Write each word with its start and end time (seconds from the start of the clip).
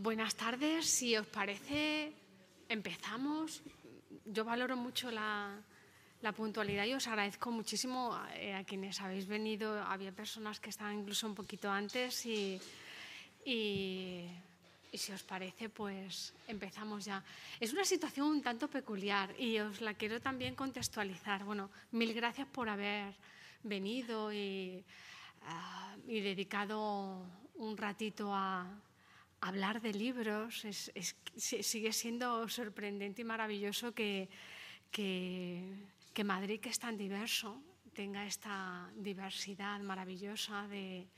buenas 0.00 0.34
tardes. 0.34 0.86
Si 0.86 1.16
os 1.16 1.26
parece, 1.26 2.12
empezamos. 2.68 3.62
Yo 4.24 4.44
valoro 4.44 4.76
mucho 4.76 5.10
la, 5.10 5.60
puntualidad 6.36 6.86
y 6.86 6.94
os 6.94 7.06
agradezco 7.06 7.50
muchísimo 7.50 8.16
eh, 8.34 8.54
a, 8.54 8.64
quienes 8.64 9.00
habéis 9.00 9.26
venido. 9.26 9.82
Había 9.82 10.12
personas 10.12 10.58
que 10.60 10.70
estaban 10.70 11.00
incluso 11.00 11.26
un 11.26 11.34
poquito 11.34 11.70
antes 11.70 12.24
y, 12.24 12.60
y, 13.44 14.24
si 14.92 15.12
os 15.12 15.22
parece, 15.22 15.68
pues 15.68 16.32
empezamos 16.48 17.04
ya. 17.04 17.22
Es 17.60 17.72
una 17.72 17.84
situación 17.84 18.26
un 18.26 18.42
tanto 18.42 18.68
peculiar 18.68 19.34
y 19.38 19.58
os 19.58 19.80
la 19.80 19.94
quiero 19.94 20.20
también 20.20 20.54
contextualizar. 20.54 21.44
Bueno, 21.44 21.70
mil 21.92 22.12
gracias 22.14 22.48
por 22.48 22.68
haber 22.68 23.14
venido 23.62 24.32
y, 24.32 24.82
ah, 25.42 25.94
y 26.06 26.20
dedicado 26.20 27.22
un 27.56 27.76
ratito 27.76 28.34
a 28.34 28.66
hablar 29.40 29.80
de 29.80 29.92
libros 29.92 30.66
sigue 31.36 31.92
siendo 31.92 32.48
sorprendente 32.48 33.22
y 33.22 33.24
maravilloso 33.24 33.92
que, 33.92 34.28
que, 34.90 36.24
Madrid, 36.24 36.60
que 36.60 36.68
es 36.68 36.78
tan 36.78 36.96
diverso, 36.96 37.62
tenga 37.94 38.26
esta 38.26 38.90
diversidad 38.96 39.80
maravillosa 39.80 40.68
de, 40.68 41.08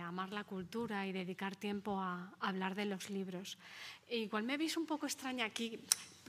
amar 0.00 0.32
la 0.32 0.44
cultura 0.44 1.06
y 1.06 1.12
dedicar 1.12 1.56
tiempo 1.56 2.00
a, 2.00 2.34
a, 2.38 2.48
hablar 2.48 2.74
de 2.74 2.84
los 2.84 3.10
libros. 3.10 3.58
E 4.06 4.18
igual 4.18 4.44
me 4.44 4.56
veis 4.56 4.76
un 4.76 4.86
poco 4.86 5.06
extraña 5.06 5.46
aquí. 5.46 5.80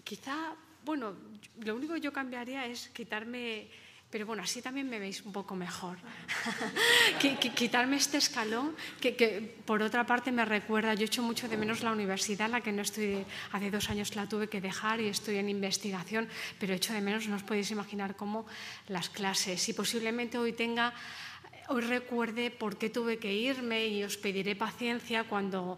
Quizá, 0.04 0.56
bueno, 0.84 1.16
lo 1.62 1.76
único 1.76 1.94
que 1.94 2.02
yo 2.02 2.14
cambiaría 2.14 2.66
es 2.66 2.90
quitarme 2.90 3.68
pero 4.09 4.25
bueno, 4.25 4.43
así 4.43 4.61
también 4.61 4.89
me 4.89 4.99
veis 4.99 5.21
un 5.23 5.34
poco 5.34 5.55
mejor. 5.55 5.97
Quitarme 7.55 7.97
este 7.97 8.17
escalón, 8.17 8.75
que, 9.02 9.57
por 9.66 9.81
otra 9.81 10.05
parte 10.05 10.31
me 10.31 10.45
recuerda, 10.45 10.93
yo 10.93 11.05
echo 11.05 11.21
mucho 11.21 11.49
de 11.49 11.57
menos 11.57 11.83
la 11.83 11.91
universidad, 11.91 12.49
la 12.49 12.61
que 12.61 12.72
no 12.72 12.83
estoy, 12.83 13.25
hace 13.52 13.69
dos 13.69 13.89
años 13.89 14.16
la 14.16 14.27
tuve 14.27 14.47
que 14.47 14.61
dejar 14.61 15.02
y 15.02 15.08
estoy 15.08 15.38
en 15.38 15.49
investigación, 15.49 16.30
pero 16.59 16.73
echo 16.73 16.94
de 16.94 17.02
menos, 17.02 17.27
no 17.27 17.36
os 17.36 17.44
podéis 17.44 17.69
imaginar 17.72 18.16
cómo 18.16 18.45
las 18.88 19.09
clases. 19.09 19.67
Y 19.67 19.73
posiblemente 19.73 20.38
hoy 20.38 20.53
tenga 20.53 20.94
Hoy 21.70 21.82
recuerde 21.82 22.50
por 22.50 22.78
qué 22.78 22.90
tuve 22.90 23.18
que 23.20 23.34
irme 23.34 23.88
y 23.88 24.02
os 24.08 24.16
pediré 24.16 24.56
paciencia 24.56 25.28
cuando 25.28 25.78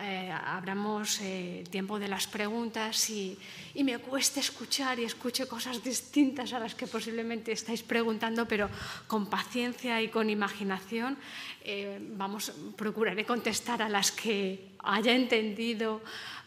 eh, 0.00 0.32
abramos 0.32 1.20
eh, 1.20 1.64
tiempo 1.68 1.98
de 1.98 2.08
las 2.08 2.26
preguntas 2.26 3.10
y, 3.10 3.36
me 3.84 3.98
cueste 3.98 4.40
escuchar 4.40 4.98
y 4.98 5.04
escuche 5.04 5.46
cosas 5.46 5.84
distintas 5.84 6.54
a 6.54 6.58
las 6.58 6.74
que 6.74 6.86
posiblemente 6.86 7.52
estáis 7.52 7.82
preguntando, 7.82 8.48
pero 8.48 8.70
con 9.06 9.28
paciencia 9.28 10.00
y 10.00 10.08
con 10.08 10.30
imaginación 10.30 11.18
eh, 11.62 12.00
vamos, 12.16 12.52
procuraré 12.76 13.26
contestar 13.26 13.82
a 13.82 13.88
las 13.88 14.10
que 14.10 14.72
haya 14.80 15.12
entendido 15.12 16.00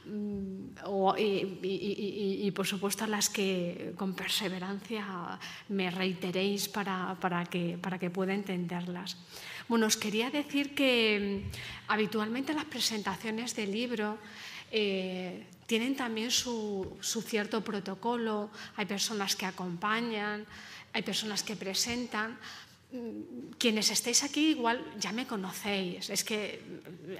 Mm, 0.06 0.72
y, 1.24 2.52
por 2.52 2.66
supuesto 2.66 3.06
las 3.06 3.30
que 3.30 3.94
con 3.96 4.16
perseverancia 4.16 5.38
me 5.70 5.92
reiteréis 5.92 6.68
para, 6.68 7.16
para, 7.20 7.46
que, 7.46 7.78
para 7.78 8.00
que 8.00 8.10
pueda 8.10 8.34
entenderlas. 8.34 9.18
Bueno, 9.68 9.86
os 9.86 9.98
quería 9.98 10.30
decir 10.30 10.74
que 10.74 11.46
mm, 11.46 11.92
habitualmente 11.94 12.54
las 12.54 12.66
presentaciones 12.66 13.56
del 13.56 13.72
libro 13.72 14.18
eh, 14.72 15.46
tienen 15.68 15.96
también 15.96 16.32
su, 16.32 16.98
su 17.00 17.22
cierto 17.22 17.64
protocolo, 17.64 18.50
hay 18.76 18.86
personas 18.86 19.36
que 19.36 19.46
acompañan, 19.46 20.46
hay 20.94 21.02
personas 21.04 21.44
que 21.44 21.56
presentan, 21.56 22.38
quienes 23.58 23.90
estéis 23.90 24.24
aquí 24.24 24.52
igual 24.52 24.84
ya 25.00 25.14
me 25.14 25.26
conocéis, 25.26 26.10
es 26.10 26.24
que 26.24 26.60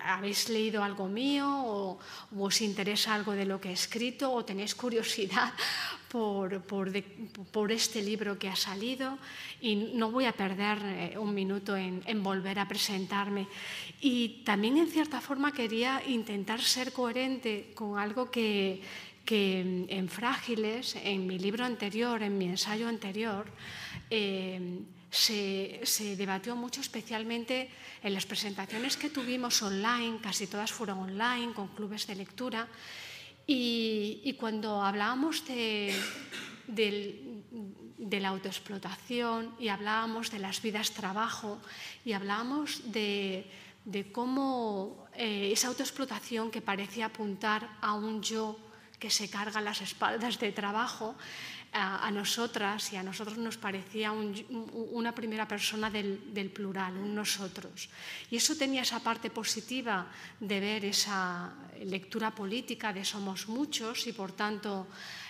habéis 0.04 0.50
leído 0.50 0.84
algo 0.84 1.08
mío 1.08 1.48
o, 1.48 2.00
os 2.36 2.62
interesa 2.62 3.16
algo 3.16 3.32
de 3.32 3.46
lo 3.46 3.62
que 3.62 3.70
he 3.70 3.78
escrito 3.78 4.32
o 4.32 4.44
tenéis 4.44 4.76
curiosidad 4.76 5.54
por, 6.12 6.60
por, 6.68 7.72
este 7.72 8.04
libro 8.04 8.38
que 8.38 8.50
ha 8.50 8.56
salido 8.56 9.18
y 9.62 9.96
no 9.96 10.12
voy 10.12 10.26
a 10.26 10.34
perder 10.34 10.78
eh, 10.84 11.18
un 11.18 11.34
minuto 11.34 11.78
en, 11.78 12.04
volver 12.22 12.60
a 12.60 12.68
presentarme. 12.68 13.48
Y 14.02 14.44
también 14.44 14.76
en 14.76 14.88
cierta 14.88 15.22
forma 15.22 15.54
quería 15.54 16.04
intentar 16.06 16.60
ser 16.60 16.92
coherente 16.92 17.72
con 17.74 17.98
algo 17.98 18.30
que, 18.30 18.82
que 19.24 19.88
en 19.88 20.10
Frágiles, 20.10 20.98
en 21.02 21.28
mi 21.28 21.40
libro 21.40 21.64
anterior, 21.64 22.22
en 22.24 22.38
mi 22.38 22.48
ensayo 22.48 22.90
anterior, 22.90 23.46
eh, 24.10 24.84
se, 25.12 26.16
debatió 26.16 26.56
mucho, 26.56 26.80
especialmente 26.80 27.70
en 28.02 28.14
las 28.14 28.26
presentaciones 28.26 28.96
que 28.96 29.10
tuvimos 29.10 29.62
online, 29.62 30.20
casi 30.24 30.48
todas 30.48 30.72
fueron 30.72 31.00
online, 31.00 31.54
con 31.54 31.68
clubes 31.68 32.08
de 32.08 32.16
lectura, 32.16 32.68
y, 33.46 34.34
cuando 34.40 34.82
hablábamos 34.82 35.46
de, 35.46 35.94
la 38.10 38.30
autoexplotación 38.30 39.54
y 39.60 39.68
hablábamos 39.68 40.32
de 40.32 40.40
las 40.40 40.62
vidas 40.62 40.92
trabajo 40.92 41.60
y 42.06 42.14
hablábamos 42.14 42.94
de, 42.94 43.46
cómo 44.14 45.08
eh, 45.16 45.52
esa 45.52 45.68
autoexplotación 45.68 46.50
que 46.50 46.62
parecía 46.62 47.08
apuntar 47.08 47.68
a 47.82 47.94
un 47.94 48.22
yo 48.22 48.58
que 49.00 49.10
se 49.10 49.30
carga 49.30 49.60
las 49.60 49.82
espaldas 49.82 50.40
de 50.40 50.54
trabajo, 50.54 51.16
a, 51.74 52.12
nosotras 52.12 52.92
y 52.92 52.98
a 52.98 53.04
nosotros 53.04 53.38
nos 53.38 53.58
parecía 53.58 54.12
una 54.12 55.16
primera 55.16 55.48
persona 55.48 55.90
del, 55.90 56.52
plural, 56.54 56.98
un 56.98 57.16
nosotros. 57.16 57.90
Y 58.30 58.36
eso 58.36 58.56
tenía 58.58 58.82
esa 58.82 59.00
parte 59.00 59.30
positiva 59.30 60.08
de 60.40 60.60
ver 60.60 60.86
esa 60.86 61.54
lectura 61.86 62.32
política 62.32 62.92
de 62.92 63.06
somos 63.06 63.48
muchos 63.48 64.06
y 64.08 64.14
por 64.14 64.34
tanto 64.34 64.88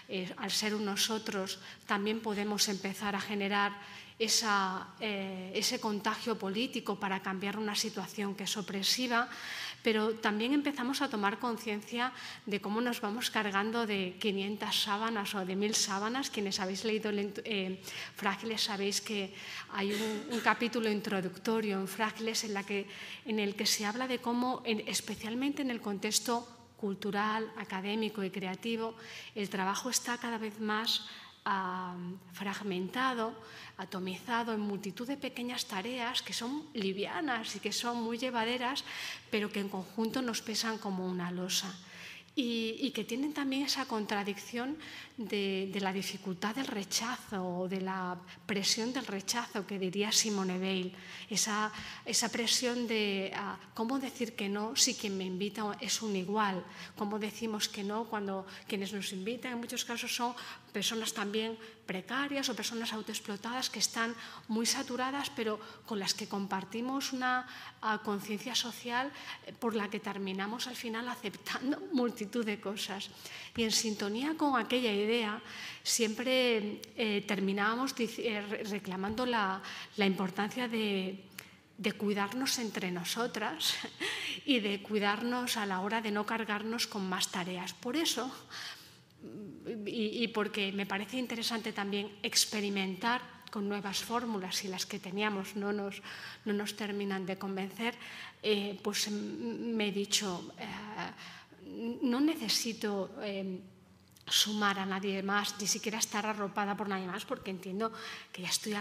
eh, 0.10 0.34
al 0.38 0.52
ser 0.52 0.76
un 0.76 0.86
nosotros 0.86 1.60
también 1.86 2.20
podemos 2.20 2.68
empezar 2.68 3.16
a 3.16 3.22
generar 3.22 3.72
eh, 4.20 5.52
ese 5.56 5.80
contagio 5.80 6.38
político 6.38 7.00
para 7.00 7.22
cambiar 7.22 7.58
una 7.58 7.74
situación 7.74 8.36
que 8.36 8.44
es 8.44 8.58
opresiva 8.58 9.30
pero 9.84 10.14
también 10.16 10.54
empezamos 10.54 11.02
a 11.02 11.10
tomar 11.10 11.40
conciencia 11.40 12.12
de 12.46 12.62
cómo 12.62 12.82
nos 12.82 13.02
vamos 13.02 13.30
cargando 13.30 13.86
de 13.86 14.18
500 14.20 14.76
sábanas 14.76 15.34
o 15.36 15.46
de 15.46 15.56
1000 15.56 15.76
sábanas. 15.76 16.30
Quienes 16.30 16.60
habéis 16.60 16.86
leído 16.86 17.12
eh, 17.12 17.82
Frágiles 18.16 18.62
sabéis 18.62 19.02
que 19.02 19.34
hay 19.74 19.94
un, 19.94 20.40
capítulo 20.42 20.90
introductorio 20.90 21.80
en 21.80 21.88
Frágiles 21.88 22.44
en, 22.44 23.40
el 23.40 23.56
que 23.56 23.66
se 23.66 23.86
habla 23.86 24.08
de 24.08 24.20
cómo, 24.20 24.64
especialmente 24.66 25.62
en 25.62 25.72
el 25.72 25.82
contexto 25.82 26.48
cultural, 26.78 27.52
académico 27.58 28.24
y 28.24 28.32
creativo, 28.32 28.96
el 29.36 29.50
trabajo 29.50 29.90
está 29.90 30.18
cada 30.18 30.40
vez 30.40 30.60
más 30.60 31.06
fragmentado, 32.34 33.34
atomizado 33.78 34.54
en 34.54 34.60
multitud 34.62 35.08
de 35.08 35.18
pequeñas 35.18 35.66
tareas 35.66 36.22
que 36.22 36.34
son 36.34 36.70
livianas 36.74 37.56
y 37.56 37.60
que 37.60 37.74
son 37.74 38.02
muy 38.02 38.18
llevaderas, 38.18 38.84
pero 39.32 39.52
que 39.52 39.60
en 39.60 39.70
conjunto 39.70 40.22
nos 40.22 40.42
pesan 40.42 40.78
como 40.78 41.08
una 41.08 41.32
losa. 41.32 41.74
Y, 42.34 42.92
que 42.92 43.04
tienen 43.04 43.34
también 43.34 43.64
esa 43.64 43.86
contradicción 43.86 44.78
de, 45.18 45.70
la 45.82 45.92
dificultad 45.92 46.56
del 46.56 46.68
rechazo 46.68 47.44
o 47.44 47.68
de 47.68 47.82
la 47.82 48.18
presión 48.46 48.94
del 48.94 49.06
rechazo 49.06 49.68
que 49.68 49.78
diría 49.78 50.14
Simone 50.14 50.58
Weil, 50.58 50.96
esa, 51.30 51.74
esa 52.06 52.30
presión 52.30 52.88
de 52.88 53.34
ah, 53.36 53.60
cómo 53.74 54.00
decir 54.00 54.34
que 54.34 54.48
no 54.48 54.78
si 54.78 54.96
quien 54.96 55.18
me 55.18 55.26
invita 55.26 55.76
es 55.82 56.02
un 56.02 56.16
igual, 56.16 56.64
cómo 56.96 57.20
decimos 57.20 57.68
que 57.68 57.84
no 57.84 58.06
cuando 58.06 58.48
quienes 58.66 58.94
nos 58.94 59.12
invitan 59.12 59.52
en 59.52 59.60
muchos 59.60 59.84
casos 59.84 60.16
son 60.16 60.34
personas 60.72 61.14
también 61.14 61.60
precarias 61.86 62.48
o 62.48 62.56
personas 62.56 62.96
autoexplotadas 62.96 63.68
que 63.68 63.84
están 63.84 64.16
muy 64.48 64.64
saturadas, 64.66 65.28
pero 65.36 65.60
con 65.84 66.00
las 66.00 66.16
que 66.16 66.32
compartimos 66.32 67.12
una 67.12 67.44
ah, 67.84 68.00
conciencia 68.00 68.56
social 68.56 69.12
eh, 69.46 69.52
por 69.52 69.76
la 69.76 69.92
que 69.92 70.00
terminamos 70.00 70.72
al 70.72 70.80
final 70.80 71.12
aceptando 71.12 71.84
multitud 71.92 72.48
de 72.48 72.64
cosas. 72.64 73.12
Y 73.60 73.68
en 73.68 73.76
sintonía 73.76 74.40
con 74.40 74.56
aquella 74.56 74.96
idea, 74.96 75.44
siempre 75.84 76.80
eh, 76.96 77.26
terminábamos 77.28 77.94
eh, 78.00 78.64
reclamando 78.72 79.26
la, 79.26 79.62
importancia 80.00 80.72
de, 80.72 81.28
de 81.78 81.92
cuidarnos 81.92 82.60
entre 82.60 82.92
nosotras 82.92 83.76
y 84.46 84.62
de 84.62 84.82
cuidarnos 84.82 85.58
a 85.58 85.66
la 85.66 85.82
hora 85.82 86.00
de 86.00 86.12
no 86.12 86.26
cargarnos 86.26 86.88
con 86.88 87.04
más 87.04 87.28
tareas. 87.28 87.74
Por 87.74 87.98
eso, 87.98 88.32
y, 89.86 90.28
porque 90.30 90.72
me 90.72 90.86
parece 90.86 91.18
interesante 91.18 91.74
también 91.74 92.10
experimentar 92.24 93.22
con 93.52 93.68
nuevas 93.68 94.02
fórmulas 94.02 94.64
y 94.64 94.70
las 94.70 94.86
que 94.86 95.00
teníamos 95.00 95.56
no 95.56 95.74
nos, 95.74 96.02
no 96.46 96.54
nos 96.54 96.76
terminan 96.76 97.26
de 97.26 97.38
convencer, 97.38 97.96
eh, 98.42 98.80
pues 98.82 99.12
me 99.12 99.90
he 99.90 99.92
dicho, 99.92 100.54
eh, 100.58 102.00
no 102.02 102.22
necesito 102.22 103.12
eh, 103.22 103.60
sumar 104.26 104.80
a 104.80 104.86
nadie 104.86 105.22
más, 105.22 105.60
ni 105.60 105.68
siquiera 105.68 106.00
estar 106.00 106.26
arropada 106.26 106.76
por 106.76 106.88
nadie 106.88 107.06
más, 107.06 107.26
porque 107.26 107.52
entiendo 107.52 107.92
que 108.32 108.42
ya 108.42 108.50
estoy 108.50 108.74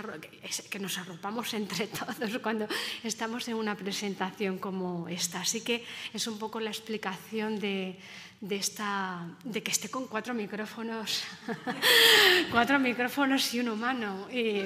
que 0.71 0.79
nos 0.79 0.97
arropamos 0.99 1.53
entre 1.61 1.89
todos 1.89 2.39
cuando 2.39 2.67
estamos 3.03 3.49
en 3.49 3.57
una 3.57 3.75
presentación 3.75 4.59
como 4.59 5.09
esta. 5.09 5.41
Así 5.41 5.61
que 5.63 5.85
es 6.15 6.27
un 6.27 6.39
poco 6.39 6.61
la 6.61 6.71
explicación 6.71 7.59
de, 7.59 7.99
de, 8.41 8.57
esta, 8.57 9.27
de 9.45 9.63
que 9.63 9.71
esté 9.71 9.91
con 9.91 10.07
cuatro 10.07 10.33
micrófonos, 10.33 11.25
cuatro 12.51 12.79
micrófonos 12.79 13.53
y 13.53 13.61
un 13.61 13.69
humano. 13.69 14.29
Y 14.33 14.63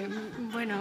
bueno, 0.53 0.79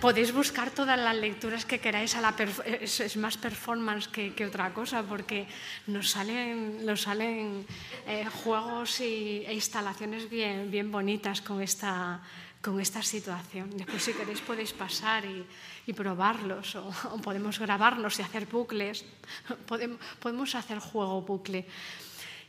podéis 0.00 0.32
buscar 0.32 0.70
todas 0.70 0.98
las 0.98 1.14
lecturas 1.16 1.66
que 1.66 1.80
queráis, 1.80 2.16
a 2.16 2.22
la 2.22 2.34
es, 2.80 3.16
más 3.16 3.36
performance 3.36 4.08
que, 4.08 4.32
que, 4.32 4.46
otra 4.46 4.72
cosa, 4.72 5.02
porque 5.02 5.46
nos 5.86 6.10
salen, 6.10 6.84
nos 6.86 7.02
salen 7.02 7.66
eh, 8.06 8.24
juegos 8.42 9.00
y, 9.00 9.44
e 9.44 9.52
instalaciones 9.52 10.30
bien, 10.30 10.70
bien 10.70 10.90
bonitas 10.90 11.42
con 11.42 11.60
esta, 11.60 12.22
con 12.62 12.80
esta 12.80 13.02
situación. 13.02 13.68
Después, 13.76 14.02
si 14.02 14.14
queréis, 14.14 14.40
podéis 14.40 14.72
pasar 14.72 15.26
y, 15.26 15.44
y 15.86 15.92
probarlos, 15.92 16.74
o, 16.76 16.88
o, 16.88 17.18
podemos 17.20 17.58
grabarnos 17.58 18.18
y 18.18 18.22
hacer 18.22 18.46
bucles, 18.46 19.04
podemos, 19.66 20.00
podemos 20.18 20.54
hacer 20.54 20.78
juego 20.78 21.20
bucle. 21.20 21.66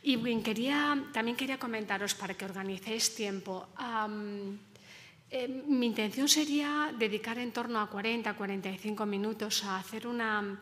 Y 0.03 0.17
quería, 0.41 0.97
también 1.13 1.37
quería 1.37 1.59
comentaros 1.59 2.15
para 2.15 2.33
que 2.33 2.45
organicéis 2.45 3.13
tiempo. 3.13 3.69
Eh, 5.29 5.47
mi 5.47 5.85
intención 5.85 6.27
sería 6.27 6.91
dedicar 6.97 7.37
en 7.37 7.53
torno 7.53 7.79
a 7.79 7.89
40-45 7.89 9.05
minutos 9.05 9.63
a 9.63 9.77
hacer 9.77 10.07
una 10.07 10.59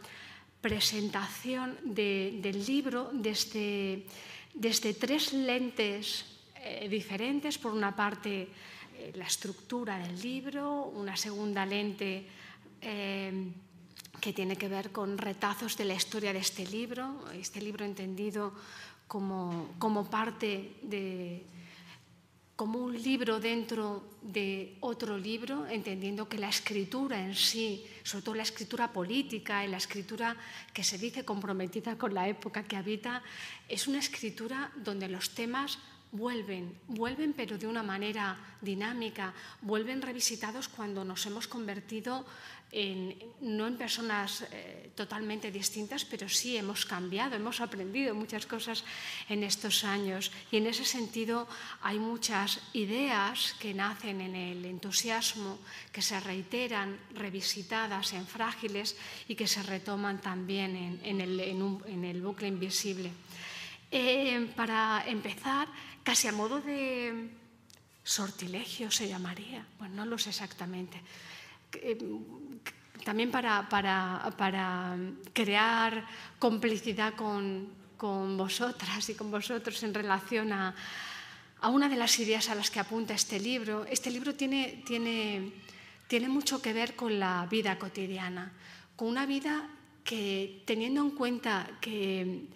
presentación 0.61 1.79
de, 1.83 2.37
del 2.43 2.65
libro 2.65 3.09
desde, 3.13 4.05
desde 4.53 4.93
tres 4.93 5.31
lentes 5.31 6.25
eh, 6.61 6.87
diferentes. 6.89 7.57
Por 7.57 7.71
una 7.71 7.95
parte, 7.95 8.45
eh, 8.99 9.11
la 9.15 9.25
estructura 9.25 9.97
del 9.97 10.21
libro, 10.21 10.91
una 10.93 11.15
segunda 11.15 11.65
lente 11.65 12.27
que 12.79 14.31
tiene 14.31 14.55
que 14.55 14.69
ver 14.69 14.91
con 14.91 15.17
retazos 15.17 15.75
de 15.75 15.83
la 15.83 15.95
historia 15.95 16.31
de 16.31 16.39
este 16.39 16.65
libro, 16.65 17.25
este 17.33 17.61
libro 17.61 17.83
entendido 17.83 18.53
como, 19.09 19.73
como 19.79 20.05
parte 20.05 20.77
de, 20.83 21.43
como 22.55 22.77
un 22.77 22.93
libro 22.93 23.39
dentro 23.39 24.03
de 24.21 24.77
otro 24.81 25.17
libro, 25.17 25.65
entendiendo 25.65 26.29
que 26.29 26.37
la 26.37 26.49
escritura 26.49 27.19
en 27.19 27.33
sí, 27.33 27.83
sobre 28.03 28.23
todo 28.23 28.35
la 28.35 28.43
escritura 28.43 28.93
política 28.93 29.65
y 29.65 29.67
la 29.67 29.77
escritura 29.77 30.37
que 30.71 30.83
se 30.83 30.99
dice 30.99 31.25
comprometida 31.25 31.97
con 31.97 32.13
la 32.13 32.29
época 32.29 32.63
que 32.63 32.77
habita, 32.77 33.23
es 33.67 33.87
una 33.87 33.97
escritura 33.97 34.71
donde 34.75 35.09
los 35.09 35.31
temas 35.31 35.79
vuelven, 36.11 36.75
vuelven 36.87 37.33
pero 37.33 37.57
de 37.57 37.67
una 37.67 37.83
manera 37.83 38.37
dinámica, 38.61 39.33
vuelven 39.61 40.01
revisitados 40.01 40.67
cuando 40.67 41.05
nos 41.05 41.25
hemos 41.25 41.47
convertido 41.47 42.25
no 43.41 43.65
en 43.65 43.77
personas 43.77 44.45
eh, 44.51 44.91
totalmente 44.93 45.49
distintas, 45.49 46.05
pero 46.05 46.29
sí 46.29 46.55
hemos 46.55 46.85
cambiado, 46.85 47.35
hemos 47.35 47.61
aprendido 47.61 48.13
muchas 48.13 48.45
cosas 48.45 48.85
en 49.27 49.41
estos 49.41 49.83
años. 49.83 50.31
Y 50.51 50.57
en 50.57 50.67
ese 50.67 50.85
sentido 50.85 51.47
hay 51.81 51.97
muchas 51.97 52.61
ideas 52.73 53.55
que 53.59 53.73
nacen 53.73 54.21
en 54.21 54.35
el 54.35 54.65
entusiasmo, 54.65 55.57
que 55.91 56.03
se 56.03 56.19
reiteran, 56.19 56.99
revisitadas 57.15 58.13
en 58.13 58.27
frágiles 58.27 58.95
y 59.27 59.33
que 59.33 59.47
se 59.47 59.63
retoman 59.63 60.21
también 60.21 61.01
en, 61.01 61.21
el, 61.21 62.21
bucle 62.21 62.47
invisible. 62.47 63.09
Eh, 63.89 64.47
para 64.55 65.03
empezar, 65.07 65.67
casi 66.09 66.25
a 66.25 66.33
modo 66.33 66.57
de 66.57 67.29
sortilegio 68.01 68.89
se 68.89 69.07
llamaría, 69.07 69.61
bueno, 69.77 69.93
no 70.01 70.05
lo 70.09 70.17
sé 70.17 70.31
exactamente 70.31 70.97
también 73.03 73.29
para, 73.29 73.69
para, 73.69 74.33
para 74.35 74.97
crear 75.33 76.03
complicidad 76.39 77.13
con, 77.13 77.69
con, 77.95 78.37
vosotras 78.37 79.07
y 79.09 79.13
con 79.13 79.29
vosotros 79.29 79.83
en 79.83 79.93
relación 79.93 80.51
a, 80.51 80.73
a, 81.61 81.69
una 81.69 81.87
de 81.87 81.95
las 81.95 82.17
ideas 82.17 82.49
a 82.49 82.55
las 82.55 82.71
que 82.71 82.79
apunta 82.79 83.13
este 83.13 83.39
libro. 83.39 83.85
Este 83.85 84.09
libro 84.09 84.33
tiene, 84.33 84.81
tiene, 84.87 85.53
tiene 86.07 86.27
mucho 86.27 86.59
que 86.59 86.73
ver 86.73 86.95
con 86.95 87.19
la 87.19 87.45
vida 87.45 87.77
cotidiana, 87.77 88.51
con 88.95 89.09
una 89.09 89.27
vida 89.27 89.69
que 90.03 90.63
teniendo 90.65 91.01
en 91.01 91.11
cuenta 91.11 91.69
que 91.79 92.47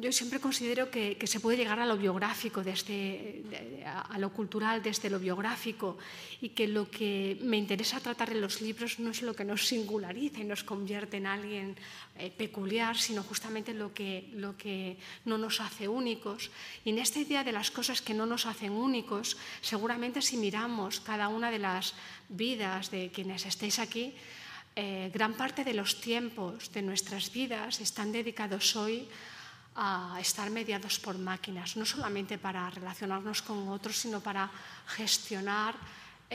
yo 0.00 0.12
siempre 0.12 0.38
considero 0.38 0.90
que, 0.90 1.16
se 1.24 1.40
puede 1.40 1.56
llegar 1.56 1.80
a 1.80 1.86
lo 1.86 1.96
biográfico, 1.96 2.62
desde, 2.62 3.42
a 3.84 4.18
lo 4.18 4.30
cultural 4.30 4.82
desde 4.82 5.10
lo 5.10 5.18
biográfico 5.18 5.98
y 6.40 6.50
que 6.50 6.68
lo 6.68 6.90
que 6.90 7.38
me 7.42 7.56
interesa 7.56 8.00
tratar 8.00 8.30
en 8.30 8.40
los 8.40 8.60
libros 8.60 8.98
no 9.00 9.10
es 9.10 9.22
lo 9.22 9.34
que 9.34 9.44
nos 9.44 9.66
singulariza 9.66 10.40
y 10.40 10.44
nos 10.44 10.62
convierte 10.62 11.16
en 11.16 11.26
alguien 11.26 11.76
eh, 12.18 12.30
peculiar, 12.30 12.96
sino 12.96 13.22
justamente 13.22 13.74
lo 13.74 13.92
que, 13.92 14.30
lo 14.34 14.56
que 14.56 14.96
no 15.24 15.38
nos 15.38 15.60
hace 15.60 15.88
únicos. 15.88 16.50
Y 16.84 16.90
en 16.90 16.98
esta 16.98 17.18
idea 17.18 17.42
de 17.42 17.52
las 17.52 17.70
cosas 17.70 18.02
que 18.02 18.14
no 18.14 18.26
nos 18.26 18.46
hacen 18.46 18.72
únicos, 18.72 19.36
seguramente 19.60 20.22
si 20.22 20.36
miramos 20.36 21.00
cada 21.00 21.28
una 21.28 21.50
de 21.50 21.58
las 21.58 21.94
vidas 22.28 22.90
de 22.90 23.10
quienes 23.10 23.46
estéis 23.46 23.78
aquí, 23.78 24.14
eh, 24.76 25.10
gran 25.14 25.34
parte 25.34 25.62
de 25.62 25.74
los 25.74 26.00
tiempos 26.00 26.72
de 26.72 26.82
nuestras 26.82 27.32
vidas 27.32 27.80
están 27.80 28.10
dedicados 28.10 28.74
hoy 28.74 29.06
a 29.06 29.33
estar 30.20 30.50
mediados 30.50 30.98
por 30.98 31.18
máquinas, 31.18 31.76
no 31.76 31.84
solamente 31.84 32.38
para 32.38 32.70
relacionarnos 32.70 33.42
con 33.42 33.68
otros, 33.68 33.98
sino 33.98 34.20
para 34.20 34.50
gestionar 34.86 35.74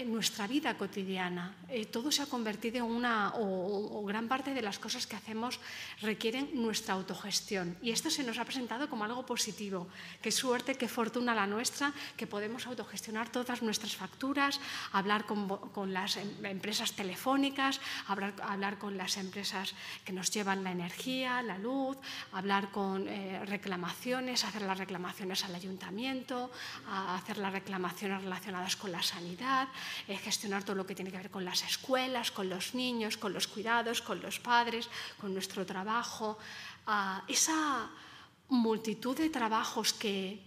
nuestra 0.06 0.48
vida 0.48 0.78
cotidiana. 0.78 1.56
Eh, 1.70 1.86
todo 1.86 2.12
se 2.12 2.22
ha 2.22 2.26
convertido 2.26 2.78
en 2.78 2.92
una, 2.92 3.34
o, 3.36 4.04
gran 4.06 4.28
parte 4.28 4.54
de 4.54 4.62
las 4.62 4.80
cosas 4.80 5.08
que 5.08 5.16
hacemos 5.16 5.60
requieren 6.02 6.50
nuestra 6.54 6.94
autogestión. 6.94 7.78
Y 7.82 7.92
esto 7.92 8.10
se 8.10 8.24
nos 8.24 8.38
ha 8.38 8.46
presentado 8.46 8.90
como 8.90 9.04
algo 9.04 9.26
positivo. 9.26 9.88
Qué 10.22 10.32
suerte, 10.32 10.76
qué 10.76 10.88
fortuna 10.88 11.36
la 11.36 11.48
nuestra, 11.48 11.94
que 12.18 12.28
podemos 12.28 12.68
autogestionar 12.68 13.30
todas 13.30 13.62
nuestras 13.62 13.96
facturas, 13.96 14.60
hablar 14.92 15.26
con, 15.26 15.48
con 15.72 15.94
las 15.94 16.18
em, 16.18 16.46
empresas 16.46 16.94
telefónicas, 16.94 17.80
hablar, 18.08 18.34
hablar, 18.44 18.78
con 18.78 18.98
las 18.98 19.18
empresas 19.18 19.74
que 20.06 20.14
nos 20.14 20.32
llevan 20.32 20.64
la 20.64 20.72
energía, 20.72 21.42
la 21.42 21.58
luz, 21.58 21.98
hablar 22.32 22.72
con 22.72 23.08
eh, 23.08 23.46
reclamaciones, 23.46 24.44
hacer 24.44 24.62
las 24.64 24.78
reclamaciones 24.78 25.44
al 25.46 25.56
ayuntamiento, 25.56 26.52
hacer 26.88 27.38
las 27.38 27.54
reclamaciones 27.54 28.24
relacionadas 28.24 28.76
con 28.76 28.92
la 28.92 29.02
sanidad, 29.02 29.68
eh, 30.08 30.18
gestionar 30.18 30.64
todo 30.64 30.76
lo 30.76 30.86
que 30.86 30.96
tiene 30.96 31.12
que 31.12 31.18
ver 31.18 31.32
con 31.32 31.46
las 31.46 31.64
escuelas, 31.64 32.32
con 32.32 32.50
los 32.50 32.76
niños, 32.76 33.18
con 33.18 33.34
los 33.34 33.48
cuidados, 33.48 34.02
con 34.02 34.22
los 34.22 34.40
padres, 34.40 34.90
con 35.20 35.34
nuestro 35.34 35.66
trabajo. 35.66 36.38
Ah, 36.88 37.24
esa 37.28 37.90
multitud 38.50 39.16
de 39.16 39.30
trabajos 39.30 39.94
que, 39.94 40.42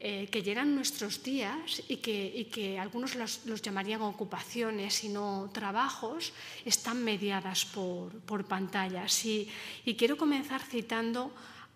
eh, 0.00 0.26
que 0.32 0.42
llenan 0.42 0.74
nuestros 0.74 1.22
días 1.22 1.82
y 1.88 1.98
que, 1.98 2.48
que 2.52 2.78
algunos 2.78 3.14
los, 3.14 3.46
los, 3.46 3.62
llamarían 3.62 4.02
ocupaciones 4.02 5.04
y 5.04 5.08
no 5.08 5.50
trabajos, 5.52 6.32
están 6.64 7.04
mediadas 7.04 7.64
por, 7.66 8.10
por 8.26 8.44
pantallas. 8.44 9.24
Y, 9.24 9.48
y, 9.84 9.94
quiero 9.94 10.16
comenzar 10.16 10.60
citando 10.62 11.32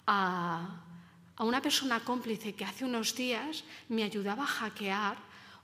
a, 0.06 0.82
a 1.36 1.44
una 1.44 1.60
persona 1.60 2.00
cómplice 2.00 2.54
que 2.54 2.64
hace 2.64 2.84
unos 2.84 3.14
días 3.14 3.62
me 3.88 4.02
ayudaba 4.02 4.44
a 4.44 4.46
hackear 4.46 5.16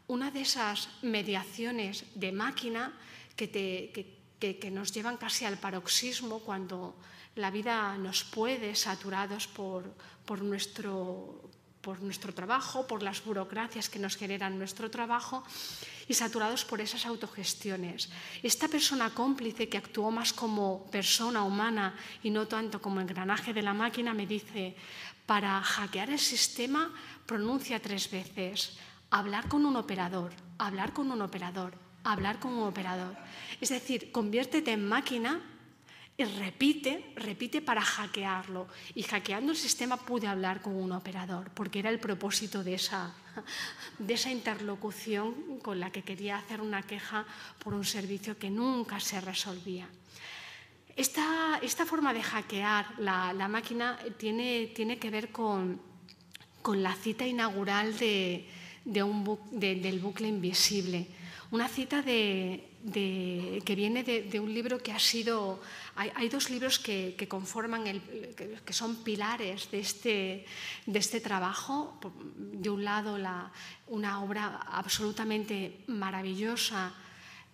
una 0.09 0.31
de 0.31 0.43
esas 0.43 0.89
mediaciones 1.03 2.05
de 2.15 2.33
máquina 2.33 2.93
que, 3.37 4.71
nos 4.71 4.93
llevan 4.93 5.17
casi 5.17 5.45
al 5.45 5.59
paroxismo 5.59 6.41
cuando 6.41 6.97
la 7.37 7.51
vida 7.51 7.97
nos 7.97 8.25
puede 8.25 8.75
saturados 8.75 9.47
por, 9.47 9.95
nuestro, 10.43 11.49
por 11.81 12.03
nuestro 12.03 12.35
trabajo, 12.35 12.87
por 12.87 13.03
las 13.03 13.25
burocracias 13.25 13.89
que 13.89 13.99
nos 13.99 14.17
generan 14.17 14.59
nuestro 14.59 14.91
trabajo 14.91 15.45
y 16.09 16.15
saturados 16.15 16.65
por 16.65 16.81
esas 16.81 17.07
autogestiones. 17.07 18.11
Esta 18.43 18.69
persona 18.69 19.15
cómplice 19.15 19.69
que 19.69 19.79
actuó 19.79 20.11
más 20.11 20.33
como 20.33 20.91
persona 20.91 21.45
humana 21.45 21.95
y 22.23 22.31
no 22.31 22.47
tanto 22.49 22.83
como 22.83 23.01
engranaje 23.01 23.55
de 23.55 23.63
la 23.63 23.73
máquina 23.73 24.13
me 24.13 24.27
dice, 24.27 24.75
para 25.25 25.63
hackear 25.63 26.11
el 26.11 26.19
sistema 26.19 26.93
pronuncia 27.25 27.81
tres 27.81 28.11
veces 28.11 28.77
hablar 29.13 29.47
con 29.47 29.67
un 29.67 29.77
operador, 29.77 30.33
hablar 30.59 30.95
con 30.95 31.11
un 31.11 31.21
operador, 31.21 31.75
hablar 32.03 32.41
con 32.41 32.55
un 32.55 32.67
operador. 32.67 33.15
Es 33.61 33.69
decir, 33.69 34.11
conviértete 34.11 34.73
en 34.73 34.89
máquina 34.89 35.41
y 36.17 36.25
repite, 36.25 37.13
repite 37.15 37.61
para 37.61 37.83
hackearlo. 37.83 38.69
Y 38.95 39.03
hackeando 39.03 39.53
el 39.53 39.59
sistema 39.59 39.99
pude 39.99 40.27
hablar 40.27 40.63
con 40.63 40.75
un 40.75 40.93
operador, 40.93 41.51
porque 41.51 41.79
era 41.81 41.91
el 41.91 42.01
propósito 42.01 42.65
de 42.65 42.75
esa, 42.75 43.15
de 43.99 44.15
esa 44.15 44.31
interlocución 44.31 45.59
con 45.63 45.79
la 45.79 45.93
que 45.93 46.03
quería 46.03 46.39
hacer 46.39 46.63
una 46.63 46.83
queja 46.83 47.27
por 47.63 47.75
un 47.75 47.85
servicio 47.85 48.39
que 48.39 48.49
nunca 48.49 48.99
se 48.99 49.21
resolvía. 49.21 49.87
Esta, 50.97 51.59
esta 51.61 51.85
forma 51.85 52.15
de 52.15 52.23
hackear 52.23 52.99
la, 52.99 53.35
la 53.35 53.49
máquina 53.49 53.99
tiene, 54.17 54.69
tiene 54.75 54.99
que 54.99 55.11
ver 55.11 55.31
con 55.31 55.93
con 56.63 56.83
la 56.83 56.95
cita 56.95 57.27
inaugural 57.27 57.99
de, 57.99 58.47
del 58.85 60.01
bucle 60.01 60.29
invisible. 60.29 61.07
Una 61.51 61.69
cita 61.69 62.01
de, 62.01 62.65
que 63.65 63.75
viene 63.77 64.03
de, 64.03 64.41
un 64.41 64.53
libro 64.53 64.79
que 64.79 64.93
ha 64.93 64.99
sido... 64.99 65.61
Hay, 65.97 66.29
dos 66.31 66.49
libros 66.49 66.79
que, 66.79 67.27
conforman, 67.29 67.87
el, 67.87 68.01
que, 68.65 68.73
son 68.73 68.97
pilares 69.05 69.71
de 69.71 69.81
este, 69.81 70.47
de 70.87 70.99
este 70.99 71.21
trabajo. 71.21 72.01
De 72.37 72.71
un 72.71 72.85
lado, 72.85 73.19
la, 73.19 73.53
una 73.89 74.23
obra 74.23 74.61
absolutamente 74.67 75.85
maravillosa 75.89 76.95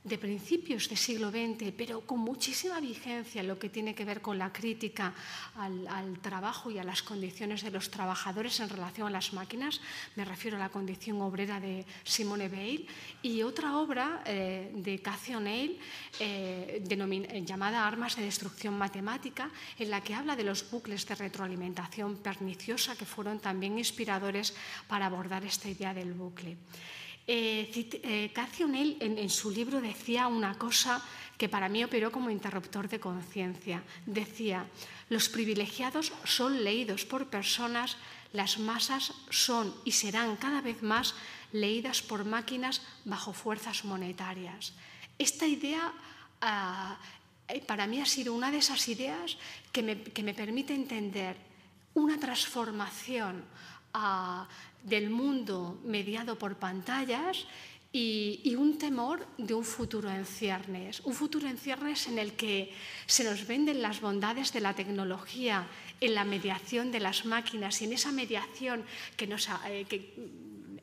de 0.05 0.17
principios 0.17 0.89
del 0.89 0.97
siglo 0.97 1.31
XX, 1.31 1.73
pero 1.77 2.01
con 2.01 2.21
muchísima 2.21 2.81
vigencia 2.81 3.41
en 3.41 3.49
lo 3.49 3.59
que 3.59 3.69
tiene 3.69 3.95
que 3.95 4.05
ver 4.05 4.21
con 4.21 4.39
la 4.39 4.53
crítica 4.53 5.13
al, 5.57 6.19
trabajo 6.21 6.71
y 6.71 6.79
a 6.79 6.85
las 6.85 7.03
condiciones 7.03 7.63
de 7.63 7.71
los 7.71 7.91
trabajadores 7.91 8.61
en 8.61 8.69
relación 8.69 9.09
a 9.09 9.11
las 9.11 9.33
máquinas. 9.33 9.81
Me 10.17 10.25
refiero 10.25 10.57
a 10.57 10.61
la 10.61 10.71
condición 10.71 11.21
obrera 11.21 11.61
de 11.61 11.85
Simone 12.05 12.49
Weil 12.49 12.87
y 13.23 13.43
otra 13.43 13.77
obra 13.77 14.23
eh, 14.25 14.71
de 14.75 15.01
Cathy 15.01 15.35
O'Neill 15.35 15.79
eh, 16.21 16.83
llamada 17.45 17.87
Armas 17.87 18.17
de 18.17 18.25
Destrucción 18.25 18.79
Matemática, 18.79 19.51
en 19.79 19.91
la 19.91 20.01
que 20.01 20.15
habla 20.15 20.37
de 20.37 20.45
los 20.45 20.71
bucles 20.71 21.07
de 21.07 21.15
retroalimentación 21.17 22.19
perniciosa 22.19 22.97
que 22.97 23.05
fueron 23.05 23.41
también 23.41 23.79
inspiradores 23.79 24.55
para 24.87 25.07
abordar 25.07 25.45
esta 25.45 25.69
idea 25.69 25.93
del 25.93 26.15
bucle. 26.15 26.57
Eh, 27.31 27.69
eh, 28.03 28.65
O'Neill 28.65 28.97
en, 29.01 29.29
su 29.29 29.51
libro 29.51 29.83
decía 29.83 30.29
una 30.29 30.57
cosa 30.57 31.05
que 31.37 31.47
para 31.47 31.69
mí 31.69 31.85
operó 31.85 32.11
como 32.11 32.31
interruptor 32.31 32.89
de 32.89 32.99
conciencia. 32.99 33.85
Decía, 34.07 34.65
los 35.11 35.29
privilegiados 35.29 36.11
son 36.25 36.65
leídos 36.65 37.05
por 37.05 37.29
personas, 37.29 37.99
las 38.33 38.59
masas 38.59 39.13
son 39.29 39.75
y 39.85 39.93
serán 39.93 40.37
cada 40.37 40.63
vez 40.63 40.83
más 40.83 41.15
leídas 41.53 42.01
por 42.01 42.25
máquinas 42.25 42.81
bajo 43.05 43.35
fuerzas 43.35 43.85
monetarias. 43.85 44.73
Esta 45.19 45.47
idea 45.47 45.93
ah, 46.41 46.97
eh, 47.47 47.61
para 47.61 47.87
mí 47.87 48.01
ha 48.01 48.07
sido 48.07 48.33
una 48.33 48.51
de 48.51 48.59
esas 48.59 48.89
ideas 48.89 49.37
que 49.71 49.83
me, 49.83 50.01
que 50.03 50.23
me 50.23 50.33
permite 50.33 50.73
entender 50.73 51.37
una 51.93 52.19
transformación 52.19 53.45
ah, 53.93 54.49
del 54.89 55.11
mundo 55.11 55.81
mediado 55.85 56.39
por 56.39 56.57
pantallas 56.57 57.47
y, 57.93 58.55
un 58.57 58.77
temor 58.79 59.27
de 59.39 59.55
un 59.55 59.65
futuro 59.65 60.11
en 60.11 60.27
ciernes, 60.27 61.01
un 61.01 61.15
futuro 61.15 61.49
en 61.49 61.57
ciernes 61.57 62.07
en 62.07 62.19
el 62.19 62.33
que 62.35 62.73
se 63.07 63.25
nos 63.25 63.47
venden 63.47 63.81
las 63.81 64.01
bondades 64.01 64.53
de 64.53 64.61
la 64.61 64.75
tecnología 64.75 65.67
en 66.01 66.15
la 66.15 66.25
mediación 66.25 66.93
de 66.93 67.01
las 67.01 67.25
máquinas 67.25 67.81
y 67.81 67.87
en 67.87 67.93
esa 67.95 68.13
mediación 68.13 68.85
que 69.17 69.25
eh, 69.25 69.87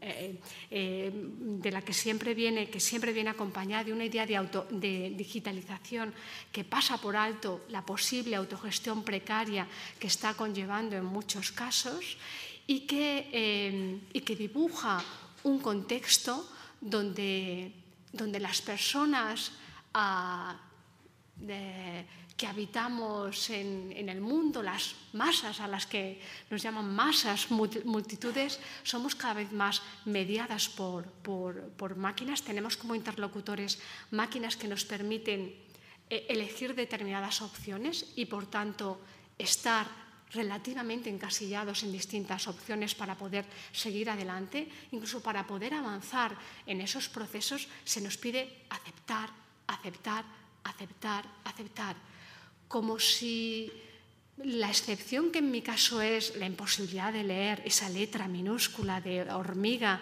eh, 0.02 0.40
eh, 0.70 1.12
de 1.12 1.72
la 1.72 1.82
que 1.82 1.94
siempre 1.94 2.34
viene, 2.34 2.70
que 2.70 2.80
siempre 2.80 3.14
viene 3.14 3.30
acompañada 3.30 3.86
de 3.86 3.94
una 3.94 4.06
idea 4.06 4.26
de, 4.26 4.38
de 4.72 5.14
digitalización 5.16 6.14
que 6.52 6.64
pasa 6.64 6.98
por 6.98 7.16
alto 7.16 7.66
la 7.70 7.82
posible 7.82 8.36
autogestión 8.36 9.04
precaria 9.04 9.68
que 10.00 10.08
está 10.08 10.34
conllevando 10.34 10.96
en 10.96 11.06
muchos 11.06 11.52
casos 11.52 12.18
y 12.67 12.81
que, 12.88 13.29
em, 13.31 14.01
y 14.13 14.22
que 14.22 14.36
dibuja 14.36 15.03
un 15.43 15.60
contexto 15.60 16.50
donde, 16.81 17.72
donde 18.12 18.39
las 18.39 18.62
personas 18.62 19.51
ah, 19.93 20.57
que 22.36 22.48
habitamos 22.48 23.50
en, 23.50 23.93
en, 23.95 24.10
el 24.10 24.19
mundo, 24.19 24.62
las 24.62 24.95
masas 25.13 25.60
a 25.60 25.67
las 25.67 25.86
que 25.86 26.19
nos 26.50 26.62
llaman 26.62 26.93
masas, 26.93 27.51
multitudes, 27.51 28.60
somos 28.84 29.15
cada 29.15 29.36
vez 29.36 29.51
más 29.51 29.81
mediadas 30.05 30.67
por, 30.67 31.05
por, 31.24 31.69
por 31.79 31.95
máquinas. 31.95 32.43
Tenemos 32.43 32.75
como 32.75 32.95
interlocutores 32.95 33.79
máquinas 34.12 34.57
que 34.57 34.67
nos 34.67 34.84
permiten 34.84 35.55
eh, 36.10 36.25
elegir 36.29 36.75
determinadas 36.75 37.41
opciones 37.41 38.12
y, 38.15 38.25
por 38.25 38.45
tanto, 38.48 39.00
estar 39.38 39.88
relativamente 40.34 41.10
encasillados 41.10 41.84
en 41.84 41.91
distintas 41.91 42.48
opciones 42.48 42.96
para 42.96 43.15
poder 43.15 43.46
seguir 43.72 44.10
adelante, 44.10 44.67
incluso 44.91 45.22
para 45.22 45.46
poder 45.46 45.74
avanzar 45.74 46.36
en 46.65 46.82
esos 46.82 47.10
procesos, 47.10 47.67
se 47.84 48.01
nos 48.01 48.17
pide 48.17 48.65
aceptar, 48.70 49.29
aceptar, 49.67 50.25
aceptar, 50.63 51.25
aceptar, 51.44 51.96
como 52.67 53.00
si 53.00 53.72
la 54.38 54.67
excepción 54.67 55.32
que 55.32 55.39
en 55.39 55.51
mi 55.51 55.62
caso 55.62 56.01
es 56.01 56.36
la 56.36 56.46
imposibilidad 56.46 57.13
de 57.13 57.24
leer 57.24 57.62
esa 57.63 57.88
letra 57.88 58.27
minúscula 58.27 59.00
de 59.00 59.24
hormiga 59.32 60.01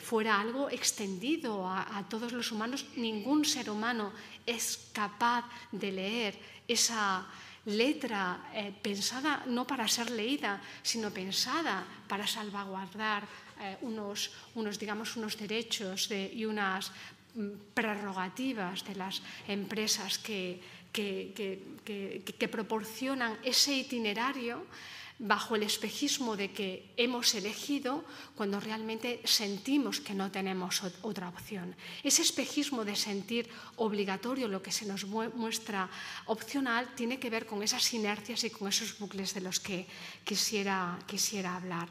fuera 0.00 0.40
algo 0.40 0.70
extendido 0.70 1.66
a, 1.66 1.98
a 1.98 2.08
todos 2.08 2.32
los 2.32 2.52
humanos, 2.52 2.86
ningún 2.96 3.44
ser 3.44 3.68
humano 3.68 4.12
es 4.46 4.88
capaz 4.92 5.44
de 5.72 5.92
leer 5.92 6.38
esa, 6.68 7.26
letra 7.66 8.52
eh, 8.52 8.72
pensada 8.72 9.42
no 9.48 9.64
para 9.66 9.88
ser 9.88 10.10
leída, 10.10 10.60
sino 10.82 11.08
pensada 11.08 11.84
para 12.08 12.26
salvaguardar 12.26 13.24
eh, 13.60 13.78
unos, 13.82 14.32
unos, 14.54 14.78
digamos, 14.78 15.16
unos 15.16 15.36
derechos 15.38 16.08
de, 16.08 16.28
y 16.28 16.44
unas 16.44 16.92
mm, 17.34 17.72
prerrogativas 17.72 18.84
de 18.84 18.94
las 18.96 19.22
empresas 19.48 20.18
que, 20.18 20.60
que, 20.92 21.32
que, 21.34 22.22
que 22.22 22.48
proporcionan 22.48 23.38
ese 23.42 23.72
itinerario 23.74 24.66
bajo 25.24 25.56
el 25.56 25.62
espejismo 25.62 26.36
de 26.36 26.52
que 26.52 26.92
hemos 26.98 27.34
elegido 27.34 28.04
cuando 28.36 28.60
realmente 28.60 29.24
sentimos 29.24 29.98
que 30.04 30.12
no 30.12 30.30
tenemos 30.30 30.84
otra 31.00 31.32
opción. 31.32 31.74
Ese 32.04 32.20
espejismo 32.20 32.84
de 32.84 32.94
sentir 32.94 33.48
obligatorio 33.80 34.48
lo 34.48 34.60
que 34.60 34.70
se 34.70 34.84
nos 34.84 35.08
muestra 35.08 35.88
opcional 36.26 36.92
tiene 36.94 37.16
que 37.18 37.32
ver 37.32 37.46
con 37.46 37.62
esas 37.62 37.88
inercias 37.94 38.44
y 38.44 38.50
con 38.50 38.68
esos 38.68 38.98
bucles 38.98 39.32
de 39.32 39.40
los 39.40 39.60
que 39.60 39.88
quisiera, 40.24 40.98
quisiera 41.08 41.56
hablar. 41.56 41.88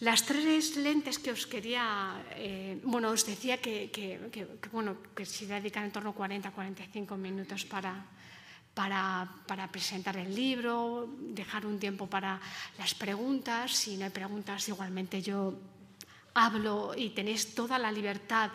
Las 0.00 0.26
tres 0.26 0.74
lentes 0.74 1.22
que 1.22 1.30
os 1.30 1.46
quería, 1.46 2.18
eh, 2.34 2.82
bueno, 2.82 3.14
os 3.14 3.22
decía 3.22 3.62
que, 3.62 3.94
que, 3.94 4.18
que, 4.34 4.42
bueno, 4.74 4.98
que 5.14 5.22
se 5.22 5.46
dedican 5.46 5.86
en 5.86 5.94
torno 5.94 6.10
a 6.10 6.18
40-45 6.18 7.14
minutos 7.14 7.62
para, 7.62 8.02
para, 8.74 9.30
para, 9.46 9.70
presentar 9.70 10.16
el 10.16 10.34
libro, 10.34 11.08
dejar 11.20 11.64
un 11.64 11.78
tiempo 11.78 12.06
para 12.06 12.40
las 12.76 12.94
preguntas. 12.94 13.72
Si 13.72 13.96
no 13.96 14.04
hay 14.04 14.10
preguntas, 14.10 14.68
igualmente 14.68 15.22
yo 15.22 15.54
hablo 16.34 16.92
y 16.96 17.10
tenéis 17.10 17.54
toda 17.54 17.78
la 17.78 17.92
libertad 17.92 18.50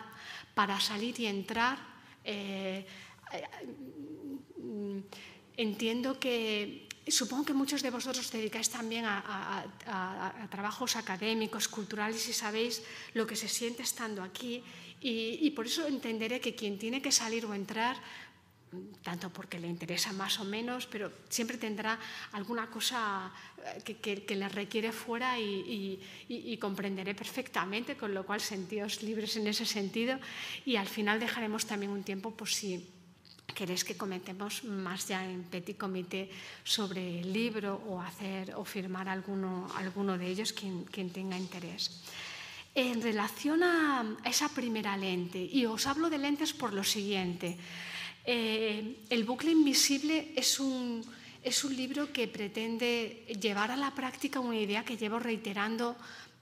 para 0.54 0.78
salir 0.78 1.18
y 1.20 1.26
entrar. 1.26 1.78
Eh, 2.22 2.86
eh, 3.32 5.02
entiendo 5.56 6.18
que 6.20 6.86
supongo 7.08 7.44
que 7.44 7.54
muchos 7.54 7.82
de 7.82 7.90
vosotros 7.90 8.26
os 8.26 8.32
dedicáis 8.32 8.68
también 8.68 9.04
a, 9.04 9.18
a, 9.18 9.64
a, 9.86 10.44
a, 10.44 10.46
trabajos 10.48 10.96
académicos, 10.96 11.66
culturales 11.66 12.28
y 12.28 12.32
sabéis 12.32 12.82
lo 13.14 13.26
que 13.26 13.36
se 13.36 13.48
siente 13.48 13.82
estando 13.82 14.22
aquí 14.22 14.62
y, 15.00 15.40
y 15.40 15.50
por 15.50 15.66
eso 15.66 15.86
entenderé 15.86 16.40
que 16.40 16.54
quien 16.54 16.78
tiene 16.78 17.02
que 17.02 17.10
salir 17.10 17.46
o 17.46 17.54
entrar 17.54 17.96
tanto 19.02 19.30
porque 19.30 19.58
le 19.58 19.66
interesa 19.66 20.12
más 20.12 20.38
o 20.38 20.44
menos, 20.44 20.86
pero 20.86 21.10
siempre 21.28 21.58
tendrá 21.58 21.98
alguna 22.32 22.70
cosa 22.70 23.32
eh, 23.58 23.82
que, 23.82 24.22
que, 24.22 24.36
le 24.36 24.48
requiere 24.48 24.92
fuera 24.92 25.38
y, 25.38 25.98
comprenderé 26.60 27.14
perfectamente, 27.14 27.96
con 27.96 28.14
lo 28.14 28.24
cual 28.24 28.40
sentíos 28.40 29.02
libres 29.02 29.36
en 29.36 29.46
ese 29.46 29.66
sentido 29.66 30.18
y 30.64 30.76
al 30.76 30.86
final 30.86 31.18
dejaremos 31.18 31.66
también 31.66 31.90
un 31.90 32.04
tiempo 32.04 32.30
por 32.30 32.48
si 32.48 32.86
queréis 33.54 33.82
que 33.82 33.96
comentemos 33.96 34.62
más 34.62 35.08
ya 35.08 35.24
en 35.26 35.42
petit 35.42 35.76
comité 35.76 36.30
sobre 36.62 37.20
el 37.20 37.32
libro 37.32 37.82
o 37.88 38.00
hacer 38.00 38.54
o 38.54 38.64
firmar 38.64 39.08
alguno, 39.08 39.66
alguno 39.74 40.16
de 40.16 40.28
ellos 40.28 40.52
quien, 40.52 40.84
quien 40.84 41.10
tenga 41.10 41.36
interés. 41.36 42.04
En 42.74 43.02
relación 43.02 43.64
a 43.64 44.06
esa 44.24 44.48
primera 44.54 44.96
lente, 44.96 45.42
y 45.42 45.66
os 45.66 45.88
hablo 45.88 46.08
de 46.08 46.18
lentes 46.18 46.54
por 46.54 46.72
lo 46.72 46.84
siguiente, 46.84 47.58
eh, 48.24 48.96
el 49.08 49.24
bucle 49.24 49.50
invisible 49.50 50.32
es 50.36 50.60
un, 50.60 51.04
es 51.42 51.64
un 51.64 51.76
libro 51.76 52.12
que 52.12 52.28
pretende 52.28 53.24
llevar 53.40 53.70
a 53.70 53.76
la 53.76 53.94
práctica 53.94 54.40
una 54.40 54.58
idea 54.58 54.84
que 54.84 54.96
llevo 54.96 55.18
reiterando 55.18 55.96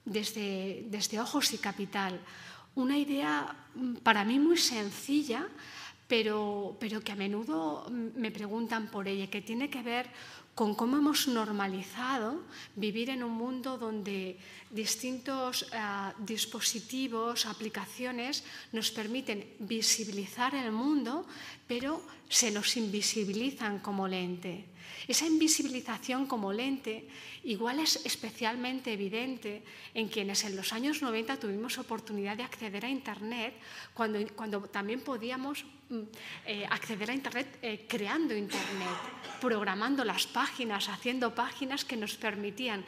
desde, 0.05 0.85
desde 0.89 1.21
Ojos 1.21 1.53
y 1.53 1.59
Capital. 1.59 2.19
Una 2.75 2.99
idea 2.99 3.55
mm, 3.75 3.97
para 3.97 4.25
mí 4.25 4.39
muy 4.39 4.57
sencilla, 4.57 5.47
pero, 6.09 6.77
pero 6.81 7.01
que 7.01 7.13
a 7.13 7.17
menudo 7.17 7.87
me 7.91 8.31
preguntan 8.31 8.91
por 8.91 9.07
ella, 9.07 9.29
que 9.29 9.43
tiene 9.43 9.69
que 9.69 9.83
ver 9.83 10.09
con 10.59 10.75
cómo 10.75 10.99
hemos 10.99 11.29
normalizado 11.29 12.43
vivir 12.75 13.11
en 13.11 13.23
un 13.23 13.31
mundo 13.31 13.79
donde 13.79 14.35
distintos 14.75 15.71
eh, 15.71 15.79
dispositivos, 16.19 17.47
aplicaciones 17.47 18.43
nos 18.75 18.91
permiten 18.91 19.55
visibilizar 19.61 20.59
el 20.59 20.75
mundo, 20.75 21.23
pero 21.71 22.03
se 22.29 22.51
nos 22.51 22.75
invisibilizan 22.75 23.79
como 23.79 24.11
lente. 24.11 24.67
Esa 25.07 25.27
invisibilización 25.27 26.27
como 26.27 26.53
lente 26.53 27.09
igual 27.45 27.81
es 27.81 28.05
especialmente 28.05 28.93
evidente 28.93 29.63
en 29.95 30.09
quienes 30.09 30.45
en 30.45 30.57
los 30.57 30.73
años 30.73 31.03
90 31.03 31.39
tuvimos 31.39 31.79
oportunidad 31.79 32.37
de 32.37 32.43
acceder 32.43 32.85
a 32.85 32.89
Internet, 32.89 33.55
cuando, 33.95 34.19
cuando 34.35 34.61
también 34.63 35.01
podíamos 35.01 35.65
mm, 35.89 36.01
eh, 36.47 36.67
acceder 36.69 37.11
a 37.11 37.15
Internet 37.15 37.59
eh, 37.63 37.87
creando 37.89 38.37
Internet, 38.37 38.99
programando 39.41 40.05
las 40.05 40.27
páginas, 40.27 40.89
haciendo 40.89 41.35
páginas 41.35 41.85
que 41.85 41.97
nos 41.97 42.17
permitían 42.17 42.85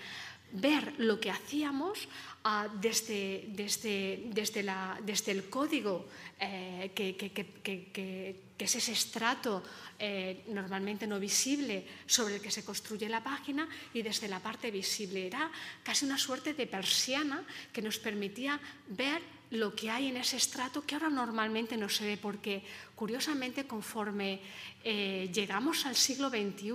ver 0.53 0.95
lo 0.99 1.21
que 1.21 1.31
hacíamos 1.31 2.09
uh, 2.45 2.69
desde, 2.81 3.45
desde, 3.49 4.25
desde, 4.27 4.63
la, 4.63 4.99
desde, 5.03 5.33
el 5.33 5.49
código, 5.49 6.07
eh, 6.39 6.91
que, 6.95 7.17
que, 7.17 8.50
es 8.65 8.75
ese 8.75 8.93
estrato 8.93 9.63
eh, 9.99 10.45
normalmente 10.49 11.07
no 11.07 11.21
visible 11.21 11.87
sobre 12.07 12.37
el 12.37 12.41
que 12.41 12.51
se 12.51 12.65
construye 12.65 13.09
la 13.09 13.23
página, 13.23 13.69
y 13.93 14.03
desde 14.03 14.29
la 14.29 14.41
parte 14.41 14.71
visible. 14.71 15.27
Era 15.27 15.51
casi 15.83 16.05
una 16.05 16.19
suerte 16.19 16.55
de 16.55 16.67
persiana 16.67 17.45
que 17.73 17.83
nos 17.83 17.99
permitía 17.99 18.61
ver 18.89 19.23
lo 19.51 19.75
que 19.75 19.91
hay 19.91 20.09
en 20.09 20.17
ese 20.17 20.37
estrato 20.37 20.87
que 20.87 20.95
ahora 20.95 21.11
normalmente 21.11 21.77
no 21.77 21.89
se 21.89 22.07
ve, 22.07 22.17
porque 22.17 22.63
curiosamente 22.95 23.67
conforme 23.67 24.41
eh, 24.85 25.31
llegamos 25.33 25.87
al 25.87 25.97
siglo 25.97 26.31
XXI, 26.31 26.73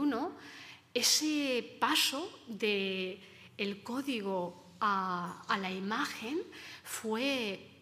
ese 0.93 1.77
paso 1.79 2.43
de 2.47 3.19
el 3.57 3.83
código 3.83 4.65
a, 4.79 5.57
la 5.59 5.71
imagen 5.71 6.41
fue 6.83 7.74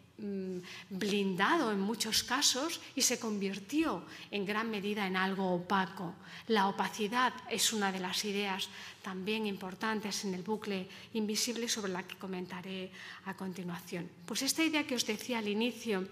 blindado 0.89 1.71
en 1.71 1.79
muchos 1.79 2.23
casos 2.23 2.79
y 2.95 3.01
se 3.01 3.19
convirtió 3.19 4.03
en 4.31 4.45
gran 4.45 4.71
medida 4.71 5.05
en 5.05 5.17
algo 5.17 5.53
opaco. 5.53 6.15
La 6.47 6.67
opacidad 6.67 7.33
es 7.49 7.73
una 7.73 7.91
de 7.91 7.99
las 7.99 8.23
ideas 8.25 8.69
también 9.01 9.45
importantes 9.45 10.23
en 10.23 10.33
el 10.33 10.43
bucle 10.43 10.87
invisible 11.13 11.67
sobre 11.67 11.91
la 11.91 12.03
que 12.03 12.15
comentaré 12.15 12.91
a 13.25 13.35
continuación. 13.35 14.09
Pues 14.25 14.41
esta 14.41 14.63
idea 14.63 14.87
que 14.87 14.95
os 14.95 15.05
decía 15.05 15.39
al 15.39 15.47
inicio 15.47 16.07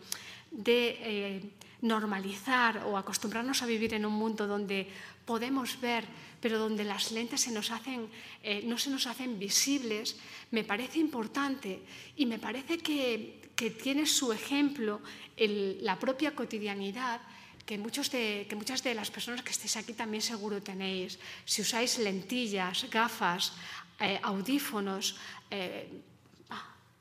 de 0.51 0.97
eh, 0.99 1.41
normalizar 1.81 2.83
o 2.85 2.97
acostumbrarnos 2.97 3.61
a 3.63 3.65
vivir 3.65 3.93
en 3.93 4.05
un 4.05 4.13
mundo 4.13 4.45
donde 4.45 4.87
podemos 5.25 5.79
ver, 5.79 6.05
pero 6.41 6.59
donde 6.59 6.83
las 6.83 7.11
lentes 7.11 7.41
se 7.41 7.51
nos 7.51 7.71
hacen, 7.71 8.09
eh, 8.43 8.61
no 8.65 8.77
se 8.77 8.89
nos 8.89 9.07
hacen 9.07 9.39
visibles, 9.39 10.17
me 10.51 10.63
parece 10.63 10.99
importante 10.99 11.81
y 12.17 12.25
me 12.25 12.39
parece 12.39 12.77
que, 12.77 13.40
que 13.61 13.69
tiene 13.69 14.07
su 14.07 14.33
ejemplo 14.33 15.01
en 15.37 15.85
la 15.85 15.99
propia 15.99 16.33
cotidianidad 16.33 17.21
que, 17.63 17.77
muchos 17.77 18.09
que 18.09 18.55
muchas 18.57 18.81
de 18.81 18.95
las 18.95 19.11
personas 19.11 19.45
que 19.45 19.51
estéis 19.53 19.77
aquí 19.77 19.93
también 19.93 20.25
seguro 20.25 20.65
tenéis. 20.65 21.21
Si 21.45 21.61
usáis 21.61 21.99
lentillas, 22.01 22.89
gafas, 22.89 23.53
eh, 24.01 24.17
audífonos, 24.23 25.13
eh, 25.51 25.85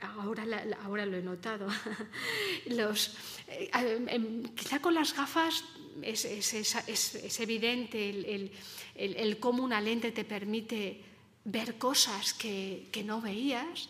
ahora, 0.05 0.45
ahora 0.85 1.07
lo 1.07 1.17
he 1.17 1.25
notado. 1.25 1.65
Los, 2.69 3.17
eh, 3.49 3.73
em, 4.13 4.45
quizá 4.53 4.85
con 4.85 4.93
las 4.93 5.17
gafas 5.17 5.65
es, 6.05 6.29
es, 6.29 6.53
es, 6.53 7.15
es 7.15 7.41
evidente 7.41 7.97
el, 7.97 8.25
el, 8.27 8.53
el, 8.97 9.17
el, 9.17 9.39
cómo 9.41 9.65
una 9.65 9.81
lente 9.81 10.13
te 10.13 10.29
permite 10.29 11.01
ver 11.45 11.79
cosas 11.79 12.35
que, 12.35 12.93
que 12.93 13.03
no 13.03 13.23
veías, 13.25 13.89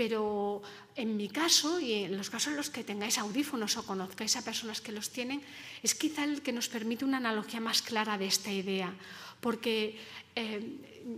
pero 0.00 0.62
en 0.96 1.14
mi 1.18 1.28
caso 1.28 1.78
y 1.78 1.92
en 1.92 2.16
los 2.16 2.30
casos 2.30 2.52
en 2.52 2.56
los 2.56 2.70
que 2.70 2.88
tengáis 2.88 3.20
audífonos 3.20 3.76
o 3.76 3.84
conozcáis 3.84 4.32
a 4.32 4.40
personas 4.40 4.80
que 4.80 4.96
los 4.96 5.12
tienen, 5.12 5.44
es 5.84 5.92
quizá 5.92 6.24
el 6.24 6.40
que 6.40 6.56
nos 6.56 6.72
permite 6.72 7.04
una 7.04 7.20
analogía 7.20 7.60
más 7.60 7.84
clara 7.84 8.16
de 8.16 8.24
esta 8.24 8.48
idea, 8.48 8.96
porque 9.44 10.00
eh, 10.32 10.56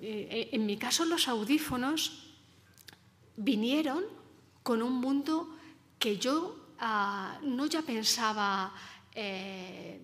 eh, 0.02 0.48
en 0.50 0.66
mi 0.66 0.74
caso 0.82 1.04
los 1.04 1.30
audífonos 1.30 2.34
vinieron 3.38 4.02
con 4.66 4.82
un 4.82 4.98
mundo 4.98 5.54
que 6.00 6.18
yo 6.18 6.74
uh, 6.82 7.38
no 7.46 7.66
ya 7.70 7.86
pensaba 7.86 8.74
eh, 9.14 10.02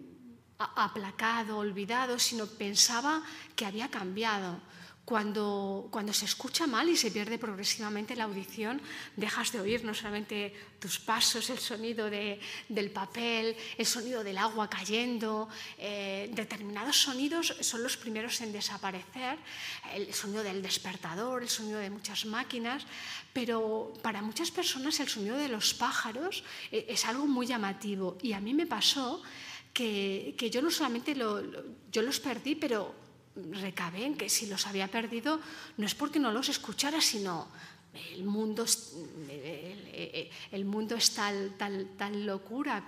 aplacado, 0.57 1.59
olvidado, 1.59 2.17
sino 2.21 2.47
pensaba 2.47 3.27
que 3.57 3.67
había 3.67 3.91
cambiado. 3.91 4.63
Cuando, 5.09 5.89
cuando, 5.91 6.13
se 6.13 6.27
escucha 6.27 6.67
mal 6.67 6.87
y 6.87 6.95
se 6.95 7.11
pierde 7.11 7.39
progresivamente 7.39 8.15
la 8.15 8.25
audición, 8.25 8.79
dejas 9.17 9.53
de 9.53 9.61
oír 9.61 9.83
no 9.83 9.95
solamente 9.95 10.53
tus 10.79 11.01
pasos, 11.01 11.49
el 11.49 11.59
sonido 11.59 12.11
de, 12.11 12.39
del 12.69 12.91
papel, 12.91 13.57
el 13.79 13.87
sonido 13.87 14.23
del 14.23 14.37
agua 14.37 14.69
cayendo. 14.69 15.49
Eh, 15.79 16.29
determinados 16.35 17.01
sonidos 17.01 17.57
son 17.61 17.83
los 17.83 17.97
primeros 17.97 18.39
en 18.43 18.53
desaparecer, 18.53 19.39
el 19.95 20.13
sonido 20.13 20.43
del 20.43 20.61
despertador, 20.61 21.41
el 21.43 21.49
sonido 21.49 21.79
de 21.79 21.89
muchas 21.89 22.27
máquinas, 22.27 22.85
pero 23.33 23.95
para 24.03 24.21
muchas 24.21 24.51
personas 24.51 25.01
el 25.01 25.09
sonido 25.09 25.39
de 25.39 25.49
los 25.49 25.73
pájaros 25.73 26.45
eh, 26.71 26.85
es 26.87 27.07
algo 27.07 27.27
muy 27.27 27.47
llamativo. 27.47 28.19
Y 28.21 28.35
a 28.35 28.41
mí 28.41 28.53
me 28.53 28.67
pasó 28.67 29.23
que, 29.73 30.35
que 30.37 30.51
yo 30.51 30.61
no 30.61 30.71
solamente 30.71 31.15
lo, 31.15 31.41
yo 31.91 32.03
los 32.03 32.21
perdí, 32.21 32.57
pero 32.57 33.08
recabé 33.53 34.05
en 34.05 34.17
que 34.17 34.29
si 34.29 34.47
los 34.47 34.67
había 34.67 34.89
perdido 34.89 35.41
no 35.77 35.87
es 35.87 35.95
porque 35.95 36.19
no 36.19 36.33
los 36.33 36.49
escuchara, 36.49 37.01
sino 37.01 37.49
el 38.15 38.25
mundo, 38.25 38.65
el, 40.53 40.65
mundo 40.65 40.95
es 40.95 41.15
tal, 41.15 41.55
tal, 41.57 41.89
tal 41.97 42.27
locura 42.27 42.85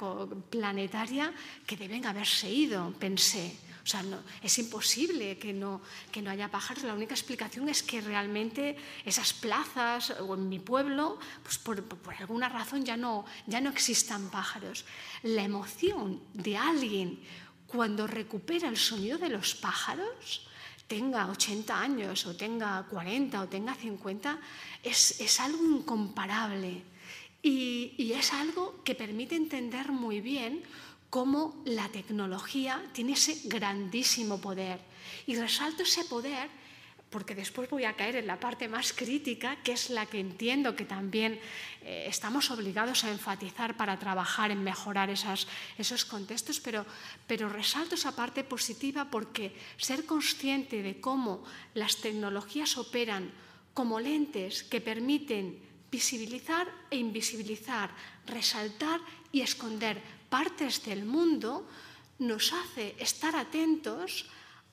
planetaria 0.51 1.33
que 1.67 1.77
deben 1.77 2.07
haberse 2.07 2.51
ido, 2.51 2.93
pensé. 2.99 3.57
O 3.83 3.87
sea, 3.87 4.03
no, 4.03 4.19
es 4.43 4.59
imposible 4.59 5.39
que 5.39 5.53
no, 5.53 5.81
que 6.13 6.21
no 6.21 6.31
haya 6.31 6.51
pájaros. 6.51 6.85
La 6.85 6.95
única 6.95 7.15
explicación 7.15 7.69
es 7.69 7.83
que 7.83 8.01
realmente 8.01 8.77
esas 9.05 9.33
plazas 9.33 10.11
o 10.21 10.35
en 10.35 10.49
mi 10.49 10.59
pueblo, 10.59 11.19
pues 11.43 11.59
por, 11.59 11.83
por 11.83 12.15
alguna 12.15 12.49
razón 12.49 12.85
ya 12.85 12.97
no, 12.97 13.25
ya 13.47 13.61
no 13.61 13.71
existan 13.71 14.31
pájaros. 14.31 14.85
La 15.23 15.43
emoción 15.43 16.21
de 16.35 16.57
alguien 16.59 17.21
cuando 17.71 18.07
recupera 18.07 18.69
el 18.69 18.77
sonido 18.77 19.19
de 19.19 19.29
los 19.29 19.55
pájaros, 19.55 20.47
tenga 20.87 21.31
80 21.31 21.81
años 21.81 22.27
o 22.27 22.35
tenga 22.35 22.85
40 22.91 23.43
o 23.43 23.49
tenga 23.49 23.75
50, 23.75 24.39
es, 24.83 25.21
es 25.21 25.41
algo 25.41 25.65
incomparable. 25.65 26.83
Y, 27.43 27.95
y 27.97 28.13
es 28.13 28.33
algo 28.33 28.83
que 28.85 28.95
permite 28.95 29.37
entender 29.37 29.93
muy 29.93 30.21
bien 30.21 30.63
cómo 31.09 31.63
la 31.65 31.89
tecnología 31.89 32.83
tiene 32.93 33.13
ese 33.13 33.41
grandísimo 33.45 34.41
poder. 34.41 34.81
Y 35.27 35.37
resalto 35.37 35.85
ese 35.85 36.05
poder 36.05 36.51
porque 37.11 37.35
después 37.35 37.69
voy 37.69 37.85
a 37.85 37.95
caer 37.95 38.17
en 38.17 38.27
la 38.27 38.39
parte 38.39 38.69
más 38.69 38.93
crítica, 38.93 39.57
que 39.63 39.73
es 39.73 39.91
la 39.91 40.07
que 40.07 40.21
entiendo 40.21 40.77
que 40.77 40.85
también 40.85 41.41
eh, 41.83 42.07
estamos 42.07 42.51
obligados 42.51 43.03
a 43.03 43.11
enfatizar 43.11 43.77
para 43.77 43.99
trabajar 43.99 44.53
en 44.53 44.63
mejorar 44.63 45.11
esos 45.11 46.05
contextos, 46.05 46.61
pero, 46.61 46.87
pero 47.27 47.49
resalto 47.49 47.97
esa 47.97 48.15
parte 48.15 48.45
positiva 48.45 49.11
porque 49.11 49.53
ser 49.77 50.07
consciente 50.07 50.83
de 50.83 51.01
cómo 51.01 51.43
las 51.75 51.97
tecnologías 51.97 52.79
operan 52.79 53.33
como 53.75 53.99
lentes 53.99 54.63
que 54.63 54.81
permiten 54.81 55.59
visibilizar 55.91 56.71
e 56.91 56.97
invisibilizar, 56.97 57.91
resaltar 58.27 59.01
y 59.33 59.43
esconder 59.43 60.01
partes 60.31 60.87
del 60.87 61.05
mundo, 61.05 61.67
nos 62.21 62.53
hace 62.53 62.95
estar 62.99 63.35
atentos 63.35 64.31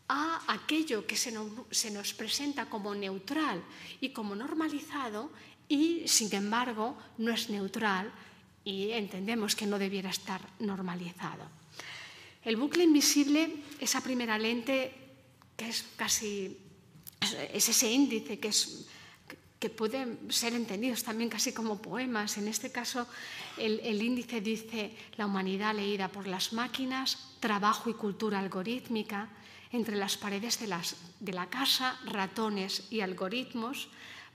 a 0.07 0.53
aquello 0.53 1.05
que 1.05 1.15
se 1.15 1.31
nos, 1.31 1.51
se 1.71 1.91
nos, 1.91 2.13
presenta 2.13 2.67
como 2.67 2.95
neutral 2.95 3.63
y 3.99 4.09
como 4.09 4.35
normalizado 4.35 5.31
y, 5.67 6.07
sin 6.07 6.33
embargo, 6.33 6.97
no 7.17 7.33
es 7.33 7.49
neutral 7.49 8.11
y 8.63 8.91
entendemos 8.91 9.55
que 9.55 9.67
no 9.67 9.79
debiera 9.79 10.09
estar 10.09 10.41
normalizado. 10.59 11.43
El 12.43 12.55
bucle 12.55 12.83
invisible, 12.83 13.63
esa 13.79 13.99
primera 13.99 14.37
lente 14.39 14.93
que 15.57 15.67
es 15.67 15.83
casi, 15.95 16.57
es 17.51 17.67
ese 17.67 17.91
índice 17.91 18.39
que 18.39 18.49
es 18.49 18.87
que 19.59 19.69
pueden 19.69 20.31
ser 20.31 20.53
entendidos 20.53 21.03
también 21.03 21.29
casi 21.29 21.51
como 21.51 21.81
poemas. 21.81 22.37
En 22.37 22.47
este 22.47 22.71
caso, 22.71 23.07
el, 23.57 24.01
índice 24.01 24.41
dice 24.41 24.95
la 25.17 25.25
humanidad 25.25 25.73
leída 25.73 26.09
por 26.09 26.27
las 26.27 26.53
máquinas, 26.53 27.33
trabajo 27.39 27.89
y 27.89 27.93
cultura 27.93 28.39
algorítmica, 28.39 29.29
entre 29.71 29.95
las 29.95 30.15
paredes 30.15 30.59
de, 30.59 30.73
de 31.19 31.33
la 31.33 31.47
casa, 31.47 31.99
ratones 32.05 32.87
y 32.91 33.01
algoritmos, 33.01 33.89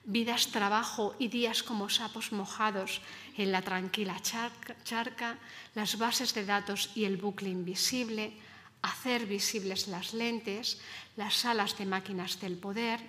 vidas, 0.04 0.48
trabajo 0.48 1.14
y 1.18 1.28
días 1.28 1.62
como 1.62 1.88
sapos 1.88 2.32
mojados 2.32 3.00
en 3.36 3.52
la 3.52 3.62
tranquila 3.62 4.18
charca, 4.20 4.76
charca, 4.82 5.38
las 5.74 5.96
bases 5.96 6.34
de 6.34 6.44
datos 6.44 6.90
y 6.96 7.04
el 7.04 7.16
bucle 7.16 7.48
invisible, 7.48 8.32
hacer 8.82 9.26
visibles 9.26 9.86
las 9.86 10.12
lentes, 10.12 10.80
las 11.16 11.34
salas 11.34 11.78
de 11.78 11.86
máquinas 11.86 12.40
del 12.40 12.58
poder, 12.58 13.00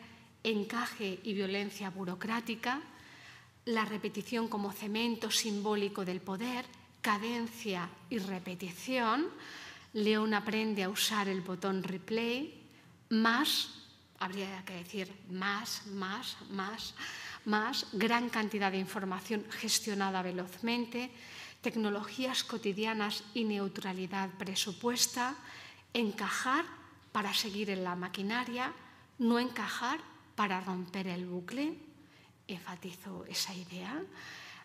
encaje 0.44 1.20
y 1.24 1.34
violencia 1.34 1.90
burocrática, 1.90 2.82
la 3.66 3.86
repetición 3.86 4.48
como 4.48 4.72
cemento 4.72 5.32
simbólico 5.32 6.04
del 6.04 6.20
poder, 6.20 6.66
cadencia 7.02 7.90
y 8.10 8.20
repetición. 8.20 9.28
León 9.94 10.34
aprende 10.34 10.84
a 10.84 10.90
usar 10.90 11.28
el 11.30 11.42
botón 11.42 11.84
replay, 11.84 12.62
más, 13.10 13.70
habría 14.20 14.64
que 14.66 14.74
decir 14.74 15.12
más, 15.30 15.86
más, 15.88 16.38
más, 16.50 16.94
más, 17.46 17.88
gran 17.94 18.30
cantidad 18.30 18.72
de 18.72 18.80
información 18.80 19.46
gestionada 19.52 20.22
velozmente, 20.22 21.12
tecnologías 21.62 22.44
cotidianas 22.44 23.24
y 23.34 23.46
neutralidad 23.46 24.30
presupuesta, 24.32 25.36
encajar 25.94 26.66
para 27.12 27.34
seguir 27.34 27.70
en 27.70 27.84
la 27.84 27.96
maquinaria, 27.96 28.74
no 29.20 29.40
encajar 29.40 30.00
para 30.36 30.62
romper 30.62 31.08
el 31.08 31.26
bucle. 31.26 31.76
Enfatizo 32.48 33.26
esa 33.26 33.54
idea. 33.54 34.02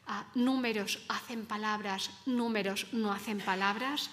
Ah, 0.07 0.27
números 0.35 1.05
hacen 1.09 1.47
palabras, 1.47 2.11
números 2.27 2.87
no 2.93 3.13
hacen 3.13 3.41
palabras. 3.41 4.11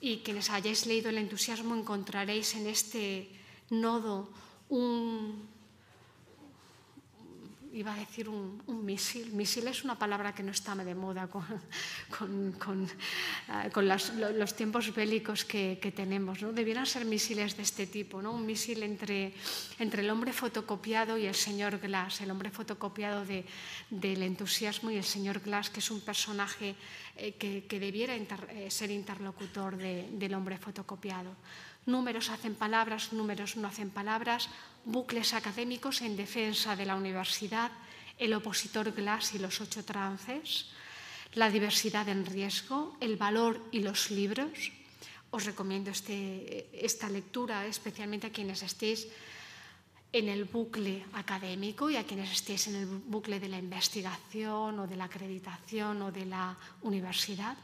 Y 0.00 0.18
quienes 0.18 0.50
hayáis 0.50 0.86
leído 0.86 1.10
el 1.10 1.18
entusiasmo 1.18 1.74
encontraréis 1.74 2.54
en 2.54 2.66
este 2.66 3.30
nodo 3.70 4.30
un, 4.68 5.48
iba 7.78 7.94
a 7.94 7.96
decir 7.96 8.28
un, 8.28 8.58
misil. 8.84 9.32
Misil 9.32 9.68
es 9.68 9.84
una 9.84 9.94
palabra 9.94 10.34
que 10.34 10.42
no 10.42 10.50
está 10.50 10.74
de 10.74 10.94
moda 10.94 11.28
con, 11.28 12.88
eh, 13.48 13.70
los 14.34 14.56
tiempos 14.56 14.92
bélicos 14.94 15.44
que, 15.44 15.78
tenemos. 15.94 16.42
¿no? 16.42 16.52
Ser 16.84 17.04
misiles 17.04 17.56
de 17.56 17.62
este 17.62 17.86
tipo, 17.86 18.20
¿no? 18.20 18.32
un 18.32 18.44
misil 18.46 18.82
entre, 18.82 19.32
entre 19.78 20.02
el 20.02 20.10
hombre 20.10 20.32
fotocopiado 20.32 21.16
y 21.16 21.26
el 21.26 21.34
señor 21.34 21.78
Glass, 21.78 22.20
el 22.20 22.30
hombre 22.30 22.50
fotocopiado 22.50 23.24
del 23.24 24.22
entusiasmo 24.22 24.90
y 24.90 24.96
el 24.96 25.04
señor 25.04 25.40
Glass, 25.40 25.70
que 25.70 25.80
es 25.80 25.90
un 25.90 26.00
personaje 26.00 26.74
eh, 27.16 27.34
que, 27.34 27.80
debiera 27.80 28.14
eh, 28.16 28.70
ser 28.70 28.90
interlocutor 28.90 29.76
del 29.76 30.34
hombre 30.34 30.58
fotocopiado. 30.58 31.30
Números 31.88 32.28
hacen 32.28 32.52
palabras, 32.52 33.16
números 33.16 33.56
no 33.56 33.66
hacen 33.66 33.88
palabras, 33.88 34.52
bucles 34.84 35.32
académicos 35.32 36.04
en 36.04 36.20
defensa 36.20 36.76
de 36.76 36.84
la 36.84 37.00
universidad, 37.00 37.72
el 38.18 38.34
opositor 38.34 38.92
Glass 38.92 39.32
y 39.32 39.38
los 39.38 39.62
ocho 39.62 39.82
trances, 39.88 40.68
la 41.32 41.48
diversidad 41.48 42.06
en 42.10 42.26
riesgo, 42.26 42.94
el 43.00 43.16
valor 43.16 43.64
y 43.72 43.80
los 43.80 44.10
libros. 44.10 44.52
Os 45.30 45.46
recomiendo 45.48 45.88
este, 45.88 46.68
esta 46.76 47.08
lectura, 47.08 47.64
especialmente 47.64 48.26
a 48.26 48.32
quienes 48.36 48.62
estéis 48.62 49.08
en 50.12 50.28
el 50.28 50.44
bucle 50.44 51.06
académico 51.14 51.88
y 51.88 51.96
a 51.96 52.04
quienes 52.04 52.30
estéis 52.32 52.68
en 52.68 52.76
el 52.76 52.84
bucle 52.84 53.40
de 53.40 53.48
la 53.48 53.58
investigación 53.58 54.78
o 54.78 54.86
de 54.86 54.96
la 54.96 55.04
acreditación 55.04 56.02
o 56.02 56.12
de 56.12 56.26
la 56.26 56.52
universidad. 56.82 57.56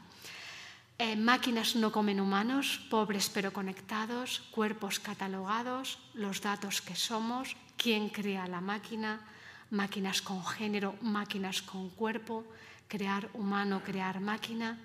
Eh, 0.97 1.19
máquinas 1.19 1.75
no 1.75 1.91
comen 1.91 2.23
humanos, 2.23 2.79
pobres 2.87 3.27
pero 3.27 3.51
conectados, 3.51 4.39
cuerpos 4.55 5.03
catalogados, 5.03 5.99
los 6.15 6.39
datos 6.39 6.79
que 6.79 6.95
somos, 6.95 7.59
quién 7.75 8.07
crea 8.07 8.47
la 8.47 8.63
máquina, 8.63 9.19
máquinas 9.71 10.23
con 10.23 10.39
género, 10.45 10.95
máquinas 11.03 11.59
con 11.61 11.89
cuerpo, 11.91 12.47
crear 12.87 13.27
humano, 13.33 13.83
crear 13.83 14.23
máquina. 14.23 14.79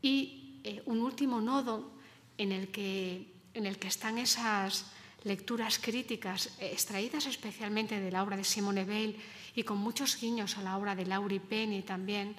Y 0.00 0.56
eh, 0.64 0.80
un 0.86 1.04
último 1.04 1.42
nodo 1.42 1.92
en 2.38 2.50
el, 2.50 2.68
que, 2.72 3.28
en 3.52 3.66
el 3.66 3.76
que 3.76 3.88
están 3.88 4.16
esas 4.16 4.88
lecturas 5.22 5.78
críticas 5.78 6.56
eh, 6.60 6.72
extraídas 6.72 7.26
especialmente 7.26 8.00
de 8.00 8.10
la 8.10 8.22
obra 8.22 8.38
de 8.38 8.44
Simone 8.44 8.84
Weil 8.84 9.20
y 9.54 9.64
con 9.64 9.76
muchos 9.76 10.16
guiños 10.16 10.56
a 10.56 10.62
la 10.62 10.78
obra 10.78 10.96
de 10.96 11.04
Laurie 11.04 11.40
Penny 11.40 11.82
también, 11.82 12.36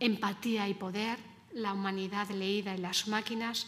empatía 0.00 0.68
y 0.68 0.74
poder, 0.74 1.18
la 1.56 1.72
humanidad 1.72 2.28
leída 2.28 2.74
en 2.74 2.82
las 2.82 3.08
máquinas, 3.08 3.66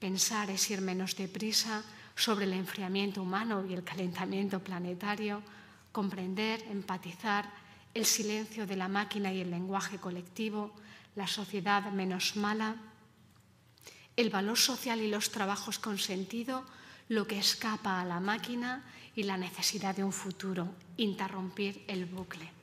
pensar 0.00 0.50
es 0.50 0.70
ir 0.70 0.80
menos 0.80 1.14
deprisa 1.14 1.84
sobre 2.16 2.46
el 2.46 2.52
enfriamiento 2.52 3.22
humano 3.22 3.64
y 3.64 3.74
el 3.74 3.84
calentamiento 3.84 4.58
planetario, 4.58 5.40
comprender, 5.92 6.60
empatizar 6.68 7.48
el 7.94 8.04
silencio 8.04 8.66
de 8.66 8.74
la 8.74 8.88
máquina 8.88 9.32
y 9.32 9.40
el 9.40 9.52
lenguaje 9.52 9.98
colectivo, 9.98 10.72
la 11.14 11.28
sociedad 11.28 11.92
menos 11.92 12.34
mala, 12.34 12.74
el 14.16 14.30
valor 14.30 14.58
social 14.58 15.00
y 15.00 15.06
los 15.06 15.30
trabajos 15.30 15.78
con 15.78 15.96
sentido, 15.96 16.64
lo 17.08 17.28
que 17.28 17.38
escapa 17.38 18.00
a 18.00 18.04
la 18.04 18.18
máquina 18.18 18.84
y 19.14 19.22
la 19.22 19.36
necesidad 19.36 19.94
de 19.94 20.02
un 20.02 20.12
futuro, 20.12 20.74
interrumpir 20.96 21.84
el 21.86 22.04
bucle. 22.04 22.57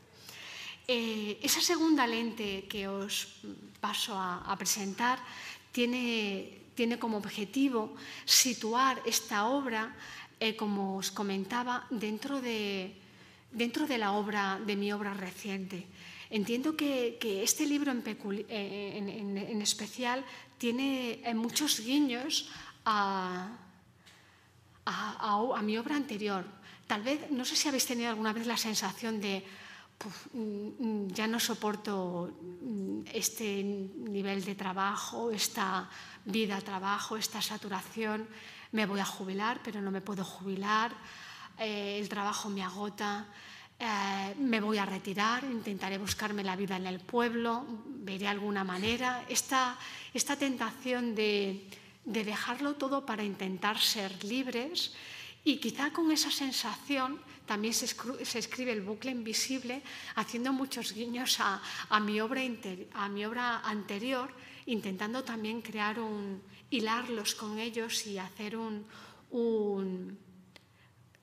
Eh, 0.88 1.41
esa 1.41 1.65
segunda 1.65 2.06
lente 2.06 2.69
que 2.69 2.86
os 2.86 3.41
paso 3.82 4.13
a, 4.13 4.54
presentar 4.54 5.17
tiene, 5.74 6.69
tiene, 6.78 7.02
como 7.02 7.17
objetivo 7.17 7.98
situar 8.21 9.02
esta 9.06 9.50
obra, 9.50 9.98
eh, 10.38 10.54
como 10.54 11.02
os 11.02 11.10
comentaba, 11.10 11.89
dentro 11.89 12.38
de, 12.38 12.93
dentro 13.50 13.89
de 13.89 13.98
la 13.98 14.13
obra 14.13 14.62
de 14.62 14.78
mi 14.78 14.93
obra 14.93 15.17
reciente. 15.17 15.89
Entiendo 16.30 16.78
que, 16.78 17.17
este 17.41 17.65
libro 17.65 17.89
en, 17.89 18.04
en, 19.10 19.62
especial 19.62 20.21
tiene 20.58 21.21
eh, 21.26 21.34
muchos 21.34 21.82
guiños 21.82 22.50
a, 22.86 23.58
a, 24.86 25.62
mi 25.62 25.78
obra 25.78 25.95
anterior. 25.95 26.45
Tal 26.86 27.02
vez, 27.02 27.32
no 27.32 27.45
sé 27.45 27.56
si 27.56 27.67
habéis 27.67 27.86
tenido 27.86 28.10
alguna 28.10 28.34
vez 28.34 28.45
la 28.45 28.58
sensación 28.58 29.19
de 29.19 29.43
Mm, 30.34 31.08
mm, 31.08 31.08
ya 31.13 31.25
no 31.25 31.39
soporto 31.39 32.29
mm, 32.29 33.10
este 33.13 33.63
nivel 33.63 34.43
de 34.43 34.53
trabajo, 34.53 35.31
esta 35.31 35.89
vida 36.25 36.62
trabajo, 36.62 37.17
esta 37.17 37.41
saturación, 37.41 38.27
me 38.71 38.86
voy 38.86 38.99
a 38.99 39.05
jubilar, 39.05 39.62
pero 39.63 39.81
no 39.81 39.89
me 39.89 40.01
puedo 40.01 40.23
jubilar, 40.23 40.91
eh, 41.58 41.97
el 41.99 42.10
trabajo 42.10 42.49
me 42.49 42.62
agota, 42.62 43.25
eh, 43.79 44.36
me 44.38 44.60
voy 44.60 44.77
a 44.77 44.86
retirar, 44.86 45.43
intentaré 45.45 45.97
buscarme 45.97 46.43
la 46.43 46.55
vida 46.55 46.75
en 46.75 46.86
el 46.86 46.99
pueblo, 46.99 47.65
veré 47.88 48.27
alguna 48.27 48.63
manera. 48.63 49.25
Esta, 49.29 49.77
esta 50.13 50.36
tentación 50.36 51.15
de, 51.15 51.67
de 52.03 52.23
dejarlo 52.23 52.75
todo 52.75 53.05
para 53.05 53.23
intentar 53.23 53.79
ser 53.79 54.23
libres 54.23 54.93
y 55.43 55.58
quizá 55.58 55.91
con 55.91 56.12
esa 56.12 56.31
sensación 56.31 57.19
también 57.45 57.73
se, 57.73 57.86
escribe 58.39 58.71
el 58.71 58.81
bucle 58.81 59.12
invisible, 59.12 59.81
haciendo 60.15 60.53
muchos 60.53 60.93
guiños 60.93 61.38
a, 61.39 61.62
mi, 61.99 62.19
obra 62.19 63.60
anterior, 63.63 64.31
intentando 64.65 65.23
también 65.23 65.62
crear 65.62 65.99
un, 65.99 66.41
hilarlos 66.69 67.36
con 67.36 67.60
ellos 67.60 68.05
y 68.08 68.17
hacer 68.17 68.58
un, 68.58 68.86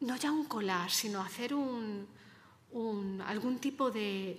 no 0.01 0.17
ya 0.17 0.31
un 0.31 0.45
collage, 0.47 0.95
sino 0.95 1.21
hacer 1.21 1.55
un, 1.55 2.07
algún 3.27 3.59
tipo 3.59 3.91
de, 3.91 4.39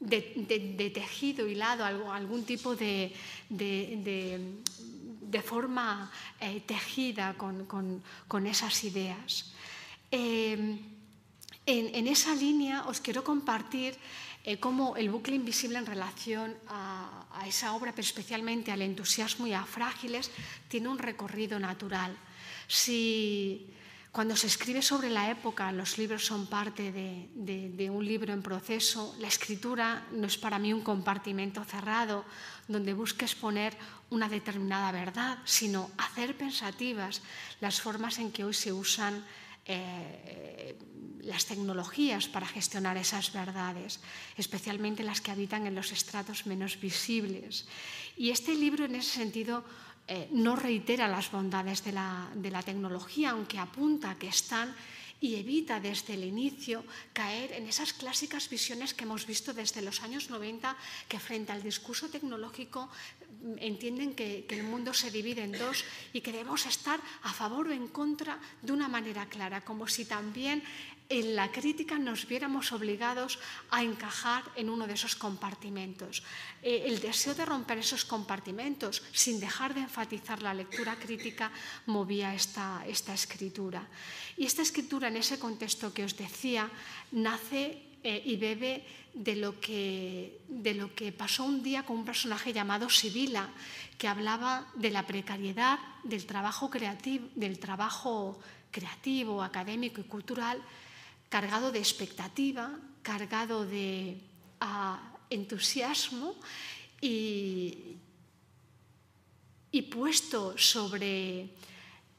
de, 0.00 0.90
tejido 0.92 1.46
hilado, 1.46 1.84
algún 2.12 2.44
tipo 2.44 2.74
de, 2.76 3.14
de 5.34 5.42
forma 5.42 6.10
eh, 6.40 6.62
tejida 6.64 7.34
con, 7.34 8.46
esas 8.46 8.84
ideas. 8.84 9.52
Eh, 10.14 10.78
en, 11.66 12.06
esa 12.06 12.38
línea 12.38 12.86
os 12.86 13.02
quiero 13.02 13.26
compartir 13.26 13.98
eh, 14.46 14.62
cómo 14.62 14.94
el 14.94 15.10
bucle 15.10 15.34
invisible 15.34 15.74
en 15.82 15.90
relación 15.90 16.54
a, 16.70 17.26
a, 17.34 17.48
esa 17.50 17.74
obra, 17.74 17.90
pero 17.90 18.06
especialmente 18.06 18.70
al 18.70 18.82
entusiasmo 18.82 19.48
y 19.48 19.54
a 19.58 19.66
frágiles, 19.66 20.30
tiene 20.70 20.86
un 20.86 21.02
recorrido 21.02 21.58
natural. 21.58 22.14
Si 22.68 23.74
cuando 24.14 24.36
se 24.36 24.46
escribe 24.46 24.80
sobre 24.80 25.10
la 25.10 25.28
época, 25.28 25.72
los 25.72 25.98
libros 25.98 26.24
son 26.24 26.46
parte 26.46 26.92
de, 26.92 27.90
un 27.90 28.06
libro 28.06 28.32
en 28.32 28.42
proceso. 28.42 29.12
La 29.18 29.26
escritura 29.26 30.06
no 30.12 30.28
es 30.28 30.38
para 30.38 30.60
mí 30.60 30.72
un 30.72 30.82
compartimento 30.82 31.64
cerrado 31.64 32.24
donde 32.68 32.94
busques 32.94 33.34
poner 33.34 33.76
una 34.10 34.28
determinada 34.28 34.92
verdad, 34.92 35.38
sino 35.44 35.90
hacer 35.98 36.38
pensativas 36.38 37.22
las 37.60 37.80
formas 37.80 38.20
en 38.20 38.30
que 38.30 38.44
hoy 38.44 38.54
se 38.54 38.72
usan 38.72 39.24
eh, 39.66 40.76
las 41.22 41.46
tecnologías 41.46 42.28
para 42.28 42.46
gestionar 42.46 42.96
esas 42.96 43.32
verdades, 43.32 44.00
especialmente 44.36 45.02
las 45.02 45.20
que 45.20 45.30
habitan 45.30 45.66
en 45.66 45.74
los 45.74 45.92
estratos 45.92 46.46
menos 46.46 46.78
visibles. 46.80 47.66
Y 48.16 48.30
este 48.30 48.54
libro, 48.54 48.84
en 48.84 48.94
ese 48.94 49.18
sentido, 49.18 49.64
eh, 50.06 50.28
no 50.32 50.54
reitera 50.54 51.08
las 51.08 51.30
bondades 51.30 51.82
de 51.82 51.92
la, 51.92 52.62
tecnología, 52.64 53.30
aunque 53.30 53.58
apunta 53.58 54.18
que 54.20 54.28
están 54.28 54.74
y 55.20 55.36
evita 55.36 55.80
desde 55.80 56.12
el 56.12 56.24
inicio 56.24 56.84
caer 57.14 57.52
en 57.52 57.64
esas 57.66 57.94
clásicas 57.94 58.50
visiones 58.50 58.92
que 58.92 59.04
hemos 59.04 59.24
visto 59.24 59.54
desde 59.54 59.80
los 59.80 60.02
años 60.02 60.28
90 60.28 60.76
que 61.08 61.18
frente 61.18 61.52
al 61.52 61.62
discurso 61.62 62.10
tecnológico 62.10 62.90
entienden 63.58 64.14
que, 64.14 64.46
el 64.48 64.62
mundo 64.62 64.94
se 64.94 65.10
divide 65.10 65.42
en 65.42 65.52
dos 65.52 65.84
y 66.12 66.20
que 66.20 66.32
debemos 66.32 66.66
estar 66.66 67.00
a 67.22 67.32
favor 67.32 67.68
o 67.68 67.72
en 67.72 67.88
contra 67.88 68.38
de 68.62 68.72
una 68.72 68.88
manera 68.88 69.26
clara, 69.26 69.62
como 69.62 69.88
si 69.88 70.04
también 70.04 70.62
en 71.08 71.36
la 71.36 71.52
crítica 71.52 71.98
nos 71.98 72.26
viéramos 72.26 72.72
obligados 72.72 73.38
a 73.70 73.82
encajar 73.82 74.42
en 74.56 74.70
uno 74.70 74.86
de 74.86 74.94
esos 74.94 75.16
compartimentos. 75.16 76.22
Eh, 76.62 76.84
el 76.86 77.00
deseo 77.00 77.34
de 77.34 77.44
romper 77.44 77.78
esos 77.78 78.04
compartimentos 78.04 79.02
sin 79.12 79.38
dejar 79.38 79.74
de 79.74 79.84
enfatizar 79.84 80.40
la 80.40 80.54
lectura 80.54 80.96
crítica 80.96 81.52
movía 81.86 82.34
esta, 82.34 82.84
esta 82.86 83.12
escritura. 83.12 83.86
Y 84.36 84.46
esta 84.46 84.62
escritura 84.62 85.08
en 85.08 85.18
ese 85.18 85.38
contexto 85.38 85.92
que 85.92 86.04
os 86.04 86.16
decía 86.16 86.70
nace 87.12 87.93
eh, 88.04 88.22
y 88.24 88.36
bebe 88.36 88.84
de 89.14 89.34
lo, 89.34 89.58
que, 89.60 90.40
de 90.46 90.74
lo 90.74 90.94
que 90.94 91.10
pasó 91.10 91.44
un 91.44 91.62
día 91.62 91.84
con 91.84 91.96
un 91.96 92.04
personaje 92.04 92.52
llamado 92.52 92.90
Sibila, 92.90 93.48
que 93.96 94.08
hablaba 94.08 94.68
de 94.74 94.90
la 94.90 95.06
precariedad 95.06 95.78
del 96.02 96.26
trabajo 96.26 96.68
creativo, 96.68 97.28
del 97.34 97.58
trabajo 97.58 98.38
creativo, 98.70 99.42
académico 99.42 100.00
y 100.00 100.04
cultural 100.04 100.60
cargado 101.30 101.72
de 101.72 101.80
expectativa, 101.80 102.78
cargado 103.02 103.64
de 103.66 104.20
uh, 104.60 104.98
entusiasmo 105.30 106.36
y, 107.00 107.96
y 109.72 109.82
puesto 109.82 110.56
sobre 110.58 111.50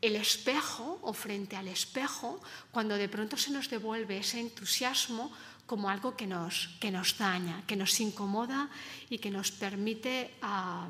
el 0.02 0.16
espejo 0.18 1.00
o 1.02 1.14
frente 1.14 1.56
al 1.56 1.68
espejo, 1.68 2.42
cuando 2.72 2.98
de 2.98 3.08
pronto 3.08 3.38
se 3.38 3.52
nos 3.52 3.70
devuelve 3.70 4.18
ese 4.18 4.40
entusiasmo 4.40 5.32
como 5.66 5.90
algo 5.90 6.16
que 6.16 6.28
nos, 6.28 6.78
que 6.80 6.92
nos 6.92 7.18
daña, 7.18 7.64
que 7.66 7.76
nos 7.76 8.00
incomoda 8.00 8.70
y 9.10 9.18
que 9.18 9.32
nos 9.32 9.52
permite, 9.52 10.32
uh, 10.46 10.90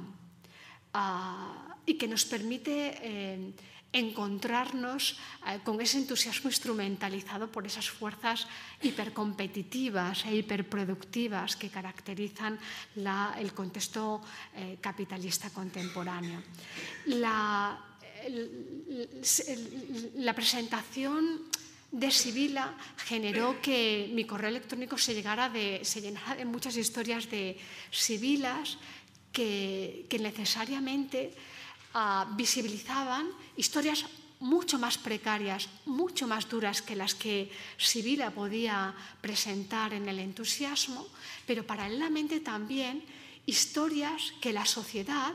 y 1.86 1.96
que 1.96 2.08
nos 2.08 2.26
permite 2.26 2.98
eh, 3.02 3.54
encontrarnos 3.96 5.16
eh, 5.48 5.60
con 5.64 5.80
ese 5.80 5.98
entusiasmo 6.04 6.52
instrumentalizado 6.52 7.48
por 7.48 7.64
esas 7.64 7.88
fuerzas 7.88 8.48
hipercompetitivas 8.84 10.28
e 10.28 10.36
hiperproductivas 10.36 11.56
que 11.56 11.72
caracterizan 11.72 12.60
el 13.40 13.54
contexto 13.56 14.20
eh, 14.56 14.78
capitalista 14.84 15.48
contemporáneo. 15.52 16.44
La, 17.16 17.80
la 20.20 20.34
presentación 20.36 21.48
de 21.96 22.12
Sibila 22.12 22.76
generó 23.08 23.62
que 23.62 24.12
mi 24.12 24.26
correo 24.26 24.50
electrónico 24.50 24.98
se, 24.98 25.16
llegara 25.16 25.48
de, 25.48 25.80
se 25.84 26.02
llenara 26.02 26.36
de 26.36 26.44
muchas 26.44 26.76
historias 26.76 27.30
de 27.32 27.58
Sibilas 27.90 28.78
que, 29.32 30.06
necesariamente 30.20 31.32
uh, 31.96 32.36
visibilizaban 32.36 33.32
historias 33.56 34.06
mucho 34.40 34.78
más 34.78 34.98
precarias, 34.98 35.70
mucho 35.86 36.28
más 36.28 36.50
duras 36.50 36.82
que 36.82 37.00
las 37.00 37.16
que 37.16 37.50
Sibila 37.78 38.32
podía 38.32 38.94
presentar 39.22 39.94
en 39.94 40.10
el 40.10 40.20
entusiasmo, 40.20 41.08
pero 41.48 41.64
paralelamente 41.64 42.42
también 42.42 43.04
historias 43.46 44.36
que 44.42 44.52
la 44.52 44.66
sociedad 44.66 45.32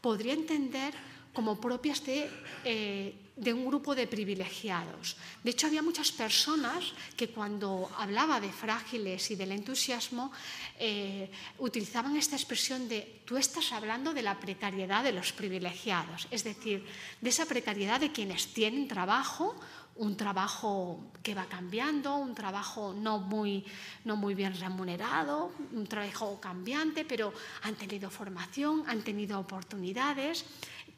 podría 0.00 0.34
entender 0.34 0.94
como 1.34 1.60
propias 1.60 2.06
de 2.06 2.30
eh, 2.62 3.23
de 3.36 3.52
un 3.52 3.66
grupo 3.66 3.94
de 3.94 4.06
privilegiados. 4.06 5.16
De 5.42 5.50
hecho, 5.50 5.66
había 5.66 5.82
muchas 5.82 6.12
personas 6.12 6.94
que 7.16 7.30
cuando 7.30 7.90
hablaba 7.98 8.40
de 8.40 8.52
frágiles 8.52 9.30
y 9.30 9.36
del 9.36 9.52
entusiasmo 9.52 10.30
eh, 10.78 11.30
utilizaban 11.58 12.16
esta 12.16 12.36
expresión 12.36 12.88
de 12.88 13.22
tú 13.24 13.36
estás 13.36 13.72
hablando 13.72 14.14
de 14.14 14.22
la 14.22 14.38
precariedad 14.38 15.02
de 15.02 15.12
los 15.12 15.32
privilegiados, 15.32 16.28
es 16.30 16.44
decir, 16.44 16.86
de 17.20 17.30
esa 17.30 17.46
precariedad 17.46 18.00
de 18.00 18.12
quienes 18.12 18.54
tienen 18.54 18.86
trabajo, 18.86 19.56
un 19.96 20.16
trabajo 20.16 20.98
que 21.22 21.34
va 21.34 21.46
cambiando, 21.46 22.16
un 22.16 22.34
trabajo 22.34 22.94
no 22.94 23.18
muy, 23.18 23.64
no 24.04 24.16
muy 24.16 24.34
bien 24.34 24.58
remunerado, 24.58 25.52
un 25.72 25.86
trabajo 25.86 26.40
cambiante, 26.40 27.04
pero 27.04 27.32
han 27.62 27.76
tenido 27.76 28.10
formación, 28.10 28.82
han 28.88 29.02
tenido 29.02 29.38
oportunidades, 29.38 30.44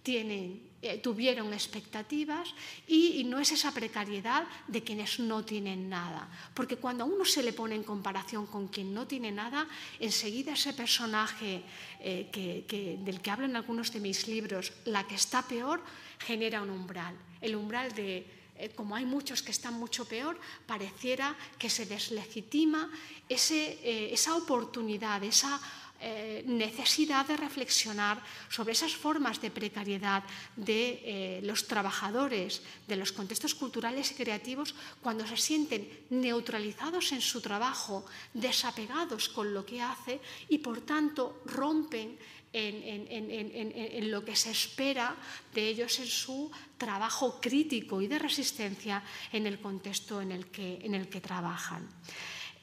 eh, 0.08 0.98
tuvieron 1.02 1.52
expectativas 1.52 2.54
y, 2.86 3.24
no 3.24 3.40
es 3.40 3.50
esa 3.50 3.72
precariedad 3.72 4.46
de 4.68 4.82
quienes 4.82 5.18
no 5.18 5.44
tienen 5.44 5.88
nada. 5.88 6.28
Porque 6.54 6.76
cuando 6.76 7.04
a 7.04 7.06
uno 7.06 7.24
se 7.24 7.42
le 7.42 7.52
pone 7.52 7.74
en 7.74 7.82
comparación 7.82 8.46
con 8.46 8.68
quien 8.68 8.94
no 8.94 9.06
tiene 9.06 9.32
nada, 9.32 9.66
enseguida 9.98 10.52
ese 10.52 10.74
personaje 10.74 11.62
eh, 12.00 12.28
que, 12.30 12.64
que, 12.68 12.98
del 13.00 13.20
que 13.20 13.30
hablo 13.30 13.46
en 13.46 13.56
algunos 13.56 13.92
de 13.92 14.00
mis 14.00 14.28
libros, 14.28 14.72
la 14.84 15.06
que 15.06 15.16
está 15.16 15.42
peor, 15.42 15.82
genera 16.18 16.62
un 16.62 16.70
umbral. 16.70 17.16
El 17.40 17.56
umbral 17.56 17.92
de, 17.92 18.26
eh, 18.58 18.70
como 18.74 18.96
hay 18.96 19.04
muchos 19.04 19.42
que 19.42 19.50
están 19.50 19.74
mucho 19.74 20.06
peor, 20.06 20.38
pareciera 20.66 21.36
que 21.58 21.68
se 21.68 21.84
deslegitima 21.84 22.90
ese, 23.28 23.78
eh, 23.82 24.12
esa 24.12 24.34
oportunidad, 24.34 25.22
esa 25.24 25.60
eh, 26.06 26.44
necesidad 26.46 27.26
de 27.26 27.36
reflexionar 27.36 28.22
sobre 28.48 28.78
esas 28.78 28.94
formas 28.94 29.42
de 29.42 29.50
precariedad 29.50 30.22
de 30.54 31.02
eh, 31.02 31.40
los 31.42 31.66
trabajadores 31.66 32.62
de 32.86 32.94
los 32.94 33.10
contextos 33.10 33.58
culturales 33.58 34.12
y 34.12 34.14
creativos 34.14 34.76
cuando 35.02 35.26
se 35.26 35.36
sienten 35.36 35.90
neutralizados 36.10 37.10
en 37.10 37.20
su 37.20 37.40
trabajo, 37.40 38.06
desapegados 38.34 39.28
con 39.28 39.52
lo 39.52 39.66
que 39.66 39.82
hace 39.82 40.20
y 40.48 40.58
por 40.58 40.82
tanto 40.82 41.42
rompen 41.44 42.16
en, 42.52 44.08
lo 44.08 44.24
que 44.24 44.36
se 44.36 44.52
espera 44.52 45.16
de 45.52 45.66
ellos 45.66 45.98
en 45.98 46.06
su 46.06 46.52
trabajo 46.78 47.40
crítico 47.40 48.00
y 48.00 48.06
de 48.06 48.20
resistencia 48.20 49.02
en 49.32 49.48
el 49.48 49.58
contexto 49.58 50.22
en 50.22 50.30
el 50.30 50.46
que, 50.54 50.78
el 50.86 51.08
que 51.08 51.20
trabajan. 51.20 51.82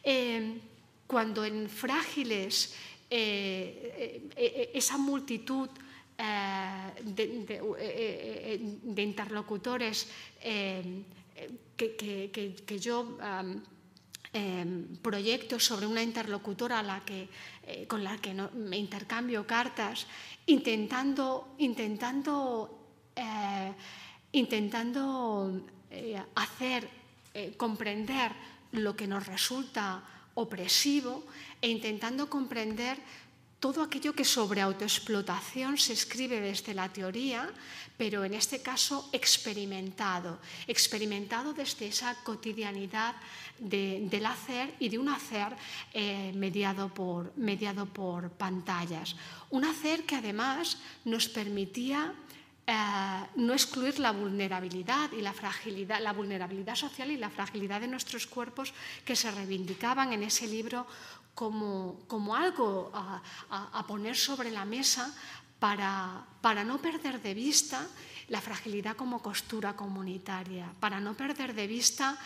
Eh, 0.01 0.61
cuando 1.07 1.45
en 1.45 1.69
frágiles 1.69 2.73
eh, 3.15 3.93
eh, 3.95 4.31
eh, 4.35 4.71
esa 4.73 4.97
multitud 4.97 5.69
de, 6.97 7.41
interlocutores 8.97 10.09
que, 11.77 12.79
yo 12.79 13.17
um, 13.21 13.61
proyecto 14.97 15.59
sobre 15.59 15.85
una 15.85 16.01
interlocutora 16.01 16.81
la 16.81 17.05
que, 17.05 17.29
con 17.87 18.03
la 18.03 18.17
que 18.17 18.33
me 18.33 18.77
intercambio 18.77 19.45
cartas, 19.45 20.07
intentando, 20.47 21.53
intentando, 21.59 22.97
intentando 24.31 25.61
hacer 26.33 26.89
comprender 27.57 28.31
lo 28.71 28.95
que 28.95 29.05
nos 29.05 29.27
resulta 29.27 30.01
opresivo 30.35 31.23
e 31.61 31.69
intentando 31.69 32.29
comprender 32.29 32.97
todo 33.63 33.79
aquello 33.79 34.11
que 34.11 34.27
sobre 34.27 34.59
autoexplotación 34.59 35.79
se 35.79 35.95
escribe 35.95 36.43
desde 36.43 36.75
la 36.75 36.91
teoría, 36.91 37.47
pero 37.95 38.27
en 38.27 38.35
este 38.35 38.59
caso 38.59 39.07
experimentado, 39.15 40.43
experimentado 40.67 41.55
desde 41.55 41.87
esa 41.87 42.11
cotidianidad 42.27 43.15
de, 43.59 44.03
del 44.11 44.25
hacer 44.25 44.75
y 44.83 44.89
de 44.91 44.99
un 44.99 45.07
hacer 45.07 45.55
eh, 45.93 46.35
mediado 46.35 46.91
por 46.91 48.31
pantallas. 48.35 49.15
Un 49.49 49.63
hacer 49.63 50.03
que 50.03 50.19
además 50.19 50.75
nos 51.07 51.29
permitía 51.31 52.11
eh, 52.65 52.73
no 53.35 53.53
excluir 53.53 53.99
la 53.99 54.11
vulnerabilidad 54.11 55.11
y 55.11 55.21
la 55.21 55.33
fragilidad, 55.33 55.99
la 55.99 56.13
vulnerabilidad 56.13 56.75
social 56.75 57.11
y 57.11 57.17
la 57.17 57.29
fragilidad 57.29 57.81
de 57.81 57.87
nuestros 57.87 58.25
cuerpos 58.25 58.73
que 59.03 59.15
se 59.15 59.31
reivindicaban 59.31 60.13
en 60.13 60.23
ese 60.23 60.47
libro 60.47 60.87
como, 61.35 61.99
como 62.07 62.35
algo 62.35 62.91
a, 62.93 63.21
a, 63.49 63.79
a, 63.79 63.87
poner 63.87 64.15
sobre 64.15 64.49
la 64.49 64.63
mesa 64.63 65.13
para, 65.59 66.23
para 66.41 66.63
no 66.63 66.77
perder 66.77 67.21
de 67.21 67.33
vista 67.33 67.85
la 68.29 68.39
fragilidad 68.39 68.95
como 68.95 69.21
costura 69.21 69.75
comunitaria, 69.75 70.71
para 70.79 70.99
no 70.99 71.15
perder 71.15 71.53
de 71.53 71.67
vista 71.67 72.17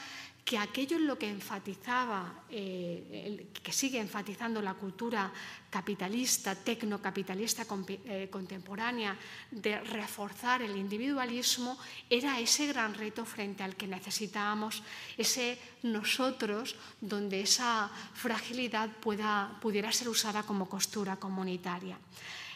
que 0.48 0.58
aquello 0.58 0.96
en 0.96 1.08
lo 1.08 1.20
que 1.20 1.28
enfatizaba, 1.28 2.48
eh, 2.48 3.52
que 3.52 3.74
sigue 3.76 4.00
enfatizando 4.00 4.62
la 4.64 4.80
cultura 4.80 5.28
capitalista, 5.70 6.56
tecnocapitalista 6.56 7.68
eh, 7.68 8.30
contemporánea, 8.32 9.12
de 9.52 9.84
reforzar 9.84 10.62
el 10.62 10.78
individualismo, 10.78 11.76
era 12.10 12.40
ese 12.40 12.66
gran 12.72 12.96
reto 12.96 13.26
frente 13.26 13.60
al 13.62 13.76
que 13.76 13.92
necesitábamos, 13.92 14.84
ese 15.20 15.60
nosotros, 15.84 16.80
donde 17.02 17.42
esa 17.44 17.92
fragilidad 18.14 18.88
pueda, 19.04 19.52
pudiera 19.60 19.92
ser 19.92 20.08
usada 20.08 20.44
como 20.44 20.72
costura 20.72 21.18
comunitaria. 21.20 22.00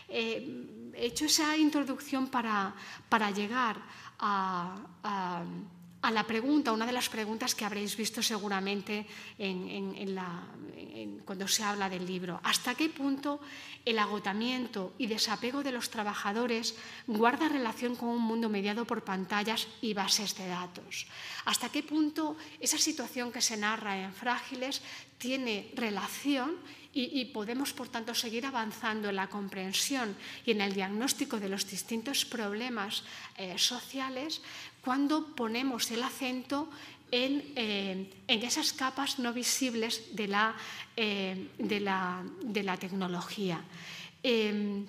Eh, 0.07 0.93
he 0.95 1.07
hecho 1.07 1.25
esa 1.25 1.57
introducción 1.57 2.31
para, 2.31 2.73
para 3.09 3.31
llegar 3.31 3.75
a, 4.17 4.79
a 5.03 5.43
a 6.01 6.11
la 6.11 6.25
pregunta, 6.25 6.71
una 6.71 6.85
de 6.85 6.91
las 6.91 7.09
preguntas 7.09 7.53
que 7.53 7.65
habréis 7.65 7.95
visto 7.95 8.23
seguramente 8.23 9.05
cuando 11.25 11.47
se 11.47 11.63
habla 11.63 11.89
del 11.89 12.05
libro. 12.05 12.39
¿Hasta 12.43 12.75
qué 12.75 12.89
punto 12.89 13.39
el 13.85 13.99
agotamiento 13.99 14.93
y 14.97 15.07
desapego 15.07 15.63
de 15.63 15.71
los 15.71 15.89
trabajadores 15.89 16.75
guarda 17.07 17.49
relación 17.49 17.95
con 17.95 18.09
un 18.09 18.21
mundo 18.21 18.49
mediado 18.49 18.85
por 18.85 19.03
pantallas 19.03 19.67
y 19.81 19.93
bases 19.93 20.35
de 20.37 20.47
datos? 20.47 21.07
¿Hasta 21.45 21.69
qué 21.69 21.83
punto 21.83 22.35
esa 22.59 22.77
situación 22.77 23.31
que 23.31 23.41
se 23.41 23.57
narra 23.57 24.01
en 24.01 24.13
Frágiles 24.13 24.81
tiene 25.17 25.71
relación 25.75 26.57
y, 26.93 27.25
podemos, 27.25 27.71
por 27.71 27.87
tanto, 27.87 28.13
seguir 28.13 28.45
avanzando 28.45 29.09
en 29.09 29.15
la 29.15 29.27
comprensión 29.27 30.15
y 30.45 30.51
en 30.51 30.59
el 30.59 30.73
diagnóstico 30.73 31.39
de 31.39 31.47
los 31.47 31.69
distintos 31.69 32.25
problemas 32.25 33.03
eh, 33.37 33.57
sociales 33.57 34.41
cuando 34.83 35.33
ponemos 35.35 35.89
el 35.91 36.03
acento 36.03 36.69
en, 37.09 37.53
eh, 37.55 38.09
esas 38.27 38.73
capas 38.73 39.19
no 39.19 39.31
visibles 39.31 40.15
de 40.15 40.27
la, 40.27 40.55
eh, 40.97 41.47
de 41.57 41.79
la, 41.79 42.77
tecnología. 42.77 43.63
en 44.23 44.87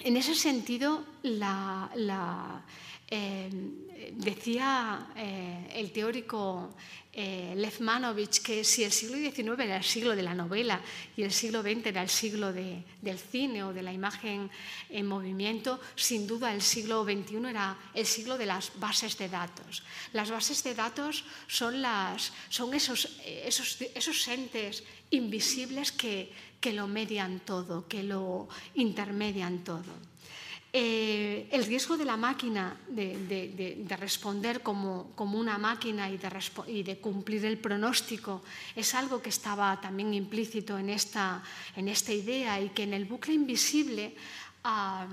ese 0.00 0.34
sentido, 0.34 1.04
la, 1.22 2.62
decía 4.12 5.08
el 5.72 5.92
teórico 5.92 6.74
eh, 7.18 7.54
Lefmanovich 7.56 8.42
que 8.42 8.62
si 8.62 8.84
el 8.84 8.92
siglo 8.92 9.16
XIX 9.16 9.58
era 9.64 9.78
el 9.78 9.84
siglo 9.84 10.14
de 10.14 10.22
la 10.22 10.34
novela 10.34 10.82
y 11.16 11.22
el 11.22 11.32
siglo 11.32 11.62
XX 11.62 11.86
era 11.86 12.02
el 12.02 12.10
siglo 12.10 12.52
del 12.52 13.18
cine 13.18 13.64
o 13.64 13.72
de 13.72 13.80
la 13.80 13.90
imagen 13.90 14.50
en 14.90 15.06
movimiento, 15.06 15.80
sin 15.96 16.26
duda 16.26 16.52
el 16.52 16.60
siglo 16.60 17.04
XXI 17.04 17.48
era 17.48 17.78
el 17.94 18.04
siglo 18.04 18.36
de 18.36 18.44
las 18.44 18.78
bases 18.78 19.16
de 19.16 19.30
datos. 19.30 19.82
Las 20.12 20.30
bases 20.30 20.62
de 20.62 20.74
datos 20.74 21.24
son, 21.48 21.82
esos 22.76 24.28
entes 24.28 24.84
invisibles 25.08 25.92
que, 25.92 26.30
que 26.60 26.74
lo 26.74 26.86
median 26.86 27.40
todo, 27.40 27.88
que 27.88 28.02
lo 28.02 28.46
intermedian 28.74 29.64
todo. 29.64 29.88
Eh, 30.78 31.48
el 31.52 31.64
riesgo 31.64 31.96
de 31.96 32.04
la 32.04 32.18
máquina 32.18 32.76
de, 32.86 33.96
responder 33.98 34.60
como, 34.60 35.14
una 35.16 35.56
máquina 35.56 36.10
y, 36.10 36.18
de, 36.82 36.98
cumplir 36.98 37.46
el 37.46 37.56
pronóstico 37.56 38.42
es 38.74 38.94
algo 38.94 39.22
que 39.22 39.30
estaba 39.30 39.80
también 39.80 40.12
implícito 40.12 40.76
en 40.76 40.90
esta, 40.90 41.42
idea 42.08 42.60
y 42.60 42.68
que 42.76 42.82
en 42.82 42.92
el 42.92 43.06
bucle 43.06 43.32
invisible 43.32 44.14
ah, 44.64 45.06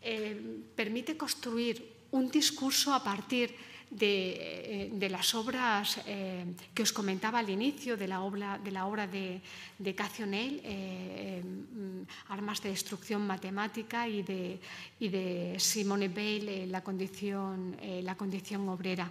eh, 0.00 0.40
permite 0.74 1.18
construir 1.18 1.84
un 2.12 2.30
discurso 2.30 2.94
a 2.94 3.04
partir 3.04 3.50
de, 3.50 3.69
eh, 3.98 5.08
las 5.10 5.34
obras 5.34 6.00
eh, 6.06 6.44
que 6.72 6.82
os 6.82 6.92
comentaba 6.92 7.40
al 7.40 7.50
inicio, 7.50 7.96
de 7.96 8.06
la 8.06 8.22
obra 8.22 8.56
de, 8.56 8.70
la 8.70 8.86
obra 8.86 9.06
de, 9.06 9.42
de 9.78 9.96
eh, 9.98 11.42
mm, 11.42 12.02
Armas 12.30 12.62
de 12.62 12.70
Destrucción 12.70 13.26
Matemática, 13.26 14.06
y 14.06 14.22
de, 14.22 14.60
y 15.00 15.08
de 15.08 15.56
Simone 15.58 16.08
Bale, 16.08 16.66
la, 16.68 16.82
condición, 16.82 17.76
la 18.02 18.14
condición 18.14 18.68
obrera. 18.68 19.10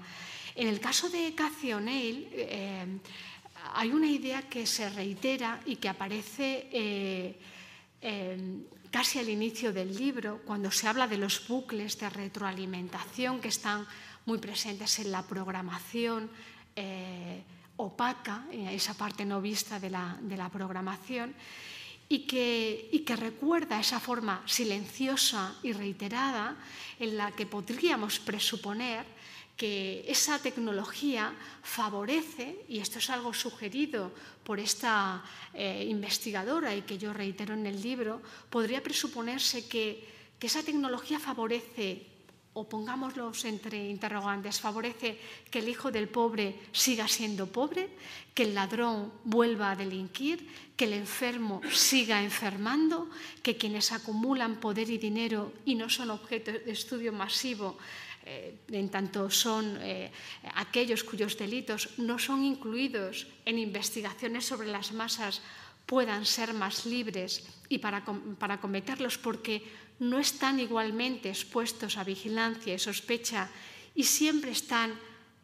En 0.55 0.67
el 0.67 0.79
caso 0.79 1.09
de 1.09 1.35
Cathy 1.35 1.73
O'Neill, 1.73 2.27
hay 3.73 3.91
una 3.91 4.07
idea 4.07 4.43
que 4.43 4.65
se 4.65 4.89
reitera 4.89 5.59
y 5.65 5.75
que 5.75 5.89
aparece 5.89 7.35
casi 8.91 9.19
al 9.19 9.29
inicio 9.29 9.71
del 9.71 9.95
libro, 9.95 10.41
cuando 10.45 10.71
se 10.71 10.87
habla 10.87 11.07
de 11.07 11.17
los 11.17 11.47
bucles 11.47 11.97
de 11.99 12.09
retroalimentación 12.09 13.39
que 13.39 13.49
están 13.49 13.85
muy 14.29 14.37
presentes 14.37 14.99
en 14.99 15.11
la 15.11 15.23
programación 15.23 16.29
eh, 16.75 17.41
opaca, 17.77 18.45
en 18.51 18.67
esa 18.67 18.93
parte 18.93 19.25
no 19.25 19.41
vista 19.41 19.79
de 19.79 19.89
la, 19.89 20.49
programación, 20.53 21.33
y 22.07 22.29
que, 22.29 22.89
y 22.91 22.99
que, 22.99 23.15
recuerda 23.15 23.79
esa 23.79 23.99
forma 23.99 24.43
silenciosa 24.45 25.57
y 25.63 25.73
reiterada 25.73 26.57
en 26.99 27.17
la 27.17 27.31
que 27.31 27.47
podríamos 27.47 28.19
presuponer 28.19 29.03
que 29.57 30.05
esa 30.05 30.37
tecnología 30.37 31.33
favorece, 31.63 32.65
y 32.69 32.77
esto 32.85 32.99
es 32.99 33.09
algo 33.09 33.33
sugerido 33.33 34.13
por 34.43 34.59
esta 34.59 35.25
eh, 35.55 35.87
investigadora 35.89 36.75
y 36.75 36.83
que 36.83 36.99
yo 36.99 37.13
reitero 37.13 37.55
en 37.55 37.65
el 37.65 37.81
libro, 37.81 38.21
podría 38.51 38.83
presuponerse 38.83 39.67
que, 39.67 40.05
que 40.37 40.45
esa 40.45 40.61
tecnología 40.61 41.17
favorece 41.17 42.08
o 42.59 42.67
pongámoslos 42.67 43.47
entre 43.47 43.87
interrogantes, 43.87 44.59
favorece 44.59 45.15
que 45.47 45.63
el 45.63 45.71
hijo 45.71 45.95
del 45.95 46.11
pobre 46.11 46.59
siga 46.75 47.07
siendo 47.07 47.47
pobre, 47.47 47.87
que 48.35 48.43
el 48.43 48.53
ladrón 48.53 49.11
vuelva 49.23 49.71
a 49.71 49.79
delinquir, 49.79 50.43
que 50.75 50.83
el 50.85 50.93
enfermo 50.93 51.63
siga 51.71 52.19
enfermando, 52.19 53.07
que 53.41 53.55
quienes 53.55 53.91
acumulan 53.91 54.59
poder 54.59 54.91
y 54.91 54.99
dinero 54.99 55.53
y 55.63 55.75
no 55.75 55.87
son 55.87 56.11
objeto 56.11 56.51
de 56.51 56.71
estudio 56.71 57.15
masivo, 57.15 57.79
eh, 58.27 58.59
en 58.67 58.91
tanto 58.91 59.31
son 59.31 59.79
eh, 59.79 60.11
aquellos 60.53 61.07
cuyos 61.07 61.39
delitos 61.39 61.95
no 61.97 62.19
son 62.19 62.43
incluidos 62.43 63.25
en 63.47 63.57
investigaciones 63.57 64.45
sobre 64.45 64.67
las 64.67 64.91
masas, 64.91 65.41
puedan 65.89 66.23
ser 66.23 66.53
más 66.53 66.85
libres 66.85 67.41
y 67.67 67.79
para, 67.81 68.05
para 68.37 68.61
cometerlos 68.61 69.17
porque 69.17 69.65
no 69.97 70.21
están 70.21 70.61
igualmente 70.61 71.33
expuestos 71.33 71.97
a 71.97 72.05
vigilancia 72.05 72.77
y 72.77 72.77
sospecha 72.77 73.49
y 73.97 74.05
siempre 74.05 74.51
están 74.51 74.93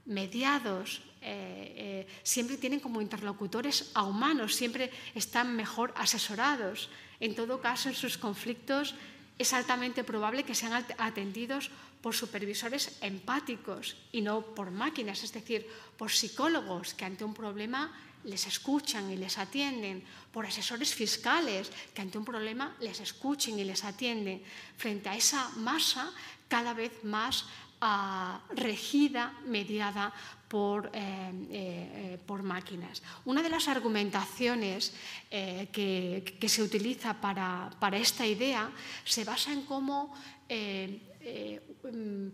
mediados, 0.06 1.02
eh, 1.26 2.06
eh, 2.06 2.08
siempre 2.22 2.58
tienen 2.58 2.80
como 2.80 3.02
interlocutores 3.02 3.90
a 3.96 4.04
humanos, 4.04 4.54
siempre 4.54 4.92
están 5.16 5.56
mejor 5.56 5.92
asesorados. 5.98 6.94
En 7.20 7.34
todo 7.34 7.60
caso, 7.60 7.90
en 7.90 7.96
sus 7.96 8.20
conflictos 8.20 8.94
es 9.40 9.52
altamente 9.52 10.04
probable 10.04 10.46
que 10.46 10.54
sean 10.54 10.86
atendidos 11.00 11.72
por 12.06 12.14
supervisores 12.14 13.02
empáticos 13.02 13.98
y 14.12 14.22
no 14.22 14.46
por 14.54 14.70
máquinas, 14.70 15.24
es 15.24 15.34
decir, 15.34 15.66
por 15.98 16.12
psicólogos 16.12 16.94
que 16.94 17.04
ante 17.04 17.26
un 17.26 17.34
problema 17.34 17.92
les 18.26 18.48
escuchan 18.48 19.12
y 19.12 19.18
les 19.18 19.38
atienden, 19.38 20.04
por 20.32 20.46
asesores 20.46 20.94
fiscales 20.94 21.72
que 21.94 22.02
ante 22.02 22.18
un 22.18 22.26
problema 22.26 22.76
les 22.82 23.00
escuchen 23.00 23.58
y 23.58 23.64
les 23.64 23.84
atienden, 23.84 24.44
frente 24.78 25.10
a 25.10 25.16
esa 25.16 25.50
masa 25.58 26.12
cada 26.48 26.74
vez 26.74 27.04
más 27.04 27.46
ah, 27.82 28.42
regida, 28.56 29.34
mediada 29.46 30.14
por, 30.48 30.92
eh, 30.94 31.32
eh, 31.52 32.18
por, 32.26 32.44
máquinas. 32.44 33.02
Una 33.26 33.42
de 33.42 33.50
las 33.50 33.68
argumentaciones 33.68 34.94
eh, 35.32 35.68
que, 35.72 36.50
se 36.50 36.62
utiliza 36.62 37.20
para, 37.20 37.70
para, 37.80 37.98
esta 37.98 38.26
idea 38.26 38.70
se 39.04 39.24
basa 39.24 39.52
en 39.52 39.64
cómo 39.64 40.14
mm, 40.48 42.28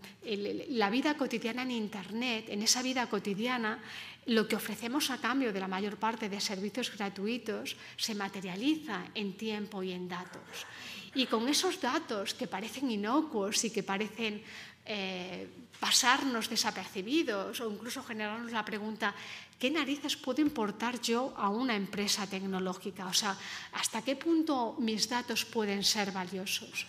la 0.69 0.89
vida 0.89 1.15
cotidiana 1.15 1.63
en 1.63 1.71
Internet, 1.71 2.45
en 2.49 2.61
esa 2.61 2.81
vida 2.81 3.07
cotidiana, 3.07 3.79
lo 4.25 4.47
que 4.47 4.55
ofrecemos 4.55 5.09
a 5.09 5.17
cambio 5.17 5.53
de 5.53 5.59
la 5.59 5.67
mayor 5.67 5.97
parte 5.97 6.29
de 6.29 6.37
servicios 6.37 6.93
gratuitos 6.93 7.75
se 7.97 8.13
materializa 8.13 9.09
en 9.15 9.33
tiempo 9.33 9.81
y 9.81 9.91
en 9.91 10.07
datos. 10.07 10.67
Y 11.15 11.25
con 11.25 11.49
esos 11.49 11.81
datos 11.81 12.33
que 12.33 12.47
parecen 12.47 12.91
inocuos 12.91 13.63
y 13.65 13.73
que 13.73 13.83
parecen 13.83 14.43
eh, 14.85 15.49
pasarnos 15.79 16.47
desapercibidos 16.47 17.59
o 17.59 17.71
incluso 17.71 18.03
generarnos 18.05 18.51
la 18.53 18.63
pregunta, 18.63 19.13
¿qué 19.57 19.71
narices 19.73 20.15
puedo 20.15 20.41
importar 20.41 21.01
yo 21.01 21.33
a 21.35 21.49
una 21.49 21.75
empresa 21.75 22.29
tecnológica? 22.29 23.07
O 23.07 23.13
sea, 23.13 23.35
¿hasta 23.73 24.05
qué 24.05 24.15
punto 24.15 24.77
mis 24.77 25.09
datos 25.09 25.43
pueden 25.45 25.83
ser 25.83 26.13
valiosos? 26.13 26.85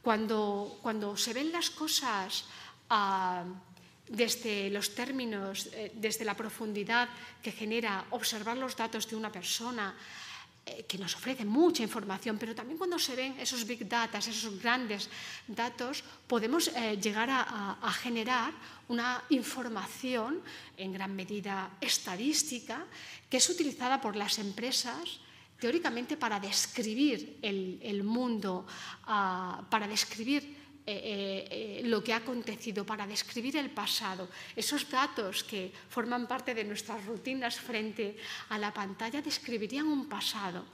Cuando, 0.00 0.78
cuando 0.80 1.16
se 1.16 1.34
ven 1.34 1.50
las 1.50 1.70
cosas... 1.70 2.46
a 2.88 3.44
desde 4.08 4.70
los 4.70 4.94
términos, 4.94 5.68
eh, 5.72 5.92
desde 5.94 6.24
la 6.24 6.36
profundidad 6.36 7.08
que 7.42 7.52
genera 7.52 8.06
observar 8.10 8.56
los 8.56 8.76
datos 8.76 9.08
de 9.08 9.16
una 9.16 9.30
persona, 9.30 9.94
eh, 10.68 10.84
que 10.84 10.98
nos 10.98 11.14
ofrece 11.16 11.44
mucha 11.44 11.82
información, 11.82 12.36
pero 12.36 12.54
también 12.54 12.76
cuando 12.76 12.98
se 12.98 13.16
ven 13.16 13.38
esos 13.40 13.64
big 13.64 13.88
data, 13.88 14.18
esos 14.18 14.60
grandes 14.60 15.08
datos, 15.46 16.04
podemos 16.26 16.68
eh, 16.68 16.98
llegar 17.00 17.28
a, 17.30 17.92
generar 17.92 18.52
una 18.88 19.22
información 19.30 20.42
en 20.76 20.92
gran 20.92 21.14
medida 21.16 21.70
estadística 21.80 22.84
que 23.30 23.38
es 23.38 23.48
utilizada 23.48 24.00
por 24.00 24.16
las 24.16 24.38
empresas 24.38 25.20
teóricamente 25.58 26.16
para 26.16 26.38
describir 26.38 27.38
el, 27.42 28.02
mundo, 28.04 28.66
ah, 29.06 29.64
para 29.70 29.88
describir 29.88 30.57
eh, 30.88 31.44
eh, 31.50 31.82
lo 31.84 32.00
que 32.02 32.16
ha 32.16 32.24
acontecido, 32.24 32.86
para 32.88 33.06
describir 33.06 33.60
el 33.60 33.68
pasado. 33.68 34.28
Esos 34.56 34.88
datos 34.88 35.44
que 35.44 35.68
forman 35.92 36.24
parte 36.24 36.56
de 36.56 36.64
nuestras 36.64 37.04
rutinas 37.04 37.60
frente 37.60 38.16
a 38.48 38.56
la 38.56 38.72
pantalla 38.72 39.20
describirían 39.20 39.84
un 39.84 40.08
pasado, 40.08 40.64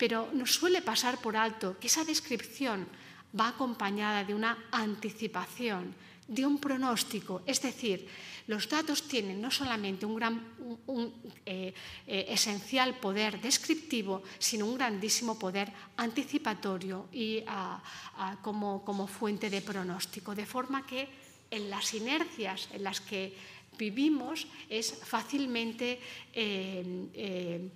pero 0.00 0.32
nos 0.32 0.56
suele 0.56 0.80
pasar 0.80 1.20
por 1.20 1.36
alto 1.36 1.76
que 1.76 1.92
esa 1.92 2.04
descripción 2.08 2.88
va 3.36 3.52
acompañada 3.52 4.24
de 4.24 4.32
una 4.32 4.56
anticipación 4.72 5.92
de 6.24 6.46
un 6.48 6.56
pronóstico. 6.56 7.42
Es 7.44 7.60
decir, 7.60 8.08
los 8.48 8.66
datos 8.66 9.02
tienen 9.04 9.40
no 9.40 9.50
solamente 9.50 10.06
un, 10.06 10.16
gran, 10.16 10.40
eh, 11.44 11.72
eh, 12.06 12.26
esencial 12.32 12.96
poder 12.96 13.40
descriptivo, 13.40 14.22
sino 14.38 14.64
un 14.64 14.74
grandísimo 14.74 15.38
poder 15.38 15.70
anticipatorio 15.98 17.08
y 17.12 17.44
como, 18.40 19.06
fuente 19.06 19.50
de 19.50 19.60
pronóstico. 19.60 20.34
De 20.34 20.46
forma 20.46 20.86
que 20.86 21.08
en 21.50 21.68
las 21.68 21.92
inercias 21.92 22.68
en 22.72 22.84
las 22.84 23.00
que 23.02 23.36
vivimos 23.76 24.46
es 24.68 24.96
fácilmente 25.04 26.00
eh, 26.32 27.68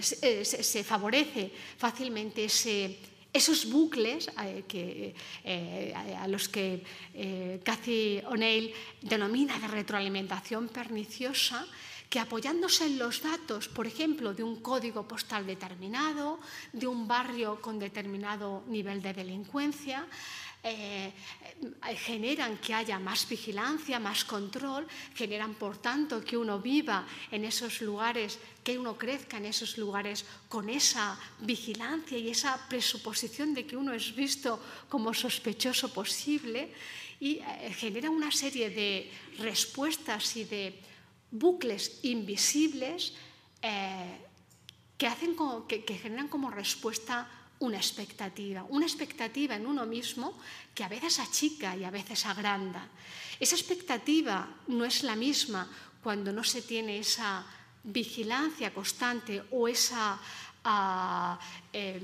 se, 0.00 0.44
se, 0.44 0.84
favorece 0.84 1.50
fácilmente 1.76 2.44
ese, 2.44 2.98
esos 3.32 3.64
bucles 3.70 4.30
eh, 4.42 5.14
eh, 5.44 5.94
a 5.94 6.28
los 6.28 6.48
que 6.48 6.84
eh, 7.14 7.60
Cathy 7.64 8.20
O'Neill 8.28 8.72
denomina 9.00 9.58
de 9.58 9.68
retroalimentación 9.68 10.68
perniciosa, 10.68 11.66
que 12.10 12.20
apoyándose 12.20 12.84
en 12.84 12.98
los 12.98 13.22
datos, 13.22 13.68
por 13.68 13.86
ejemplo, 13.86 14.34
de 14.34 14.42
un 14.42 14.60
código 14.60 15.08
postal 15.08 15.46
determinado, 15.46 16.40
de 16.74 16.86
un 16.86 17.08
barrio 17.08 17.58
con 17.62 17.78
determinado 17.78 18.64
nivel 18.68 19.00
de 19.00 19.14
delincuencia, 19.14 20.04
eh, 20.64 21.12
generan 21.96 22.58
que 22.58 22.74
haya 22.74 22.98
más 22.98 23.28
vigilancia, 23.28 23.98
más 23.98 24.24
control, 24.24 24.86
generan, 25.14 25.54
por 25.54 25.78
tanto, 25.78 26.22
que 26.22 26.36
uno 26.36 26.60
viva 26.60 27.06
en 27.30 27.44
esos 27.44 27.82
lugares, 27.82 28.38
que 28.62 28.78
uno 28.78 28.96
crezca 28.96 29.38
en 29.38 29.46
esos 29.46 29.76
lugares 29.76 30.24
con 30.48 30.70
esa 30.70 31.18
vigilancia 31.40 32.16
y 32.16 32.30
esa 32.30 32.68
presuposición 32.68 33.54
de 33.54 33.66
que 33.66 33.76
uno 33.76 33.92
es 33.92 34.14
visto 34.14 34.62
como 34.88 35.12
sospechoso 35.12 35.92
posible 35.92 36.72
y 37.18 37.38
eh, 37.38 37.74
genera 37.74 38.10
una 38.10 38.30
serie 38.30 38.70
de 38.70 39.10
respuestas 39.38 40.36
y 40.36 40.44
de 40.44 40.78
bucles 41.30 41.98
invisibles 42.02 43.14
eh, 43.62 44.18
que, 44.96 45.06
hacen 45.08 45.34
que 45.66 45.98
generan 45.98 46.28
como 46.28 46.50
respuesta 46.50 47.41
una 47.62 47.78
expectativa, 47.78 48.66
una 48.68 48.86
expectativa 48.86 49.54
en 49.54 49.66
uno 49.66 49.86
mismo 49.86 50.34
que 50.74 50.82
a 50.82 50.88
veces 50.88 51.18
achica 51.20 51.76
y 51.76 51.84
a 51.84 51.90
veces 51.90 52.26
agranda. 52.26 52.88
Esa 53.38 53.54
expectativa 53.54 54.48
no 54.66 54.84
es 54.84 55.02
la 55.02 55.14
misma 55.14 55.70
cuando 56.02 56.32
no 56.32 56.42
se 56.42 56.62
tiene 56.62 56.98
esa 56.98 57.46
vigilancia 57.84 58.74
constante 58.74 59.42
o 59.50 59.68
esa 59.68 60.18
a, 60.64 61.38
eh, 61.72 61.98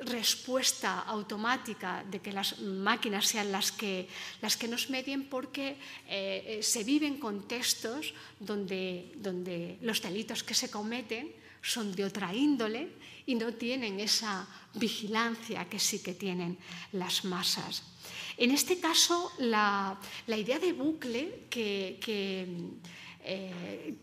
respuesta 0.00 1.00
automática 1.00 2.04
de 2.04 2.20
que 2.20 2.32
las 2.32 2.60
máquinas 2.60 3.26
sean 3.28 3.52
las 3.52 3.72
que, 3.72 4.08
las 4.40 4.56
que 4.56 4.68
nos 4.68 4.88
medien 4.88 5.28
porque 5.28 5.76
eh, 6.08 6.60
se 6.62 6.84
viven 6.84 7.20
contextos 7.20 8.14
donde, 8.40 9.12
donde 9.16 9.76
los 9.82 10.00
delitos 10.00 10.42
que 10.42 10.54
se 10.54 10.70
cometen 10.70 11.41
son 11.62 11.94
de 11.94 12.04
otra 12.04 12.34
índole 12.34 12.90
y 13.24 13.34
no 13.36 13.54
tienen 13.54 14.00
esa 14.00 14.46
vigilancia 14.74 15.68
que 15.68 15.78
sí 15.78 16.02
que 16.02 16.14
tienen 16.14 16.58
las 16.92 17.24
masas. 17.24 17.84
En 18.36 18.50
este 18.50 18.80
caso, 18.80 19.30
la, 19.38 19.98
la 20.26 20.36
idea 20.36 20.58
de 20.58 20.72
bucle 20.72 21.46
que, 21.48 21.98
que, 22.00 22.48
eh, 23.24 23.94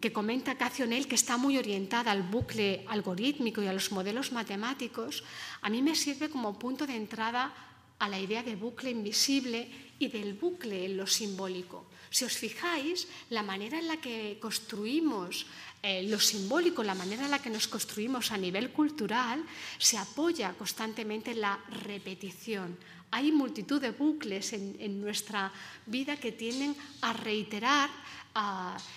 que 0.00 0.12
comenta 0.12 0.56
Cacionel, 0.56 1.06
que 1.06 1.14
está 1.14 1.36
muy 1.36 1.58
orientada 1.58 2.10
al 2.10 2.22
bucle 2.22 2.84
algorítmico 2.88 3.62
y 3.62 3.66
a 3.66 3.72
los 3.72 3.92
modelos 3.92 4.32
matemáticos, 4.32 5.24
a 5.60 5.68
mí 5.68 5.82
me 5.82 5.94
sirve 5.94 6.30
como 6.30 6.58
punto 6.58 6.86
de 6.86 6.96
entrada 6.96 7.52
a 7.98 8.08
la 8.08 8.20
idea 8.20 8.42
de 8.42 8.56
bucle 8.56 8.90
invisible 8.90 9.68
y 9.98 10.08
del 10.08 10.34
bucle 10.34 10.84
en 10.84 10.96
lo 10.96 11.06
simbólico. 11.06 11.86
Si 12.10 12.24
os 12.24 12.36
fijáis, 12.36 13.08
la 13.30 13.42
manera 13.42 13.78
en 13.78 13.88
la 13.88 14.00
que 14.00 14.38
construimos 14.40 15.46
eh, 15.86 16.02
lo 16.02 16.18
simbólico, 16.18 16.82
la 16.82 16.98
manera 16.98 17.26
en 17.26 17.30
la 17.30 17.38
que 17.38 17.46
nos 17.46 17.70
construimos 17.70 18.34
a 18.34 18.36
nivel 18.36 18.74
cultural, 18.74 19.38
se 19.78 19.94
apoya 19.94 20.50
constantemente 20.58 21.30
en 21.30 21.46
la 21.46 21.62
repetición. 21.86 22.74
Hay 23.14 23.30
multitud 23.30 23.80
de 23.80 23.94
bucles 23.94 24.52
en, 24.52 25.00
nuestra 25.00 25.52
vida 25.86 26.18
que 26.18 26.32
tienden 26.32 26.74
a 27.02 27.12
reiterar 27.12 27.88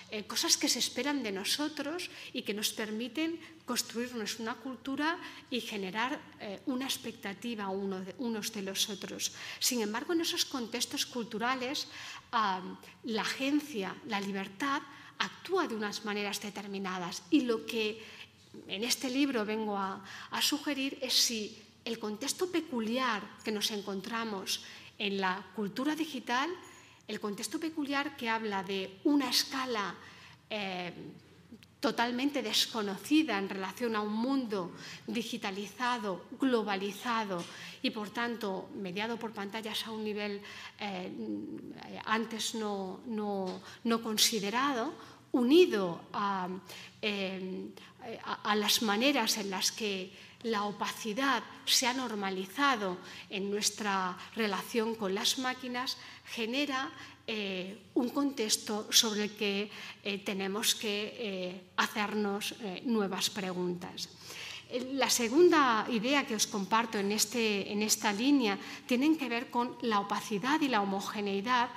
eh, 0.10 0.26
cosas 0.26 0.58
que 0.58 0.66
se 0.66 0.80
esperan 0.82 1.22
de 1.22 1.32
nosotros 1.32 2.10
y 2.34 2.42
que 2.42 2.58
nos 2.58 2.74
permiten 2.74 3.38
construirnos 3.70 4.40
una 4.42 4.56
cultura 4.56 5.22
y 5.54 5.62
generar 5.62 6.18
eh, 6.42 6.58
una 6.66 6.90
expectativa 6.90 7.70
uno 7.70 8.02
unos 8.18 8.50
de 8.52 8.64
los 8.64 8.90
otros. 8.90 9.38
Sin 9.60 9.86
embargo, 9.86 10.14
en 10.14 10.22
esos 10.22 10.44
contextos 10.44 11.06
culturales, 11.06 11.86
la 12.34 13.22
agencia, 13.22 13.94
la 14.08 14.20
libertad, 14.20 14.82
actúa 15.20 15.68
de 15.68 15.76
unas 15.76 16.06
maneras 16.06 16.42
determinadas. 16.42 17.24
Y 17.30 17.42
lo 17.42 17.66
que 17.66 18.02
en 18.68 18.84
este 18.84 19.10
libro 19.10 19.46
vengo 19.46 19.78
a, 19.78 20.02
sugerir 20.42 20.98
es 21.02 21.14
si 21.14 21.56
el 21.86 22.00
contexto 22.00 22.50
peculiar 22.50 23.22
que 23.44 23.52
nos 23.52 23.72
encontramos 23.72 24.64
en 24.98 25.22
la 25.22 25.46
cultura 25.56 25.96
digital 25.96 26.50
el 27.08 27.20
contexto 27.20 27.60
peculiar 27.60 28.16
que 28.16 28.30
habla 28.30 28.62
de 28.62 29.00
una 29.04 29.30
escala 29.30 29.96
eh, 30.50 30.94
totalmente 31.80 32.44
desconocida 32.44 33.38
en 33.38 33.48
relación 33.48 33.96
a 33.96 34.02
un 34.02 34.14
mundo 34.14 34.76
digitalizado, 35.08 36.26
globalizado 36.40 37.44
y 37.82 37.92
por 37.92 38.10
tanto 38.10 38.70
mediado 38.76 39.16
por 39.18 39.32
pantallas 39.32 39.88
a 39.88 39.92
un 39.92 40.04
nivel 40.04 40.42
eh, 40.80 41.12
antes 42.06 42.56
no, 42.56 43.00
no, 43.08 43.62
no, 43.86 44.04
considerado, 44.04 44.94
unido 45.32 46.02
eh, 47.02 47.72
a, 48.24 48.34
a 48.44 48.56
las 48.56 48.82
maneras 48.82 49.38
en 49.38 49.50
las 49.50 49.72
que 49.72 50.12
la 50.44 50.64
opacidad 50.64 51.44
se 51.66 51.88
ha 51.88 51.94
normalizado 51.94 52.98
en 53.30 53.52
nuestra 53.52 54.18
relación 54.36 54.96
con 54.96 55.14
las 55.14 55.38
máquinas, 55.38 55.98
genera 56.26 56.92
eh, 57.30 57.94
un 57.94 58.10
contexto 58.10 58.90
sobre 58.90 59.30
el 59.30 59.38
que 59.38 59.70
eh, 60.02 60.18
tenemos 60.26 60.74
que 60.74 61.14
eh, 61.14 61.62
hacernos 61.78 62.58
nuevas 62.90 63.30
preguntas. 63.30 64.10
La 64.98 65.14
segunda 65.14 65.86
idea 65.94 66.26
que 66.26 66.34
os 66.34 66.50
comparto 66.50 66.98
en, 66.98 67.14
este, 67.14 67.70
en 67.70 67.86
esta 67.86 68.10
línea 68.10 68.58
tiene 68.90 69.14
que 69.14 69.30
ver 69.30 69.54
con 69.54 69.78
la 69.86 70.02
opacidad 70.02 70.58
y 70.62 70.74
la 70.74 70.82
homogeneidad 70.82 71.70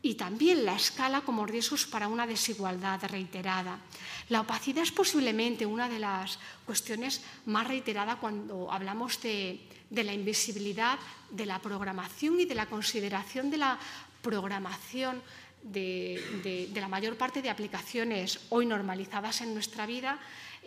y 0.00 0.14
también 0.14 0.64
la 0.64 0.80
escala 0.80 1.20
como 1.20 1.44
riesgos 1.44 1.84
para 1.84 2.08
una 2.08 2.24
desigualdad 2.24 3.04
reiterada. 3.12 3.84
La 4.32 4.40
opacidad 4.40 4.84
es 4.84 4.92
posiblemente 4.92 5.66
una 5.68 5.92
de 5.92 6.00
las 6.00 6.38
cuestiones 6.64 7.20
más 7.44 7.68
reiteradas 7.68 8.16
cuando 8.16 8.72
hablamos 8.72 9.20
de, 9.20 9.60
de 9.90 10.04
la 10.04 10.14
invisibilidad 10.14 10.98
de 11.30 11.46
la 11.46 11.58
programación 11.60 12.40
y 12.40 12.44
de 12.44 12.54
la 12.54 12.66
consideración 12.66 13.50
de 13.50 13.58
la 13.58 13.78
programación 14.22 15.22
de, 15.62 16.68
de, 16.72 16.80
la 16.80 16.88
mayor 16.88 17.16
parte 17.16 17.42
de 17.42 17.50
aplicaciones 17.50 18.40
hoy 18.50 18.66
normalizadas 18.66 19.40
en 19.40 19.54
nuestra 19.54 19.86
vida, 19.86 20.18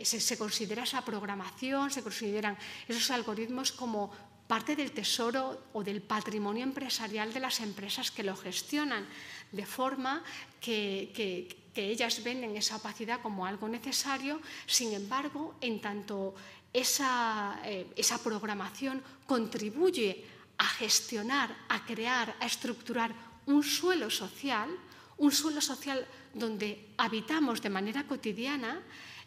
se, 0.02 0.20
se, 0.20 0.38
considera 0.38 0.84
esa 0.84 1.04
programación, 1.04 1.91
se 1.91 2.04
consideran 2.04 2.58
esos 2.88 3.12
algoritmos 3.12 3.72
como 3.72 4.12
parte 4.52 4.76
del 4.76 4.91
tesoro 4.91 5.72
o 5.72 5.80
del 5.80 6.04
patrimonio 6.04 6.64
empresarial 6.68 7.32
de 7.32 7.39
las 7.39 7.62
empresas 7.62 8.12
que 8.12 8.20
lo 8.20 8.36
gestionan, 8.36 9.08
de 9.52 9.66
forma 9.66 10.24
que, 10.60 11.12
que, 11.16 11.47
ellas 11.72 12.22
ven 12.22 12.43
en 12.43 12.58
esa 12.58 12.76
opacidad 12.76 13.22
como 13.24 13.45
algo 13.45 13.70
necesario, 13.70 14.41
sin 14.68 14.91
embargo, 14.91 15.56
en 15.62 15.80
tanto 15.80 16.36
esa, 16.74 17.64
eh, 17.64 17.88
esa 17.95 18.20
programación 18.20 19.02
contribuye 19.26 20.20
a 20.58 20.68
gestionar, 20.68 21.56
a 21.70 21.86
crear, 21.86 22.36
a 22.41 22.45
estructurar 22.45 23.16
un 23.47 23.63
suelo 23.63 24.09
social, 24.09 24.69
un 25.17 25.31
suelo 25.31 25.61
social 25.61 26.05
donde 26.33 26.93
habitamos 26.97 27.61
de 27.61 27.69
manera 27.69 28.07
cotidiana, 28.07 28.81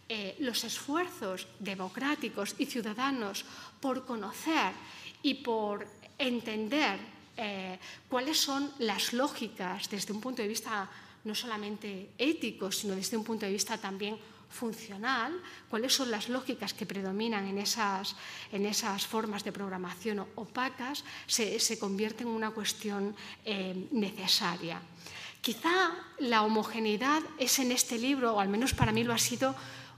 eh, 0.08 0.36
los 0.40 0.64
esfuerzos 0.64 1.48
democráticos 1.58 2.54
y 2.58 2.66
ciudadanos 2.66 3.44
por 3.80 4.04
conocer 4.04 4.72
y 5.22 5.34
por 5.34 5.86
entender 6.18 6.98
eh, 7.36 7.78
cuáles 8.08 8.38
son 8.38 8.70
las 8.78 9.12
lógicas 9.12 9.88
desde 9.88 10.12
un 10.12 10.20
punto 10.20 10.42
de 10.42 10.48
vista 10.48 10.88
no 11.24 11.34
solamente 11.34 12.10
ético, 12.18 12.70
sino 12.70 12.94
desde 12.94 13.16
un 13.16 13.24
punto 13.24 13.46
de 13.46 13.52
vista 13.52 13.78
también 13.78 14.18
funcional, 14.55 15.34
cuáles 15.68 15.92
son 15.92 16.11
las 16.11 16.28
lógicas 16.28 16.72
que 16.72 16.86
predominan 16.86 17.46
en 17.46 17.59
esas, 17.59 18.14
en 18.52 18.64
esas 18.64 19.07
formas 19.07 19.42
de 19.42 19.50
programación 19.50 20.24
opacas, 20.36 21.05
se, 21.26 21.59
se 21.59 21.78
convierte 21.78 22.22
en 22.22 22.30
una 22.30 22.50
cuestión 22.50 23.14
eh, 23.44 23.88
necesaria. 23.90 24.80
Quizá 25.42 25.92
la 26.20 26.42
homogeneidad 26.42 27.20
es 27.38 27.59
en 27.59 27.72
este 27.72 27.98
libro, 27.98 28.34
o 28.34 28.40
al 28.40 28.48
menos 28.48 28.72
para 28.72 28.92
mí 28.92 29.05
lo 29.05 29.12
ha 29.12 29.18
sido, 29.18 29.55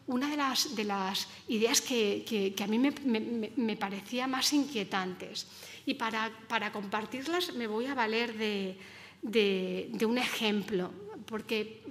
una 0.07 0.31
de 0.31 0.37
las, 0.37 0.75
de 0.75 0.85
las 0.85 1.29
ideas 1.49 1.81
que, 1.81 2.25
que, 2.27 2.65
a 2.65 2.67
mí 2.67 2.79
me, 2.79 2.93
me, 3.05 3.51
me, 3.55 3.77
parecía 3.77 4.27
más 4.27 4.53
inquietantes. 4.53 5.47
Y 5.85 5.95
para, 5.95 6.31
para, 6.49 6.73
compartirlas 6.73 7.55
me 7.55 7.67
voy 7.67 7.87
a 7.87 7.95
valer 7.95 8.37
de, 8.37 8.79
de, 9.23 9.91
de 9.93 10.07
un 10.07 10.19
ejemplo, 10.19 10.91
porque 11.27 11.83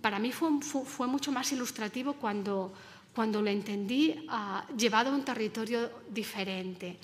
para 0.00 0.18
mí 0.18 0.32
fue, 0.32 1.06
mucho 1.06 1.32
más 1.32 1.52
ilustrativo 1.52 2.14
cuando, 2.14 2.72
cuando 3.14 3.40
lo 3.42 3.50
entendí 3.50 4.14
uh, 4.28 4.76
llevado 4.76 5.10
a 5.10 5.14
un 5.14 5.24
territorio 5.24 5.90
diferente. 6.08 6.96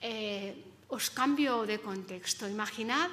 Eh, 0.00 0.64
os 0.88 1.10
cambio 1.10 1.66
de 1.66 1.78
contexto. 1.78 2.48
Imaginad 2.48 3.10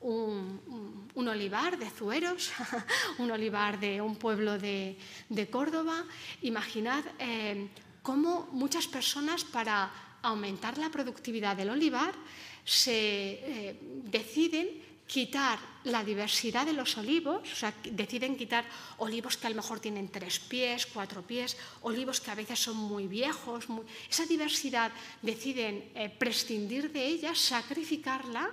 un, 0.00 1.08
un, 1.14 1.28
olivar 1.28 1.78
de 1.78 1.90
Zueros, 1.90 2.52
un 3.18 3.30
olivar 3.30 3.80
de 3.80 4.00
un 4.00 4.16
pueblo 4.16 4.58
de, 4.58 4.96
de 5.28 5.50
Córdoba. 5.50 6.04
Imaginad 6.42 7.04
eh, 7.18 7.68
cómo 8.02 8.48
muchas 8.52 8.86
personas 8.86 9.44
para 9.44 9.90
aumentar 10.22 10.78
la 10.78 10.90
productividad 10.90 11.56
del 11.56 11.70
olivar 11.70 12.14
se 12.64 12.92
eh, 12.92 13.80
deciden 14.04 14.68
quitar 15.06 15.58
la 15.88 16.04
diversidad 16.04 16.66
de 16.66 16.72
los 16.72 16.96
olivos, 16.96 17.42
o 17.50 17.56
sea, 17.56 17.74
deciden 17.82 18.36
quitar 18.36 18.64
olivos 18.98 19.36
que 19.36 19.46
a 19.46 19.50
lo 19.50 19.56
mejor 19.56 19.80
tienen 19.80 20.08
tres 20.08 20.38
pies, 20.38 20.86
cuatro 20.86 21.22
pies, 21.22 21.56
olivos 21.82 22.20
que 22.20 22.30
a 22.30 22.34
veces 22.34 22.58
son 22.58 22.76
muy 22.76 23.06
viejos, 23.06 23.66
esa 24.08 24.26
diversidad 24.26 24.92
deciden 25.22 25.90
eh, 25.94 26.08
prescindir 26.08 26.92
de 26.92 27.06
ella, 27.06 27.34
sacrificarla 27.34 28.50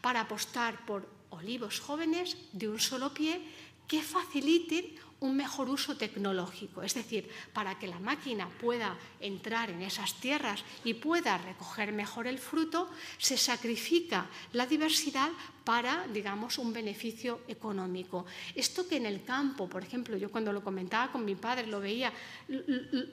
para 0.00 0.20
apostar 0.20 0.84
por 0.86 1.08
olivos 1.30 1.80
jóvenes 1.80 2.36
de 2.52 2.68
un 2.68 2.80
solo 2.80 3.12
pie 3.12 3.40
que 3.86 4.02
faciliten 4.02 4.96
un 5.20 5.36
mejor 5.36 5.68
uso 5.68 5.96
tecnológico, 5.96 6.82
es 6.82 6.94
decir, 6.94 7.28
para 7.52 7.78
que 7.78 7.88
la 7.88 7.98
máquina 7.98 8.48
pueda 8.48 8.96
entrar 9.18 9.70
en 9.70 9.82
esas 9.82 10.14
tierras 10.14 10.62
y 10.84 10.94
pueda 10.94 11.38
recoger 11.38 11.92
mejor 11.92 12.26
el 12.26 12.38
fruto, 12.38 12.88
se 13.18 13.36
sacrifica 13.36 14.30
la 14.52 14.66
diversidad 14.66 15.30
para, 15.68 16.08
digamos, 16.08 16.56
un 16.56 16.72
beneficio 16.72 17.44
económico. 17.46 18.24
Esto 18.54 18.88
que 18.88 18.96
en 18.96 19.04
el 19.04 19.22
campo, 19.22 19.68
por 19.68 19.84
ejemplo, 19.84 20.16
yo 20.16 20.32
cuando 20.32 20.50
lo 20.50 20.64
comentaba 20.64 21.12
con 21.12 21.26
mi 21.26 21.34
padre, 21.34 21.66
lo 21.66 21.78
veía, 21.78 22.10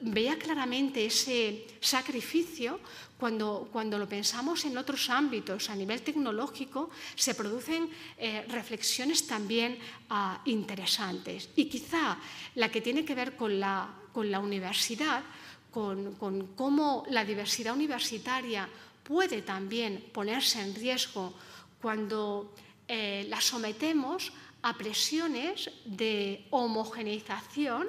veía 0.00 0.38
claramente 0.38 1.04
ese 1.04 1.66
sacrificio 1.80 2.80
cuando, 3.20 3.68
cuando 3.70 3.98
lo 3.98 4.08
pensamos 4.08 4.64
en 4.64 4.78
otros 4.78 5.10
ámbitos, 5.10 5.68
a 5.68 5.76
nivel 5.76 6.00
tecnológico, 6.00 6.88
se 7.14 7.34
producen 7.34 7.90
eh, 8.16 8.46
reflexiones 8.48 9.26
también 9.26 9.76
uh, 10.08 10.40
interesantes. 10.48 11.50
Y 11.56 11.66
quizá 11.66 12.16
la 12.54 12.70
que 12.70 12.80
tiene 12.80 13.04
que 13.04 13.14
ver 13.14 13.36
con 13.36 13.60
la, 13.60 13.86
con 14.14 14.30
la 14.30 14.40
universidad, 14.40 15.22
con, 15.70 16.14
con 16.14 16.56
cómo 16.56 17.04
la 17.10 17.22
diversidad 17.22 17.74
universitaria 17.74 18.66
puede 19.04 19.42
también 19.42 20.08
ponerse 20.10 20.62
en 20.62 20.74
riesgo 20.74 21.34
cuando 21.80 22.52
eh, 22.88 23.26
la 23.28 23.40
sometemos 23.40 24.32
a 24.62 24.74
presiones 24.76 25.70
de 25.84 26.46
homogeneización 26.50 27.88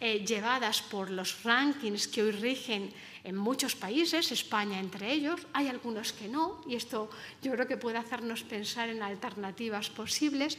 eh, 0.00 0.24
llevadas 0.24 0.80
por 0.80 1.10
los 1.10 1.44
rankings 1.44 2.08
que 2.08 2.22
hoy 2.22 2.32
rigen 2.32 2.92
en 3.22 3.36
muchos 3.36 3.76
países, 3.76 4.32
España 4.32 4.80
entre 4.80 5.12
ellos, 5.12 5.46
hay 5.52 5.68
algunos 5.68 6.12
que 6.12 6.28
no, 6.28 6.64
y 6.66 6.74
esto 6.74 7.10
yo 7.42 7.52
creo 7.52 7.68
que 7.68 7.76
puede 7.76 7.98
hacernos 7.98 8.42
pensar 8.42 8.88
en 8.88 9.02
alternativas 9.02 9.90
posibles, 9.90 10.56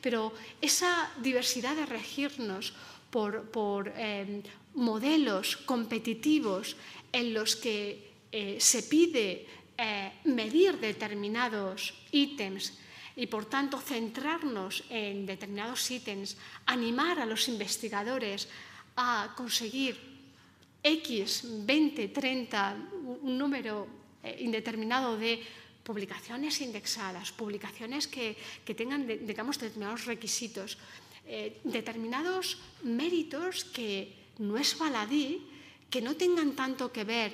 pero 0.00 0.32
esa 0.60 1.10
diversidad 1.22 1.76
de 1.76 1.86
regirnos 1.86 2.72
por, 3.10 3.92
eh, 3.96 4.42
modelos 4.74 5.56
competitivos 5.56 6.76
en 7.12 7.34
los 7.34 7.56
que 7.56 8.10
eh, 8.32 8.58
se 8.60 8.82
pide 8.84 9.46
eh, 9.80 10.12
medir 10.28 10.76
determinados 10.76 11.96
ítems 12.12 12.76
y 13.16 13.24
por 13.32 13.48
tanto 13.48 13.80
centrarnos 13.80 14.84
en 14.92 15.24
determinados 15.24 15.88
ítems, 15.88 16.36
animar 16.68 17.16
a 17.16 17.24
los 17.24 17.48
investigadores 17.48 18.44
a 18.96 19.32
conseguir 19.32 19.96
X, 20.84 21.64
20, 21.64 22.08
30, 22.08 23.24
un 23.24 23.36
número 23.36 23.88
eh, 24.20 24.36
indeterminado 24.40 25.16
de 25.16 25.40
publicaciones 25.84 26.60
indexadas, 26.60 27.32
publicaciones 27.32 28.08
que, 28.08 28.36
que 28.64 28.76
tengan, 28.76 29.04
digamos, 29.04 29.56
determinados 29.56 30.04
requisitos, 30.04 30.76
eh, 31.24 31.60
determinados 31.64 32.60
méritos 32.84 33.64
que 33.64 34.12
no 34.40 34.56
es 34.56 34.76
baladí, 34.76 35.44
que 35.88 36.00
no 36.00 36.16
tengan 36.16 36.56
tanto 36.56 36.92
que 36.92 37.04
ver 37.04 37.32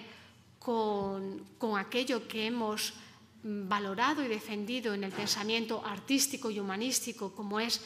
con, 0.58 1.45
con 1.58 1.78
aquello 1.78 2.26
que 2.28 2.46
hemos 2.46 2.94
valorado 3.42 4.24
y 4.24 4.28
defendido 4.28 4.94
en 4.94 5.04
el 5.04 5.12
pensamiento 5.12 5.84
artístico 5.84 6.50
y 6.50 6.58
humanístico, 6.58 7.32
como 7.32 7.60
es 7.60 7.80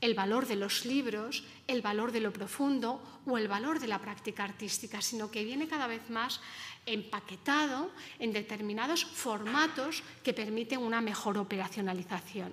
el 0.00 0.14
valor 0.14 0.46
de 0.46 0.56
los 0.56 0.84
libros, 0.84 1.44
el 1.66 1.80
valor 1.80 2.12
de 2.12 2.20
lo 2.20 2.32
profundo 2.32 3.00
o 3.26 3.38
el 3.38 3.48
valor 3.48 3.80
de 3.80 3.88
la 3.88 3.98
práctica 3.98 4.44
artística, 4.44 5.00
sino 5.00 5.30
que 5.30 5.44
viene 5.44 5.68
cada 5.68 5.86
vez 5.86 6.10
más 6.10 6.40
empaquetado 6.84 7.90
en 8.18 8.32
determinados 8.32 9.04
formatos 9.04 10.02
que 10.22 10.34
permiten 10.34 10.80
una 10.80 11.00
mejor 11.00 11.38
operacionalización. 11.38 12.52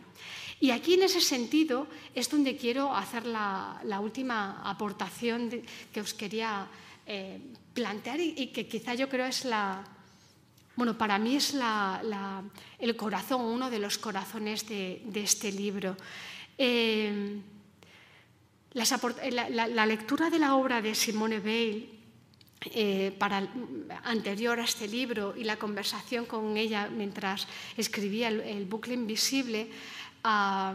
Y 0.60 0.72
aquí 0.72 0.94
en 0.94 1.04
ese 1.04 1.20
sentido 1.20 1.88
es 2.16 2.30
donde 2.30 2.56
quiero 2.56 2.96
hacer 2.96 3.26
la, 3.26 3.82
última 4.00 4.62
aportación 4.64 5.50
que 5.92 6.02
os 6.02 6.14
quería 6.14 6.68
eh, 7.06 7.40
plantear 7.74 8.20
y, 8.22 8.48
que 8.48 8.68
quizá 8.68 8.94
yo 8.94 9.10
creo 9.10 9.26
es 9.26 9.44
la, 9.44 9.84
bueno, 10.82 10.98
para 10.98 11.20
mí 11.20 11.36
es 11.36 11.56
el 12.80 12.96
corazón, 12.96 13.42
uno 13.42 13.70
de 13.70 13.78
los 13.78 14.00
corazones 14.00 14.68
de, 14.68 15.04
este 15.14 15.52
libro. 15.52 15.96
Eh, 16.58 17.40
la, 18.74 19.86
lectura 19.86 20.32
de 20.32 20.40
la 20.40 20.56
obra 20.56 20.82
de 20.82 20.96
Simone 20.96 21.38
Weil 21.38 21.88
eh, 22.74 23.16
anterior 24.06 24.60
a 24.60 24.64
este 24.64 24.88
libro 24.88 25.36
y 25.38 25.44
la 25.44 25.58
conversación 25.58 26.26
con 26.26 26.58
ella 26.58 26.90
mientras 26.90 27.46
escribía 27.78 28.30
el, 28.30 28.66
bucle 28.66 28.96
invisible, 28.96 29.70
uh, 30.26 30.74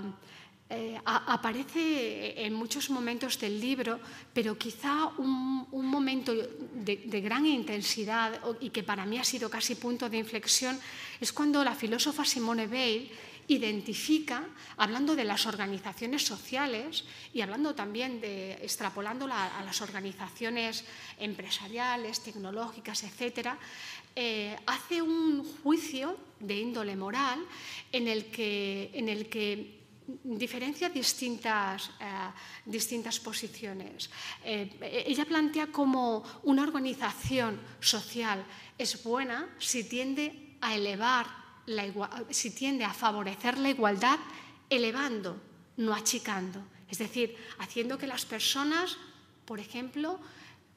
eh, 0.69 0.99
aparece 1.05 2.45
en 2.45 2.53
muchos 2.53 2.91
momentos 2.91 3.39
del 3.39 3.61
libro, 3.61 4.01
pero 4.35 4.59
quizá 4.59 5.07
un, 5.19 5.67
un 5.71 5.87
momento 5.87 6.35
de, 6.35 6.97
de, 7.07 7.21
gran 7.21 7.47
intensidad 7.47 8.41
y 8.61 8.71
que 8.71 8.83
para 8.83 9.07
mí 9.07 9.19
ha 9.19 9.25
sido 9.25 9.49
casi 9.49 9.77
punto 9.77 10.11
de 10.11 10.19
inflexión 10.19 10.79
es 11.21 11.33
cuando 11.33 11.63
la 11.63 11.75
filósofa 11.75 12.25
Simone 12.25 12.67
Weil 12.67 13.11
identifica, 13.49 14.45
hablando 14.77 15.15
de 15.15 15.25
las 15.25 15.47
organizaciones 15.47 16.25
sociales 16.25 17.05
y 17.33 17.41
hablando 17.41 17.75
también 17.75 18.21
de, 18.21 18.55
extrapolándola 18.55 19.57
a 19.57 19.65
las 19.65 19.81
organizaciones 19.83 20.85
empresariales, 21.19 22.21
tecnológicas, 22.23 23.05
etcétera, 23.05 23.59
eh, 24.17 24.57
hace 24.67 25.03
un 25.03 25.45
juicio 25.63 26.17
de 26.41 26.59
índole 26.59 26.97
moral 26.97 27.39
en 27.93 28.09
el 28.09 28.27
que, 28.27 28.91
en 28.95 29.09
el 29.09 29.29
que 29.29 29.76
diferencia 30.07 30.89
distintas, 30.89 31.91
eh, 32.01 32.31
distintas 32.65 33.19
posiciones. 33.19 34.11
Eh, 34.45 35.05
ella 35.07 35.25
plantea 35.25 35.69
como 35.69 36.23
una 36.45 36.63
organización 36.63 37.61
social 37.81 38.45
es 38.79 39.03
buena 39.03 39.49
si 39.59 39.85
tiende 39.85 40.57
a 40.61 40.75
elevar, 40.75 41.27
la 41.67 41.85
si 42.31 42.51
tiende 42.51 42.85
a 42.85 42.95
favorecer 42.95 43.59
la 43.59 43.71
igualdad, 43.71 44.19
elevando, 44.71 45.41
no 45.77 45.95
achicando. 45.95 46.63
Es 46.89 46.99
decir, 46.99 47.37
haciendo 47.59 47.99
que 47.99 48.07
las 48.07 48.25
personas, 48.25 48.97
por 49.45 49.59
ejemplo, 49.59 50.21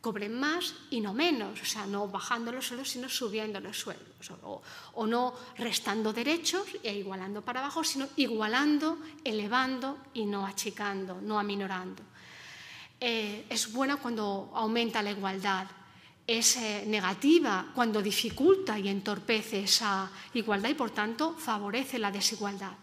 cobren 0.01 0.39
más 0.39 0.73
y 0.89 1.01
no 1.01 1.13
menos, 1.13 1.59
o 1.61 1.65
sea, 1.65 1.85
no 1.85 2.07
bajando 2.07 2.51
los 2.51 2.67
sueldos, 2.67 2.89
sino 2.89 3.09
subiendo 3.09 3.59
los 3.59 3.77
sueldos, 3.77 4.31
o, 4.93 5.07
no 5.07 5.33
restando 5.57 6.13
derechos 6.13 6.63
e 6.83 6.95
igualando 6.95 7.41
para 7.41 7.59
abajo, 7.59 7.83
sino 7.83 8.07
igualando, 8.15 8.97
elevando 9.23 9.97
y 10.13 10.25
no 10.25 10.45
achicando, 10.45 11.19
no 11.21 11.37
aminorando. 11.37 12.03
Eh, 12.99 13.45
es 13.49 13.71
buena 13.71 13.97
cuando 13.97 14.51
aumenta 14.53 15.03
la 15.03 15.11
igualdad, 15.11 15.67
es 16.25 16.57
eh, 16.57 16.83
negativa 16.85 17.71
cuando 17.73 18.01
dificulta 18.01 18.77
y 18.77 18.87
entorpece 18.87 19.63
esa 19.63 20.09
igualdad 20.33 20.69
y, 20.69 20.75
por 20.75 20.91
tanto, 20.91 21.33
favorece 21.33 21.97
la 21.97 22.11
desigualdad. 22.11 22.73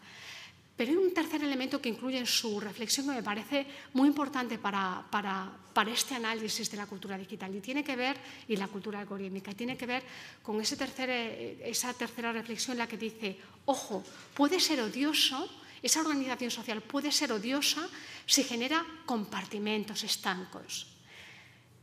Pero 0.77 0.91
hay 0.91 0.99
un 0.99 1.14
tercer 1.14 1.43
elemento 1.43 1.81
que 1.81 1.89
incluye 1.89 2.19
en 2.19 2.27
su 2.27 2.61
reflexión 2.61 3.07
que 3.07 3.12
me 3.12 3.23
parece 3.23 3.67
muy 3.95 4.09
importante 4.09 4.59
para, 4.59 5.03
para, 5.11 5.51
para, 5.77 5.93
este 5.93 6.14
análisis 6.16 6.70
de 6.72 6.81
la 6.81 6.89
cultura 6.89 7.20
digital 7.20 7.53
y 7.55 7.61
tiene 7.61 7.85
que 7.85 8.01
ver, 8.01 8.16
y 8.49 8.57
la 8.57 8.66
cultura 8.66 8.99
algorítmica, 8.99 9.53
tiene 9.53 9.77
que 9.77 9.85
ver 9.85 10.03
con 10.41 10.59
ese 10.59 10.74
tercer, 10.74 11.12
esa 11.61 11.93
tercera 11.93 12.33
reflexión 12.33 12.72
en 12.72 12.79
la 12.79 12.89
que 12.89 12.97
dice, 12.97 13.37
ojo, 13.66 14.03
puede 14.33 14.59
ser 14.59 14.81
odioso, 14.81 15.45
esa 15.83 16.01
organización 16.01 16.51
social 16.51 16.81
puede 16.81 17.12
ser 17.12 17.31
odiosa 17.31 17.85
si 18.24 18.43
genera 18.43 18.81
compartimentos 19.05 20.01
estancos. 20.03 20.97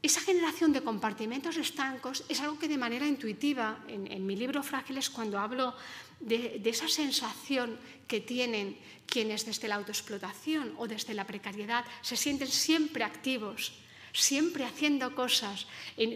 esa 0.02 0.26
generación 0.26 0.74
de 0.74 0.82
compartimentos 0.82 1.56
estancos 1.56 2.26
es 2.28 2.42
algo 2.42 2.58
que 2.58 2.68
de 2.68 2.82
manera 2.82 3.06
intuitiva, 3.06 3.78
en, 3.88 4.26
mi 4.26 4.36
libro 4.36 4.66
Frágiles, 4.66 5.14
cuando 5.14 5.38
hablo 5.38 5.78
de, 6.20 6.60
esa 6.66 6.90
sensación 6.90 7.78
que 8.10 8.20
tienen 8.20 8.76
quienes 9.06 9.46
desde 9.46 9.70
la 9.70 9.78
autoexplotación 9.78 10.74
o 10.82 10.90
desde 10.90 11.14
la 11.14 11.30
precariedad 11.30 11.86
se 12.02 12.18
sienten 12.18 12.50
siempre 12.50 13.06
activos, 13.06 13.83
siempre 14.14 14.64
haciendo 14.64 15.14
cosas, 15.16 15.68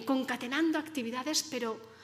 concatenando 0.06 0.78
actividades, 0.78 1.44
pero 1.44 1.98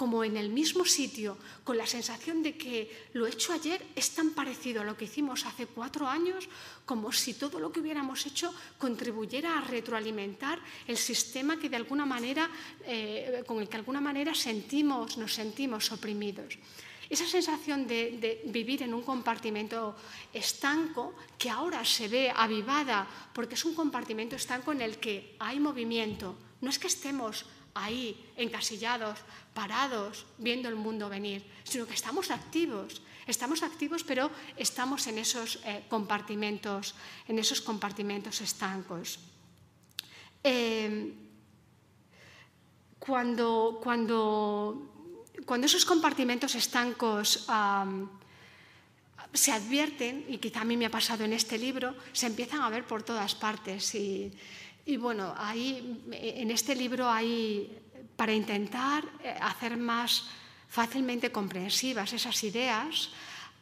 como 0.00 0.24
en 0.24 0.38
el 0.38 0.48
mismo 0.48 0.86
sitio, 0.86 1.36
con 1.62 1.76
la 1.76 1.84
sensación 1.84 2.42
de 2.42 2.56
que 2.56 2.88
lo 3.12 3.26
hecho 3.26 3.52
ayer 3.52 3.84
es 3.94 4.12
tan 4.12 4.30
parecido 4.30 4.80
a 4.80 4.84
lo 4.84 4.96
que 4.96 5.04
hicimos 5.04 5.44
hace 5.44 5.66
cuatro 5.66 6.08
años, 6.08 6.48
como 6.86 7.12
si 7.12 7.34
todo 7.34 7.60
lo 7.60 7.70
que 7.70 7.80
hubiéramos 7.80 8.24
hecho 8.24 8.54
contribuyera 8.78 9.58
a 9.58 9.60
retroalimentar 9.60 10.58
el 10.88 10.96
sistema 10.96 11.60
que 11.60 11.68
de 11.68 11.76
alguna 11.76 12.06
manera, 12.06 12.48
eh, 12.86 13.44
con 13.46 13.60
el 13.60 13.68
que 13.68 13.72
de 13.72 13.84
alguna 13.84 14.00
manera 14.00 14.34
sentimos, 14.34 15.18
nos 15.18 15.34
sentimos 15.34 15.92
oprimidos. 15.92 16.56
Esa 17.10 17.26
sensación 17.26 17.90
de, 17.90 18.46
vivir 18.54 18.86
en 18.86 18.94
un 18.94 19.02
compartimento 19.02 19.98
estanco 20.32 21.18
que 21.34 21.50
ahora 21.50 21.82
se 21.84 22.06
ve 22.06 22.30
avivada 22.30 23.02
porque 23.34 23.58
es 23.58 23.64
un 23.66 23.74
compartimento 23.74 24.36
estanco 24.36 24.70
en 24.70 24.80
el 24.80 25.02
que 25.02 25.34
hay 25.42 25.58
movimiento. 25.58 26.38
No 26.62 26.70
es 26.70 26.78
que 26.78 26.86
estemos 26.86 27.50
ahí 27.74 28.14
encasillados, 28.36 29.18
parados, 29.54 30.24
viendo 30.38 30.68
el 30.68 30.76
mundo 30.76 31.10
venir, 31.10 31.42
sino 31.64 31.84
que 31.84 31.98
estamos 31.98 32.30
activos. 32.30 33.02
Estamos 33.26 33.62
activos, 33.62 34.04
pero 34.04 34.30
estamos 34.56 35.06
en 35.06 35.18
esos 35.18 35.58
eh, 35.66 35.82
compartimentos, 35.90 36.94
en 37.26 37.38
esos 37.38 37.60
compartimentos 37.60 38.40
estancos. 38.40 39.18
Eh, 40.44 41.12
cuando, 43.00 43.80
cuando, 43.82 44.99
cuando, 45.46 45.66
esos 45.66 45.84
compartimentos 45.84 46.54
estancos 46.54 47.46
se 49.32 49.52
advierten, 49.52 50.24
y 50.28 50.38
quizá 50.38 50.62
a 50.62 50.64
mí 50.64 50.76
me 50.76 50.86
ha 50.86 50.90
pasado 50.90 51.24
en 51.24 51.32
este 51.32 51.58
libro, 51.58 51.94
se 52.12 52.26
empiezan 52.26 52.62
a 52.62 52.70
ver 52.70 52.84
por 52.84 53.02
todas 53.02 53.34
partes. 53.34 53.94
Y, 53.94 54.32
bueno, 54.98 55.34
ahí, 55.36 56.02
en 56.10 56.50
este 56.50 56.74
libro 56.74 57.08
hay, 57.08 57.78
para 58.16 58.32
intentar 58.32 59.04
eh, 59.22 59.34
hacer 59.40 59.76
más 59.76 60.28
fácilmente 60.68 61.30
comprensivas 61.30 62.12
esas 62.12 62.42
ideas, 62.44 63.10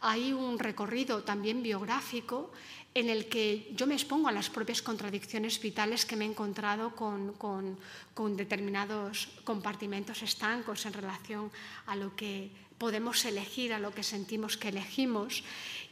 hay 0.00 0.32
un 0.32 0.58
recorrido 0.58 1.22
también 1.24 1.62
biográfico 1.62 2.52
en 2.98 3.10
el 3.10 3.26
que 3.26 3.70
yo 3.74 3.86
me 3.86 3.94
expongo 3.94 4.28
a 4.28 4.32
las 4.32 4.50
propias 4.50 4.82
contradicciones 4.82 5.60
vitales 5.60 6.04
que 6.04 6.16
me 6.16 6.24
he 6.24 6.28
encontrado 6.28 6.94
con, 6.96 7.32
con, 7.34 7.78
con 8.14 8.36
determinados 8.36 9.28
compartimentos 9.44 10.22
estancos 10.22 10.86
en 10.86 10.92
relación 10.92 11.50
a 11.86 11.96
lo 11.96 12.16
que 12.16 12.50
podemos 12.78 13.24
elegir, 13.24 13.72
a 13.72 13.78
lo 13.78 13.94
que 13.94 14.02
sentimos 14.02 14.56
que 14.56 14.68
elegimos 14.68 15.44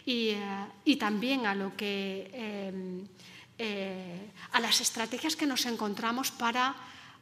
y, 0.04 0.30
eh, 0.30 0.66
y 0.84 0.96
también 0.96 1.46
a 1.46 1.54
lo 1.54 1.76
que... 1.76 2.30
Eh, 2.32 3.06
eh, 3.58 4.30
a 4.52 4.60
las 4.60 4.82
estrategias 4.82 5.34
que 5.34 5.46
nos 5.46 5.64
encontramos 5.64 6.30
para 6.30 6.76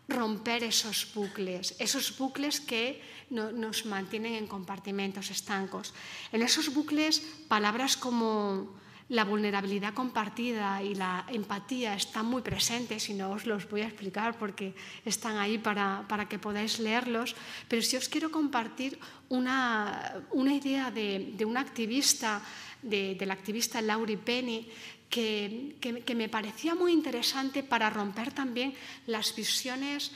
romper 0.08 0.64
esos 0.64 1.14
bucles, 1.14 1.76
esos 1.78 2.18
bucles 2.18 2.58
que 2.58 3.00
nos 3.30 3.86
mantienen 3.86 4.34
en 4.34 4.46
compartimentos 4.46 5.30
estancos. 5.30 5.94
En 6.32 6.42
esos 6.42 6.74
bucles, 6.74 7.22
palabras 7.46 7.96
como 7.96 8.74
la 9.08 9.24
vulnerabilidad 9.24 9.92
compartida 9.92 10.82
y 10.82 10.94
la 10.94 11.26
empatía 11.28 11.94
están 11.94 12.26
muy 12.26 12.42
presentes 12.42 13.08
y 13.10 13.14
no 13.14 13.30
os 13.30 13.44
los 13.44 13.68
voy 13.68 13.82
a 13.82 13.86
explicar 13.86 14.38
porque 14.38 14.74
están 15.04 15.36
ahí 15.36 15.58
para, 15.58 16.26
que 16.28 16.38
podáis 16.38 16.78
leerlos, 16.78 17.36
pero 17.68 17.82
si 17.82 17.96
os 17.96 18.08
quiero 18.08 18.30
compartir 18.30 18.98
una, 19.28 20.14
idea 20.32 20.90
de, 20.90 21.34
de 21.36 21.44
una 21.44 21.60
activista, 21.60 22.40
de, 22.82 23.16
la 23.26 23.34
activista 23.34 23.82
Laurie 23.82 24.16
Penny, 24.16 24.68
que, 25.14 26.14
me 26.16 26.28
parecía 26.28 26.74
muy 26.74 26.92
interesante 26.92 27.62
para 27.62 27.90
romper 27.90 28.32
también 28.32 28.74
las 29.06 29.34
visiones 29.34 30.10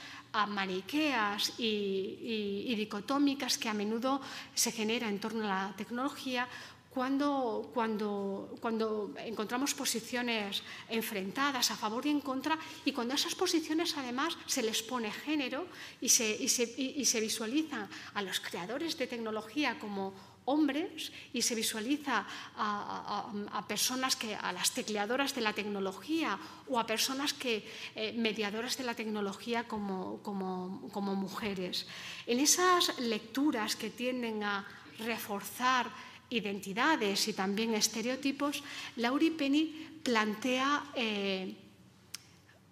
maniqueas 0.49 1.53
y, 1.57 2.75
dicotómicas 2.75 3.57
que 3.57 3.69
a 3.69 3.73
menudo 3.73 4.21
se 4.53 4.71
generan 4.71 5.11
en 5.11 5.19
torno 5.19 5.45
a 5.45 5.47
la 5.47 5.73
tecnología 5.77 6.47
cuando, 6.89 7.69
cuando, 7.73 8.55
cuando, 8.59 9.13
encontramos 9.23 9.73
posiciones 9.73 10.63
enfrentadas 10.89 11.69
a 11.71 11.77
favor 11.77 12.05
y 12.05 12.09
en 12.09 12.21
contra 12.21 12.57
y 12.83 12.91
cuando 12.91 13.13
a 13.13 13.15
esas 13.15 13.35
posiciones 13.35 13.95
además 13.95 14.37
se 14.47 14.63
les 14.63 14.81
pone 14.81 15.11
género 15.11 15.67
y 16.01 16.09
se, 16.09 16.29
y 16.29 16.49
se, 16.49 16.63
y 16.77 17.05
se 17.05 17.21
visualiza 17.21 17.87
a 18.13 18.21
los 18.21 18.39
creadores 18.39 18.97
de 18.97 19.07
tecnología 19.07 19.77
como 19.77 20.13
hombres 20.49 21.11
y 21.31 21.43
se 21.43 21.53
visualiza 21.53 22.25
a, 22.57 23.65
personas 23.67 24.15
que, 24.15 24.33
a 24.33 24.51
las 24.51 24.71
tecleadoras 24.71 25.35
de 25.35 25.41
la 25.41 25.53
tecnología 25.53 26.39
o 26.67 26.79
a 26.79 26.87
personas 26.87 27.33
que, 27.33 27.61
eh, 27.93 28.13
mediadoras 28.17 28.75
de 28.77 28.83
la 28.83 28.95
tecnología 28.95 29.67
como, 29.67 30.19
como, 30.23 30.89
como 30.91 31.13
mujeres. 31.13 31.85
En 32.25 32.39
esas 32.39 32.97
lecturas 32.97 33.75
que 33.75 33.91
tienden 33.91 34.43
a 34.43 34.65
reforzar 34.97 35.85
identidades 36.29 37.27
y 37.27 37.33
también 37.33 37.73
estereotipos, 37.73 38.63
Laurie 38.97 39.31
Penny 39.31 39.99
plantea 40.03 40.83
eh, 40.95 41.55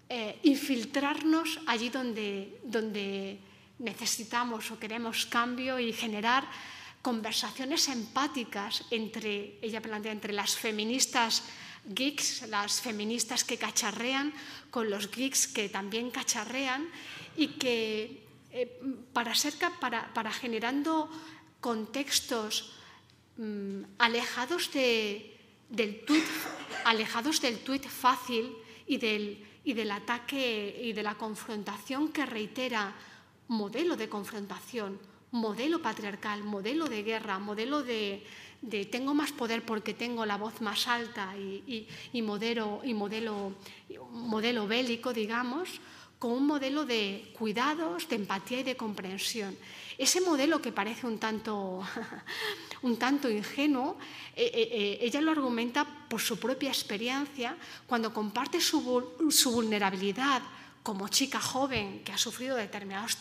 eh, 0.10 0.40
infiltrarnos 0.44 1.60
allí 1.66 1.90
donde, 1.90 2.60
donde 2.64 3.40
necesitamos 3.80 4.72
o 4.72 4.80
queremos 4.80 5.26
cambio 5.26 5.80
y 5.80 5.92
generar 5.92 6.48
conversaciones 7.02 7.88
empáticas 7.88 8.84
entre, 8.92 9.58
ella 9.62 9.82
plantea, 9.82 10.12
entre 10.12 10.34
las 10.34 10.56
feministas 10.56 11.44
geeks, 11.88 12.48
las 12.50 12.82
feministas 12.82 13.44
que 13.44 13.58
cacharrean, 13.58 14.34
con 14.70 14.90
los 14.90 15.10
geeks 15.10 15.48
que 15.48 15.70
también 15.70 16.12
cacharrean 16.12 16.88
y 17.36 17.60
que 17.60 18.24
eh, 18.52 18.80
para, 19.14 19.36
ser, 19.36 19.54
para, 19.80 20.14
para, 20.14 20.32
generando 20.32 21.10
contextos 21.62 22.77
mm, 23.38 23.84
alejados, 23.98 24.72
de, 24.72 25.38
del 25.70 26.06
tweet, 26.06 26.24
alejados 26.86 27.42
del 27.42 27.60
tweet 27.60 27.84
fácil 27.84 28.56
y 28.86 28.98
del, 28.98 29.46
y 29.64 29.74
del 29.74 29.92
ataque 29.92 30.82
y 30.84 30.94
de 30.94 31.04
la 31.04 31.16
confrontación 31.16 32.10
que 32.10 32.26
reitera 32.26 32.96
modelo 33.48 33.96
de 33.96 34.10
confrontación, 34.10 35.00
modelo 35.32 35.82
patriarcal, 35.82 36.44
modelo 36.44 36.88
de 36.88 37.04
guerra, 37.04 37.40
modelo 37.40 37.84
de, 37.84 38.24
tengo 38.92 39.14
más 39.14 39.32
poder 39.32 39.66
porque 39.66 39.94
tengo 39.94 40.26
la 40.26 40.38
voz 40.38 40.62
más 40.62 40.88
alta 40.88 41.36
y, 41.38 41.88
modelo, 42.22 42.82
y 42.84 42.94
modelo, 42.94 43.54
modelo 44.12 44.68
bélico, 44.68 45.14
digamos, 45.14 45.70
con 46.20 46.32
un 46.32 46.48
modelo 46.48 46.86
de 46.86 47.32
cuidados, 47.38 48.10
de 48.10 48.16
empatía 48.16 48.62
y 48.62 48.64
de 48.64 48.76
comprensión. 48.76 49.56
Ese 49.98 50.22
modelo 50.22 50.62
que 50.62 50.72
parece 50.72 51.08
un 51.10 51.18
tanto, 51.18 51.82
un 52.86 52.98
tanto 53.02 53.30
ingenuo, 53.30 53.98
eh, 54.38 54.46
eh, 54.46 54.70
eh, 54.72 54.98
ella 55.02 55.22
lo 55.22 55.32
argumenta 55.32 55.90
por 56.08 56.22
su 56.22 56.38
propia 56.38 56.70
experiencia 56.70 57.58
cuando 57.88 58.14
comparte 58.14 58.62
su, 58.62 58.78
su 59.30 59.52
vulnerabilidad 59.52 60.42
como 60.88 61.10
chica 61.10 61.42
joven 61.42 62.00
que 62.00 62.14
ha 62.14 62.18
sufrido 62.18 62.56
determinados, 62.56 63.20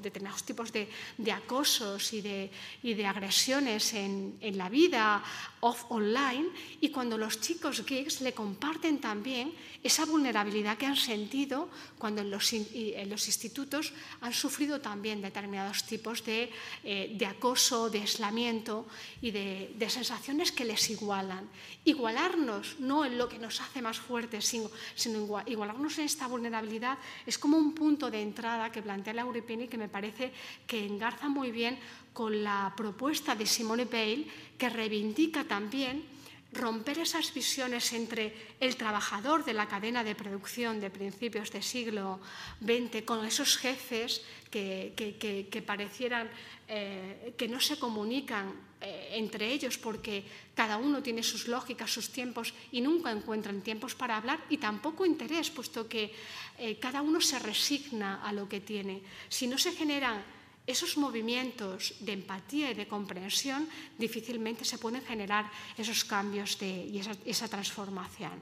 determinados 0.00 0.44
tipos 0.48 0.72
de, 0.72 0.88
acosos 1.28 2.10
y 2.14 2.22
de, 2.22 2.50
de 2.80 3.04
agresiones 3.04 3.92
en, 3.92 4.40
la 4.56 4.70
vida 4.70 5.22
off 5.60 5.84
online 5.90 6.48
y 6.80 6.88
cuando 6.88 7.18
los 7.18 7.38
chicos 7.38 7.84
geeks 7.84 8.22
le 8.22 8.32
comparten 8.32 8.98
también 8.98 9.52
esa 9.82 10.06
vulnerabilidad 10.06 10.78
que 10.78 10.86
han 10.86 10.96
sentido 10.96 11.68
cuando 11.98 12.22
en 12.22 12.30
los, 12.30 12.52
institutos 12.52 13.92
han 14.22 14.32
sufrido 14.32 14.80
también 14.80 15.20
determinados 15.20 15.84
tipos 15.84 16.24
de, 16.24 16.48
eh, 16.82 17.12
de 17.12 17.26
acoso, 17.26 17.90
de 17.90 18.00
aislamiento 18.00 18.86
y 19.20 19.32
de, 19.32 19.74
de, 19.76 19.90
sensaciones 19.90 20.50
que 20.50 20.64
les 20.64 20.88
igualan. 20.88 21.48
Igualarnos 21.84 22.80
no 22.80 23.04
en 23.04 23.18
lo 23.18 23.28
que 23.28 23.38
nos 23.38 23.60
hace 23.60 23.82
más 23.82 23.98
fuertes, 23.98 24.46
sino, 24.46 24.70
sino 24.94 25.42
igualarnos 25.46 25.98
en 25.98 26.06
esta 26.06 26.26
vulnerabilidad 26.26 26.98
es 27.26 27.38
como 27.38 27.56
un 27.56 27.74
punto 27.74 28.10
de 28.10 28.22
entrada 28.22 28.72
que 28.72 28.82
plantea 28.82 29.14
Laura 29.14 29.40
Pini 29.42 29.68
que 29.68 29.78
me 29.78 29.88
parece 29.88 30.32
que 30.66 30.84
engarza 30.84 31.28
muy 31.28 31.50
bien 31.50 31.78
con 32.12 32.42
la 32.42 32.72
propuesta 32.76 33.34
de 33.34 33.46
Simone 33.46 33.86
Bale 33.86 34.26
que 34.58 34.68
reivindica 34.68 35.44
también 35.44 36.04
romper 36.52 36.98
esas 36.98 37.32
visiones 37.32 37.92
entre 37.92 38.34
el 38.60 38.76
trabajador 38.76 39.44
de 39.44 39.54
la 39.54 39.68
cadena 39.68 40.04
de 40.04 40.14
producción 40.14 40.80
de 40.80 40.90
principios 40.90 41.50
del 41.50 41.62
siglo 41.62 42.20
XX 42.60 43.02
con 43.04 43.24
esos 43.24 43.56
jefes 43.56 44.22
que, 44.50 45.64
parecieran 45.66 46.28
eh, 46.68 47.34
que 47.38 47.48
no 47.48 47.60
se 47.60 47.78
comunican 47.78 48.52
eh, 48.82 49.14
entre 49.14 49.52
ellos 49.52 49.78
porque 49.78 50.24
cada 50.54 50.76
uno 50.76 51.02
tiene 51.02 51.22
sus 51.22 51.46
lógicas, 51.46 51.90
sus 51.90 52.10
tiempos 52.10 52.52
y 52.72 52.80
nunca 52.80 53.10
encuentran 53.10 53.62
tiempos 53.62 53.94
para 53.94 54.16
hablar 54.16 54.42
y 54.50 54.58
tampoco 54.58 55.06
interés, 55.06 55.50
puesto 55.50 55.88
que 55.88 56.12
eh, 56.58 56.78
cada 56.78 57.00
uno 57.00 57.20
se 57.20 57.38
resigna 57.38 58.22
a 58.22 58.32
lo 58.32 58.48
que 58.48 58.60
tiene. 58.60 59.02
Si 59.28 59.46
no 59.46 59.56
se 59.56 59.72
generan 59.72 60.22
esos 60.66 60.96
movimientos 60.96 61.94
de 62.00 62.12
empatía 62.12 62.70
y 62.70 62.74
de 62.74 62.86
comprensión 62.86 63.68
difícilmente 63.98 64.64
se 64.64 64.78
pueden 64.78 65.02
generar 65.02 65.50
esos 65.78 66.04
cambios 66.04 66.58
y 66.62 66.98
esa, 67.26 67.48
transformación. 67.48 68.38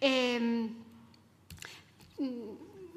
Em, 0.00 0.70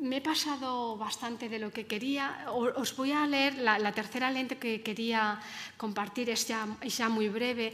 me 0.06 0.18
he 0.18 0.22
pasado 0.22 0.96
bastante 0.98 1.50
de 1.50 1.60
lo 1.60 1.74
que 1.74 1.86
quería. 1.86 2.46
Os 2.54 2.96
voy 2.96 3.12
a 3.12 3.26
leer 3.26 3.58
la, 3.58 3.92
tercera 3.92 4.30
lente 4.30 4.58
que 4.58 4.82
quería 4.82 5.42
compartir, 5.78 6.30
es 6.30 6.48
ya, 6.48 7.10
muy 7.10 7.28
breve. 7.30 7.74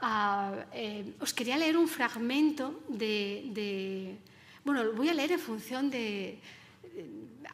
Ah, 0.00 0.54
eh, 0.72 1.14
os 1.20 1.34
quería 1.34 1.58
leer 1.58 1.76
un 1.76 1.86
fragmento 1.86 2.82
de, 2.88 4.16
Bueno, 4.64 4.84
lo 4.84 4.92
voy 4.94 5.08
a 5.10 5.14
leer 5.14 5.32
en 5.32 5.42
función 5.42 5.90
de... 5.90 6.38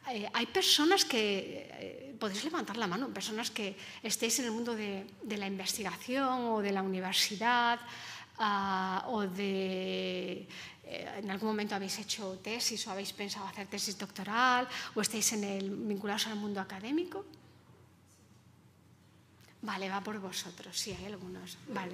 Eh, 0.09 0.29
hay 0.33 0.45
personas 0.47 1.05
que 1.05 1.69
eh, 1.69 2.15
podéis 2.19 2.43
levantar 2.43 2.77
la 2.77 2.87
mano, 2.87 3.09
personas 3.09 3.49
que 3.49 3.75
estéis 4.03 4.39
en 4.39 4.45
el 4.45 4.51
mundo 4.51 4.75
de, 4.75 5.05
la 5.25 5.47
investigación 5.47 6.53
o 6.53 6.61
de 6.61 6.71
la 6.71 6.81
universidad 6.81 7.79
ah, 8.37 9.05
o 9.09 9.25
de 9.25 10.47
en 10.89 11.29
algún 11.29 11.49
momento 11.49 11.75
habéis 11.75 11.99
hecho 11.99 12.39
tesis 12.41 12.87
o 12.87 12.91
habéis 12.91 13.13
pensado 13.13 13.45
hacer 13.45 13.67
tesis 13.67 13.97
doctoral 13.97 14.67
o 14.95 15.01
estáis 15.01 15.29
vinculados 15.85 16.27
al 16.27 16.35
mundo 16.35 16.59
académico. 16.59 17.25
Vale, 19.61 19.89
va 19.89 19.99
por 19.99 20.17
vosotros, 20.19 20.71
sí, 20.77 20.95
hay 20.97 21.11
algunos. 21.11 21.57
Vale. 21.67 21.91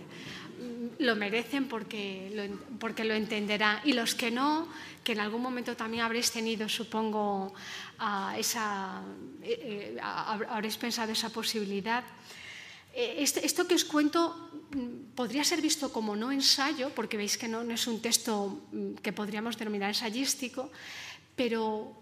Lo 1.00 1.16
merecen 1.16 1.68
porque 1.68 2.30
lo, 2.32 2.78
porque 2.78 3.04
lo 3.04 3.16
entenderán. 3.16 3.82
Y 3.86 3.93
los 3.93 4.14
que 4.14 4.30
no, 4.30 4.68
que 5.04 5.14
en 5.14 5.20
algún 5.20 5.41
momento 5.41 5.76
también 5.76 6.04
habréis 6.04 6.32
tenido, 6.32 6.70
supongo, 6.70 7.56
esa, 8.38 9.02
eh, 9.41 9.98
eh, 9.98 10.00
habréis 10.00 10.78
pensado 10.78 11.12
esa 11.12 11.30
posibilidad. 11.30 12.04
Eh, 12.93 13.16
este, 13.18 13.43
esto 13.43 13.68
que 13.68 13.74
os 13.74 13.84
cuento 13.84 14.55
podría 15.16 15.43
ser 15.43 15.61
visto 15.61 15.91
como 15.91 16.16
no 16.16 16.32
ensayo, 16.32 16.91
porque 16.95 17.18
veis 17.18 17.38
que 17.38 17.47
no, 17.47 17.63
no 17.63 17.74
es 17.74 17.88
un 17.88 18.01
texto 18.01 18.61
mm, 18.72 18.95
que 19.01 19.13
podríamos 19.13 19.57
denominar 19.57 19.89
ensayístico, 19.89 20.72
pero 21.36 21.93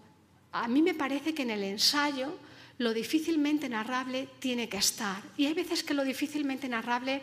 a 0.52 0.68
mí 0.68 0.82
me 0.82 0.94
parece 0.94 1.34
que 1.34 1.42
en 1.42 1.50
el 1.50 1.64
ensayo 1.64 2.38
lo 2.78 2.92
difícilmente 2.92 3.68
narrable 3.68 4.28
tiene 4.38 4.68
que 4.68 4.78
estar. 4.78 5.22
Y 5.36 5.46
hay 5.46 5.54
veces 5.54 5.82
que 5.82 5.94
lo 5.94 6.04
difícilmente 6.04 6.68
narrable 6.68 7.22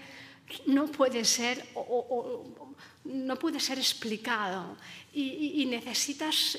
no 0.66 0.88
puede 0.88 1.24
ser, 1.24 1.66
no 3.06 3.36
puede 3.38 3.60
ser 3.60 3.78
explicado 3.78 4.78
y, 5.14 5.66
necesitas, 5.66 6.58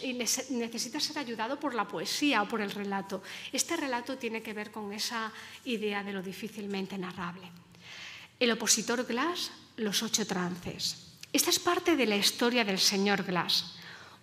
necesitas 0.50 1.02
ser 1.02 1.18
ayudado 1.18 1.58
por 1.58 1.74
la 1.74 1.86
poesía 1.86 2.42
o 2.42 2.48
por 2.48 2.60
el 2.60 2.70
relato. 2.70 3.22
Este 3.52 3.76
relato 3.76 4.16
tiene 4.18 4.42
que 4.42 4.52
ver 4.52 4.70
con 4.70 4.92
esa 4.92 5.32
idea 5.64 6.02
de 6.02 6.12
lo 6.12 6.22
difícilmente 6.22 6.96
narrable. 6.98 7.61
El 8.42 8.50
opositor 8.50 9.06
Glass, 9.06 9.52
los 9.76 10.02
ocho 10.02 10.26
trances. 10.26 11.14
Esta 11.32 11.50
es 11.50 11.60
parte 11.60 11.94
de 11.94 12.06
la 12.06 12.16
historia 12.16 12.64
del 12.64 12.80
señor 12.80 13.22
Glass, 13.22 13.76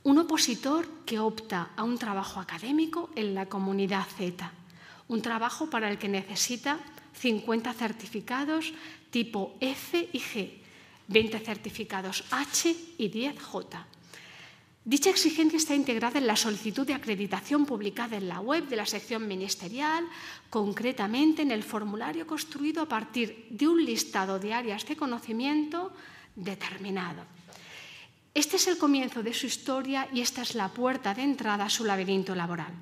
un 0.04 0.18
opositor 0.18 1.06
que 1.06 1.20
opta 1.20 1.70
a 1.78 1.86
un 1.86 1.98
trabajo 1.98 2.42
académico 2.42 3.12
en 3.16 3.34
la 3.34 3.46
comunidad 3.46 4.06
Z 4.18 4.52
un 5.08 5.22
trabajo 5.22 5.70
para 5.70 5.90
el 5.90 5.98
que 5.98 6.10
necesita 6.10 6.82
50 7.14 7.72
certificados 7.72 8.74
tipo 9.10 9.56
F 9.62 10.10
y 10.12 10.20
G, 10.20 10.50
20 11.08 11.40
certificados 11.40 12.26
H 12.30 12.76
y 12.98 13.08
10 13.08 13.42
J. 13.42 13.88
Dicha 14.86 15.10
exigencia 15.10 15.58
está 15.58 15.76
integrada 15.76 16.20
en 16.20 16.28
la 16.28 16.36
solicitud 16.36 16.88
de 16.88 16.94
acreditación 16.94 17.66
publicada 17.66 18.18
en 18.18 18.30
la 18.30 18.40
web 18.40 18.68
de 18.68 18.78
la 18.78 18.86
sección 18.86 19.28
ministerial, 19.28 20.08
concretamente 20.50 21.42
en 21.42 21.52
el 21.52 21.64
formulario 21.64 22.26
construido 22.26 22.82
a 22.84 22.88
partir 22.88 23.48
de 23.50 23.68
un 23.68 23.84
listado 23.84 24.40
de 24.40 24.54
áreas 24.54 24.88
de 24.88 24.96
conocimiento 24.96 25.92
determinado. 26.36 27.24
Este 28.34 28.56
es 28.56 28.68
el 28.68 28.78
comienzo 28.78 29.22
de 29.22 29.34
su 29.34 29.48
historia 29.48 30.08
y 30.14 30.22
esta 30.22 30.44
es 30.44 30.56
la 30.56 30.70
puerta 30.70 31.14
de 31.14 31.24
entrada 31.24 31.66
a 31.66 31.70
su 31.70 31.84
laberinto 31.84 32.34
laboral. 32.34 32.74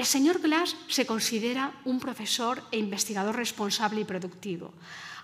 El 0.00 0.06
señor 0.06 0.40
Glass 0.40 0.76
se 0.88 1.04
considera 1.04 1.76
un 1.84 2.00
profesor 2.00 2.64
e 2.72 2.80
investigador 2.80 3.36
responsable 3.36 4.00
y 4.00 4.08
productivo, 4.08 4.72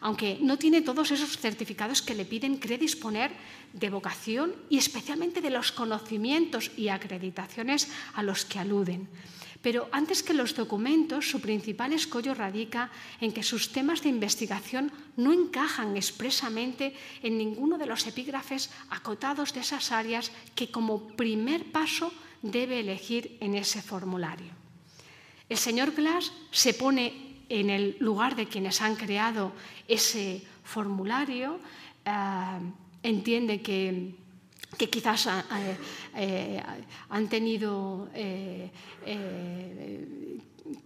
aunque 0.05 0.37
no 0.45 0.61
tiene 0.61 0.85
todos 0.85 1.16
esos 1.16 1.41
certificados 1.41 2.05
que 2.05 2.12
le 2.12 2.29
piden, 2.29 2.61
cree 2.61 2.77
disponer 2.77 3.33
de 3.72 3.89
vocación 3.89 4.53
y 4.68 4.77
especialmente 4.77 5.41
de 5.41 5.49
los 5.49 5.72
conocimientos 5.72 6.77
y 6.77 6.93
acreditaciones 6.93 7.89
a 8.12 8.20
los 8.20 8.45
que 8.45 8.61
aluden. 8.61 9.09
Pero 9.64 9.89
antes 9.97 10.20
que 10.20 10.37
los 10.37 10.53
documentos, 10.53 11.24
su 11.24 11.41
principal 11.41 11.97
escollo 11.97 12.37
radica 12.37 12.93
en 13.24 13.33
que 13.33 13.41
sus 13.41 13.72
temas 13.72 14.05
de 14.05 14.12
investigación 14.12 14.93
no 15.16 15.33
encajan 15.33 15.97
expresamente 15.97 16.93
en 17.24 17.41
ninguno 17.41 17.81
de 17.81 17.89
los 17.89 18.07
epígrafes 18.07 18.68
acotados 18.93 19.57
de 19.57 19.64
esas 19.64 19.89
áreas 19.89 20.33
que 20.53 20.68
como 20.68 21.16
primer 21.16 21.64
paso 21.72 22.12
debe 22.43 22.81
elegir 22.81 23.39
en 23.41 23.55
ese 23.55 23.81
formulario. 23.81 24.56
El 25.49 25.59
señor 25.59 25.92
Glass 25.92 26.32
se 26.51 26.74
pone 26.74 27.44
en 27.49 27.70
el 27.70 27.97
lugar 28.01 28.34
de 28.34 28.47
quienes 28.47 28.80
han 28.80 28.97
creado 28.97 29.53
ese 29.86 30.42
formulario, 30.64 31.61
eh, 32.05 32.59
entiende 33.03 33.62
que, 33.62 34.14
quizás 34.90 35.26
eh, 35.26 35.76
eh, 36.16 36.62
han 37.09 37.28
tenido 37.28 38.09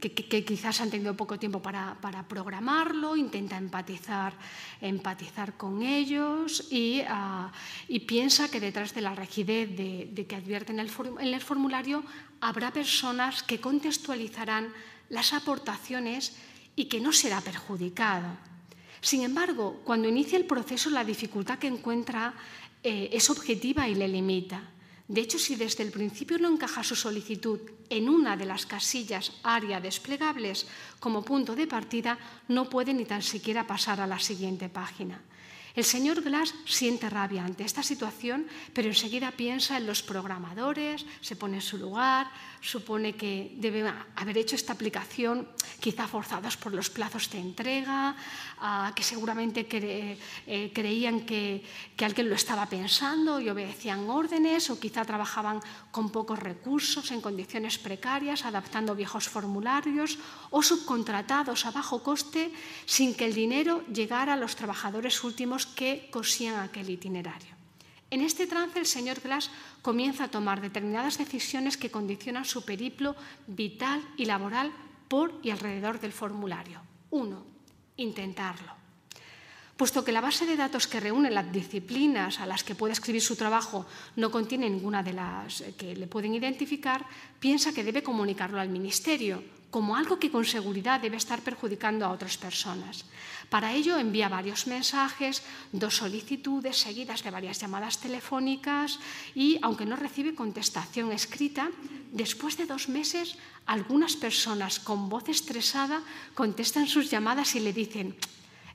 que, 0.00 0.44
quizás 0.44 0.80
han 0.80 0.90
tenido 0.90 1.16
poco 1.16 1.38
tiempo 1.38 1.60
para, 1.60 1.96
programarlo, 2.28 3.16
intenta 3.16 3.56
empatizar, 3.56 4.32
empatizar 4.80 5.56
con 5.56 5.82
ellos 5.82 6.68
ah, 7.08 7.52
y, 7.88 8.00
piensa 8.00 8.50
que 8.50 8.60
detrás 8.60 8.94
de 8.94 9.00
la 9.00 9.14
rigidez 9.14 9.76
de, 9.76 10.26
que 10.26 10.36
advierten 10.36 10.78
en 10.78 10.86
el, 10.86 10.92
en 11.20 11.34
el 11.34 11.40
formulario 11.40 12.04
habrá 12.40 12.72
personas 12.72 13.42
que 13.42 13.60
contextualizarán 13.60 14.72
las 15.08 15.32
aportaciones 15.32 16.36
y 16.76 16.86
que 16.86 17.00
no 17.00 17.12
será 17.12 17.40
perjudicado. 17.40 18.28
Sin 19.00 19.22
embargo, 19.22 19.80
cuando 19.84 20.08
inicia 20.08 20.38
el 20.38 20.44
proceso, 20.44 20.90
la 20.90 21.04
dificultad 21.04 21.58
que 21.58 21.66
encuentra 21.66 22.34
eh, 22.82 23.10
es 23.12 23.30
objetiva 23.30 23.88
y 23.88 23.94
le 23.94 24.08
limita. 24.08 24.62
De 25.10 25.20
hecho, 25.20 25.40
si 25.40 25.56
desde 25.56 25.82
el 25.82 25.90
principio 25.90 26.38
no 26.38 26.46
encaja 26.46 26.84
su 26.84 26.94
solicitud 26.94 27.58
en 27.90 28.08
una 28.08 28.36
de 28.36 28.46
las 28.46 28.64
casillas 28.64 29.32
área 29.42 29.80
desplegables 29.80 30.68
como 31.00 31.24
punto 31.24 31.56
de 31.56 31.66
partida, 31.66 32.16
no 32.46 32.70
puede 32.70 32.94
ni 32.94 33.04
tan 33.04 33.20
siquiera 33.20 33.66
pasar 33.66 34.00
a 34.00 34.06
la 34.06 34.20
siguiente 34.20 34.68
página. 34.68 35.20
El 35.80 35.86
señor 35.86 36.20
Glass 36.20 36.52
siente 36.66 37.08
rabia 37.08 37.42
ante 37.42 37.64
esta 37.64 37.82
situación, 37.82 38.44
pero 38.76 38.92
enseguida 38.92 39.32
piensa 39.32 39.78
en 39.78 39.86
los 39.86 40.02
programadores, 40.02 41.06
se 41.22 41.36
pone 41.36 41.56
en 41.56 41.64
su 41.64 41.78
lugar, 41.78 42.28
supone 42.60 43.16
que 43.16 43.56
debe 43.56 43.88
haber 43.88 44.36
hecho 44.36 44.56
esta 44.56 44.74
aplicación 44.74 45.48
quizá 45.80 46.06
forzados 46.06 46.58
por 46.58 46.74
los 46.74 46.90
plazos 46.90 47.30
de 47.32 47.40
entrega, 47.40 48.14
ah, 48.60 48.92
que 48.94 49.02
seguramente 49.02 49.64
eh, 49.72 50.70
creían 50.74 51.24
que, 51.24 51.64
que 51.96 52.04
alguien 52.04 52.28
lo 52.28 52.34
estaba 52.34 52.66
pensando 52.66 53.40
y 53.40 53.48
obedecían 53.48 54.04
órdenes, 54.04 54.68
o 54.68 54.78
quizá 54.78 55.08
trabajaban 55.08 55.64
con 55.90 56.12
pocos 56.12 56.38
recursos, 56.38 57.10
en 57.10 57.24
condiciones 57.24 57.78
precarias, 57.78 58.44
adaptando 58.44 58.94
viejos 58.94 59.32
formularios, 59.32 60.18
o 60.50 60.60
subcontratados 60.60 61.64
a 61.64 61.70
bajo 61.70 62.04
coste 62.04 62.52
sin 62.84 63.14
que 63.14 63.24
el 63.24 63.32
dinero 63.32 63.80
llegara 63.88 64.34
a 64.34 64.36
los 64.36 64.56
trabajadores 64.56 65.24
últimos 65.24 65.69
que 65.70 66.08
cosían 66.10 66.60
aquel 66.60 66.90
itinerario. 66.90 67.54
En 68.10 68.20
este 68.22 68.46
trance 68.46 68.78
el 68.78 68.86
señor 68.86 69.20
Glass 69.20 69.50
comienza 69.82 70.24
a 70.24 70.30
tomar 70.30 70.60
determinadas 70.60 71.18
decisiones 71.18 71.76
que 71.76 71.90
condicionan 71.90 72.44
su 72.44 72.64
periplo 72.64 73.14
vital 73.46 74.02
y 74.16 74.24
laboral 74.24 74.72
por 75.06 75.38
y 75.42 75.50
alrededor 75.50 76.00
del 76.00 76.12
formulario. 76.12 76.82
Uno, 77.10 77.44
intentarlo. 77.96 78.80
Puesto 79.76 80.04
que 80.04 80.12
la 80.12 80.20
base 80.20 80.44
de 80.44 80.56
datos 80.56 80.86
que 80.86 81.00
reúne 81.00 81.30
las 81.30 81.50
disciplinas 81.50 82.40
a 82.40 82.46
las 82.46 82.62
que 82.62 82.74
puede 82.74 82.92
escribir 82.92 83.22
su 83.22 83.34
trabajo 83.34 83.86
no 84.16 84.30
contiene 84.30 84.68
ninguna 84.68 85.02
de 85.02 85.14
las 85.14 85.64
que 85.78 85.96
le 85.96 86.06
pueden 86.06 86.34
identificar, 86.34 87.06
piensa 87.38 87.72
que 87.72 87.82
debe 87.82 88.02
comunicarlo 88.02 88.60
al 88.60 88.68
Ministerio, 88.68 89.42
como 89.70 89.94
algo 89.94 90.18
que 90.18 90.30
con 90.30 90.44
seguridad 90.44 91.00
debe 91.00 91.16
estar 91.16 91.42
perjudicando 91.42 92.04
a 92.04 92.10
otras 92.10 92.36
personas. 92.36 93.06
Para 93.48 93.72
ello 93.72 93.98
envía 93.98 94.28
varios 94.28 94.66
mensajes, 94.66 95.42
dos 95.72 95.96
solicitudes 95.96 96.76
seguidas 96.76 97.22
de 97.22 97.30
varias 97.30 97.58
llamadas 97.60 97.98
telefónicas 97.98 98.98
y, 99.34 99.58
aunque 99.62 99.86
no 99.86 99.96
recibe 99.96 100.34
contestación 100.34 101.10
escrita, 101.12 101.70
después 102.12 102.56
de 102.58 102.66
dos 102.66 102.88
meses 102.88 103.38
algunas 103.66 104.16
personas 104.16 104.78
con 104.78 105.08
voz 105.08 105.28
estresada 105.28 106.02
contestan 106.34 106.86
sus 106.86 107.10
llamadas 107.10 107.54
y 107.54 107.60
le 107.60 107.72
dicen, 107.72 108.16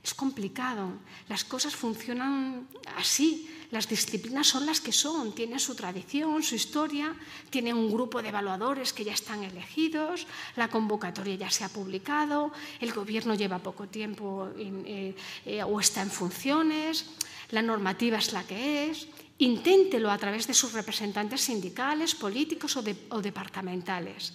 es 0.02 0.14
complicado, 0.14 0.92
las 1.28 1.44
cosas 1.44 1.74
funcionan 1.74 2.68
así, 2.96 3.50
las 3.70 3.88
disciplinas 3.88 4.46
son 4.46 4.66
las 4.66 4.80
que 4.80 4.92
son, 4.92 5.34
tienen 5.34 5.58
su 5.58 5.74
tradición, 5.74 6.42
su 6.42 6.54
historia, 6.54 7.14
tienen 7.50 7.76
un 7.76 7.90
grupo 7.90 8.22
de 8.22 8.28
evaluadores 8.28 8.92
que 8.92 9.04
ya 9.04 9.12
están 9.12 9.42
elegidos, 9.42 10.26
la 10.56 10.68
convocatoria 10.68 11.34
ya 11.34 11.50
se 11.50 11.64
ha 11.64 11.68
publicado, 11.68 12.52
el 12.80 12.92
gobierno 12.92 13.34
lleva 13.34 13.58
poco 13.58 13.88
tiempo 13.88 14.48
eh, 14.56 15.14
eh, 15.44 15.62
o 15.62 15.80
está 15.80 16.02
en 16.02 16.10
funciones, 16.10 17.06
la 17.50 17.62
normativa 17.62 18.18
es 18.18 18.32
la 18.32 18.44
que 18.44 18.90
es. 18.90 19.08
Inténtelo 19.38 20.10
a 20.10 20.16
través 20.16 20.46
de 20.46 20.54
sus 20.54 20.72
representantes 20.72 21.42
sindicales, 21.42 22.14
políticos 22.14 22.76
o, 22.76 22.84
o 23.10 23.20
departamentales. 23.20 24.32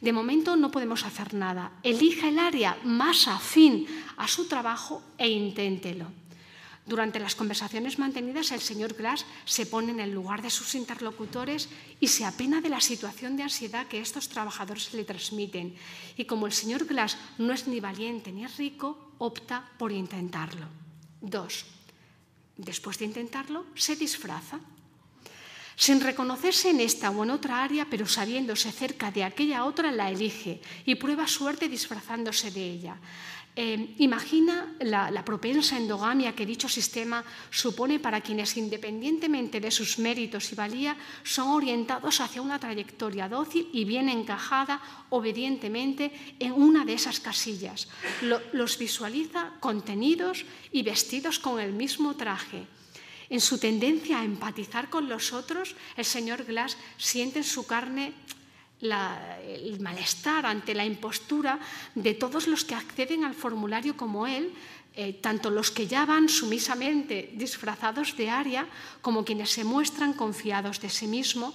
De 0.00 0.12
momento 0.12 0.56
no 0.56 0.70
podemos 0.70 1.04
hacer 1.04 1.34
nada. 1.34 1.72
Elija 1.82 2.28
el 2.28 2.38
área 2.38 2.78
más 2.84 3.28
afín 3.28 3.86
a 4.16 4.28
su 4.28 4.46
trabajo 4.46 5.02
e 5.18 5.28
inténtelo. 5.28 6.06
Durante 6.88 7.20
las 7.20 7.34
conversaciones 7.34 7.98
mantenidas, 7.98 8.50
el 8.50 8.62
señor 8.62 8.94
Glass 8.94 9.26
se 9.44 9.66
pone 9.66 9.92
en 9.92 10.00
el 10.00 10.10
lugar 10.10 10.40
de 10.40 10.48
sus 10.48 10.74
interlocutores 10.74 11.68
y 12.00 12.08
se 12.08 12.24
apena 12.24 12.62
de 12.62 12.70
la 12.70 12.80
situación 12.80 13.36
de 13.36 13.42
ansiedad 13.42 13.86
que 13.86 14.00
estos 14.00 14.30
trabajadores 14.30 14.94
le 14.94 15.04
transmiten. 15.04 15.76
Y 16.16 16.24
como 16.24 16.46
el 16.46 16.52
señor 16.52 16.86
Glass 16.86 17.18
no 17.36 17.52
es 17.52 17.68
ni 17.68 17.78
valiente 17.78 18.32
ni 18.32 18.46
rico, 18.46 19.12
opta 19.18 19.68
por 19.76 19.92
intentarlo. 19.92 20.64
Dos. 21.20 21.66
Después 22.56 22.98
de 22.98 23.04
intentarlo, 23.04 23.66
se 23.74 23.94
disfraza 23.94 24.58
sin 25.78 26.00
reconocerse 26.00 26.70
en 26.70 26.80
esta 26.80 27.10
o 27.10 27.22
en 27.22 27.30
otra 27.30 27.62
área, 27.62 27.86
pero 27.88 28.04
sabiéndose 28.04 28.72
cerca 28.72 29.12
de 29.12 29.22
aquella 29.22 29.64
otra, 29.64 29.92
la 29.92 30.10
elige 30.10 30.60
y 30.84 30.96
prueba 30.96 31.28
suerte 31.28 31.68
disfrazándose 31.68 32.50
de 32.50 32.64
ella. 32.64 32.96
Eh, 33.58 33.98
imagina 33.98 34.70
la, 34.86 35.10
propensa 35.26 35.74
endogamia 35.74 36.30
que 36.30 36.46
dicho 36.46 36.70
sistema 36.70 37.26
supone 37.50 37.98
para 37.98 38.22
quienes, 38.22 38.54
independientemente 38.54 39.58
de 39.58 39.74
sus 39.74 39.98
méritos 39.98 40.52
y 40.52 40.54
valía, 40.54 40.94
son 41.26 41.50
orientados 41.50 42.22
hacia 42.22 42.38
una 42.38 42.62
trayectoria 42.62 43.26
dócil 43.26 43.66
y 43.74 43.82
bien 43.82 44.08
encajada 44.14 44.78
obedientemente 45.10 46.14
en 46.38 46.54
una 46.54 46.84
de 46.84 46.94
esas 46.94 47.18
casillas. 47.18 47.88
Lo, 48.22 48.38
los 48.54 48.78
visualiza 48.78 49.58
contenidos 49.58 50.46
y 50.70 50.86
vestidos 50.86 51.40
con 51.40 51.58
el 51.58 51.72
mismo 51.72 52.14
traje 52.14 52.62
en 53.28 53.40
su 53.40 53.58
tendencia 53.58 54.20
a 54.20 54.24
empatizar 54.24 54.88
con 54.88 55.08
los 55.08 55.32
otros, 55.32 55.74
el 55.96 56.04
señor 56.04 56.44
Glass 56.44 56.78
siente 56.96 57.40
en 57.40 57.44
su 57.44 57.66
carne 57.66 58.14
el 58.80 59.80
malestar 59.80 60.46
ante 60.46 60.74
la 60.74 60.84
impostura 60.84 61.58
de 61.94 62.14
todos 62.14 62.46
los 62.46 62.64
que 62.64 62.74
acceden 62.74 63.24
al 63.24 63.34
formulario 63.34 63.96
como 63.96 64.26
él, 64.26 64.52
eh, 64.94 65.12
tanto 65.14 65.50
los 65.50 65.70
que 65.70 65.86
ya 65.86 66.06
van 66.06 66.28
sumisamente 66.28 67.30
disfrazados 67.34 68.16
de 68.16 68.30
aria 68.30 68.66
como 69.00 69.24
quienes 69.24 69.50
se 69.50 69.64
muestran 69.64 70.12
confiados 70.12 70.80
de 70.80 70.90
sí 70.90 71.06
mismo 71.06 71.54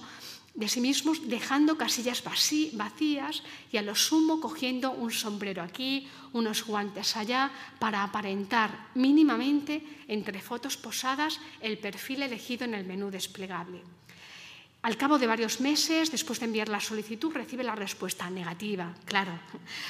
de 0.54 0.68
sí 0.68 0.80
mismos, 0.80 1.28
dejando 1.28 1.76
casillas 1.76 2.22
vacías 2.22 3.42
y 3.72 3.76
a 3.76 3.82
lo 3.82 3.94
sumo 3.94 4.40
cogiendo 4.40 4.92
un 4.92 5.10
sombrero 5.10 5.62
aquí, 5.62 6.06
unos 6.32 6.64
guantes 6.64 7.16
allá, 7.16 7.50
para 7.80 8.04
aparentar 8.04 8.90
mínimamente 8.94 9.82
entre 10.06 10.40
fotos 10.40 10.76
posadas 10.76 11.40
el 11.60 11.78
perfil 11.78 12.22
elegido 12.22 12.64
en 12.64 12.74
el 12.74 12.86
menú 12.86 13.10
desplegable. 13.10 13.82
Al 14.84 14.98
cabo 14.98 15.18
de 15.18 15.26
varios 15.26 15.64
meses, 15.64 16.12
después 16.12 16.38
de 16.40 16.44
enviar 16.44 16.68
la 16.68 16.78
solicitud, 16.78 17.32
recibe 17.32 17.64
la 17.64 17.74
respuesta 17.74 18.28
negativa. 18.28 18.92
Claro, 19.06 19.32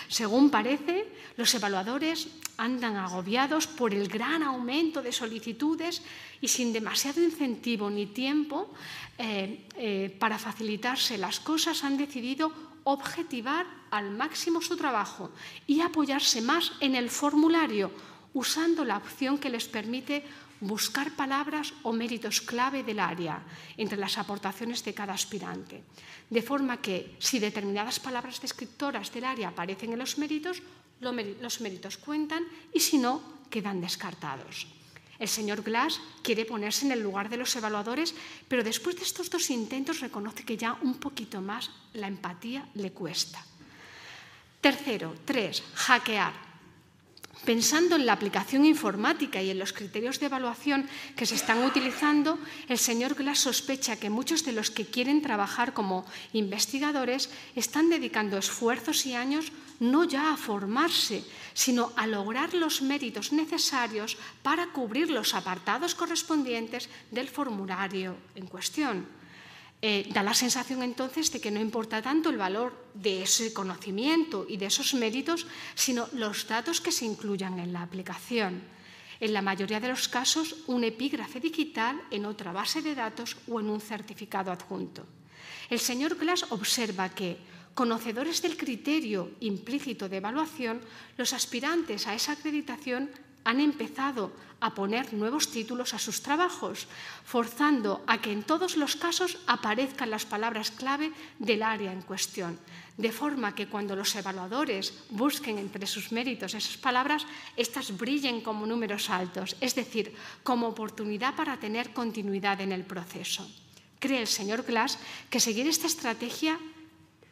según 0.07 0.51
parece, 0.51 1.11
los 1.36 1.53
evaluadores 1.53 2.28
andan 2.59 2.95
agobiados 2.95 3.66
por 3.66 3.92
el 3.92 4.07
gran 4.07 4.45
aumento 4.45 5.03
de 5.03 5.11
solicitudes 5.11 6.01
y 6.40 6.47
sin 6.47 6.72
demasiado 6.72 7.20
incentivo 7.20 7.90
ni 7.90 8.07
tiempo 8.07 8.70
eh, 9.18 9.66
eh, 9.74 10.16
para 10.16 10.38
facilitarse 10.38 11.18
las 11.18 11.40
cosas 11.40 11.82
han 11.82 11.99
decidido 11.99 12.53
objetivar 12.84 13.66
al 13.90 14.12
máximo 14.12 14.62
su 14.62 14.76
trabajo 14.76 15.32
y 15.66 15.80
apoyarse 15.80 16.40
más 16.40 16.70
en 16.78 16.95
el 16.95 17.11
formulario, 17.11 17.90
usando 18.32 18.84
la 18.84 18.99
opción 18.99 19.38
que 19.38 19.51
les 19.51 19.66
permite 19.66 20.22
buscar 20.61 21.14
palabras 21.16 21.72
o 21.82 21.92
méritos 21.92 22.40
clave 22.40 22.82
del 22.82 23.00
área 23.00 23.42
entre 23.76 23.98
las 23.98 24.18
aportaciones 24.18 24.84
de 24.84 24.94
cada 24.94 25.12
aspirante. 25.12 25.82
De 26.30 26.42
forma 26.42 26.80
que 26.80 27.16
si 27.18 27.38
determinadas 27.38 28.00
palabras 28.00 28.40
descriptoras 28.40 29.12
del 29.12 29.24
área 29.24 29.48
aparecen 29.48 29.92
en 29.92 29.98
los 29.98 30.18
méritos, 30.18 30.62
los 31.00 31.61
méritos 31.61 31.98
cuentan 31.98 32.44
y 32.72 32.80
si 32.80 32.98
no, 32.98 33.46
quedan 33.50 33.80
descartados. 33.80 34.66
El 35.18 35.28
señor 35.28 35.62
Glass 35.62 36.00
quiere 36.22 36.44
ponerse 36.44 36.86
en 36.86 36.92
el 36.92 37.02
lugar 37.02 37.28
de 37.28 37.36
los 37.36 37.55
evaluadores, 37.55 38.14
pero 38.48 38.64
después 38.64 38.96
de 38.96 39.05
estos 39.05 39.30
dos 39.30 39.48
intentos 39.50 40.00
reconoce 40.00 40.44
que 40.44 40.57
ya 40.57 40.76
un 40.82 40.98
poquito 40.98 41.40
más 41.40 41.70
la 41.94 42.09
empatía 42.09 42.68
le 42.74 42.90
cuesta. 42.90 43.44
Tercero, 44.61 45.14
tres, 45.24 45.62
hackear. 45.74 46.53
Pensando 47.45 47.97
en 47.97 48.07
la 48.07 48.14
aplicación 48.14 48.64
informática 48.64 49.42
y 49.42 49.51
en 49.51 49.59
los 49.59 49.74
criterios 49.74 50.18
de 50.18 50.26
evaluación 50.26 50.88
que 51.14 51.26
se 51.26 51.34
están 51.34 51.62
utilizando, 51.62 52.38
el 52.68 52.78
señor 52.78 53.14
Glass 53.14 53.40
sospecha 53.40 53.97
que 54.01 54.09
muchos 54.09 54.45
de 54.45 54.53
los 54.53 54.70
que 54.70 54.86
quieren 54.86 55.20
trabajar 55.20 55.74
como 55.74 56.07
investigadores 56.32 57.28
están 57.55 57.90
dedicando 57.90 58.38
esfuerzos 58.38 59.05
y 59.05 59.14
años 59.14 59.53
no 59.78 60.05
ya 60.05 60.32
a 60.32 60.38
formarse, 60.38 61.22
sino 61.53 61.92
a 61.97 62.07
lograr 62.07 62.55
los 62.55 62.80
méritos 62.80 63.32
necesarios 63.32 64.16
para 64.42 64.68
cubrir 64.68 65.11
los 65.11 65.34
apartados 65.34 65.95
correspondientes 65.95 66.88
del 67.11 67.28
formulario 67.28 68.16
en 68.34 68.47
cuestión. 68.47 69.24
Eh, 69.85 70.09
da 70.16 70.24
la 70.24 70.32
sensación 70.32 70.80
entonces 70.80 71.28
de 71.28 71.45
que 71.45 71.53
no 71.53 71.61
importa 71.61 72.01
tanto 72.01 72.32
el 72.32 72.41
valor 72.41 72.72
de 72.97 73.20
ese 73.20 73.53
conocimiento 73.53 74.49
y 74.49 74.57
de 74.57 74.72
esos 74.72 74.97
méritos, 74.97 75.45
sino 75.76 76.09
los 76.16 76.49
datos 76.49 76.80
que 76.80 76.89
se 76.89 77.05
incluyan 77.05 77.61
en 77.61 77.76
la 77.76 77.85
aplicación. 77.85 78.64
En 79.20 79.37
la 79.37 79.45
mayoría 79.45 79.85
de 79.85 79.93
los 79.93 80.09
casos, 80.09 80.64
un 80.72 80.89
epígrafe 80.89 81.37
digital 81.37 82.01
en 82.09 82.24
otra 82.24 82.49
base 82.49 82.80
de 82.80 82.97
datos 82.97 83.37
o 83.45 83.61
en 83.61 83.68
un 83.68 83.85
certificado 83.85 84.49
adjunto. 84.49 85.05
El 85.68 85.80
señor 85.80 86.16
Glass 86.16 86.49
observa 86.49 87.12
que, 87.12 87.37
conocedores 87.76 88.41
del 88.41 88.57
criterio 88.57 89.37
implícito 89.45 90.09
de 90.09 90.16
evaluación, 90.16 90.80
los 91.20 91.37
aspirantes 91.37 92.07
a 92.07 92.14
esa 92.14 92.32
acreditación 92.32 93.12
han 93.45 93.61
empezado 93.61 94.32
a 94.64 94.72
poner 94.72 95.12
nuevos 95.12 95.53
títulos 95.53 95.92
a 95.92 96.01
sus 96.01 96.24
trabajos, 96.24 96.88
forzando 97.24 98.01
a 98.09 98.16
que 98.24 98.32
en 98.32 98.42
todos 98.42 98.80
los 98.80 98.97
casos 98.97 99.36
aparezcan 99.47 100.09
las 100.09 100.24
palabras 100.24 100.70
clave 100.70 101.12
del 101.38 101.62
área 101.62 101.92
en 101.92 102.01
cuestión, 102.01 102.59
de 102.97 103.12
forma 103.12 103.55
que 103.55 103.68
cuando 103.68 103.95
los 103.95 104.16
evaluadores 104.16 105.05
busquen 105.11 105.59
entre 105.59 105.86
sus 105.86 106.12
méritos 106.12 106.55
esas 106.55 106.78
palabras, 106.78 107.26
éstas 107.61 107.92
brillen 107.92 108.40
como 108.40 108.64
números 108.64 109.11
altos, 109.11 109.53
es 109.61 109.74
decir, 109.74 110.16
como 110.42 110.68
oportunidad 110.68 111.36
para 111.36 111.61
tener 111.61 111.92
continuidad 111.92 112.61
en 112.62 112.72
el 112.72 112.88
proceso. 112.88 113.45
Cree 114.01 114.20
el 114.20 114.28
señor 114.32 114.64
Glass 114.64 114.99
que 115.28 115.40
seguir 115.40 115.68
esta 115.68 115.86
estrategia 115.86 116.57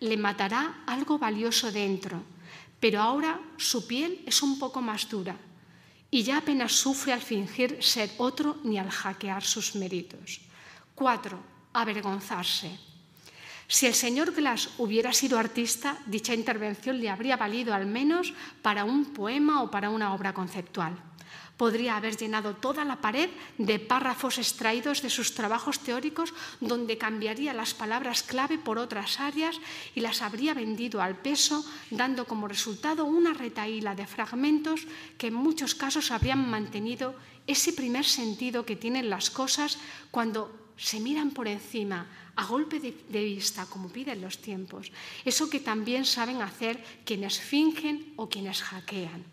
le 0.00 0.16
matará 0.18 0.84
algo 0.84 1.16
valioso 1.16 1.72
dentro, 1.72 2.20
pero 2.76 3.00
ahora 3.00 3.40
su 3.56 3.86
piel 3.86 4.20
es 4.26 4.42
un 4.42 4.58
poco 4.58 4.82
más 4.82 5.08
dura 5.08 5.36
y 6.12 6.22
ya 6.22 6.36
apenas 6.36 6.72
sufre 6.72 7.14
al 7.14 7.22
fingir 7.22 7.82
ser 7.82 8.12
otro 8.18 8.60
ni 8.64 8.78
al 8.78 8.90
hackear 8.90 9.42
sus 9.42 9.74
méritos. 9.74 10.42
Cuatro, 10.94 11.40
avergonzarse. 11.72 12.78
Si 13.66 13.86
el 13.86 13.94
señor 13.94 14.34
Glass 14.34 14.68
hubiera 14.76 15.14
sido 15.14 15.38
artista, 15.38 15.96
dicha 16.04 16.34
intervención 16.34 17.00
le 17.00 17.08
habría 17.08 17.38
valido 17.38 17.72
al 17.72 17.86
menos 17.86 18.34
para 18.60 18.84
un 18.84 19.06
poema 19.14 19.62
o 19.62 19.70
para 19.70 19.88
una 19.88 20.12
obra 20.12 20.34
conceptual. 20.34 20.92
Podría 21.57 21.96
haber 21.96 22.16
llenado 22.16 22.57
toda 22.57 22.84
la 22.84 23.00
pared 23.00 23.30
de 23.59 23.78
párrafos 23.78 24.38
extraídos 24.38 25.03
de 25.03 25.11
sus 25.11 25.34
trabajos 25.34 25.80
teóricos 25.80 26.34
donde 26.61 26.98
cambiaría 26.98 27.53
las 27.53 27.74
palabras 27.74 28.22
clave 28.22 28.59
por 28.59 28.78
otras 28.78 29.20
áreas 29.20 29.61
y 29.94 30.00
las 30.00 30.22
habría 30.22 30.55
vendido 30.55 31.03
al 31.03 31.16
peso, 31.16 31.64
dando 31.90 32.24
como 32.24 32.48
resultado 32.48 33.05
una 33.05 33.32
retaíla 33.34 33.94
de 33.94 34.07
fragmentos 34.07 34.86
que 35.18 35.28
en 35.28 35.34
muchos 35.34 35.74
casos 35.74 36.11
habrían 36.11 36.48
mantenido 36.48 37.14
ese 37.46 37.72
primer 37.72 38.05
sentido 38.05 38.64
que 38.64 38.76
tienen 38.76 39.11
las 39.11 39.30
cosas 39.30 39.78
cuando 40.11 40.72
se 40.76 41.00
miran 41.00 41.30
por 41.30 41.46
encima, 41.46 42.07
a 42.34 42.46
golpe 42.46 42.80
de, 42.80 43.22
vista, 43.22 43.66
como 43.66 43.88
piden 43.88 44.22
los 44.22 44.38
tiempos. 44.38 44.90
Eso 45.24 45.50
que 45.50 45.61
también 45.61 46.05
saben 46.05 46.40
hacer 46.40 46.82
quienes 47.05 47.38
fingen 47.38 48.14
o 48.16 48.28
quienes 48.28 48.62
hackean 48.62 49.32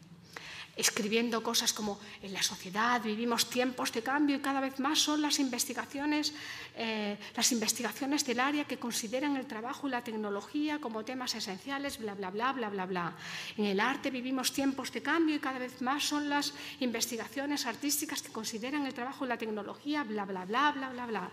escribiendo 0.80 1.44
cosas 1.44 1.74
como 1.74 2.00
en 2.24 2.34
la 2.34 2.42
sociedad 2.42 3.02
vivimos 3.04 3.50
tiempos 3.50 3.92
de 3.92 4.02
cambio 4.02 4.38
y 4.38 4.40
cada 4.40 4.62
vez 4.62 4.80
más 4.80 5.00
son 5.00 5.22
las 5.22 5.40
investigaciones, 5.40 6.34
eh, 6.76 7.18
las 7.36 7.52
investigaciones 7.52 8.26
del 8.26 8.40
área 8.40 8.64
que 8.64 8.80
consideran 8.80 9.36
el 9.36 9.46
trabajo 9.46 9.88
y 9.88 9.92
la 9.92 10.04
tecnología 10.04 10.80
como 10.80 11.04
temas 11.04 11.36
esenciales, 11.36 12.00
bla, 12.00 12.16
bla, 12.16 12.30
bla, 12.30 12.54
bla, 12.54 12.70
bla, 12.70 12.86
bla. 12.86 13.14
En 13.58 13.66
el 13.66 13.80
arte 13.80 14.10
vivimos 14.10 14.54
tiempos 14.54 14.92
de 14.94 15.02
cambio 15.02 15.36
y 15.36 15.40
cada 15.40 15.60
vez 15.60 15.82
más 15.82 16.06
son 16.06 16.30
las 16.30 16.54
investigaciones 16.80 17.66
artísticas 17.66 18.22
que 18.22 18.32
consideran 18.32 18.86
el 18.86 18.94
trabajo 18.94 19.26
y 19.26 19.28
la 19.28 19.38
tecnología, 19.38 20.04
bla, 20.06 20.24
bla, 20.24 20.46
bla, 20.46 20.72
bla, 20.72 20.90
bla, 20.92 21.06
bla. 21.06 21.30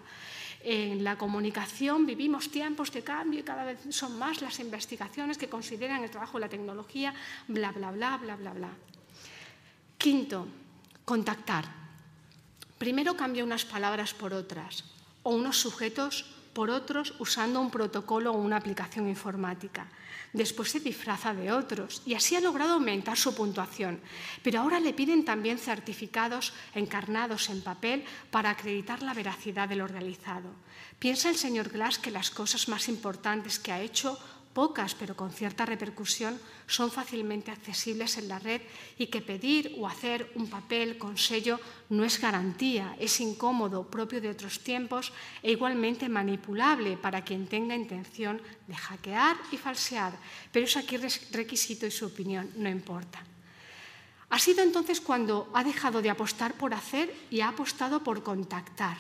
En 0.61 1.05
la 1.05 1.16
comunicación 1.16 2.07
vivimos 2.07 2.51
tiempos 2.51 2.90
de 2.90 3.05
cambio 3.05 3.38
y 3.38 3.44
cada 3.44 3.62
vez 3.62 3.78
son 3.90 4.18
más 4.18 4.42
las 4.42 4.59
investigaciones 4.59 5.38
que 5.38 5.49
consideran 5.49 6.03
el 6.03 6.11
trabajo 6.11 6.38
y 6.38 6.40
la 6.40 6.49
tecnología, 6.49 7.14
bla, 7.47 7.70
bla, 7.70 7.92
bla, 7.92 8.16
bla, 8.16 8.34
bla, 8.34 8.53
bla. 8.53 8.70
Quinto, 10.07 10.46
contactar. 11.04 11.66
Primero 12.78 13.18
cambia 13.18 13.42
unas 13.42 13.66
palabras 13.66 14.14
por 14.14 14.38
otras 14.38 14.86
o 15.26 15.34
unos 15.34 15.59
sujetos 15.59 16.30
por 16.54 16.70
otros 16.70 17.18
usando 17.18 17.59
un 17.59 17.74
protocolo 17.74 18.30
o 18.30 18.38
una 18.38 18.54
aplicación 18.54 19.11
informática. 19.11 19.90
Después 20.32 20.70
se 20.70 20.78
disfraza 20.78 21.34
de 21.34 21.50
otros 21.50 22.07
y 22.07 22.14
así 22.14 22.36
ha 22.36 22.40
logrado 22.40 22.74
aumentar 22.74 23.18
su 23.18 23.34
puntuación. 23.34 23.98
Pero 24.46 24.61
ahora 24.61 24.78
le 24.78 24.94
piden 24.94 25.24
también 25.24 25.59
certificados 25.59 26.54
encarnados 26.78 27.50
en 27.50 27.66
papel 27.66 28.04
para 28.30 28.50
acreditar 28.50 29.02
la 29.02 29.12
veracidad 29.12 29.68
de 29.68 29.74
lo 29.74 29.88
realizado. 29.88 30.54
Piensa 31.00 31.30
el 31.30 31.36
señor 31.36 31.70
Glass 31.70 31.98
que 31.98 32.12
las 32.14 32.30
cosas 32.30 32.68
más 32.68 32.86
importantes 32.88 33.59
que 33.59 33.72
ha 33.72 33.82
hecho 33.82 34.16
pocas 34.57 34.96
pero 34.96 35.12
con 35.12 35.28
cierta 35.28 35.68
repercusión, 35.68 36.40
son 36.64 36.88
fácilmente 36.88 37.52
accesibles 37.52 38.16
en 38.16 38.32
la 38.32 38.40
red 38.40 38.64
y 38.96 39.12
que 39.12 39.20
pedir 39.20 39.76
o 39.76 39.84
hacer 39.84 40.32
un 40.32 40.48
papel 40.48 40.96
con 40.96 41.20
sello 41.20 41.61
no 41.92 42.09
es 42.09 42.16
garantía, 42.16 42.96
es 42.96 43.20
incómodo, 43.20 43.84
propio 43.84 44.24
de 44.24 44.32
otros 44.32 44.64
tiempos 44.64 45.12
e 45.44 45.52
igualmente 45.52 46.09
manipulable 46.09 46.96
para 46.96 47.20
quien 47.20 47.44
tenga 47.44 47.76
intención 47.76 48.40
de 48.64 48.74
hackear 48.74 49.36
y 49.52 49.61
falsear, 49.61 50.16
pero 50.48 50.64
es 50.64 50.76
aquí 50.80 50.96
requisito 51.36 51.84
y 51.84 51.92
su 51.92 52.09
opinión 52.09 52.48
no 52.57 52.72
importa. 52.72 53.20
Ha 54.32 54.38
sido 54.40 54.64
entonces 54.64 55.04
cuando 55.04 55.52
ha 55.52 55.62
dejado 55.62 56.00
de 56.00 56.09
apostar 56.09 56.57
por 56.57 56.72
hacer 56.72 57.12
y 57.28 57.44
ha 57.44 57.52
apostado 57.52 58.00
por 58.00 58.24
contactar. 58.24 58.96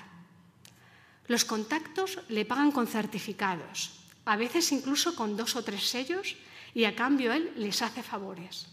Los 1.26 1.48
contactos 1.48 2.20
le 2.28 2.44
pagan 2.44 2.70
con 2.70 2.86
certificados, 2.86 4.05
a 4.26 4.36
veces 4.36 4.70
incluso 4.72 5.14
con 5.14 5.36
dos 5.36 5.56
o 5.56 5.62
tres 5.62 5.88
sellos, 5.88 6.36
y 6.74 6.84
a 6.84 6.94
cambio 6.94 7.32
él 7.32 7.54
les 7.56 7.80
hace 7.80 8.02
favores. 8.02 8.66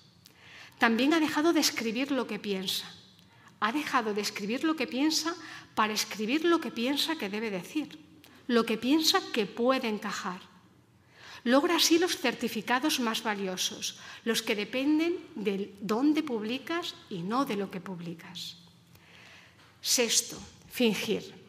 También 0.78 1.14
ha 1.14 1.22
dejado 1.22 1.54
de 1.54 1.62
escribir 1.62 2.12
lo 2.12 2.28
que 2.28 2.40
piensa. 2.40 2.92
Ha 3.62 3.72
dejado 3.72 4.14
de 4.14 4.20
escribir 4.20 4.66
lo 4.66 4.76
que 4.76 4.88
piensa 4.88 5.36
para 5.76 5.94
escribir 5.94 6.44
lo 6.44 6.60
que 6.60 6.72
piensa 6.72 7.16
que 7.16 7.30
debe 7.30 7.50
decir, 7.50 7.98
lo 8.48 8.66
que 8.66 8.78
piensa 8.78 9.22
que 9.32 9.46
puede 9.46 9.88
encajar. 9.88 10.42
Logra 11.46 11.76
así 11.78 12.00
los 12.00 12.18
certificados 12.18 13.00
más 13.00 13.24
valiosos, 13.24 14.00
los 14.26 14.42
que 14.42 14.56
dependen 14.56 15.20
de 15.36 15.76
dónde 15.80 16.24
publicas 16.24 16.96
y 17.10 17.22
no 17.22 17.46
de 17.46 17.56
lo 17.56 17.70
que 17.70 17.80
publicas. 17.80 18.58
Sexto, 19.82 20.40
fingir. 20.72 21.43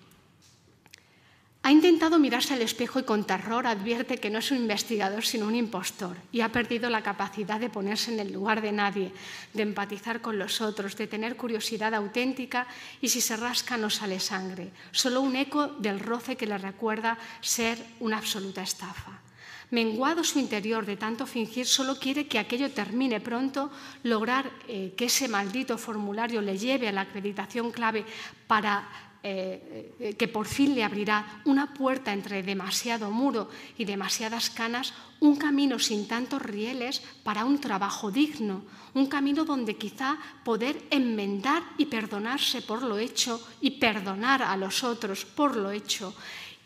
Ha 1.66 1.72
intentado 1.72 2.18
mirarse 2.18 2.52
al 2.52 2.60
espejo 2.60 2.98
y 2.98 3.04
con 3.04 3.24
terror 3.24 3.66
advierte 3.66 4.18
que 4.18 4.28
no 4.28 4.40
es 4.40 4.50
un 4.50 4.58
investigador 4.58 5.24
sino 5.24 5.46
un 5.46 5.54
impostor 5.54 6.14
y 6.30 6.42
ha 6.42 6.52
perdido 6.52 6.90
la 6.90 7.02
capacidad 7.02 7.58
de 7.58 7.70
ponerse 7.70 8.12
en 8.12 8.20
el 8.20 8.34
lugar 8.34 8.60
de 8.60 8.70
nadie, 8.70 9.12
de 9.54 9.62
empatizar 9.62 10.20
con 10.20 10.38
los 10.38 10.60
otros, 10.60 10.94
de 10.94 11.06
tener 11.06 11.38
curiosidad 11.38 11.94
auténtica 11.94 12.66
y 13.00 13.08
si 13.08 13.22
se 13.22 13.38
rasca 13.38 13.78
no 13.78 13.88
sale 13.88 14.20
sangre, 14.20 14.72
solo 14.92 15.22
un 15.22 15.36
eco 15.36 15.68
del 15.68 16.00
roce 16.00 16.36
que 16.36 16.46
le 16.46 16.58
recuerda 16.58 17.16
ser 17.40 17.78
una 18.00 18.18
absoluta 18.18 18.60
estafa. 18.60 19.22
Menguado 19.70 20.22
su 20.22 20.38
interior 20.38 20.84
de 20.84 20.98
tanto 20.98 21.24
fingir, 21.24 21.64
solo 21.64 21.98
quiere 21.98 22.28
que 22.28 22.38
aquello 22.38 22.72
termine 22.72 23.20
pronto, 23.22 23.70
lograr 24.02 24.50
eh, 24.68 24.92
que 24.98 25.06
ese 25.06 25.28
maldito 25.28 25.78
formulario 25.78 26.42
le 26.42 26.58
lleve 26.58 26.88
a 26.88 26.92
la 26.92 27.00
acreditación 27.00 27.72
clave 27.72 28.04
para 28.46 28.86
eh, 29.26 29.96
eh, 30.00 30.14
que 30.20 30.28
por 30.28 30.44
fin 30.44 30.74
le 30.74 30.84
abrirá 30.84 31.40
una 31.46 31.72
puerta 31.72 32.12
entre 32.12 32.42
demasiado 32.42 33.10
muro 33.10 33.48
y 33.78 33.86
demasiadas 33.86 34.50
canas, 34.50 34.92
un 35.18 35.36
camino 35.36 35.78
sin 35.78 36.06
tantos 36.06 36.42
rieles 36.42 37.00
para 37.24 37.46
un 37.46 37.58
trabajo 37.58 38.10
digno, 38.10 38.68
un 38.92 39.06
camino 39.06 39.46
donde 39.46 39.80
quizá 39.80 40.18
poder 40.44 40.76
enmendar 40.90 41.64
y 41.78 41.86
perdonarse 41.86 42.60
por 42.60 42.82
lo 42.82 42.98
hecho 42.98 43.40
y 43.62 43.80
perdonar 43.80 44.42
a 44.42 44.58
los 44.58 44.84
otros 44.84 45.24
por 45.24 45.56
lo 45.56 45.70
hecho 45.70 46.14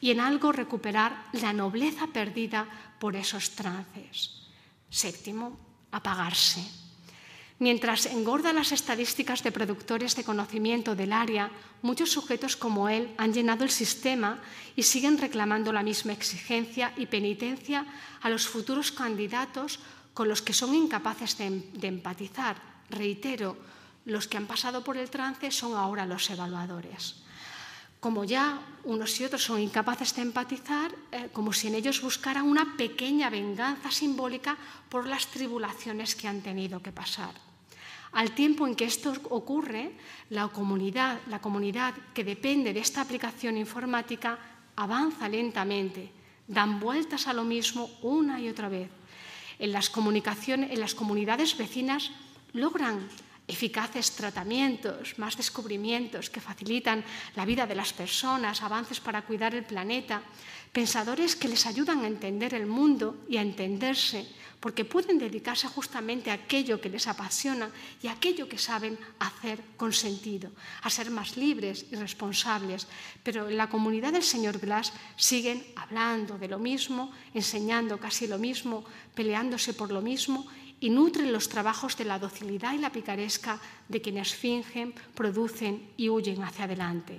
y 0.00 0.10
en 0.10 0.18
algo 0.18 0.50
recuperar 0.50 1.30
la 1.38 1.52
nobleza 1.52 2.08
perdida 2.08 2.66
por 2.98 3.14
esos 3.14 3.54
trances. 3.54 4.50
Séptimo, 4.90 5.56
apagarse. 5.92 6.87
Mientras 7.58 8.06
engorda 8.06 8.52
las 8.52 8.70
estadísticas 8.70 9.42
de 9.42 9.50
productores 9.50 10.14
de 10.14 10.22
conocimiento 10.22 10.94
del 10.94 11.12
área, 11.12 11.50
muchos 11.82 12.12
sujetos 12.12 12.54
como 12.54 12.88
él 12.88 13.10
han 13.18 13.32
llenado 13.32 13.64
el 13.64 13.70
sistema 13.70 14.38
y 14.76 14.84
siguen 14.84 15.18
reclamando 15.18 15.72
la 15.72 15.82
misma 15.82 16.12
exigencia 16.12 16.94
y 16.96 17.06
penitencia 17.06 17.84
a 18.22 18.30
los 18.30 18.46
futuros 18.46 18.92
candidatos 18.92 19.80
con 20.14 20.28
los 20.28 20.40
que 20.40 20.52
son 20.52 20.72
incapaces 20.72 21.36
de, 21.36 21.88
empatizar. 21.88 22.62
Reitero, 22.90 23.58
los 24.04 24.28
que 24.28 24.36
han 24.36 24.46
pasado 24.46 24.84
por 24.84 24.96
el 24.96 25.10
trance 25.10 25.50
son 25.50 25.74
ahora 25.74 26.06
los 26.06 26.30
evaluadores. 26.30 27.26
Como 27.98 28.22
ya 28.22 28.62
unos 28.84 29.18
y 29.18 29.24
otros 29.24 29.42
son 29.42 29.58
incapaces 29.58 30.14
de 30.14 30.22
empatizar, 30.22 30.94
eh, 31.10 31.28
como 31.32 31.52
si 31.52 31.66
en 31.66 31.74
ellos 31.74 32.00
buscaran 32.02 32.46
una 32.46 32.76
pequeña 32.76 33.30
venganza 33.30 33.90
simbólica 33.90 34.56
por 34.88 35.08
las 35.08 35.26
tribulaciones 35.26 36.14
que 36.14 36.28
han 36.28 36.40
tenido 36.40 36.80
que 36.80 36.92
pasar. 36.92 37.47
Al 38.18 38.34
tiempo 38.34 38.66
en 38.66 38.74
que 38.74 38.84
esto 38.84 39.14
ocurre, 39.30 39.92
la 40.30 40.48
comunidad, 40.48 41.20
la 41.28 41.38
comunidad 41.38 41.94
que 42.12 42.24
depende 42.26 42.74
de 42.74 42.80
esta 42.80 43.00
aplicación 43.00 43.56
informática 43.56 44.36
avanza 44.74 45.28
lentamente, 45.28 46.10
dan 46.48 46.80
vueltas 46.80 47.28
a 47.28 47.32
lo 47.32 47.44
mismo 47.44 47.86
una 48.02 48.40
y 48.40 48.48
otra 48.48 48.68
vez. 48.68 48.90
En 49.60 49.70
las, 49.70 49.88
comunicaciones, 49.88 50.72
en 50.72 50.80
las 50.80 50.98
comunidades 50.98 51.56
vecinas 51.56 52.10
logran 52.54 53.06
eficaces 53.46 54.10
tratamientos, 54.10 55.16
más 55.16 55.36
descubrimientos 55.36 56.28
que 56.28 56.42
facilitan 56.42 57.04
la 57.36 57.46
vida 57.46 57.68
de 57.68 57.76
las 57.76 57.92
personas, 57.92 58.62
avances 58.62 58.98
para 58.98 59.22
cuidar 59.22 59.54
el 59.54 59.62
planeta, 59.62 60.22
pensadores 60.72 61.36
que 61.36 61.48
les 61.48 61.66
ayudan 61.66 62.04
a 62.04 62.08
entender 62.08 62.54
el 62.54 62.66
mundo 62.66 63.16
y 63.28 63.36
a 63.36 63.42
entenderse, 63.42 64.26
porque 64.60 64.84
pueden 64.84 65.18
dedicarse 65.18 65.68
justamente 65.68 66.30
a 66.30 66.34
aquello 66.34 66.80
que 66.80 66.90
les 66.90 67.06
apasiona 67.06 67.70
y 68.02 68.08
a 68.08 68.12
aquello 68.12 68.48
que 68.48 68.58
saben 68.58 68.98
hacer 69.18 69.62
con 69.76 69.92
sentido, 69.92 70.50
a 70.82 70.90
ser 70.90 71.10
más 71.10 71.36
libres 71.36 71.86
y 71.90 71.96
responsables. 71.96 72.86
Pero 73.22 73.48
en 73.48 73.56
la 73.56 73.70
comunidad 73.70 74.12
del 74.12 74.24
señor 74.24 74.58
Glass 74.58 74.92
siguen 75.16 75.64
hablando 75.76 76.38
de 76.38 76.48
lo 76.48 76.58
mismo, 76.58 77.12
enseñando 77.34 77.98
casi 77.98 78.26
lo 78.26 78.38
mismo, 78.38 78.84
peleándose 79.14 79.74
por 79.74 79.92
lo 79.92 80.02
mismo 80.02 80.46
y 80.80 80.90
nutren 80.90 81.32
los 81.32 81.48
trabajos 81.48 81.96
de 81.96 82.04
la 82.04 82.18
docilidad 82.18 82.74
y 82.74 82.78
la 82.78 82.92
picaresca 82.92 83.60
de 83.88 84.00
quienes 84.00 84.34
fingen, 84.34 84.94
producen 85.14 85.90
y 85.96 86.08
huyen 86.08 86.42
hacia 86.42 86.64
adelante. 86.64 87.18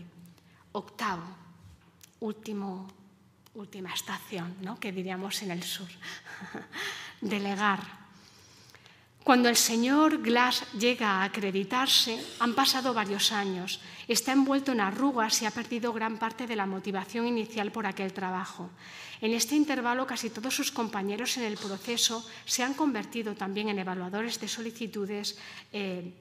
Octavo, 0.71 1.23
último 2.19 2.98
última 3.59 3.93
estación, 3.93 4.55
¿no? 4.61 4.79
que 4.79 4.91
diríamos 4.91 5.41
en 5.41 5.51
el 5.51 5.63
sur, 5.63 5.87
delegar. 7.21 7.99
Cuando 9.23 9.49
el 9.49 9.57
señor 9.57 10.23
Glass 10.23 10.63
llega 10.73 11.19
a 11.19 11.23
acreditarse, 11.25 12.17
han 12.39 12.55
pasado 12.55 12.93
varios 12.93 13.31
años, 13.31 13.79
está 14.07 14.31
envuelto 14.31 14.71
en 14.71 14.79
arrugas 14.79 15.41
y 15.41 15.45
ha 15.45 15.51
perdido 15.51 15.93
gran 15.93 16.17
parte 16.17 16.47
de 16.47 16.55
la 16.55 16.65
motivación 16.65 17.27
inicial 17.27 17.71
por 17.71 17.85
aquel 17.85 18.13
trabajo. 18.13 18.71
En 19.21 19.33
este 19.33 19.55
intervalo, 19.55 20.07
casi 20.07 20.29
todos 20.29 20.55
sus 20.55 20.71
compañeros 20.71 21.37
en 21.37 21.43
el 21.43 21.57
proceso 21.57 22.25
se 22.45 22.63
han 22.63 22.73
convertido 22.73 23.35
también 23.35 23.67
en 23.69 23.77
evaluadores 23.77 24.39
de 24.39 24.47
solicitudes. 24.47 25.37
Eh, 25.73 26.13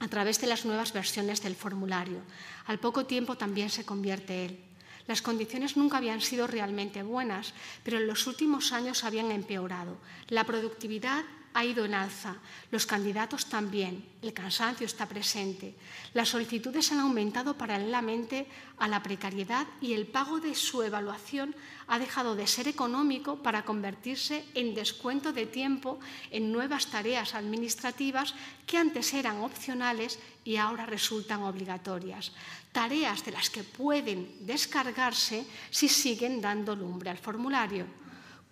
a 0.00 0.06
través 0.06 0.40
de 0.40 0.46
las 0.46 0.64
nuevas 0.64 0.92
versiones 0.92 1.42
del 1.42 1.56
formulario. 1.56 2.22
Al 2.66 2.78
poco 2.78 3.04
tiempo 3.04 3.34
también 3.36 3.68
se 3.68 3.84
convierte 3.84 4.44
él. 4.44 4.67
Las 5.08 5.22
condiciones 5.22 5.76
nunca 5.76 5.96
habían 5.96 6.20
sido 6.20 6.46
realmente 6.46 7.02
buenas, 7.02 7.54
pero 7.82 7.96
en 7.96 8.06
los 8.06 8.26
últimos 8.26 8.72
años 8.72 9.02
habían 9.02 9.32
empeorado. 9.32 9.96
La 10.28 10.44
productividad 10.44 11.24
ha 11.54 11.64
ido 11.64 11.84
en 11.84 11.94
alza, 11.94 12.36
los 12.70 12.86
candidatos 12.86 13.46
también, 13.46 14.04
el 14.22 14.32
cansancio 14.32 14.86
está 14.86 15.06
presente, 15.06 15.74
las 16.14 16.28
solicitudes 16.28 16.92
han 16.92 17.00
aumentado 17.00 17.56
paralelamente 17.56 18.46
a 18.78 18.86
la 18.86 19.02
precariedad 19.02 19.66
y 19.80 19.94
el 19.94 20.06
pago 20.06 20.40
de 20.40 20.54
su 20.54 20.82
evaluación 20.82 21.56
ha 21.88 21.98
dejado 21.98 22.36
de 22.36 22.46
ser 22.46 22.68
económico 22.68 23.42
para 23.42 23.64
convertirse 23.64 24.44
en 24.54 24.74
descuento 24.74 25.32
de 25.32 25.46
tiempo 25.46 25.98
en 26.30 26.52
nuevas 26.52 26.88
tareas 26.88 27.34
administrativas 27.34 28.34
que 28.66 28.76
antes 28.76 29.12
eran 29.14 29.40
opcionales 29.40 30.18
y 30.44 30.56
ahora 30.56 30.86
resultan 30.86 31.42
obligatorias. 31.42 32.32
Tareas 32.78 33.24
de 33.24 33.32
las 33.32 33.50
que 33.50 33.64
pueden 33.64 34.46
descargarse 34.46 35.42
si 35.68 35.88
siguen 35.88 36.38
dando 36.40 36.76
lumbre 36.76 37.10
al 37.10 37.18
formulario. 37.18 37.86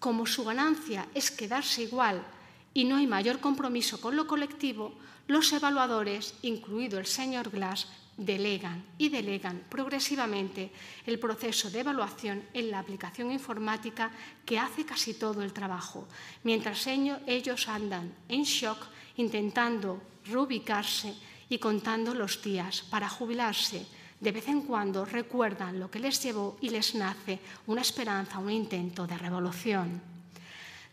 Como 0.00 0.26
su 0.26 0.42
ganancia 0.42 1.06
es 1.14 1.30
quedarse 1.30 1.86
igual 1.86 2.26
y 2.74 2.82
no 2.86 2.96
hay 2.96 3.06
mayor 3.06 3.38
compromiso 3.38 4.00
con 4.00 4.16
lo 4.16 4.26
colectivo, 4.26 4.98
los 5.28 5.52
evaluadores, 5.52 6.34
incluido 6.42 6.98
el 6.98 7.06
señor 7.06 7.50
Glass, 7.50 7.86
delegan 8.16 8.84
y 8.98 9.10
delegan 9.10 9.62
progresivamente 9.70 10.72
el 11.06 11.20
proceso 11.20 11.70
de 11.70 11.86
evaluación 11.86 12.42
en 12.52 12.72
la 12.72 12.80
aplicación 12.80 13.30
informática 13.30 14.10
que 14.44 14.58
hace 14.58 14.84
casi 14.84 15.14
todo 15.14 15.44
el 15.44 15.52
trabajo, 15.52 16.08
mientras 16.42 16.84
ellos 16.88 17.68
andan 17.68 18.12
en 18.28 18.42
shock 18.42 18.88
intentando 19.18 20.02
reubicarse 20.24 21.14
y 21.48 21.58
contando 21.58 22.12
los 22.12 22.42
días 22.42 22.82
para 22.90 23.08
jubilarse. 23.08 23.86
De 24.20 24.32
vez 24.32 24.48
en 24.48 24.62
cuando 24.62 25.04
recuerdan 25.04 25.78
lo 25.78 25.90
que 25.90 25.98
les 25.98 26.22
llevó 26.22 26.56
y 26.60 26.70
les 26.70 26.94
nace 26.94 27.38
una 27.66 27.82
esperanza, 27.82 28.38
un 28.38 28.50
intento 28.50 29.06
de 29.06 29.18
revolución. 29.18 30.00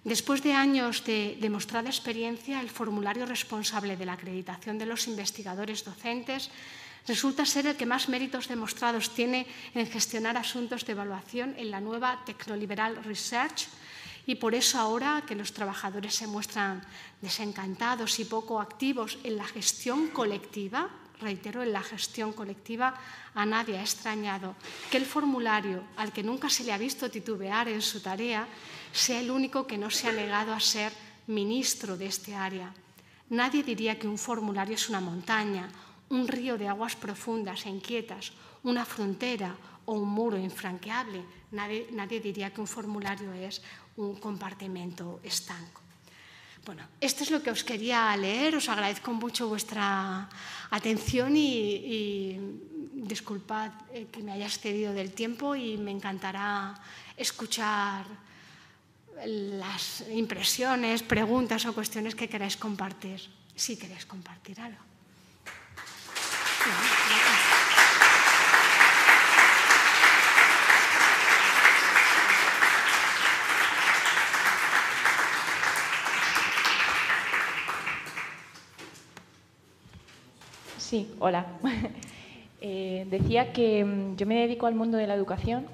Después 0.03 0.43
de 0.43 0.51
años 0.51 1.05
de 1.05 1.37
demostrada 1.39 1.87
experiencia, 1.87 2.59
el 2.59 2.69
formulario 2.69 3.25
responsable 3.25 3.95
de 3.95 4.05
la 4.05 4.13
acreditación 4.13 4.77
de 4.77 4.85
los 4.85 5.07
investigadores 5.07 5.85
docentes 5.85 6.51
resulta 7.07 7.45
ser 7.45 7.67
el 7.67 7.75
que 7.75 7.85
más 7.85 8.09
méritos 8.09 8.47
demostrados 8.47 9.11
tiene 9.15 9.47
en 9.73 9.87
gestionar 9.87 10.35
asuntos 10.35 10.85
de 10.85 10.91
evaluación 10.91 11.55
en 11.57 11.71
la 11.71 11.79
nueva 11.79 12.19
Tecnoliberal 12.25 13.03
Research 13.03 13.67
y 14.25 14.35
por 14.35 14.55
eso 14.55 14.79
ahora 14.79 15.23
que 15.27 15.35
los 15.35 15.53
trabajadores 15.53 16.15
se 16.15 16.27
muestran 16.27 16.83
desencantados 17.21 18.19
y 18.19 18.25
poco 18.25 18.59
activos 18.59 19.19
en 19.23 19.37
la 19.37 19.47
gestión 19.47 20.07
colectiva, 20.09 20.89
reitero, 21.19 21.63
en 21.63 21.73
la 21.73 21.81
gestión 21.81 22.33
colectiva, 22.33 22.95
a 23.35 23.45
nadie 23.45 23.77
ha 23.77 23.81
extrañado 23.81 24.55
que 24.89 24.97
el 24.97 25.05
formulario, 25.05 25.83
al 25.97 26.11
que 26.11 26.23
nunca 26.23 26.49
se 26.49 26.63
le 26.63 26.73
ha 26.73 26.77
visto 26.77 27.09
titubear 27.09 27.67
en 27.67 27.81
su 27.81 28.01
tarea, 28.01 28.47
sea 28.91 29.19
el 29.19 29.31
único 29.31 29.65
que 29.65 29.77
no 29.77 29.89
se 29.89 30.07
ha 30.07 30.11
negado 30.11 30.53
a 30.53 30.59
ser 30.59 30.93
ministro 31.27 31.97
de 31.97 32.07
este 32.07 32.35
área. 32.35 32.73
Nadie 33.29 33.63
diría 33.63 33.97
que 33.97 34.07
un 34.07 34.17
formulario 34.17 34.75
es 34.75 34.89
una 34.89 34.99
montaña, 34.99 35.69
un 36.09 36.27
río 36.27 36.57
de 36.57 36.67
aguas 36.67 36.95
profundas 36.95 37.65
e 37.65 37.69
inquietas, 37.69 38.33
una 38.63 38.85
frontera 38.85 39.55
o 39.85 39.93
un 39.93 40.09
muro 40.09 40.37
infranqueable. 40.37 41.23
Nadie, 41.51 41.87
nadie 41.91 42.19
diría 42.19 42.53
que 42.53 42.61
un 42.61 42.67
formulario 42.67 43.33
es 43.33 43.61
un 43.97 44.15
compartimento 44.19 45.19
estanco. 45.23 45.82
Bueno, 46.65 46.83
esto 47.01 47.23
es 47.23 47.31
lo 47.31 47.43
que 47.43 47.51
os 47.51 47.63
quería 47.63 48.15
leer. 48.15 48.55
Os 48.55 48.69
agradezco 48.69 49.11
mucho 49.11 49.49
vuestra 49.49 50.29
atención 50.71 51.35
y, 51.35 52.39
disculpad 53.03 53.71
eh, 53.91 54.07
que 54.09 54.23
me 54.23 54.31
haya 54.31 54.47
excedido 54.47 54.93
del 54.93 55.11
tiempo 55.11 55.55
y 55.55 55.77
me 55.77 55.91
encantará 55.91 56.73
escuchar 57.17 58.05
las 59.25 60.05
impresiones, 60.09 61.03
preguntas 61.03 61.65
o 61.65 61.75
cuestiones 61.75 62.15
que 62.15 62.29
queráis 62.31 62.55
compartir, 62.55 63.19
si 63.55 63.75
queréis 63.75 64.05
compartir 64.07 64.59
algo. 64.61 64.79
Sí, 80.93 81.11
hola. 81.19 81.47
Eh, 82.65 83.05
decía 83.09 83.51
que 83.51 83.83
mm, 83.83 84.15
yo 84.15 84.25
me 84.25 84.35
dedico 84.35 84.67
al 84.67 84.73
mundo 84.73 84.97
de 84.97 85.05
la 85.05 85.15
educación 85.15 85.65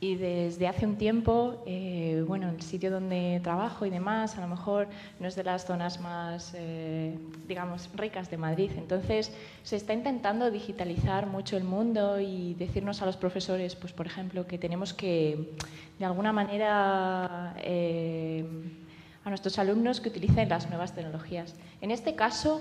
y 0.00 0.16
desde 0.16 0.68
hace 0.68 0.84
un 0.84 0.96
tiempo, 0.96 1.62
eh, 1.64 2.22
bueno, 2.26 2.50
el 2.50 2.60
sitio 2.60 2.90
donde 2.90 3.40
trabajo 3.42 3.86
y 3.86 3.90
demás, 3.90 4.36
a 4.36 4.42
lo 4.42 4.48
mejor 4.48 4.88
no 5.18 5.28
es 5.28 5.34
de 5.34 5.44
las 5.44 5.64
zonas 5.64 6.00
más, 6.00 6.52
eh, 6.58 7.16
digamos, 7.48 7.88
ricas 7.94 8.30
de 8.30 8.36
Madrid. 8.36 8.70
Entonces, 8.76 9.32
se 9.62 9.76
está 9.76 9.94
intentando 9.94 10.50
digitalizar 10.50 11.26
mucho 11.26 11.56
el 11.56 11.64
mundo 11.64 12.20
y 12.20 12.52
decirnos 12.58 13.00
a 13.00 13.06
los 13.06 13.16
profesores, 13.16 13.74
pues, 13.76 13.94
por 13.94 14.04
ejemplo, 14.04 14.46
que 14.46 14.58
tenemos 14.58 14.92
que, 14.92 15.54
de 15.98 16.04
alguna 16.04 16.34
manera, 16.34 17.54
eh, 17.62 18.44
a 19.24 19.30
nuestros 19.30 19.58
alumnos 19.58 20.02
que 20.02 20.10
utilicen 20.10 20.50
las 20.50 20.68
nuevas 20.68 20.94
tecnologías. 20.94 21.54
En 21.80 21.90
este 21.90 22.14
caso... 22.14 22.60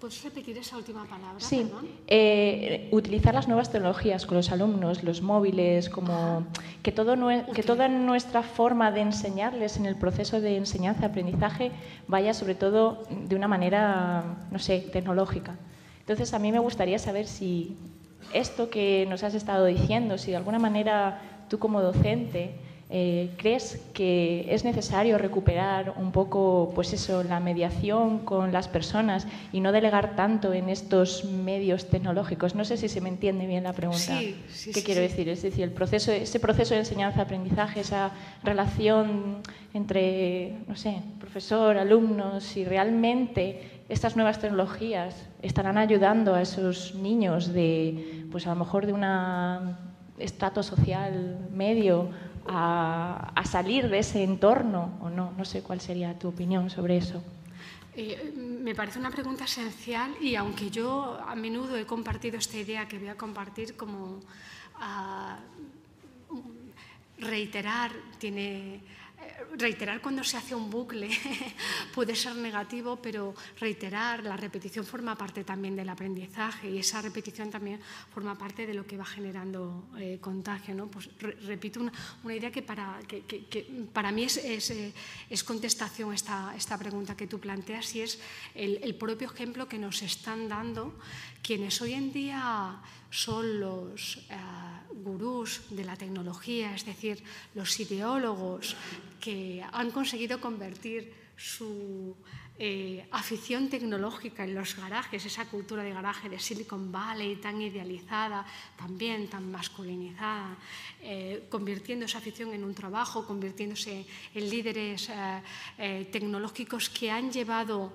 ¿Puedes 0.00 0.22
repetir 0.22 0.58
esa 0.58 0.76
última 0.76 1.04
palabra? 1.06 1.40
Sí, 1.40 1.70
eh, 2.06 2.88
utilizar 2.92 3.34
las 3.34 3.48
nuevas 3.48 3.70
tecnologías 3.70 4.26
con 4.26 4.36
los 4.36 4.50
alumnos, 4.50 5.02
los 5.02 5.22
móviles, 5.22 5.88
como 5.88 6.46
que, 6.82 6.92
todo 6.92 7.16
que 7.54 7.62
toda 7.62 7.88
nuestra 7.88 8.42
forma 8.42 8.90
de 8.92 9.00
enseñarles 9.00 9.78
en 9.78 9.86
el 9.86 9.96
proceso 9.96 10.40
de 10.40 10.58
enseñanza-aprendizaje 10.58 11.72
vaya 12.08 12.34
sobre 12.34 12.54
todo 12.54 13.04
de 13.10 13.36
una 13.36 13.48
manera, 13.48 14.46
no 14.50 14.58
sé, 14.58 14.80
tecnológica. 14.80 15.56
Entonces 16.00 16.34
a 16.34 16.38
mí 16.38 16.52
me 16.52 16.58
gustaría 16.58 16.98
saber 16.98 17.26
si 17.26 17.76
esto 18.34 18.68
que 18.68 19.06
nos 19.08 19.22
has 19.22 19.34
estado 19.34 19.64
diciendo, 19.64 20.18
si 20.18 20.30
de 20.30 20.36
alguna 20.36 20.58
manera 20.58 21.22
tú 21.48 21.58
como 21.58 21.80
docente 21.80 22.60
eh, 22.88 23.30
¿Crees 23.36 23.80
que 23.94 24.46
es 24.48 24.64
necesario 24.64 25.18
recuperar 25.18 25.94
un 25.96 26.12
poco 26.12 26.70
pues 26.72 26.92
eso, 26.92 27.24
la 27.24 27.40
mediación 27.40 28.20
con 28.20 28.52
las 28.52 28.68
personas 28.68 29.26
y 29.52 29.58
no 29.58 29.72
delegar 29.72 30.14
tanto 30.14 30.52
en 30.52 30.68
estos 30.68 31.24
medios 31.24 31.86
tecnológicos? 31.86 32.54
No 32.54 32.64
sé 32.64 32.76
si 32.76 32.88
se 32.88 33.00
me 33.00 33.08
entiende 33.08 33.48
bien 33.48 33.64
la 33.64 33.72
pregunta. 33.72 34.20
Sí, 34.20 34.36
sí, 34.48 34.72
¿Qué 34.72 34.84
quiero 34.84 35.00
decir? 35.00 35.28
Es 35.28 35.42
decir, 35.42 35.64
el 35.64 35.72
proceso, 35.72 36.12
ese 36.12 36.38
proceso 36.38 36.74
de 36.74 36.80
enseñanza-aprendizaje, 36.80 37.80
esa 37.80 38.12
relación 38.44 39.38
entre, 39.74 40.58
no 40.68 40.76
sé, 40.76 41.02
profesor, 41.18 41.78
alumnos, 41.78 42.44
si 42.44 42.64
realmente 42.64 43.82
estas 43.88 44.14
nuevas 44.14 44.38
tecnologías 44.38 45.26
estarán 45.42 45.76
ayudando 45.76 46.34
a 46.34 46.42
esos 46.42 46.94
niños 46.94 47.52
de, 47.52 48.24
pues 48.30 48.46
a 48.46 48.50
lo 48.50 48.56
mejor 48.56 48.86
de 48.86 48.92
un 48.92 49.04
estrato 50.18 50.62
social 50.62 51.48
medio 51.52 52.10
a, 52.48 53.42
salir 53.44 53.88
de 53.88 53.98
ese 53.98 54.22
entorno 54.22 54.98
o 55.00 55.10
no. 55.10 55.32
No 55.36 55.44
sé 55.44 55.62
cuál 55.62 55.80
sería 55.80 56.18
tu 56.18 56.28
opinión 56.28 56.70
sobre 56.70 56.96
eso. 56.96 57.22
Eh, 57.94 58.32
me 58.36 58.74
parece 58.74 58.98
una 58.98 59.10
pregunta 59.10 59.44
esencial 59.44 60.14
y 60.20 60.34
aunque 60.34 60.70
yo 60.70 61.18
a 61.26 61.34
menudo 61.34 61.76
he 61.76 61.86
compartido 61.86 62.36
esta 62.36 62.58
idea 62.58 62.86
que 62.86 62.98
voy 62.98 63.08
a 63.08 63.16
compartir 63.16 63.76
como 63.76 64.20
ah, 64.78 65.38
reiterar 67.18 67.92
tiene 68.18 68.80
reiterar 69.56 70.00
cuando 70.00 70.22
se 70.24 70.36
hace 70.36 70.54
un 70.54 70.70
bucle 70.70 71.08
puede 71.94 72.14
ser 72.14 72.36
negativo, 72.36 72.96
pero 72.96 73.34
reiterar, 73.58 74.22
la 74.22 74.36
repetición 74.36 74.84
forma 74.84 75.16
parte 75.16 75.44
también 75.44 75.76
del 75.76 75.88
aprendizaje 75.88 76.70
y 76.70 76.78
esa 76.78 77.02
repetición 77.02 77.50
también 77.50 77.80
forma 78.12 78.36
parte 78.36 78.66
de 78.66 78.74
lo 78.74 78.86
que 78.86 78.96
va 78.96 79.04
generando 79.04 79.88
eh, 79.98 80.18
contagio. 80.20 80.74
¿no? 80.74 80.86
Pues 80.88 81.08
repito 81.46 81.80
una, 81.80 81.92
idea 82.34 82.50
que 82.50 82.62
para, 82.62 82.98
que, 83.06 83.88
para 83.92 84.12
mí 84.12 84.24
es, 84.24 84.36
eh, 84.38 84.92
es, 85.30 85.44
contestación 85.44 86.12
esta, 86.12 86.54
esta 86.56 86.78
pregunta 86.78 87.16
que 87.16 87.26
tú 87.26 87.38
planteas 87.38 87.94
y 87.94 88.02
es 88.02 88.18
el, 88.54 88.80
el 88.82 88.94
propio 88.94 89.30
ejemplo 89.30 89.68
que 89.68 89.78
nos 89.78 90.02
están 90.02 90.48
dando 90.48 90.98
quienes 91.42 91.80
hoy 91.80 91.94
en 91.94 92.12
día 92.12 92.80
son 93.16 93.60
los 93.60 94.18
eh, 94.28 94.36
gurús 94.92 95.62
de 95.70 95.84
la 95.84 95.96
tecnología, 95.96 96.74
es 96.74 96.84
decir, 96.84 97.24
los 97.54 97.80
ideólogos 97.80 98.76
que 99.18 99.64
han 99.72 99.90
conseguido 99.90 100.38
convertir 100.38 101.14
su 101.34 102.14
eh, 102.58 103.08
afición 103.12 103.70
tecnológica 103.70 104.44
en 104.44 104.54
los 104.54 104.76
garajes, 104.76 105.24
esa 105.24 105.46
cultura 105.48 105.82
de 105.82 105.96
garaje 105.96 106.28
de 106.28 106.38
Silicon 106.38 106.92
Valley 106.92 107.36
tan 107.36 107.60
idealizada, 107.60 108.44
también 108.76 109.28
tan 109.28 109.50
masculinizada, 109.50 110.56
eh, 111.00 111.46
convirtiendo 111.48 112.04
esa 112.04 112.18
afición 112.18 112.52
en 112.52 112.64
un 112.64 112.74
trabajo, 112.74 113.26
convirtiéndose 113.26 114.04
en 114.34 114.50
líderes 114.50 115.08
tecnológicos 116.12 116.90
que 116.90 117.10
han 117.10 117.32
llevado 117.32 117.92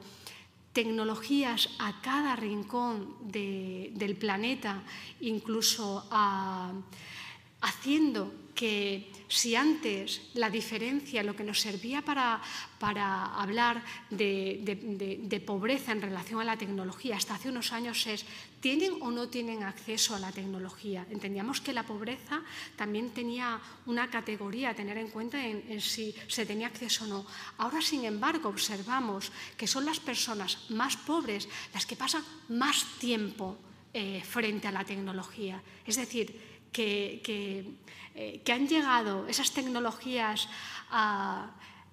tecnologías 0.74 1.70
a 1.80 2.02
cada 2.02 2.36
rincón 2.36 3.16
del 3.22 4.16
planeta, 4.16 4.84
incluso 5.20 6.08
haciendo 7.62 8.34
que 8.56 9.12
si 9.28 9.56
antes 9.56 10.22
la 10.34 10.50
diferencia, 10.50 11.24
lo 11.24 11.36
que 11.36 11.44
nos 11.44 11.60
servía 11.60 12.02
para, 12.04 12.42
para 12.80 13.26
hablar 13.36 13.84
de, 14.10 15.44
pobreza 15.46 15.92
en 15.92 16.02
relación 16.02 16.42
a 16.42 16.44
la 16.44 16.58
tecnología 16.58 17.16
hasta 17.16 17.36
hace 17.36 17.50
unos 17.50 17.72
años 17.72 18.06
es, 18.08 18.26
¿tienen 18.62 19.02
o 19.02 19.12
no 19.12 19.28
tienen 19.28 19.64
acceso 19.64 20.16
a 20.16 20.20
la 20.20 20.32
tecnología? 20.32 21.06
Entendíamos 21.10 21.60
que 21.60 21.74
la 21.74 21.84
pobreza 21.84 22.42
también 22.78 23.10
tenía 23.10 23.60
una 23.88 24.10
categoría 24.10 24.70
a 24.70 24.76
tener 24.76 24.98
en 24.98 25.10
cuenta 25.10 25.44
en, 25.44 25.82
si 25.82 26.16
se 26.28 26.46
tenía 26.46 26.68
acceso 26.68 27.04
o 27.04 27.08
no. 27.08 27.26
Ahora, 27.58 27.82
sin 27.82 28.06
embargo, 28.06 28.50
observamos 28.50 29.32
que 29.58 29.68
son 29.68 29.84
las 29.84 30.00
personas 30.00 30.70
más 30.70 30.96
pobres 30.96 31.50
las 31.74 31.86
que 31.86 31.98
pasan 31.98 32.24
más 32.50 32.86
tiempo 33.00 33.58
eh, 33.94 34.22
frente 34.24 34.68
a 34.68 34.72
la 34.72 34.86
tecnología. 34.86 35.62
Es 35.86 35.98
decir, 35.98 36.52
que, 36.72 37.76
eh, 38.16 38.42
han 38.52 38.68
llegado 38.68 39.28
esas 39.28 39.52
tecnologías 39.52 40.48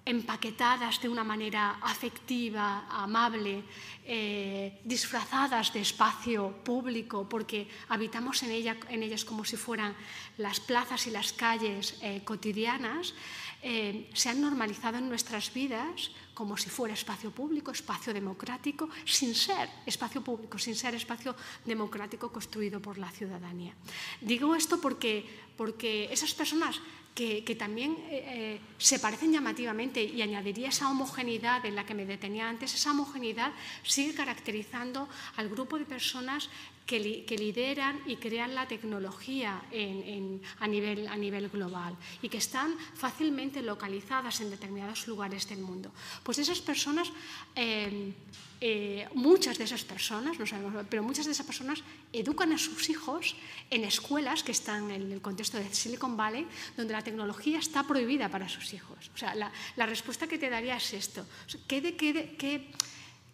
empaquetadas 0.05 1.01
de 1.01 1.09
una 1.09 1.23
manera 1.23 1.77
afectiva, 1.81 2.87
amable, 2.89 3.63
eh, 4.05 4.79
disfrazadas 4.83 5.71
de 5.73 5.81
espacio 5.81 6.63
público, 6.63 7.27
porque 7.29 7.67
habitamos 7.89 8.41
en, 8.43 8.51
ella, 8.51 8.77
en 8.89 9.03
ellas 9.03 9.25
como 9.25 9.45
si 9.45 9.55
fueran 9.55 9.95
las 10.37 10.59
plazas 10.59 11.05
y 11.07 11.11
las 11.11 11.33
calles 11.33 11.97
eh, 12.01 12.21
cotidianas, 12.23 13.13
se 13.61 14.29
han 14.29 14.39
normalizado 14.39 14.99
en 14.99 15.09
nuestras 15.09 15.53
vidas 15.53 16.11
como 16.39 16.55
si 16.55 16.69
fuera 16.69 16.93
espacio 16.93 17.31
público, 17.31 17.71
espacio 17.71 18.13
democrático, 18.13 18.87
sin 19.03 19.35
ser 19.35 19.67
espacio 19.85 20.23
público, 20.23 20.57
sin 20.57 20.73
ser 20.73 20.95
espacio 20.95 21.35
democrático 21.65 22.31
construido 22.31 22.79
por 22.79 22.97
la 22.97 23.11
ciudadanía. 23.11 23.75
Digo 24.21 24.55
esto 24.55 24.79
porque, 24.79 25.27
porque 25.57 26.07
esas 26.09 26.33
personas 26.33 26.79
que, 27.15 27.55
también 27.57 27.97
eh, 28.09 28.23
eh, 28.27 28.59
se 28.77 28.99
parecen 28.99 29.33
llamativamente 29.33 30.01
y 30.01 30.21
añadiría 30.21 30.69
esa 30.69 30.89
homogeneidad 30.89 31.65
en 31.65 31.75
la 31.75 31.85
que 31.85 31.93
me 31.93 32.05
detenía 32.05 32.47
antes, 32.47 32.73
esa 32.73 32.91
homogeneidad 32.91 33.51
sigue 33.83 34.13
caracterizando 34.13 35.09
al 35.35 35.49
grupo 35.49 35.77
de 35.77 35.85
personas 35.85 36.49
que, 36.89 37.37
lideran 37.37 38.01
y 38.07 38.17
crean 38.17 38.55
la 38.55 38.67
tecnología 38.67 39.61
a, 39.61 40.67
nivel, 40.67 41.49
global 41.49 41.95
y 42.23 42.29
que 42.29 42.41
están 42.41 42.73
fácilmente 42.95 43.61
localizadas 43.61 44.41
en 44.41 44.49
determinados 44.49 45.05
lugares 45.07 45.47
del 45.47 45.59
mundo. 45.59 45.91
Pues 46.23 46.39
esas 46.39 46.61
personas, 46.61 47.13
eh, 47.55 48.11
eh, 48.59 49.07
muchas 49.13 49.59
de 49.59 49.65
esas 49.65 49.85
personas, 49.85 50.39
no 50.39 50.47
sabemos, 50.47 50.83
pero 50.89 51.03
muchas 51.03 51.27
de 51.27 51.33
esas 51.33 51.45
personas 51.45 51.83
educan 52.11 52.51
a 52.53 52.57
sus 52.57 52.89
hijos 52.89 53.35
en 53.69 53.83
escuelas 53.83 54.41
que 54.41 54.51
están 54.51 54.89
en 54.89 55.11
el 55.11 55.21
contexto 55.21 55.61
de 55.61 55.69
Silicon 55.71 56.17
Valley, 56.17 56.47
donde 56.75 56.93
la 56.93 57.03
tecnología 57.03 57.59
está 57.59 57.85
prohibida 57.85 58.29
para 58.29 58.49
sus 58.49 58.73
hijos. 58.73 59.11
O 59.13 59.17
sea, 59.17 59.35
la, 59.35 59.85
respuesta 59.85 60.25
que 60.25 60.39
te 60.39 60.49
daría 60.49 60.77
es 60.77 60.93
esto. 60.93 61.25
¿qué, 61.67 61.81
de, 61.81 61.95
qué 61.95 62.71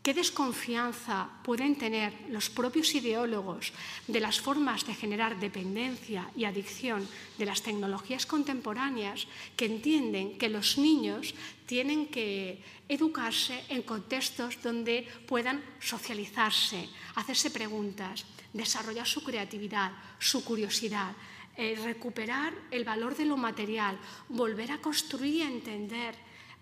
¿Qué 0.05 0.13
desconfianza 0.13 1.33
pueden 1.41 1.81
tener 1.81 2.13
los 2.29 2.53
propios 2.53 2.93
ideólogos 2.93 3.73
de 4.05 4.19
las 4.19 4.39
formas 4.39 4.85
de 4.85 4.93
generar 4.93 5.39
dependencia 5.39 6.29
y 6.37 6.45
adicción 6.45 7.09
de 7.39 7.45
las 7.49 7.63
tecnologías 7.63 8.27
contemporáneas 8.27 9.25
que 9.57 9.65
entienden 9.65 10.37
que 10.37 10.53
los 10.53 10.77
niños 10.77 11.33
tienen 11.65 12.05
que 12.05 12.61
educarse 12.87 13.65
en 13.69 13.81
contextos 13.81 14.61
donde 14.61 15.09
puedan 15.25 15.65
socializarse, 15.81 16.85
hacerse 17.15 17.49
preguntas, 17.49 18.29
desarrollar 18.53 19.07
su 19.07 19.23
creatividad, 19.23 19.89
su 20.19 20.45
curiosidad, 20.45 21.17
eh, 21.57 21.81
recuperar 21.81 22.53
el 22.69 22.85
valor 22.85 23.17
de 23.17 23.25
lo 23.25 23.37
material, 23.37 23.97
volver 24.29 24.69
a 24.69 24.77
construir 24.77 25.37
y 25.37 25.41
a 25.41 25.49
entender 25.49 26.13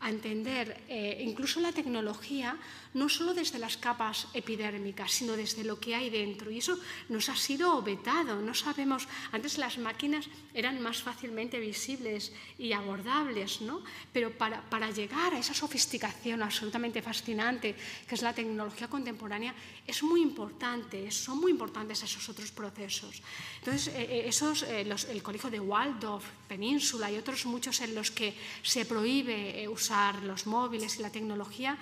a 0.03 0.09
entender 0.09 0.83
eh, 0.89 1.23
incluso 1.25 1.61
la 1.61 1.71
tecnología 1.71 2.57
no 2.93 3.09
solo 3.09 3.33
desde 3.33 3.59
las 3.59 3.77
capas 3.77 4.27
epidérmicas, 4.33 5.11
sino 5.11 5.35
desde 5.35 5.63
lo 5.63 5.79
que 5.79 5.95
hay 5.95 6.09
dentro. 6.09 6.51
Y 6.51 6.59
eso 6.59 6.77
nos 7.09 7.29
ha 7.29 7.35
sido 7.35 7.81
vetado. 7.81 8.41
No 8.41 8.53
sabemos, 8.53 9.07
antes 9.31 9.57
las 9.57 9.77
máquinas 9.77 10.27
eran 10.53 10.81
más 10.81 11.01
fácilmente 11.01 11.59
visibles 11.59 12.31
y 12.57 12.73
abordables, 12.73 13.61
¿no? 13.61 13.83
pero 14.11 14.31
para, 14.37 14.61
para 14.69 14.91
llegar 14.91 15.33
a 15.33 15.39
esa 15.39 15.53
sofisticación 15.53 16.43
absolutamente 16.43 17.01
fascinante 17.01 17.75
que 18.07 18.15
es 18.15 18.21
la 18.21 18.33
tecnología 18.33 18.87
contemporánea, 18.87 19.53
es 19.85 20.03
muy 20.03 20.21
importante, 20.21 21.09
son 21.11 21.39
muy 21.39 21.51
importantes 21.51 22.03
esos 22.03 22.27
otros 22.29 22.51
procesos. 22.51 23.21
Entonces, 23.59 23.87
eh, 23.87 24.07
eh, 24.09 24.23
esos, 24.27 24.63
el 24.63 25.23
colegio 25.23 25.49
de 25.49 25.59
Waldorf, 25.59 26.23
Península 26.47 27.11
y 27.11 27.17
otros 27.17 27.45
muchos 27.45 27.81
en 27.81 27.95
los 27.95 28.11
que 28.11 28.35
se 28.61 28.85
prohíbe 28.85 29.67
usar 29.67 30.23
los 30.23 30.45
móviles 30.47 30.99
y 30.99 31.01
la 31.01 31.09
tecnología, 31.09 31.77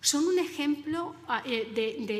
son 0.00 0.26
un 0.26 0.38
ejemplo 0.38 1.14
ah, 1.28 1.42
eh, 1.44 1.68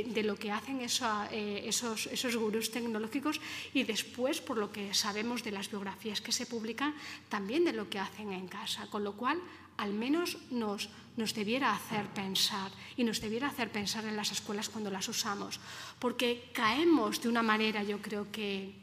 de, 0.06 0.22
lo 0.22 0.36
que 0.36 0.52
hacen 0.52 0.80
eh, 0.80 1.62
esos, 1.64 2.06
esos 2.06 2.36
gurús 2.36 2.70
tecnológicos 2.70 3.40
y 3.72 3.84
después, 3.84 4.40
por 4.40 4.58
lo 4.58 4.70
que 4.70 4.92
sabemos 4.92 5.42
de 5.42 5.52
las 5.52 5.70
biografías 5.70 6.20
que 6.20 6.32
se 6.32 6.44
publican, 6.44 6.94
también 7.28 7.64
de 7.64 7.72
lo 7.72 7.88
que 7.88 7.98
hacen 7.98 8.32
en 8.32 8.48
casa. 8.48 8.86
Con 8.88 9.02
lo 9.02 9.16
cual, 9.16 9.40
al 9.78 9.94
menos 9.94 10.36
nos, 10.50 10.90
nos 11.16 11.32
debiera 11.32 11.72
hacer 11.72 12.06
pensar 12.12 12.70
y 12.98 13.04
nos 13.04 13.20
debiera 13.20 13.48
hacer 13.48 13.72
pensar 13.72 14.04
en 14.04 14.16
las 14.16 14.30
escuelas 14.30 14.68
cuando 14.68 14.90
las 14.90 15.08
usamos, 15.08 15.58
porque 15.98 16.50
caemos 16.52 17.22
de 17.22 17.30
una 17.30 17.42
manera, 17.42 17.82
yo 17.82 18.02
creo 18.02 18.30
que 18.30 18.74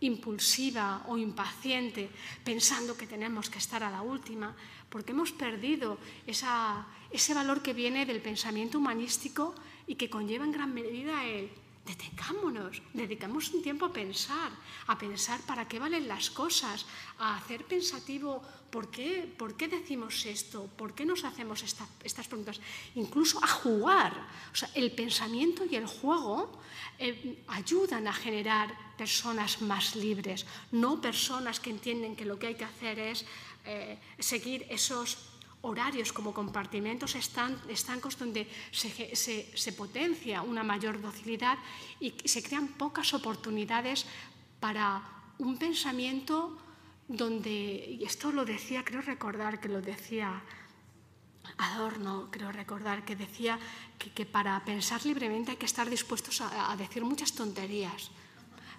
impulsiva 0.00 1.02
o 1.08 1.16
impaciente, 1.16 2.10
pensando 2.44 2.96
que 2.96 3.06
tenemos 3.06 3.48
que 3.48 3.58
estar 3.58 3.82
a 3.82 3.90
la 3.90 4.02
última, 4.02 4.54
porque 4.94 5.10
hemos 5.10 5.32
perdido 5.32 5.98
ese 6.22 7.34
valor 7.34 7.66
que 7.66 7.74
viene 7.74 8.06
del 8.06 8.22
pensamiento 8.22 8.78
humanístico 8.78 9.52
y 9.90 9.96
que 9.96 10.06
conlleva 10.06 10.44
en 10.44 10.52
gran 10.52 10.72
medida 10.72 11.26
el 11.26 11.50
detengámonos, 11.84 12.80
dedicamos 12.94 13.50
un 13.50 13.60
tiempo 13.60 13.86
a 13.86 13.92
pensar, 13.92 14.52
a 14.86 14.96
pensar 14.96 15.40
para 15.42 15.66
qué 15.66 15.80
valen 15.80 16.06
las 16.06 16.30
cosas, 16.30 16.86
a 17.18 17.36
hacer 17.36 17.64
pensativo 17.64 18.40
por 18.70 18.88
qué, 18.88 19.26
por 19.36 19.56
qué 19.56 19.66
decimos 19.66 20.24
esto, 20.26 20.70
por 20.78 20.94
qué 20.94 21.04
nos 21.04 21.24
hacemos 21.24 21.62
estas 21.62 22.26
preguntas, 22.28 22.60
incluso 22.94 23.42
a 23.42 23.48
jugar. 23.48 24.14
O 24.52 24.56
sea, 24.56 24.70
el 24.74 24.92
pensamiento 24.92 25.64
y 25.66 25.74
el 25.74 25.86
juego 25.86 26.56
eh, 26.98 27.42
ayudan 27.48 28.06
a 28.06 28.12
generar 28.12 28.94
personas 28.96 29.60
más 29.60 29.96
libres, 29.96 30.46
no 30.70 31.00
personas 31.00 31.58
que 31.58 31.70
entienden 31.70 32.16
que 32.16 32.24
lo 32.24 32.38
que 32.38 32.46
hay 32.46 32.54
que 32.54 32.64
hacer 32.64 32.98
es 32.98 33.26
eh, 33.64 33.98
seguir 34.18 34.66
esos 34.68 35.34
horarios 35.62 36.12
como 36.12 36.34
compartimentos 36.34 37.14
están, 37.14 37.56
estancos 37.68 38.18
donde 38.18 38.46
se, 38.70 39.16
se, 39.16 39.72
potencia 39.72 40.42
una 40.42 40.62
mayor 40.62 41.00
docilidad 41.00 41.56
y 42.00 42.12
se 42.24 42.42
crean 42.42 42.68
pocas 42.76 43.14
oportunidades 43.14 44.04
para 44.60 45.02
un 45.38 45.56
pensamiento 45.56 46.58
donde, 47.08 47.96
y 47.98 48.04
esto 48.04 48.30
lo 48.30 48.44
decía, 48.44 48.84
creo 48.84 49.00
recordar 49.00 49.60
que 49.60 49.68
lo 49.68 49.80
decía 49.80 50.42
Adorno, 51.56 52.28
creo 52.30 52.52
recordar 52.52 53.04
que 53.04 53.16
decía 53.16 53.58
que, 53.98 54.26
para 54.26 54.62
pensar 54.64 55.04
libremente 55.06 55.52
hay 55.52 55.56
que 55.56 55.66
estar 55.66 55.88
dispuestos 55.88 56.40
a 56.40 56.74
decir 56.76 57.04
muchas 57.04 57.32
tonterías 57.32 58.10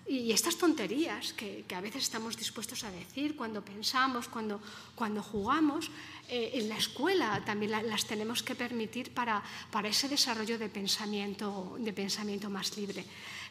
y 0.07 0.31
estas 0.31 0.57
tonterías 0.57 1.33
que, 1.33 1.65
a 1.75 1.81
veces 1.81 2.03
estamos 2.03 2.37
dispuestos 2.37 2.83
a 2.83 2.91
decir 2.91 3.35
cuando 3.35 3.65
pensamos, 3.65 4.27
cuando, 4.27 4.61
cuando 4.93 5.23
jugamos, 5.23 5.89
eh, 6.29 6.51
en 6.53 6.69
la 6.69 6.77
escuela 6.77 7.43
también 7.43 7.71
las 7.71 8.05
tenemos 8.05 8.43
que 8.43 8.53
permitir 8.53 9.13
para, 9.13 9.43
para 9.71 9.89
ese 9.89 10.07
desarrollo 10.07 10.59
de 10.59 10.69
pensamiento, 10.69 11.75
de 11.79 11.91
pensamiento 11.91 12.49
más 12.49 12.77
libre. 12.77 13.03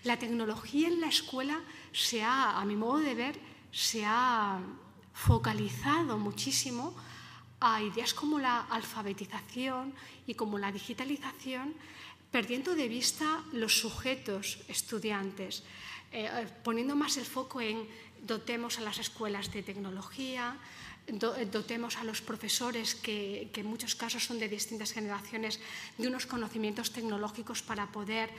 La 0.05 0.17
tecnología 0.17 0.89
en 0.89 1.01
la 1.01 1.09
escuela 1.09 1.61
se 1.93 2.23
ha, 2.23 2.61
a 2.61 2.65
mi 2.65 2.77
modo 2.77 2.99
de 2.99 3.15
ver, 3.15 3.39
se 3.73 4.05
ha 4.07 4.61
focalizado 5.13 6.19
muchísimo 6.19 6.95
a 7.59 7.83
ideas 7.83 8.15
como 8.15 8.39
la 8.39 8.61
alfabetización 8.61 9.95
y 10.27 10.35
como 10.35 10.59
la 10.59 10.71
digitalización, 10.71 11.75
perdiendo 12.31 12.75
de 12.75 12.89
vista 12.89 13.43
los 13.53 13.79
sujetos 13.79 14.59
estudiantes. 14.69 15.63
Eh, 16.15 16.31
eh, 16.31 16.47
poniendo 16.63 16.95
más 16.95 17.17
el 17.17 17.27
foco 17.27 17.61
en 17.61 17.91
dotemos 18.23 18.79
a 18.79 18.87
las 18.87 19.03
escuelas 19.03 19.51
de 19.51 19.67
tecnología, 19.67 20.55
eh, 21.09 21.19
dotemos 21.51 21.99
a 21.99 22.05
los 22.05 22.23
profesores, 22.23 22.95
que, 22.95 23.51
en 23.53 23.67
muchos 23.67 23.99
casos 23.99 24.23
son 24.23 24.39
de 24.39 24.49
distintas 24.49 24.93
generaciones, 24.93 25.59
de 25.99 26.07
unos 26.07 26.27
conocimientos 26.31 26.93
tecnológicos 26.93 27.63
para 27.67 27.91
poder, 27.91 28.31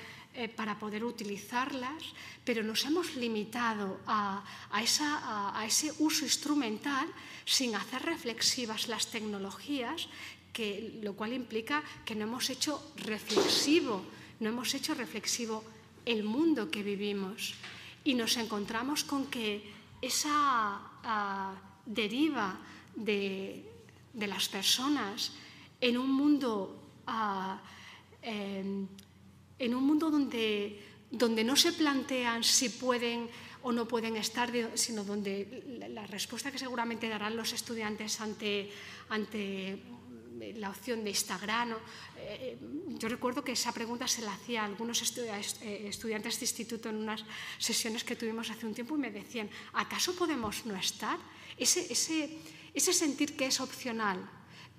para 0.56 0.80
poder 0.80 1.03
utilizarlas, 1.03 2.15
pero 2.45 2.64
nos 2.64 2.85
hemos 2.85 3.15
limitado 3.19 3.99
a, 4.07 4.43
esa, 4.81 5.52
a 5.52 5.65
ese 5.65 5.91
uso 5.99 6.23
instrumental 6.23 7.07
sin 7.43 7.76
hacer 7.76 8.03
reflexivas 8.03 8.88
las 8.88 9.07
tecnologías 9.07 10.07
que, 10.53 10.99
lo 11.03 11.14
cual 11.14 11.34
implica 11.34 11.84
que 12.06 12.15
no 12.15 12.23
hemos 12.23 12.49
hecho 12.49 12.80
reflexivo, 12.95 14.02
no 14.39 14.49
hemos 14.49 14.73
hecho 14.73 14.95
reflexivo 14.95 15.74
el 16.06 16.23
mundo 16.23 16.69
que 16.69 16.84
vivimos. 16.84 17.56
Y 18.03 18.14
nos 18.14 18.38
encontramos 18.38 19.03
con 19.03 19.27
que 19.27 19.61
esa 20.02 20.80
ah, 21.03 21.53
deriva 21.86 22.57
de, 22.95 23.65
las 24.14 24.48
personas 24.48 25.34
en 25.82 25.98
un 25.98 26.11
mundo, 26.11 27.02
ah, 27.07 27.60
em, 28.22 28.88
en 29.60 29.76
un 29.76 29.84
mundo 29.84 30.10
donde, 30.10 30.80
donde 31.11 31.44
no 31.44 31.56
se 31.56 31.73
plantean 31.73 32.44
si 32.44 32.69
pueden 32.69 33.27
o 33.65 33.72
no 33.72 33.88
pueden 33.88 34.15
estar, 34.15 34.53
sino 34.76 35.03
donde 35.03 35.90
la 35.90 36.06
respuesta 36.06 36.52
que 36.52 36.60
seguramente 36.60 37.10
darán 37.10 37.36
los 37.36 37.52
estudiantes 37.52 38.22
ante, 38.22 38.69
ante 39.10 39.82
la 40.56 40.70
opción 40.70 41.03
de 41.03 41.10
Instagram. 41.10 41.76
Eh, 42.18 42.57
yo 42.99 43.07
recuerdo 43.07 43.44
que 43.44 43.53
esa 43.53 43.72
pregunta 43.72 44.07
se 44.07 44.22
la 44.22 44.34
hacía 44.34 44.62
a 44.62 44.66
algunos 44.66 45.02
eh, 45.02 45.88
estudiantes 45.88 46.40
de 46.40 46.45
instituto 46.45 46.90
en 46.90 46.98
unas 46.98 47.24
sesiones 47.57 48.03
que 48.03 48.16
tuvimos 48.16 48.49
hace 48.49 48.66
un 48.66 48.74
tiempo 48.74 48.95
y 48.95 48.99
me 48.99 49.12
decían, 49.12 49.49
¿acaso 49.74 50.16
podemos 50.16 50.66
no 50.66 50.76
estar? 50.76 51.18
Ese, 51.57 51.91
ese, 51.91 52.38
ese 52.74 52.94
sentir 52.94 53.36
que 53.36 53.48
es 53.48 53.60
opcional, 53.60 54.20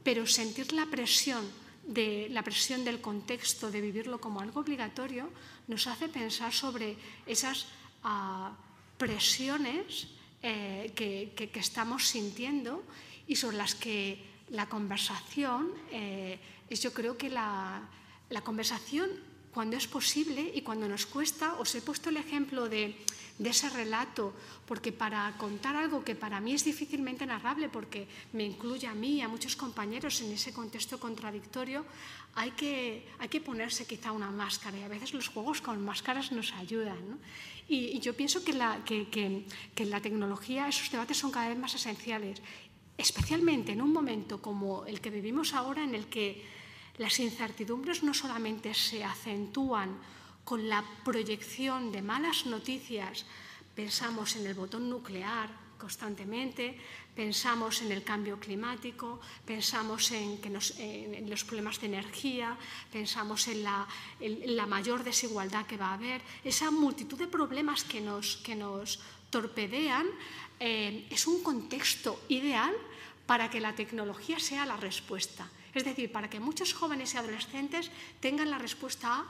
pero 0.02 0.26
sentir 0.26 0.72
la 0.72 0.86
presión 0.86 1.44
de 1.86 2.26
la 2.30 2.42
presión 2.42 2.84
del 2.84 3.00
contexto, 3.00 3.70
de 3.70 3.80
vivirlo 3.80 4.20
como 4.20 4.40
algo 4.40 4.60
obligatorio, 4.60 5.30
nos 5.68 5.86
hace 5.86 6.08
pensar 6.08 6.52
sobre 6.52 6.96
esas 7.26 7.66
ah, 8.02 8.56
presiones 8.98 10.08
eh, 10.42 10.92
que, 10.94 11.32
que, 11.36 11.58
estamos 11.58 12.08
sintiendo 12.08 12.82
y 13.26 13.36
sobre 13.36 13.56
las 13.56 13.74
que 13.74 14.18
la 14.50 14.68
conversación 14.68 15.70
eh, 15.90 16.38
es 16.70 16.80
yo 16.82 16.92
creo 16.92 17.16
que 17.16 17.30
la, 17.30 17.88
conversación 18.44 19.10
cuando 19.52 19.76
es 19.76 19.86
posible 19.86 20.52
y 20.54 20.60
cuando 20.62 20.86
nos 20.88 21.06
cuesta, 21.06 21.54
os 21.54 21.74
he 21.74 21.80
puesto 21.80 22.10
el 22.10 22.18
ejemplo 22.18 22.68
de, 22.68 22.94
ese 23.42 23.68
relato, 23.68 24.32
porque 24.66 24.92
para 24.92 25.32
contar 25.36 25.76
algo 25.76 26.04
que 26.04 26.14
para 26.14 26.40
mí 26.40 26.54
es 26.54 26.64
difícilmente 26.64 27.26
narrable, 27.26 27.68
porque 27.68 28.08
me 28.32 28.44
incluye 28.44 28.86
a 28.86 28.94
mí 28.94 29.16
y 29.16 29.20
a 29.20 29.28
muchos 29.28 29.56
compañeros 29.56 30.20
en 30.20 30.32
ese 30.32 30.52
contexto 30.52 30.98
contradictorio, 31.00 31.84
hay 32.34 32.50
que, 32.52 33.06
hay 33.18 33.28
que 33.28 33.40
ponerse 33.40 33.86
quizá 33.86 34.12
una 34.12 34.30
máscara 34.30 34.78
y 34.78 34.82
a 34.82 34.88
veces 34.88 35.12
los 35.12 35.28
juegos 35.28 35.60
con 35.60 35.84
máscaras 35.84 36.32
nos 36.32 36.52
ayudan. 36.52 37.18
y, 37.68 37.98
yo 38.00 38.14
pienso 38.14 38.44
que, 38.44 38.52
la, 38.52 38.84
que, 38.84 39.08
que, 39.08 39.44
que 39.74 39.82
en 39.82 39.90
la 39.90 40.00
tecnología 40.00 40.68
esos 40.68 40.90
debates 40.90 41.16
son 41.16 41.30
cada 41.30 41.48
vez 41.48 41.58
más 41.58 41.74
esenciales 41.74 42.40
especialmente 42.96 43.72
en 43.72 43.82
un 43.82 43.92
momento 43.92 44.40
como 44.40 44.84
el 44.86 45.00
que 45.00 45.10
vivimos 45.10 45.54
ahora, 45.54 45.84
en 45.84 45.94
el 45.94 46.06
que 46.06 46.44
las 46.98 47.18
incertidumbres 47.20 48.02
no 48.02 48.14
solamente 48.14 48.72
se 48.74 49.04
acentúan 49.04 49.98
con 50.44 50.68
la 50.68 50.84
proyección 51.04 51.92
de 51.92 52.02
malas 52.02 52.46
noticias, 52.46 53.26
pensamos 53.74 54.36
en 54.36 54.46
el 54.46 54.54
botón 54.54 54.88
nuclear 54.88 55.50
constantemente, 55.76 56.78
pensamos 57.14 57.82
en 57.82 57.92
el 57.92 58.02
cambio 58.02 58.40
climático, 58.40 59.20
pensamos 59.44 60.10
en, 60.12 60.38
que 60.40 60.48
los 60.48 61.44
problemas 61.44 61.80
de 61.80 61.86
energía, 61.86 62.56
pensamos 62.92 63.48
en 63.48 63.62
la, 63.62 63.86
en 64.20 64.56
la, 64.56 64.66
mayor 64.66 65.04
desigualdad 65.04 65.66
que 65.66 65.76
va 65.76 65.90
a 65.90 65.94
haber, 65.94 66.22
esa 66.44 66.70
multitud 66.70 67.18
de 67.18 67.26
problemas 67.26 67.84
que 67.84 68.00
nos, 68.00 68.36
que 68.38 68.54
nos 68.54 69.00
torpedean 69.30 70.06
eh, 70.60 71.06
es 71.10 71.26
un 71.26 71.42
contexto 71.42 72.22
ideal 72.28 72.74
para 73.26 73.50
que 73.50 73.60
la 73.60 73.74
tecnología 73.74 74.38
sea 74.38 74.66
la 74.66 74.76
respuesta. 74.76 75.48
Es 75.74 75.84
decir, 75.84 76.10
para 76.10 76.30
que 76.30 76.40
muchos 76.40 76.72
jóvenes 76.72 77.12
y 77.14 77.18
adolescentes 77.18 77.90
tengan 78.20 78.50
la 78.50 78.58
respuesta 78.58 79.20
a 79.20 79.26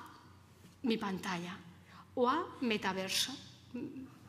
mi 0.83 0.97
pantalla 0.97 1.59
o 2.15 2.29
a 2.29 2.47
metaverso. 2.61 3.35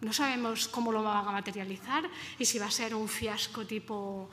No 0.02 0.14
sabemos 0.14 0.68
cómo 0.68 0.92
lo 0.92 1.04
van 1.04 1.28
a 1.28 1.32
materializar 1.32 2.10
y 2.40 2.46
si 2.46 2.58
va 2.60 2.68
a 2.68 2.72
ser 2.72 2.96
un 2.96 3.08
fiasco 3.08 3.66
tipo 3.66 4.30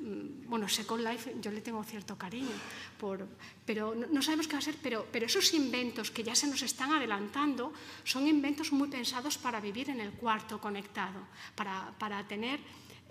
bueno, 0.00 0.68
Second 0.68 1.04
Life 1.04 1.36
yo 1.40 1.50
le 1.50 1.60
tengo 1.60 1.84
cierto 1.84 2.16
cariño, 2.16 2.56
por, 2.98 3.26
pero 3.66 3.94
no, 3.94 4.22
sabemos 4.22 4.48
qué 4.48 4.54
va 4.54 4.58
a 4.58 4.62
ser, 4.62 4.76
pero, 4.82 5.06
pero 5.12 5.26
esos 5.26 5.52
inventos 5.52 6.10
que 6.10 6.22
ya 6.22 6.34
se 6.34 6.46
nos 6.46 6.62
están 6.62 6.92
adelantando 6.92 7.72
son 8.04 8.26
inventos 8.26 8.72
muy 8.72 8.88
pensados 8.88 9.36
para 9.36 9.60
vivir 9.60 9.90
en 9.90 10.00
el 10.00 10.12
cuarto 10.12 10.60
conectado, 10.60 11.20
para, 11.54 11.92
para 11.98 12.26
tener 12.26 12.60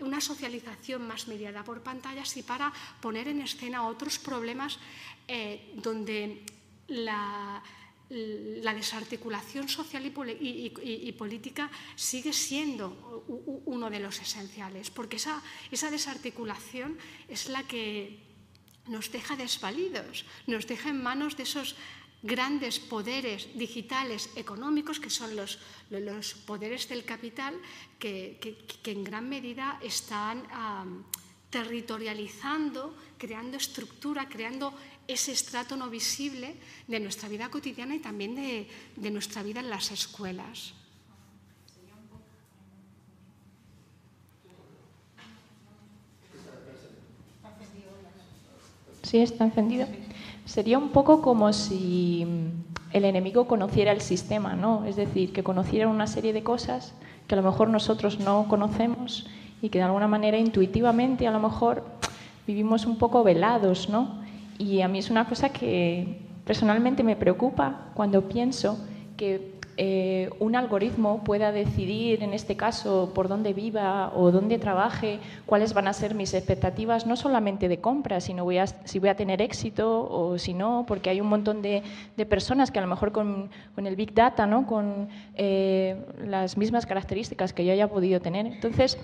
una 0.01 0.19
socialización 0.19 1.05
más 1.05 1.27
mediada 1.27 1.63
por 1.63 1.83
pantallas 1.83 2.35
y 2.37 2.43
para 2.43 2.73
poner 3.01 3.27
en 3.27 3.41
escena 3.41 3.85
otros 3.85 4.17
problemas 4.17 4.79
eh, 5.27 5.73
donde 5.75 6.43
la, 6.87 7.61
la 8.09 8.73
desarticulación 8.73 9.69
social 9.69 10.05
y, 10.05 11.11
política 11.13 11.69
sigue 11.95 12.33
siendo 12.33 13.23
uno 13.65 13.89
de 13.89 13.99
los 13.99 14.19
esenciales, 14.19 14.89
porque 14.89 15.17
esa, 15.17 15.43
esa 15.69 15.91
desarticulación 15.91 16.97
es 17.27 17.49
la 17.49 17.63
que 17.63 18.19
nos 18.87 19.11
deja 19.11 19.35
desvalidos, 19.35 20.25
nos 20.47 20.65
deja 20.65 20.89
en 20.89 21.03
manos 21.03 21.37
de 21.37 21.43
esos 21.43 21.75
grandes 22.21 22.79
poderes 22.79 23.47
digitales 23.55 24.29
económicos, 24.35 24.99
que 24.99 25.09
son 25.09 25.35
los, 25.35 25.59
los 25.89 26.33
poderes 26.33 26.89
del 26.89 27.05
capital, 27.05 27.55
que, 27.97 28.39
en 28.83 29.03
gran 29.03 29.29
medida 29.29 29.79
están 29.81 30.43
territorializando, 31.49 32.95
creando 33.17 33.57
estructura, 33.57 34.27
creando 34.27 34.73
ese 35.09 35.31
estrato 35.31 35.75
no 35.75 35.89
visible 35.89 36.53
de 36.87 36.99
nuestra 36.99 37.27
vida 37.27 37.49
cotidiana 37.49 37.95
y 37.95 37.99
también 37.99 38.35
de, 38.35 38.67
de 38.95 39.09
nuestra 39.09 39.41
vida 39.41 39.59
en 39.59 39.69
las 39.69 39.91
escuelas. 39.91 40.73
Sí, 49.01 49.17
está 49.17 49.45
encendido. 49.45 49.87
Sería 50.45 50.77
un 50.77 50.89
poco 50.89 51.23
como 51.23 51.51
si 51.53 52.27
el 52.93 53.05
enemigo 53.05 53.47
conociera 53.47 53.91
el 53.91 54.01
sistema, 54.01 54.53
¿no? 54.53 54.85
Es 54.85 54.95
decir, 54.95 55.33
que 55.33 55.41
conociera 55.41 55.87
una 55.87 56.05
serie 56.05 56.33
de 56.33 56.43
cosas 56.43 56.93
que 57.27 57.33
a 57.33 57.41
lo 57.41 57.49
mejor 57.49 57.69
nosotros 57.69 58.19
no 58.19 58.47
conocemos 58.47 59.25
y 59.63 59.69
que 59.69 59.79
de 59.79 59.85
alguna 59.85 60.07
manera 60.07 60.37
intuitivamente 60.37 61.25
a 61.25 61.31
lo 61.31 61.39
mejor 61.39 61.83
vivimos 62.45 62.85
un 62.85 62.99
poco 62.99 63.23
velados, 63.23 63.89
¿no? 63.89 64.28
Y 64.59 64.81
a 64.81 64.87
mí 64.87 64.99
es 64.99 65.09
una 65.09 65.27
cosa 65.27 65.49
que 65.49 66.19
personalmente 66.45 67.01
me 67.01 67.15
preocupa 67.15 67.91
cuando 67.95 68.27
pienso 68.27 68.77
que 69.15 69.57
eh, 69.77 70.29
un 70.39 70.57
algoritmo 70.57 71.23
pueda 71.23 71.53
decidir, 71.53 72.21
en 72.21 72.33
este 72.33 72.57
caso, 72.57 73.13
por 73.15 73.29
dónde 73.29 73.53
viva 73.53 74.11
o 74.13 74.29
dónde 74.29 74.59
trabaje, 74.59 75.19
cuáles 75.45 75.73
van 75.73 75.87
a 75.87 75.93
ser 75.93 76.15
mis 76.15 76.33
expectativas, 76.33 77.07
no 77.07 77.15
solamente 77.15 77.69
de 77.69 77.79
compra, 77.79 78.19
sino 78.19 78.45
si 78.83 78.99
voy 78.99 79.07
a 79.07 79.15
tener 79.15 79.41
éxito 79.41 80.05
o 80.11 80.37
si 80.37 80.53
no, 80.53 80.83
porque 80.85 81.09
hay 81.09 81.21
un 81.21 81.27
montón 81.27 81.61
de, 81.61 81.81
personas 82.27 82.71
que 82.71 82.79
a 82.79 82.81
lo 82.81 82.89
mejor 82.89 83.13
con, 83.13 83.49
el 83.77 83.95
Big 83.95 84.13
Data, 84.13 84.45
¿no? 84.45 84.67
con 84.67 85.07
eh, 85.35 85.95
las 86.25 86.57
mismas 86.57 86.85
características 86.85 87.53
que 87.53 87.63
yo 87.63 87.71
haya 87.71 87.87
podido 87.87 88.19
tener. 88.19 88.47
Entonces, 88.47 88.97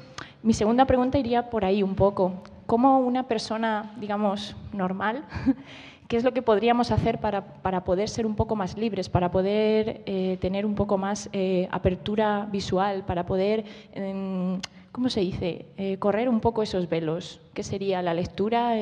mi 0.43 0.51
segunda 0.51 0.83
pregunta 0.83 1.17
iría 1.17 1.49
por 1.49 1.63
ahí 1.63 1.83
un 1.83 1.95
poco. 1.95 2.43
¿Cómo 2.65 2.99
una 2.99 3.23
persona, 3.27 3.93
digamos, 3.97 4.55
normal, 4.73 5.23
qué 6.07 6.17
es 6.17 6.23
lo 6.23 6.33
que 6.33 6.41
podríamos 6.41 6.91
hacer 6.91 7.19
para, 7.19 7.83
poder 7.83 8.09
ser 8.09 8.25
un 8.25 8.35
poco 8.35 8.55
más 8.55 8.77
libres, 8.77 9.09
para 9.09 9.31
poder 9.31 10.01
eh, 10.05 10.37
tener 10.41 10.65
un 10.65 10.75
poco 10.75 10.97
más 10.97 11.29
eh, 11.33 11.67
apertura 11.71 12.47
visual, 12.51 13.03
para 13.05 13.25
poder, 13.25 13.65
em, 13.93 14.59
¿cómo 14.91 15.09
se 15.09 15.21
dice?, 15.21 15.65
eh, 15.77 15.97
correr 15.97 16.29
un 16.29 16.39
poco 16.39 16.63
esos 16.63 16.89
velos. 16.89 17.39
¿Qué 17.53 17.63
sería 17.63 18.01
la 18.01 18.13
lectura, 18.13 18.75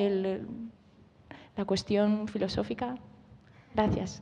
la 1.55 1.65
cuestión 1.65 2.27
filosófica? 2.27 2.95
Gracias. 3.75 4.21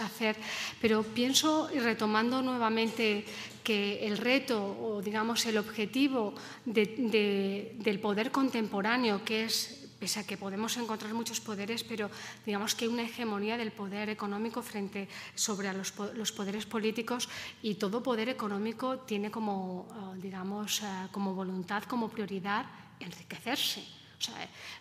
Hacer, 0.00 0.36
pero 0.80 1.02
pienso, 1.02 1.68
y 1.74 1.78
retomando 1.80 2.42
nuevamente, 2.42 3.24
que 3.64 4.06
el 4.06 4.16
reto 4.16 4.56
o 4.56 5.02
digamos 5.02 5.44
el 5.46 5.58
objetivo 5.58 6.34
del 6.64 7.98
poder 8.00 8.30
contemporáneo, 8.30 9.22
que 9.24 9.44
es 9.44 9.76
pese 10.00 10.18
a 10.18 10.24
que 10.24 10.40
podemos 10.40 10.80
encontrar 10.80 11.12
muchos 11.12 11.44
poderes, 11.44 11.84
pero 11.84 12.08
digamos 12.46 12.74
que 12.74 12.88
una 12.88 13.02
hegemonía 13.02 13.60
del 13.60 13.70
poder 13.70 14.08
económico 14.08 14.62
frente 14.62 15.12
sobre 15.34 15.70
los, 15.74 15.92
los, 16.16 16.32
poderes 16.32 16.64
políticos 16.64 17.28
y 17.60 17.74
todo 17.74 18.02
poder 18.02 18.30
económico 18.30 19.04
tiene 19.04 19.30
como, 19.30 19.84
eh, 19.92 20.20
digamos, 20.22 20.80
eh, 20.80 20.86
como 21.12 21.34
voluntad, 21.34 21.84
como 21.84 22.08
prioridad 22.08 22.64
enriquecerse 22.98 23.99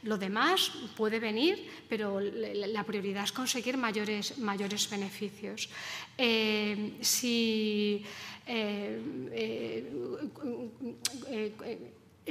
lo 0.04 0.18
demás 0.18 0.72
puede 0.96 1.20
venir, 1.20 1.84
pero 1.88 2.20
la 2.20 2.84
prioridad 2.84 3.24
es 3.24 3.32
conseguir 3.32 3.78
mayores, 3.78 4.38
mayores 4.38 4.90
beneficios. 4.90 5.70
Eh, 6.18 6.98
si 7.02 8.04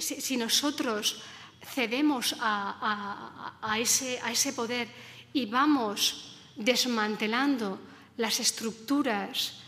si, 0.01 0.37
nosotros 0.37 1.23
cedemos 1.63 2.37
a, 2.41 3.77
ese, 3.79 4.19
a 4.23 4.33
ese 4.33 4.53
poder 4.53 4.89
y 5.33 5.47
vamos 5.47 6.39
desmantelando 6.57 7.79
las 8.17 8.41
estructuras 8.41 9.61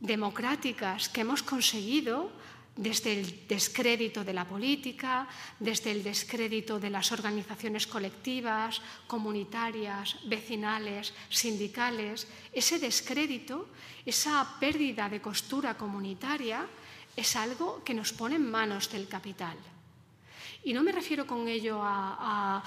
democráticas 0.00 1.08
que 1.08 1.22
hemos 1.22 1.42
conseguido, 1.42 2.30
desde 2.76 3.18
el 3.18 3.48
descrédito 3.48 4.22
de 4.22 4.34
la 4.34 4.44
política, 4.44 5.26
desde 5.58 5.90
el 5.90 6.04
descrédito 6.04 6.78
de 6.78 6.90
las 6.90 7.10
organizaciones 7.10 7.86
colectivas, 7.86 8.82
comunitarias, 9.06 10.20
vecinales, 10.28 11.14
sindicales, 11.30 12.28
ese 12.52 12.78
descrédito, 12.78 13.68
esa 14.04 14.60
pérdida 14.60 15.08
de 15.08 15.20
costura 15.20 15.76
comunitaria, 15.76 16.68
es 17.16 17.34
algo 17.34 17.82
que 17.82 17.94
nos 17.94 18.12
pone 18.12 18.36
en 18.36 18.50
manos 18.50 18.92
del 18.92 19.08
capital. 19.08 19.56
Y 20.64 20.74
no 20.74 20.82
me 20.82 20.92
refiero 20.92 21.26
con 21.26 21.48
ello 21.48 21.80
a, 21.80 22.62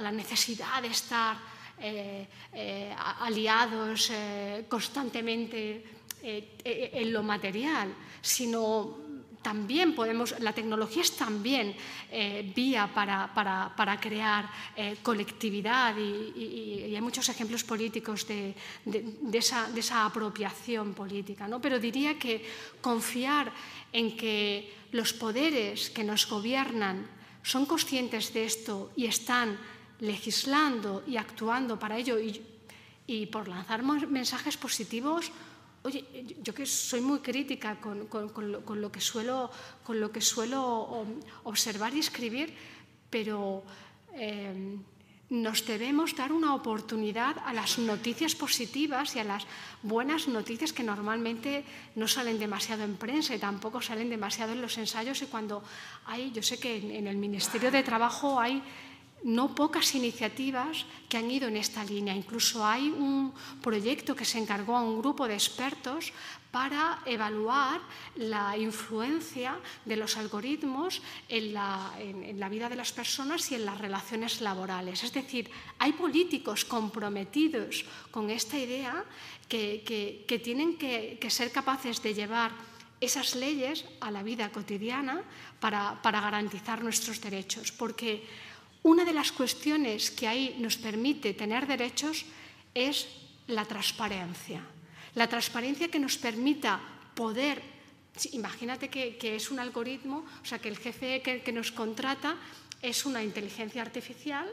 la 0.00 0.12
necesidad 0.12 0.82
de 0.82 0.88
estar 0.88 1.36
eh, 1.78 2.28
eh, 2.52 2.94
aliados 3.20 4.10
eh, 4.10 4.66
constantemente 4.68 6.01
en 6.22 7.12
lo 7.12 7.22
material, 7.22 7.94
sino 8.20 9.02
también 9.42 9.94
podemos, 9.94 10.38
la 10.38 10.54
tecnología 10.54 11.02
es 11.02 11.16
también 11.16 11.74
eh, 12.10 12.50
vía 12.54 12.88
para, 12.94 13.34
para, 13.34 13.74
para 13.74 13.98
crear 14.00 14.48
eh, 14.76 14.98
colectividad 15.02 15.96
y, 15.98 16.86
y, 16.88 16.94
hay 16.94 17.00
muchos 17.02 17.28
ejemplos 17.28 17.64
políticos 17.64 18.26
de, 18.26 18.54
de, 18.84 19.18
de, 19.20 19.38
esa, 19.38 19.68
de, 19.68 19.80
esa, 19.80 20.06
apropiación 20.06 20.94
política. 20.94 21.48
¿no? 21.48 21.60
Pero 21.60 21.78
diría 21.78 22.18
que 22.18 22.46
confiar 22.80 23.52
en 23.92 24.16
que 24.16 24.72
los 24.92 25.12
poderes 25.12 25.90
que 25.90 26.04
nos 26.04 26.28
gobiernan 26.28 27.10
son 27.42 27.66
conscientes 27.66 28.32
de 28.32 28.44
esto 28.44 28.92
y 28.94 29.06
están 29.06 29.58
legislando 29.98 31.02
y 31.06 31.16
actuando 31.16 31.78
para 31.78 31.98
ello 31.98 32.18
y, 32.18 32.40
y 33.06 33.26
por 33.26 33.48
lanzar 33.48 33.82
mensajes 33.82 34.56
positivos 34.56 35.32
Oye, 35.84 36.04
yo 36.42 36.54
que 36.54 36.64
soy 36.64 37.00
muy 37.00 37.18
crítica 37.18 37.80
con, 37.80 38.06
lo, 38.80 38.92
que 38.92 39.00
suelo, 39.00 39.50
observar 41.42 41.94
y 41.94 41.98
escribir, 41.98 42.54
pero 43.10 43.64
eh, 44.14 44.78
nos 45.32 45.66
debemos 45.66 46.14
dar 46.14 46.30
una 46.30 46.54
oportunidad 46.54 47.36
a 47.44 47.52
las 47.52 47.78
noticias 47.78 48.36
positivas 48.36 49.16
y 49.16 49.18
a 49.18 49.24
las 49.24 49.46
buenas 49.82 50.28
noticias 50.28 50.72
que 50.72 50.84
normalmente 50.84 51.64
no 51.96 52.06
salen 52.06 52.38
demasiado 52.38 52.84
en 52.84 52.96
prensa 52.96 53.34
y 53.34 53.38
tampoco 53.38 53.80
salen 53.80 54.10
demasiado 54.10 54.52
en 54.52 54.62
los 54.62 54.78
ensayos. 54.78 55.22
Y 55.22 55.26
cuando 55.26 55.64
hay, 56.06 56.30
yo 56.30 56.42
sé 56.42 56.60
que 56.60 56.76
en 56.98 57.08
el 57.08 57.16
Ministerio 57.16 57.72
de 57.72 57.82
Trabajo 57.82 58.38
hay 58.38 58.62
no 59.24 59.54
pocas 59.54 59.94
iniciativas 59.94 60.84
que 61.08 61.16
han 61.16 61.30
ido 61.30 61.48
en 61.48 61.56
esta 61.56 61.84
línea. 61.84 62.14
Incluso 62.14 62.64
hay 62.66 62.88
un 62.88 63.32
proyecto 63.62 64.16
que 64.16 64.24
se 64.24 64.38
encargó 64.38 64.76
a 64.76 64.82
un 64.82 64.98
grupo 64.98 65.28
de 65.28 65.34
expertos 65.34 66.12
para 66.50 67.00
evaluar 67.06 67.80
la 68.16 68.56
influencia 68.58 69.56
de 69.86 69.96
los 69.96 70.16
algoritmos 70.18 71.00
en 71.28 71.54
la, 71.54 72.48
vida 72.50 72.68
de 72.68 72.76
las 72.76 72.92
personas 72.92 73.50
y 73.50 73.54
en 73.54 73.64
las 73.64 73.78
relaciones 73.78 74.40
laborales. 74.40 75.02
Es 75.02 75.12
decir, 75.12 75.50
hay 75.78 75.92
políticos 75.92 76.64
comprometidos 76.64 77.86
con 78.10 78.28
esta 78.28 78.58
idea 78.58 79.04
que, 79.48 80.40
tienen 80.44 80.76
que, 80.76 81.18
ser 81.30 81.50
capaces 81.52 82.02
de 82.02 82.12
llevar 82.12 82.52
esas 83.00 83.34
leyes 83.34 83.84
a 84.00 84.10
la 84.10 84.22
vida 84.22 84.52
cotidiana 84.52 85.24
para, 85.58 86.00
para 86.02 86.20
garantizar 86.20 86.84
nuestros 86.84 87.20
derechos. 87.20 87.72
Porque 87.72 88.22
una 88.82 89.04
de 89.04 89.12
las 89.12 89.32
cuestiones 89.32 90.10
que 90.10 90.26
ahí 90.26 90.56
nos 90.58 90.76
permite 90.76 91.34
tener 91.34 91.66
derechos 91.66 92.24
es 92.74 93.06
la 93.46 93.64
transparencia. 93.64 94.62
La 95.14 95.28
transparencia 95.28 95.88
que 95.88 95.98
nos 95.98 96.16
permita 96.16 96.80
poder, 97.14 97.62
imagínate 98.32 98.88
que, 98.88 99.36
es 99.36 99.50
un 99.50 99.58
algoritmo, 99.58 100.24
o 100.42 100.44
sea, 100.44 100.58
que 100.58 100.68
el 100.68 100.78
jefe 100.78 101.22
que 101.22 101.52
nos 101.52 101.70
contrata 101.70 102.36
es 102.82 103.06
una 103.06 103.22
inteligencia 103.22 103.82
artificial 103.82 104.50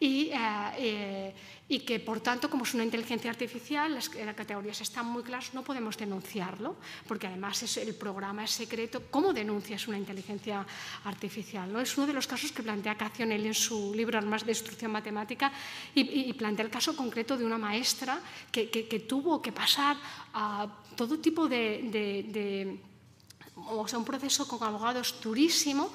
y, 0.00 0.30
eh, 0.30 0.38
eh, 0.78 1.34
y, 1.68 1.80
que, 1.80 1.98
por 1.98 2.20
tanto, 2.20 2.48
como 2.48 2.62
es 2.62 2.74
una 2.74 2.84
inteligencia 2.84 3.30
artificial, 3.30 3.94
las, 3.94 4.08
categorías 4.08 4.80
están 4.80 5.06
muy 5.06 5.22
claras, 5.22 5.52
no 5.54 5.64
podemos 5.64 5.96
denunciarlo, 5.96 6.76
porque 7.06 7.26
además 7.26 7.62
es, 7.64 7.76
el 7.78 7.94
programa 7.94 8.44
es 8.44 8.52
secreto. 8.52 9.02
¿Cómo 9.10 9.32
denuncias 9.32 9.88
una 9.88 9.98
inteligencia 9.98 10.64
artificial? 11.04 11.72
¿no? 11.72 11.80
Es 11.80 11.96
uno 11.98 12.06
de 12.06 12.12
los 12.12 12.26
casos 12.26 12.52
que 12.52 12.62
plantea 12.62 12.96
Cacionel 12.96 13.44
en 13.44 13.54
su 13.54 13.92
libro 13.94 14.18
Armas 14.18 14.42
de 14.42 14.52
Destrucción 14.52 14.92
Matemática 14.92 15.52
y, 15.94 16.32
plantea 16.34 16.64
el 16.64 16.70
caso 16.70 16.94
concreto 16.94 17.36
de 17.36 17.44
una 17.44 17.58
maestra 17.58 18.20
que, 18.52 18.70
que, 18.70 19.00
tuvo 19.00 19.42
que 19.42 19.50
pasar 19.50 19.96
a 20.34 20.68
todo 20.94 21.18
tipo 21.18 21.48
de, 21.48 21.88
de, 21.90 22.22
de 22.28 22.80
o 23.66 23.88
sea, 23.88 23.98
un 23.98 24.04
proceso 24.04 24.46
con 24.46 24.62
abogados 24.62 25.18
durísimo 25.20 25.92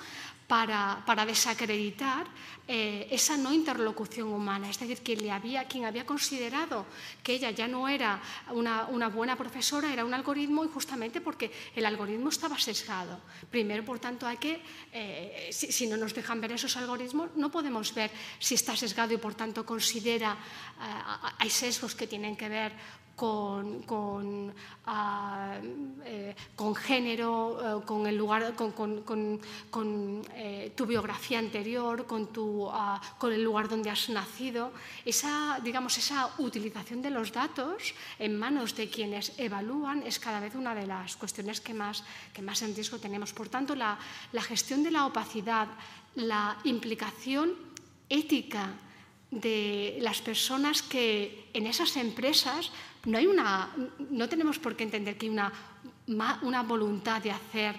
para, 0.53 1.25
desacreditar 1.25 2.29
eh, 2.67 3.07
esa 3.09 3.35
no 3.37 3.49
interlocución 3.51 4.29
humana. 4.29 4.69
Es 4.69 4.77
decir, 4.77 5.01
quien, 5.01 5.25
había, 5.31 5.65
quien 5.65 5.85
había 5.85 6.05
considerado 6.05 6.85
que 7.23 7.33
ella 7.33 7.49
ya 7.49 7.67
no 7.67 7.89
era 7.89 8.21
una, 8.51 8.85
buena 9.09 9.35
profesora 9.35 9.91
era 9.91 10.05
un 10.05 10.13
algoritmo 10.13 10.63
y 10.63 10.67
justamente 10.69 11.21
porque 11.21 11.51
el 11.75 11.85
algoritmo 11.87 12.29
estaba 12.29 12.59
sesgado. 12.59 13.19
Primero, 13.49 13.83
por 13.83 13.97
tanto, 13.97 14.27
hay 14.27 14.37
que, 14.37 14.61
eh, 14.93 15.49
si, 15.51 15.87
no 15.87 15.97
nos 15.97 16.13
dejan 16.13 16.39
ver 16.39 16.51
esos 16.51 16.77
algoritmos, 16.77 17.33
no 17.35 17.49
podemos 17.49 17.91
ver 17.95 18.11
si 18.37 18.53
está 18.53 18.77
sesgado 18.77 19.11
y 19.11 19.17
por 19.17 19.33
tanto 19.33 19.65
considera, 19.65 20.37
eh, 20.37 21.29
hay 21.39 21.49
sesgos 21.49 21.95
que 21.95 22.05
tienen 22.05 22.37
que 22.37 22.47
ver 22.47 22.73
con, 23.15 23.83
con, 23.83 24.49
uh, 24.49 24.91
eh, 26.05 26.35
con 26.55 26.75
género, 26.75 27.81
eh, 27.81 27.85
con 27.85 28.07
el 28.07 28.17
lugar, 28.17 28.55
con, 28.55 28.71
con 28.71 30.21
eh, 30.33 30.71
tu 30.75 30.85
biografía 30.85 31.39
anterior, 31.39 32.05
con, 32.05 32.27
tu, 32.33 32.67
uh, 32.67 32.99
con 33.17 33.31
el 33.31 33.43
lugar 33.43 33.69
donde 33.69 33.89
has 33.89 34.09
nacido. 34.09 34.71
Esa, 35.05 35.59
digamos, 35.63 35.97
esa 35.97 36.33
utilización 36.39 37.01
de 37.01 37.11
los 37.11 37.31
datos 37.31 37.93
en 38.17 38.37
manos 38.37 38.75
de 38.75 38.89
quienes 38.89 39.37
evalúan 39.37 40.03
es 40.03 40.19
cada 40.19 40.39
vez 40.39 40.55
una 40.55 40.73
de 40.73 40.87
las 40.87 41.15
cuestiones 41.15 41.61
que 41.61 41.73
más, 41.73 42.03
que 42.33 42.41
más 42.41 42.61
en 42.61 42.75
riesgo 42.75 42.97
tenemos. 42.97 43.33
Por 43.33 43.49
tanto, 43.49 43.75
la, 43.75 43.97
la 44.31 44.41
gestión 44.41 44.83
de 44.83 44.91
la 44.91 45.05
opacidad, 45.05 45.67
la 46.15 46.57
implicación 46.63 47.53
ética 48.09 48.73
de 49.31 49.97
las 50.01 50.21
personas 50.21 50.83
que 50.83 51.49
en 51.53 51.65
esas 51.65 51.97
empresas 51.97 52.71
no, 53.05 53.17
hay 53.17 53.27
una, 53.27 53.69
no 54.09 54.29
tenemos 54.29 54.59
por 54.59 54.75
qué 54.75 54.83
entender 54.83 55.17
que 55.17 55.25
hay 55.25 55.31
una, 55.31 55.51
una 56.41 56.63
voluntad 56.63 57.21
de 57.21 57.31
hacer 57.31 57.75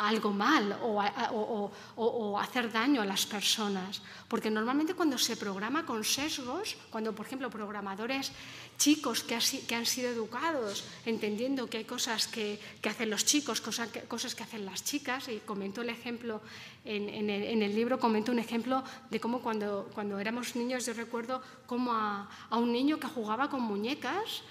algo 0.00 0.32
mal 0.32 0.80
o, 0.80 2.38
hacer 2.40 2.72
daño 2.72 3.02
a 3.02 3.04
las 3.04 3.26
personas. 3.26 4.00
Porque 4.28 4.50
normalmente 4.50 4.94
cuando 4.94 5.18
se 5.18 5.36
programa 5.36 5.84
con 5.84 6.02
sesgos, 6.04 6.76
cuando 6.88 7.12
por 7.12 7.26
ejemplo 7.26 7.50
programadores 7.50 8.32
chicos 8.78 9.22
que, 9.22 9.36
han 9.36 9.86
sido 9.86 10.08
educados 10.08 10.84
entendiendo 11.04 11.68
que 11.68 11.78
hay 11.78 11.84
cosas 11.84 12.26
que, 12.26 12.58
hacen 12.88 13.10
los 13.10 13.26
chicos, 13.26 13.60
cosas 13.60 13.88
que, 13.90 14.00
cosas 14.08 14.34
que 14.34 14.42
hacen 14.42 14.64
las 14.64 14.82
chicas, 14.84 15.28
y 15.28 15.38
comento 15.44 15.82
el 15.82 15.90
ejemplo, 15.90 16.40
en, 16.84 17.28
el, 17.28 17.74
libro 17.74 18.00
comento 18.00 18.32
un 18.32 18.38
ejemplo 18.38 18.82
de 19.10 19.20
cómo 19.20 19.40
cuando, 19.40 19.90
cuando 19.92 20.18
éramos 20.18 20.56
niños 20.56 20.86
yo 20.86 20.94
recuerdo 20.94 21.42
cómo 21.66 21.92
a, 21.92 22.26
un 22.52 22.72
niño 22.72 22.98
que 22.98 23.06
jugaba 23.06 23.50
con 23.50 23.60
muñecas, 23.60 24.42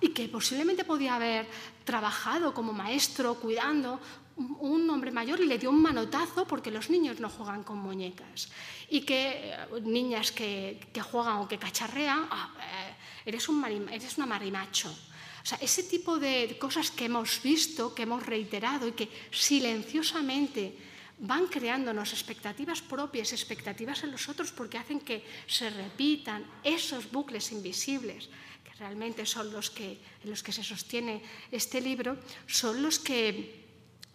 y 0.00 0.08
que 0.16 0.28
posiblemente 0.28 0.82
podía 0.84 1.16
haber 1.16 1.46
trabajado 1.84 2.54
como 2.54 2.72
maestro 2.72 3.34
cuidando, 3.34 4.00
un 4.36 4.88
hombre 4.90 5.10
mayor 5.10 5.40
y 5.40 5.46
le 5.46 5.58
dio 5.58 5.70
un 5.70 5.80
manotazo 5.80 6.46
porque 6.46 6.70
los 6.70 6.90
niños 6.90 7.20
no 7.20 7.30
juegan 7.30 7.64
con 7.64 7.78
muñecas. 7.78 8.48
Y 8.90 9.00
que 9.00 9.52
eh, 9.52 9.80
niñas 9.82 10.30
que, 10.30 10.78
juegan 11.00 11.38
o 11.38 11.48
que 11.48 11.58
cacharrean, 11.58 12.28
ah, 12.30 12.52
eh, 12.60 12.94
eres, 13.24 13.48
un 13.48 13.64
eres 13.88 14.16
una 14.18 14.26
marimacho. 14.26 14.90
O 14.90 15.46
sea, 15.46 15.58
ese 15.62 15.84
tipo 15.84 16.18
de 16.18 16.58
cosas 16.58 16.90
que 16.90 17.06
hemos 17.06 17.40
visto, 17.42 17.94
que 17.94 18.02
hemos 18.02 18.26
reiterado 18.26 18.88
y 18.88 18.92
que 18.92 19.08
silenciosamente 19.30 20.76
van 21.18 21.46
creándonos 21.46 22.12
expectativas 22.12 22.82
propias, 22.82 23.32
expectativas 23.32 24.04
en 24.04 24.12
los 24.12 24.28
otros, 24.28 24.52
porque 24.52 24.76
hacen 24.76 25.00
que 25.00 25.24
se 25.46 25.70
repitan 25.70 26.44
esos 26.62 27.10
bucles 27.10 27.52
invisibles, 27.52 28.28
que 28.64 28.74
realmente 28.74 29.24
son 29.24 29.50
los 29.50 29.70
que, 29.70 29.96
en 30.24 30.28
los 30.28 30.42
que 30.42 30.52
se 30.52 30.64
sostiene 30.64 31.22
este 31.50 31.80
libro, 31.80 32.18
son 32.46 32.82
los 32.82 32.98
que 32.98 33.65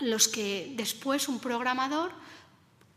los 0.01 0.27
que 0.27 0.73
después 0.75 1.27
un 1.27 1.39
programador, 1.39 2.11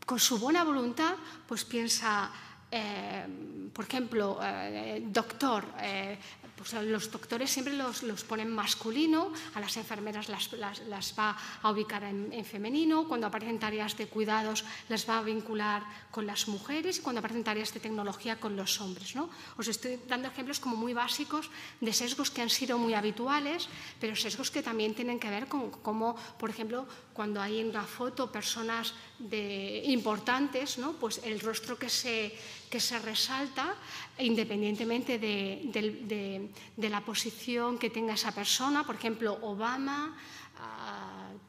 con 0.05 0.19
su 0.19 0.37
buena 0.37 0.63
voluntad, 0.63 1.15
pues 1.47 1.65
piensa, 1.65 2.31
eh, 2.71 3.25
por 3.73 3.85
ejemplo, 3.85 4.39
eh, 4.41 5.03
doctor, 5.07 5.65
eh, 5.81 6.17
pues 6.65 6.83
los 6.85 7.11
doctores 7.11 7.51
siempre 7.51 7.73
los, 7.73 8.01
los, 8.01 8.23
ponen 8.23 8.49
masculino, 8.49 9.31
a 9.53 9.59
las 9.59 9.77
enfermeras 9.77 10.29
las, 10.29 10.51
las, 10.53 11.13
va 11.17 11.37
a 11.61 11.69
ubicar 11.69 12.03
en, 12.03 12.43
femenino, 12.43 13.07
cuando 13.07 13.27
aparecen 13.27 13.59
tareas 13.59 13.95
de 13.97 14.07
cuidados 14.07 14.65
las 14.89 15.07
va 15.07 15.19
a 15.19 15.21
vincular 15.21 15.83
con 16.09 16.25
las 16.25 16.47
mujeres 16.47 16.97
y 16.97 17.01
cuando 17.01 17.19
aparecen 17.19 17.43
tareas 17.43 17.71
de 17.71 17.79
tecnología 17.79 18.39
con 18.39 18.55
los 18.55 18.81
hombres. 18.81 19.15
¿no? 19.15 19.29
Os 19.57 19.67
estoy 19.67 19.99
dando 20.07 20.27
ejemplos 20.27 20.59
como 20.59 20.75
muy 20.75 20.93
básicos 20.93 21.51
de 21.81 21.93
sesgos 21.93 22.31
que 22.31 22.41
han 22.41 22.49
sido 22.49 22.79
muy 22.79 22.95
habituales, 22.95 23.69
pero 23.99 24.15
sesgos 24.15 24.49
que 24.49 24.63
también 24.63 24.95
tienen 24.95 25.19
que 25.19 25.29
ver 25.29 25.47
con 25.47 25.69
cómo, 25.69 26.15
por 26.39 26.49
ejemplo, 26.49 26.87
cuando 27.13 27.41
hay 27.41 27.59
en 27.59 27.69
una 27.69 27.83
foto 27.83 28.31
personas 28.31 28.93
importantes, 29.85 30.77
¿no? 30.77 30.93
pues 30.93 31.21
el 31.23 31.39
rostro 31.39 31.77
que 31.77 31.89
se, 31.89 32.33
que 32.69 32.79
se 32.79 32.99
resalta, 32.99 33.75
independientemente 34.19 35.17
de, 35.19 36.49
la 36.77 37.01
posición 37.01 37.77
que 37.77 37.89
tenga 37.89 38.13
esa 38.13 38.33
persona, 38.33 38.85
por 38.85 38.95
ejemplo, 38.95 39.37
Obama, 39.41 40.15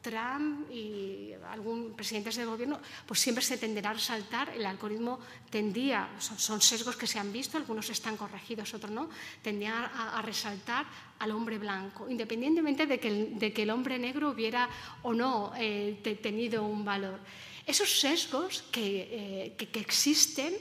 Trump 0.01 0.69
y 0.71 1.31
algún 1.51 1.93
presidente 1.93 2.29
de 2.31 2.45
gobierno, 2.45 2.79
pues 3.05 3.19
siempre 3.19 3.43
se 3.43 3.57
tenderá 3.57 3.91
a 3.91 3.93
resaltar, 3.93 4.49
el 4.49 4.65
algoritmo 4.65 5.19
tendía, 5.49 6.09
son, 6.19 6.61
sesgos 6.61 6.95
que 6.95 7.07
se 7.07 7.19
han 7.19 7.31
visto, 7.31 7.57
algunos 7.57 7.89
están 7.89 8.15
corregidos, 8.15 8.73
otros 8.73 8.91
no, 8.91 9.09
tendía 9.41 9.85
a, 9.85 10.21
resaltar 10.21 10.85
al 11.19 11.31
hombre 11.31 11.57
blanco, 11.57 12.09
independientemente 12.09 12.85
de 12.85 12.99
que 12.99 13.07
el, 13.07 13.39
de 13.39 13.51
que 13.51 13.63
el 13.63 13.69
hombre 13.69 13.97
negro 13.97 14.29
hubiera 14.29 14.69
o 15.03 15.13
no 15.13 15.51
eh, 15.57 15.99
tenido 16.21 16.63
un 16.63 16.85
valor. 16.85 17.19
Esos 17.67 17.99
sesgos 17.99 18.63
que, 18.71 19.51
eh, 19.51 19.55
que, 19.59 19.79
existen 19.79 20.55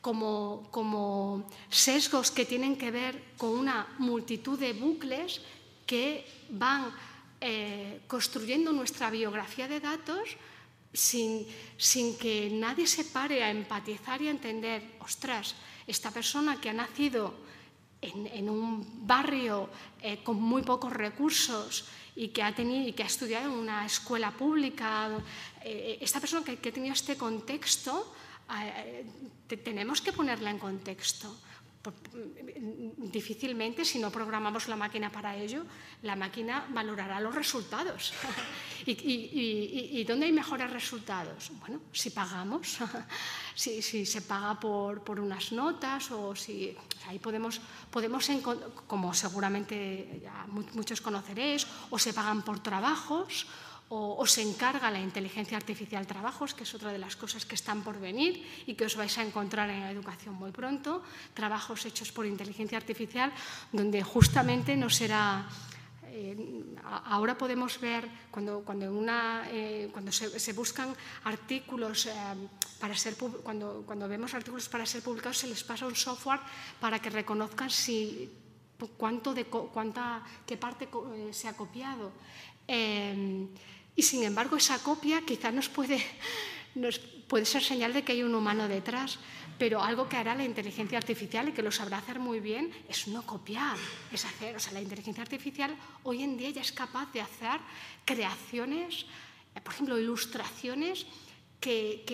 como, 0.00 0.68
como 0.70 1.50
sesgos 1.68 2.30
que 2.30 2.46
tienen 2.46 2.78
que 2.78 2.92
ver 2.94 3.34
con 3.36 3.50
una 3.50 3.90
multitud 3.98 4.56
de 4.56 4.72
bucles 4.72 5.42
que 5.84 6.24
van 6.50 6.94
eh, 7.40 8.06
construyendo 8.06 8.70
nuestra 8.70 9.10
biografía 9.10 9.66
de 9.66 9.80
datos 9.80 10.38
sin, 10.94 11.44
sin, 11.76 12.16
que 12.16 12.48
nadie 12.54 12.86
se 12.86 13.02
pare 13.02 13.42
a 13.42 13.50
empatizar 13.50 14.22
y 14.22 14.28
a 14.28 14.30
entender, 14.30 14.94
ostras, 15.00 15.58
esta 15.88 16.14
persona 16.14 16.60
que 16.60 16.70
ha 16.70 16.72
nacido 16.72 17.34
en, 18.00 18.28
en 18.28 18.48
un 18.48 19.06
barrio 19.06 19.68
eh, 20.00 20.22
con 20.22 20.40
muy 20.40 20.62
pocos 20.62 20.92
recursos 20.92 21.84
y 22.16 22.28
que 22.28 22.42
ha, 22.42 22.54
tenido, 22.54 22.88
y 22.88 22.92
que 22.92 23.02
ha 23.02 23.06
estudiado 23.06 23.50
en 23.50 23.58
una 23.58 23.84
escuela 23.84 24.30
pública, 24.30 25.10
eh, 25.64 25.98
esta 26.00 26.20
persona 26.20 26.44
que, 26.44 26.58
que, 26.58 26.68
ha 26.68 26.72
tenido 26.72 26.92
este 26.92 27.16
contexto, 27.16 28.12
eh, 28.52 29.04
tenemos 29.64 30.00
que 30.00 30.12
ponerla 30.12 30.50
en 30.50 30.58
contexto. 30.58 31.32
Difícilmente, 32.96 33.84
si 33.84 33.98
no 33.98 34.08
programamos 34.08 34.68
la 34.68 34.76
máquina 34.76 35.12
para 35.12 35.36
ello, 35.36 35.64
la 36.00 36.16
máquina 36.16 36.64
valorará 36.72 37.20
los 37.20 37.34
resultados. 37.34 38.12
¿Y, 38.86 40.04
dónde 40.04 40.26
hay 40.26 40.32
mejores 40.32 40.70
resultados? 40.70 41.52
Bueno, 41.60 41.80
si 41.92 42.08
pagamos, 42.08 42.78
si, 43.54 43.82
se 43.82 44.20
paga 44.22 44.58
por, 44.58 45.04
por, 45.04 45.20
unas 45.20 45.52
notas 45.52 46.10
o 46.10 46.34
si 46.34 46.76
ahí 47.06 47.18
podemos, 47.18 47.60
podemos 47.90 48.28
como 48.86 49.12
seguramente 49.12 50.24
muchos 50.72 51.00
conoceréis, 51.00 51.66
o 51.90 51.98
se 51.98 52.12
pagan 52.12 52.40
por 52.40 52.60
trabajos 52.60 53.46
o, 53.88 54.26
se 54.26 54.42
encarga 54.42 54.90
la 54.90 55.00
inteligencia 55.00 55.56
artificial 55.56 56.06
trabajos, 56.06 56.54
que 56.54 56.64
es 56.64 56.74
otra 56.74 56.92
de 56.92 56.98
las 56.98 57.16
cosas 57.16 57.44
que 57.44 57.54
están 57.54 57.82
por 57.82 58.00
venir 58.00 58.42
y 58.66 58.74
que 58.74 58.86
os 58.86 58.96
vais 58.96 59.12
a 59.18 59.22
encontrar 59.22 59.68
en 59.68 59.80
la 59.80 59.90
educación 59.90 60.34
muy 60.34 60.50
pronto, 60.50 61.02
trabajos 61.34 61.84
hechos 61.84 62.10
por 62.10 62.26
inteligencia 62.26 62.78
artificial, 62.78 63.32
donde 63.72 64.02
justamente 64.02 64.76
no 64.76 64.88
será... 64.88 65.46
Eh, 66.14 66.38
ahora 67.10 67.36
podemos 67.36 67.80
ver 67.80 68.06
cuando, 68.30 68.62
cuando, 68.62 68.86
una, 68.86 69.50
eh, 69.50 69.90
cuando 69.90 70.12
se, 70.12 70.52
buscan 70.52 70.94
artículos 71.24 72.06
eh, 72.06 72.14
para 72.78 72.94
ser 72.94 73.16
cuando, 73.16 73.82
cuando 73.84 74.06
vemos 74.06 74.32
artículos 74.32 74.68
para 74.68 74.86
ser 74.86 75.02
publicados 75.02 75.38
se 75.38 75.48
les 75.48 75.64
pasa 75.64 75.90
un 75.90 75.96
software 75.96 76.38
para 76.78 77.02
que 77.02 77.10
reconozcan 77.10 77.68
si 77.68 78.30
cuánto 78.96 79.34
de 79.34 79.46
cuánta 79.46 80.22
qué 80.46 80.56
parte 80.56 80.88
se 81.32 81.48
ha 81.48 81.56
copiado 81.56 82.12
y 82.66 84.02
sin 84.02 84.22
embargo, 84.22 84.56
esa 84.56 84.78
copia 84.82 85.22
quizá 85.22 85.52
nos 85.52 85.68
puede, 85.68 86.04
nos 86.74 86.98
puede 86.98 87.44
ser 87.44 87.62
señal 87.62 87.92
de 87.92 88.02
que 88.02 88.12
hay 88.12 88.22
un 88.22 88.34
humano 88.34 88.68
detrás, 88.68 89.18
pero 89.58 89.82
algo 89.82 90.08
que 90.08 90.16
hará 90.16 90.34
la 90.34 90.44
inteligencia 90.44 90.98
artificial 90.98 91.48
y 91.48 91.52
que 91.52 91.62
lo 91.62 91.70
sabrá 91.70 91.98
hacer 91.98 92.18
muy 92.18 92.40
bien 92.40 92.72
es 92.88 93.06
no 93.08 93.22
copiar, 93.24 93.76
es 94.12 94.24
hacer. 94.24 94.56
O 94.56 94.60
sea, 94.60 94.72
la 94.72 94.80
inteligencia 94.80 95.22
artificial 95.22 95.76
hoy 96.02 96.22
en 96.22 96.36
día 96.36 96.50
ya 96.50 96.62
es 96.62 96.72
capaz 96.72 97.12
de 97.12 97.20
hacer 97.20 97.60
creaciones, 98.04 99.06
eh, 99.54 99.60
por 99.60 99.74
ejemplo, 99.74 99.98
ilustraciones 99.98 101.06
que, 101.60 102.04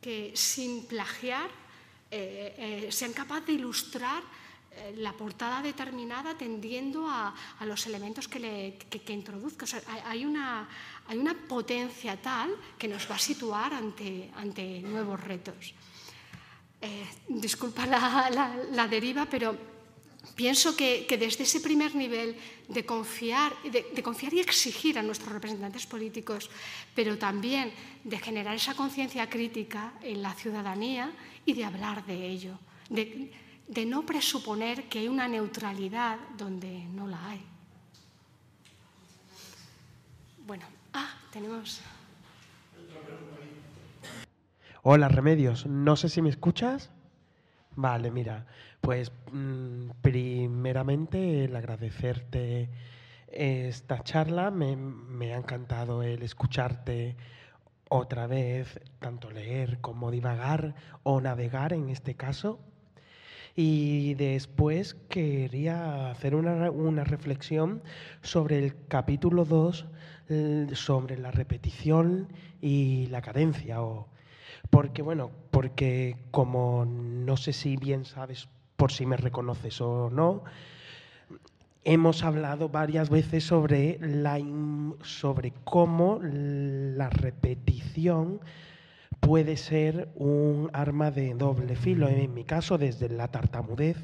que, 0.00 0.32
sin 0.34 0.86
plagiar 0.86 1.50
eh, 2.10 2.86
eh, 2.86 2.92
sean 2.92 3.12
capaces 3.12 3.46
de 3.46 3.52
ilustrar 3.54 4.22
eh, 4.22 4.45
la 4.96 5.12
portada 5.12 5.62
determinada 5.62 6.36
tendiendo 6.36 7.08
a, 7.08 7.34
los 7.64 7.86
elementos 7.86 8.28
que, 8.28 8.38
le, 8.40 8.78
introduzca. 9.08 9.66
hay, 10.04 10.24
una, 10.24 10.68
hay 11.08 11.18
una 11.18 11.34
potencia 11.34 12.20
tal 12.20 12.54
que 12.78 12.88
nos 12.88 13.10
va 13.10 13.16
a 13.16 13.18
situar 13.18 13.74
ante, 13.74 14.30
ante 14.36 14.80
nuevos 14.82 15.20
retos. 15.20 15.74
Eh, 16.80 17.06
disculpa 17.28 17.86
la, 17.86 18.86
deriva, 18.88 19.24
pero 19.26 19.56
pienso 20.34 20.76
que, 20.76 21.06
desde 21.18 21.44
ese 21.44 21.60
primer 21.60 21.94
nivel 21.94 22.36
de 22.68 22.84
confiar, 22.84 23.56
de, 23.64 24.02
confiar 24.02 24.34
y 24.34 24.40
exigir 24.40 24.98
a 24.98 25.02
nuestros 25.02 25.32
representantes 25.32 25.86
políticos, 25.86 26.50
pero 26.94 27.16
también 27.16 27.72
de 28.04 28.18
generar 28.18 28.54
esa 28.54 28.74
conciencia 28.74 29.28
crítica 29.28 29.94
en 30.02 30.20
la 30.20 30.34
ciudadanía 30.34 31.12
y 31.46 31.54
de 31.54 31.64
hablar 31.64 32.04
de 32.04 32.28
ello, 32.28 32.58
de 33.68 33.84
no 33.84 34.06
presuponer 34.06 34.88
que 34.88 35.00
hay 35.00 35.08
una 35.08 35.28
neutralidad 35.28 36.18
donde 36.36 36.84
no 36.94 37.06
la 37.06 37.28
hay. 37.28 37.44
Bueno, 40.46 40.64
ah, 40.92 41.14
tenemos... 41.32 41.80
Hola, 44.82 45.08
Remedios. 45.08 45.66
No 45.66 45.96
sé 45.96 46.08
si 46.08 46.22
me 46.22 46.28
escuchas. 46.28 46.90
Vale, 47.74 48.12
mira, 48.12 48.46
pues 48.80 49.10
mm, 49.32 49.90
primeramente 50.00 51.44
el 51.44 51.56
agradecerte 51.56 52.70
esta 53.26 54.04
charla. 54.04 54.52
Me, 54.52 54.76
me 54.76 55.34
ha 55.34 55.38
encantado 55.38 56.04
el 56.04 56.22
escucharte 56.22 57.16
otra 57.88 58.28
vez, 58.28 58.80
tanto 59.00 59.32
leer 59.32 59.80
como 59.80 60.12
divagar 60.12 60.76
o 61.02 61.20
navegar 61.20 61.72
en 61.72 61.88
este 61.88 62.14
caso 62.14 62.60
y 63.56 64.12
después 64.14 64.94
quería 65.08 66.10
hacer 66.10 66.34
una, 66.34 67.04
reflexión 67.04 67.82
sobre 68.20 68.58
el 68.58 68.74
capítulo 68.86 69.46
2, 69.46 69.86
sobre 70.74 71.16
la 71.16 71.30
repetición 71.30 72.28
y 72.60 73.06
la 73.06 73.22
cadencia. 73.22 73.82
O, 73.82 74.08
porque, 74.68 75.00
bueno, 75.00 75.30
porque 75.50 76.16
como 76.30 76.84
no 76.84 77.38
sé 77.38 77.54
si 77.54 77.76
bien 77.76 78.04
sabes 78.04 78.46
por 78.76 78.92
si 78.92 79.06
me 79.06 79.16
reconoces 79.16 79.80
o 79.80 80.10
no, 80.10 80.44
hemos 81.84 82.24
hablado 82.24 82.68
varias 82.68 83.08
veces 83.08 83.44
sobre, 83.44 83.98
la, 84.02 84.38
sobre 85.02 85.54
cómo 85.64 86.20
la 86.20 87.08
repetición 87.08 88.40
puede 89.20 89.56
ser 89.56 90.12
un 90.14 90.70
arma 90.72 91.10
de 91.10 91.34
doble 91.34 91.76
filo. 91.76 92.08
En 92.08 92.34
mi 92.34 92.44
caso, 92.44 92.78
desde 92.78 93.08
la 93.08 93.28
tartamudez, 93.28 93.96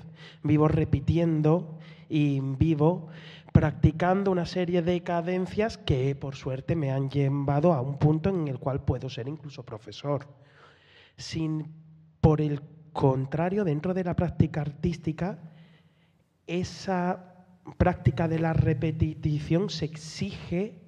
vivo 0.42 0.68
repitiendo 0.68 1.78
y 2.08 2.40
vivo 2.40 3.08
practicando 3.52 4.30
una 4.30 4.46
serie 4.46 4.82
de 4.82 5.02
cadencias 5.02 5.76
que 5.76 6.14
por 6.14 6.34
suerte 6.34 6.74
me 6.74 6.90
han 6.90 7.10
llevado 7.10 7.72
a 7.72 7.82
un 7.82 7.98
punto 7.98 8.30
en 8.30 8.48
el 8.48 8.58
cual 8.58 8.82
puedo 8.84 9.08
ser 9.08 9.28
incluso 9.28 9.64
profesor. 9.64 10.26
Sin, 11.16 11.70
por 12.20 12.40
el 12.40 12.62
contrario, 12.92 13.64
dentro 13.64 13.94
de 13.94 14.04
la 14.04 14.16
práctica 14.16 14.62
artística, 14.62 15.38
esa 16.46 17.46
práctica 17.76 18.26
de 18.26 18.38
la 18.38 18.54
repetición 18.54 19.70
se 19.70 19.84
exige 19.84 20.80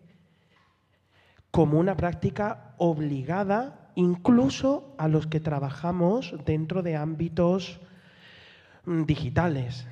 como 1.51 1.79
una 1.79 1.97
práctica 1.97 2.75
obligada 2.79 3.84
incluso 3.95 4.95
a 4.99 5.09
los 5.09 5.27
que 5.27 5.41
trabajamos 5.41 6.35
dentro 6.45 6.83
de 6.83 6.97
ámbitos 6.97 7.81
mm, 8.85 9.05
digitales. 9.05 9.87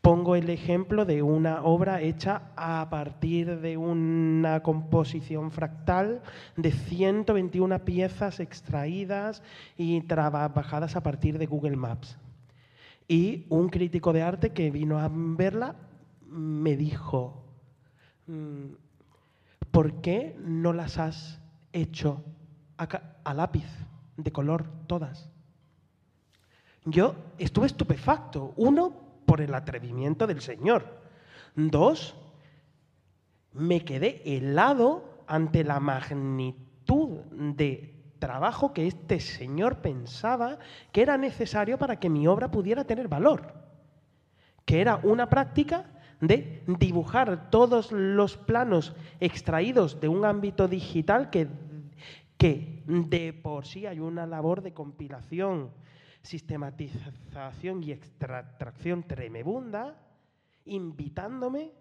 Pongo 0.00 0.36
el 0.36 0.50
ejemplo 0.50 1.04
de 1.04 1.22
una 1.22 1.64
obra 1.64 2.00
hecha 2.00 2.52
a 2.54 2.88
partir 2.90 3.60
de 3.60 3.76
una 3.76 4.62
composición 4.62 5.50
fractal 5.50 6.22
de 6.56 6.70
121 6.70 7.84
piezas 7.84 8.38
extraídas 8.38 9.42
y 9.76 10.00
trabajadas 10.02 10.94
a 10.94 11.02
partir 11.02 11.38
de 11.38 11.46
Google 11.46 11.76
Maps. 11.76 12.18
Y 13.08 13.46
un 13.48 13.68
crítico 13.68 14.12
de 14.12 14.22
arte 14.22 14.50
que 14.50 14.70
vino 14.70 15.00
a 15.00 15.10
verla 15.12 15.74
me 16.28 16.76
dijo, 16.76 17.42
mm, 18.28 18.74
¿por 19.72 20.00
qué 20.02 20.36
no 20.38 20.72
las 20.72 20.98
has 20.98 21.40
hecho 21.72 22.22
a, 22.78 23.34
lápiz, 23.34 23.66
de 24.16 24.32
color, 24.32 24.66
todas? 24.86 25.28
Yo 26.84 27.14
estuve 27.38 27.66
estupefacto. 27.66 28.52
Uno, 28.56 28.92
por 29.26 29.40
el 29.40 29.54
atrevimiento 29.54 30.26
del 30.26 30.40
señor. 30.40 31.00
Dos, 31.54 32.14
me 33.52 33.84
quedé 33.84 34.22
helado 34.24 35.24
ante 35.26 35.64
la 35.64 35.80
magnitud 35.80 37.18
de 37.30 37.96
trabajo 38.18 38.72
que 38.72 38.86
este 38.86 39.20
señor 39.20 39.78
pensaba 39.78 40.58
que 40.92 41.02
era 41.02 41.18
necesario 41.18 41.78
para 41.78 41.98
que 41.98 42.08
mi 42.08 42.26
obra 42.26 42.50
pudiera 42.50 42.84
tener 42.84 43.08
valor, 43.08 43.54
que 44.64 44.80
era 44.80 45.00
una 45.02 45.28
práctica 45.28 45.86
de 46.20 46.62
dibujar 46.66 47.50
todos 47.50 47.92
los 47.92 48.36
planos 48.36 48.94
extraídos 49.20 50.00
de 50.00 50.08
un 50.08 50.24
ámbito 50.24 50.66
digital 50.66 51.30
que, 51.30 51.48
que 52.36 52.82
de 52.86 53.32
por 53.32 53.66
sí 53.66 53.86
hay 53.86 54.00
una 54.00 54.26
labor 54.26 54.62
de 54.62 54.74
compilación, 54.74 55.70
sistematización 56.22 57.82
y 57.82 57.92
extracción 57.92 59.02
tremebunda, 59.04 59.96
invitándome 60.64 61.72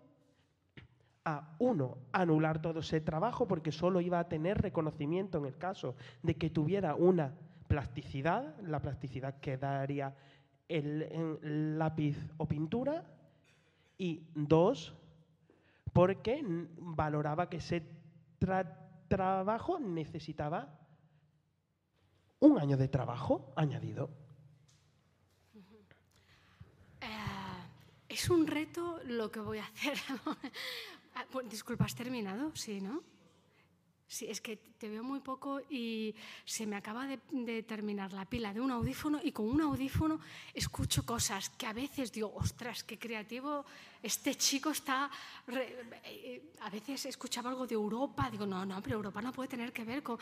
a, 1.26 1.56
uno, 1.60 1.98
anular 2.12 2.62
todo 2.62 2.80
ese 2.80 3.02
trabajo 3.02 3.48
porque 3.48 3.72
solo 3.72 4.00
iba 4.00 4.20
a 4.20 4.30
tener 4.30 4.62
reconocimiento 4.62 5.40
en 5.40 5.46
el 5.46 5.58
caso 5.58 5.96
de 6.22 6.36
que 6.36 6.52
tuviera 6.52 6.96
una 6.96 7.34
plasticidad, 7.68 8.56
la 8.62 8.80
plasticidad 8.80 9.40
que 9.40 9.58
daría 9.58 10.16
el, 10.70 11.78
lápiz 11.78 12.18
o 12.38 12.48
pintura, 12.48 13.04
y 13.98 14.28
dos, 14.36 14.96
porque 15.94 16.44
valoraba 16.78 17.50
que 17.50 17.58
ese 17.58 17.82
trabajo 19.08 19.80
necesitaba 19.80 20.80
un 22.40 22.60
año 22.60 22.78
de 22.78 22.88
trabajo 22.88 23.54
añadido. 23.56 24.10
Eh, 27.02 27.08
es 28.10 28.30
un 28.30 28.48
reto 28.48 29.00
lo 29.06 29.32
que 29.32 29.40
voy 29.40 29.60
a 29.60 29.66
hacer. 29.66 29.98
Disculpa, 31.50 31.86
¿has 31.86 31.96
terminado? 31.96 32.56
Sí, 32.56 32.82
¿no? 32.82 33.04
Sí, 34.08 34.28
es 34.30 34.40
que 34.40 34.58
te 34.58 34.88
veo 34.88 35.04
muy 35.04 35.20
poco 35.20 35.62
y 35.70 36.14
se 36.46 36.68
me 36.68 36.76
acaba 36.76 37.08
de, 37.08 37.64
terminar 37.64 38.14
la 38.14 38.26
pila 38.26 38.54
de 38.54 38.62
un 38.62 38.70
audífono 38.72 39.20
y 39.24 39.32
con 39.32 39.48
un 39.48 39.62
audífono 39.62 40.20
escucho 40.54 41.06
cosas 41.06 41.50
que 41.50 41.66
a 41.66 41.74
veces 41.74 42.12
digo, 42.12 42.32
ostras, 42.36 42.84
qué 42.84 43.00
creativo, 43.00 43.66
este 44.06 44.36
chico 44.36 44.70
está... 44.70 45.10
Eh, 45.48 46.52
a 46.62 46.70
veces 46.70 47.06
escuchaba 47.06 47.50
algo 47.50 47.66
de 47.66 47.74
Europa, 47.74 48.30
digo, 48.30 48.46
no, 48.46 48.66
no, 48.66 48.82
pero 48.82 48.98
Europa 48.98 49.22
no 49.22 49.32
puede 49.32 49.50
tener 49.50 49.74
que 49.74 49.84
ver 49.84 50.04
con... 50.04 50.18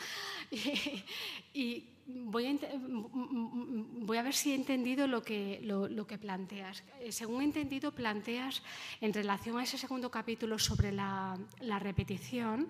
y, 1.54 1.84
voy, 2.06 2.46
a, 2.46 2.54
voy 2.80 4.16
a, 4.16 4.22
ver 4.22 4.34
si 4.34 4.52
he 4.52 4.54
entendido 4.54 5.06
lo 5.06 5.22
que, 5.22 5.60
lo, 5.62 6.06
que 6.06 6.18
planteas. 6.18 6.82
Eh, 7.00 7.12
según 7.12 7.42
he 7.42 7.44
entendido, 7.44 7.92
planteas 7.92 8.62
en 9.00 9.12
relación 9.12 9.58
a 9.58 9.64
ese 9.64 9.76
segundo 9.76 10.10
capítulo 10.10 10.58
sobre 10.58 10.90
la, 10.90 11.38
la 11.60 11.78
repetición, 11.78 12.68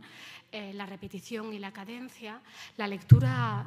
eh, 0.51 0.73
la 0.75 0.87
repetición 0.87 1.53
y 1.53 1.59
la 1.61 1.73
cadencia, 1.73 2.41
la 2.77 2.89
lectura, 2.89 3.67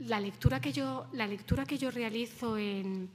la 0.00 0.20
lectura, 0.20 0.60
que, 0.60 0.72
yo, 0.72 1.06
la 1.12 1.26
lectura 1.26 1.64
que 1.64 1.78
yo 1.78 1.90
realizo 1.90 2.58
en 2.58 3.10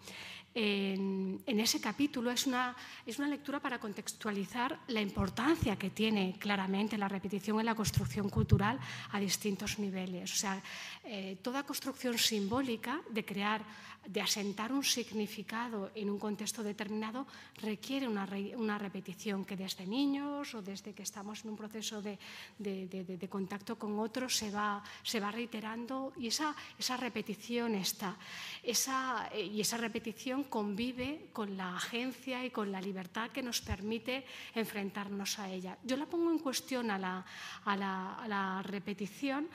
en, 0.55 1.59
ese 1.59 1.81
capítulo 1.81 2.31
es 2.31 2.47
una, 2.47 2.75
es 3.05 3.19
una 3.19 3.27
lectura 3.27 3.59
para 3.59 3.77
contextualizar 3.77 4.79
la 4.87 5.01
importancia 5.01 5.75
que 5.75 5.89
tiene 5.89 6.37
claramente 6.39 6.97
la 6.97 7.09
repetición 7.09 7.59
en 7.59 7.65
la 7.65 7.75
construcción 7.75 8.29
cultural 8.29 8.79
a 9.11 9.19
distintos 9.19 9.77
niveles. 9.79 10.31
O 10.31 10.35
sea, 10.35 10.61
eh, 11.03 11.37
toda 11.41 11.63
construcción 11.63 12.17
simbólica 12.17 13.01
de 13.09 13.25
crear 13.25 13.61
de 14.07 14.21
asentar 14.21 14.71
un 14.71 14.83
significado 14.83 15.91
en 15.95 16.09
un 16.09 16.19
contexto 16.19 16.61
determinado 16.61 17.25
requiere 17.61 18.07
una, 18.07 18.27
una 18.55 18.77
repetición 18.77 19.45
que 19.45 19.57
desde 19.57 19.85
niños 19.85 20.53
o 20.53 20.61
desde 20.61 20.93
que 20.93 21.03
estamos 21.03 21.43
en 21.43 21.51
un 21.51 21.57
proceso 21.57 22.01
de, 22.01 22.19
de, 22.57 22.85
de, 22.87 23.29
contacto 23.29 23.77
con 23.77 23.97
otros 23.99 24.37
se 24.37 24.51
va, 24.51 24.83
se 25.03 25.19
va 25.19 25.31
reiterando 25.31 26.13
y 26.17 26.27
esa, 26.27 26.55
esa 26.77 26.97
repetición 26.97 27.75
está. 27.75 28.17
Esa, 28.61 29.29
y 29.35 29.61
esa 29.61 29.77
repetición 29.77 30.44
convive 30.49 31.29
con 31.33 31.57
la 31.57 31.75
agencia 31.75 32.45
y 32.45 32.49
con 32.49 32.71
la 32.71 32.81
libertad 32.81 33.31
que 33.31 33.43
nos 33.43 33.61
permite 33.61 34.25
enfrentarnos 34.53 35.39
a 35.39 35.49
ella. 35.49 35.77
Yo 35.83 35.97
la 35.97 36.05
pongo 36.05 36.31
en 36.31 36.39
cuestión 36.39 36.91
a 36.91 36.97
la, 36.97 37.25
a 37.65 37.77
la, 37.77 38.15
a 38.15 38.27
la 38.27 38.61
repetición 38.63 39.49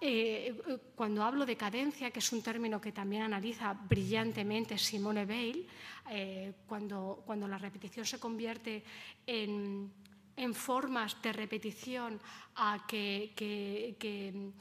eh, 0.00 0.54
eh, 0.66 0.78
cuando 0.94 1.24
hablo 1.24 1.44
de 1.44 1.56
cadencia, 1.56 2.10
que 2.10 2.20
es 2.20 2.32
un 2.32 2.42
término 2.42 2.80
que 2.80 2.92
también 2.92 3.22
analiza 3.22 3.72
brillantemente 3.72 4.78
Simone 4.78 5.24
Weil, 5.24 5.66
eh, 6.10 6.52
cuando, 6.66 7.22
cuando, 7.26 7.48
la 7.48 7.58
repetición 7.58 8.06
se 8.06 8.20
convierte 8.20 8.84
en, 9.26 9.92
en 10.36 10.54
formas 10.54 11.20
de 11.20 11.32
repetición 11.32 12.20
a 12.56 12.86
que, 12.86 13.32
que, 13.34 13.96
que, 13.98 14.52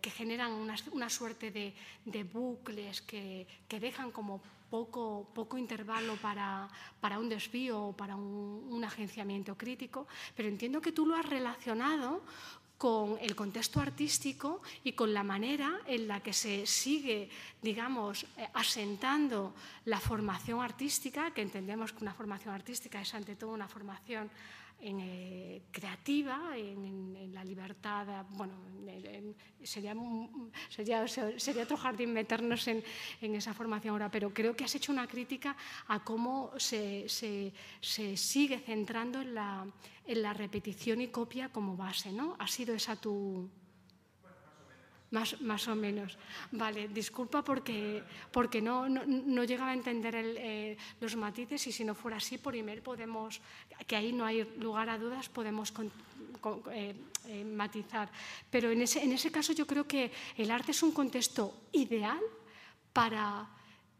que 0.00 0.10
generan 0.10 0.52
una, 0.52 0.76
una 0.92 1.10
suerte 1.10 1.50
de, 1.50 1.74
de 2.04 2.24
bucles 2.24 3.02
que, 3.02 3.46
dejan 3.68 4.12
como 4.12 4.42
poco, 4.70 5.28
poco 5.34 5.58
intervalo 5.58 6.16
para, 6.16 6.68
para, 7.00 7.18
un 7.18 7.28
desvío 7.28 7.90
o 7.90 7.92
para 7.92 8.16
un, 8.16 8.68
un, 8.70 8.84
agenciamiento 8.84 9.58
crítico, 9.58 10.06
pero 10.36 10.48
entiendo 10.48 10.80
que 10.80 10.92
tú 10.92 11.04
lo 11.04 11.16
has 11.16 11.26
relacionado 11.26 12.22
con 12.80 13.18
el 13.20 13.36
contexto 13.36 13.78
artístico 13.78 14.62
y 14.84 14.92
con 14.92 15.12
la 15.12 15.22
manera 15.22 15.80
en 15.84 16.08
la 16.08 16.20
que 16.20 16.32
se 16.32 16.64
sigue, 16.64 17.28
digamos, 17.60 18.24
eh, 18.38 18.48
asentando 18.54 19.52
la 19.84 20.00
formación 20.00 20.62
artística, 20.62 21.30
que 21.32 21.42
entendemos 21.42 21.92
que 21.92 22.02
una 22.02 22.14
formación 22.14 22.54
artística 22.54 22.98
es 23.02 23.12
ante 23.12 23.36
todo 23.36 23.52
una 23.52 23.68
formación 23.68 24.30
en, 24.80 25.00
eh, 25.00 25.62
creativa, 25.70 26.56
en, 26.56 27.32
la 27.32 27.44
libertad, 27.44 28.26
bueno, 28.30 28.54
sería, 29.62 29.94
sería, 30.68 31.06
sería, 31.06 31.62
otro 31.62 31.76
jardín 31.76 32.12
meternos 32.12 32.66
en, 32.68 32.82
esa 33.20 33.54
formación 33.54 33.92
ahora, 33.92 34.10
pero 34.10 34.32
creo 34.32 34.54
que 34.56 34.64
has 34.64 34.74
hecho 34.74 34.92
una 34.92 35.06
crítica 35.06 35.56
a 35.88 36.02
cómo 36.02 36.52
se, 36.56 37.08
se, 37.08 37.52
se 37.80 38.16
sigue 38.16 38.58
centrando 38.58 39.20
en 39.20 39.34
la, 39.34 39.66
en 40.06 40.22
la 40.22 40.32
repetición 40.32 41.00
y 41.00 41.08
copia 41.08 41.50
como 41.50 41.76
base, 41.76 42.12
¿no? 42.12 42.36
¿Ha 42.38 42.48
sido 42.48 42.74
esa 42.74 42.96
tu, 42.96 43.48
más, 45.10 45.40
más, 45.40 45.66
o 45.68 45.74
menos. 45.74 46.16
Vale, 46.52 46.88
disculpa 46.88 47.42
porque, 47.42 48.02
porque 48.30 48.60
no, 48.62 48.88
no, 48.88 49.02
no 49.06 49.44
llegaba 49.44 49.70
a 49.70 49.74
entender 49.74 50.14
el, 50.14 50.36
eh, 50.38 50.76
los 51.00 51.16
matices 51.16 51.66
y 51.66 51.72
si 51.72 51.84
no 51.84 51.94
fuera 51.94 52.18
así 52.18 52.38
por 52.38 52.54
email 52.54 52.82
podemos, 52.82 53.40
que 53.86 53.96
ahí 53.96 54.12
no 54.12 54.24
hay 54.24 54.44
lugar 54.58 54.88
a 54.88 54.98
dudas, 54.98 55.28
podemos 55.28 55.72
con, 55.72 55.90
eh, 56.72 56.94
eh, 57.26 57.44
matizar. 57.44 58.10
Pero 58.50 58.70
en 58.70 58.82
ese, 58.82 59.02
en 59.02 59.12
ese 59.12 59.30
caso 59.30 59.52
yo 59.52 59.66
creo 59.66 59.86
que 59.86 60.12
el 60.36 60.50
arte 60.50 60.70
es 60.70 60.82
un 60.82 60.92
contexto 60.92 61.54
ideal 61.72 62.20
para 62.92 63.48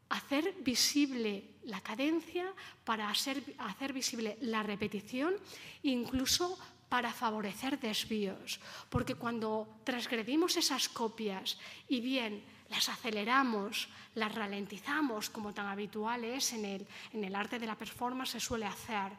hacer 0.09 0.55
visible 0.61 1.45
la 1.65 1.81
cadencia, 1.81 2.53
para 2.85 3.09
hacer, 3.09 3.43
hacer 3.59 3.93
visible 3.93 4.37
la 4.41 4.63
repetición, 4.63 5.35
incluso 5.83 6.59
para 6.91 7.15
favorecer 7.15 7.79
desvíos, 7.79 8.59
porque 8.91 9.15
cuando 9.15 9.81
transgredimos 9.85 10.59
esas 10.59 10.91
copias 10.91 11.57
y 11.89 12.03
bien 12.03 12.43
las 12.69 12.91
aceleramos, 12.91 13.89
las 14.15 14.35
ralentizamos, 14.35 15.31
como 15.31 15.55
tan 15.55 15.67
habitual 15.67 16.25
es 16.25 16.53
en 16.53 16.65
el, 16.65 16.87
en 17.15 17.23
el 17.23 17.35
arte 17.35 17.59
de 17.59 17.67
la 17.67 17.79
performance 17.79 18.33
se 18.33 18.41
suele 18.41 18.67
hacer, 18.67 19.13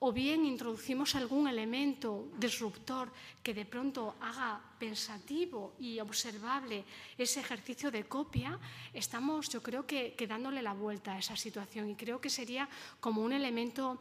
o 0.00 0.12
bien 0.12 0.46
introducimos 0.46 1.18
algún 1.18 1.48
elemento 1.48 2.30
disruptor 2.38 3.10
que 3.42 3.52
de 3.52 3.66
pronto 3.66 4.14
haga 4.20 4.62
pensativo 4.78 5.74
y 5.80 5.98
observable 5.98 6.84
ese 7.18 7.40
ejercicio 7.40 7.90
de 7.90 8.06
copia, 8.06 8.58
estamos 8.94 9.48
yo 9.48 9.60
creo 9.60 9.86
que, 9.86 10.14
que 10.14 10.28
dándole 10.28 10.62
la 10.62 10.72
vuelta 10.72 11.14
a 11.14 11.18
esa 11.18 11.34
situación. 11.34 11.90
Y 11.90 11.96
creo 11.96 12.20
que 12.20 12.30
sería 12.30 12.68
como 13.00 13.22
un 13.22 13.32
elemento 13.32 13.98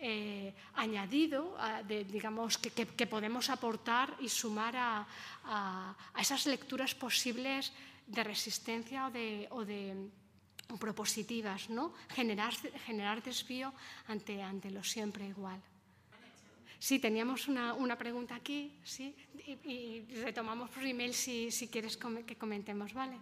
eh, 0.00 0.54
añadido, 0.74 1.56
de, 1.86 2.04
digamos, 2.04 2.58
que, 2.58 2.70
que, 2.70 3.06
podemos 3.06 3.50
aportar 3.50 4.16
y 4.20 4.28
sumar 4.28 4.76
a, 4.76 5.06
a, 5.44 5.94
a, 6.14 6.20
esas 6.20 6.46
lecturas 6.46 6.94
posibles 6.94 7.72
de 8.06 8.24
resistencia 8.24 9.06
o 9.06 9.10
de, 9.10 9.46
o 9.50 9.64
de 9.64 9.94
propositivas, 10.78 11.70
¿no? 11.70 11.92
generar, 12.08 12.54
generar 12.86 13.22
desvío 13.22 13.72
ante, 14.08 14.42
ante 14.42 14.70
lo 14.70 14.82
siempre 14.82 15.26
igual. 15.26 15.60
Sí, 16.78 16.98
teníamos 16.98 17.48
una, 17.48 17.74
una 17.74 17.98
pregunta 17.98 18.34
aquí, 18.34 18.72
sí, 18.82 19.14
y, 19.46 19.52
y 19.68 20.06
retomamos 20.22 20.70
por 20.70 20.82
email 20.82 21.12
si, 21.12 21.50
si 21.50 21.68
quieres 21.68 21.98
que 21.98 22.36
comentemos, 22.36 22.94
¿vale? 22.94 23.18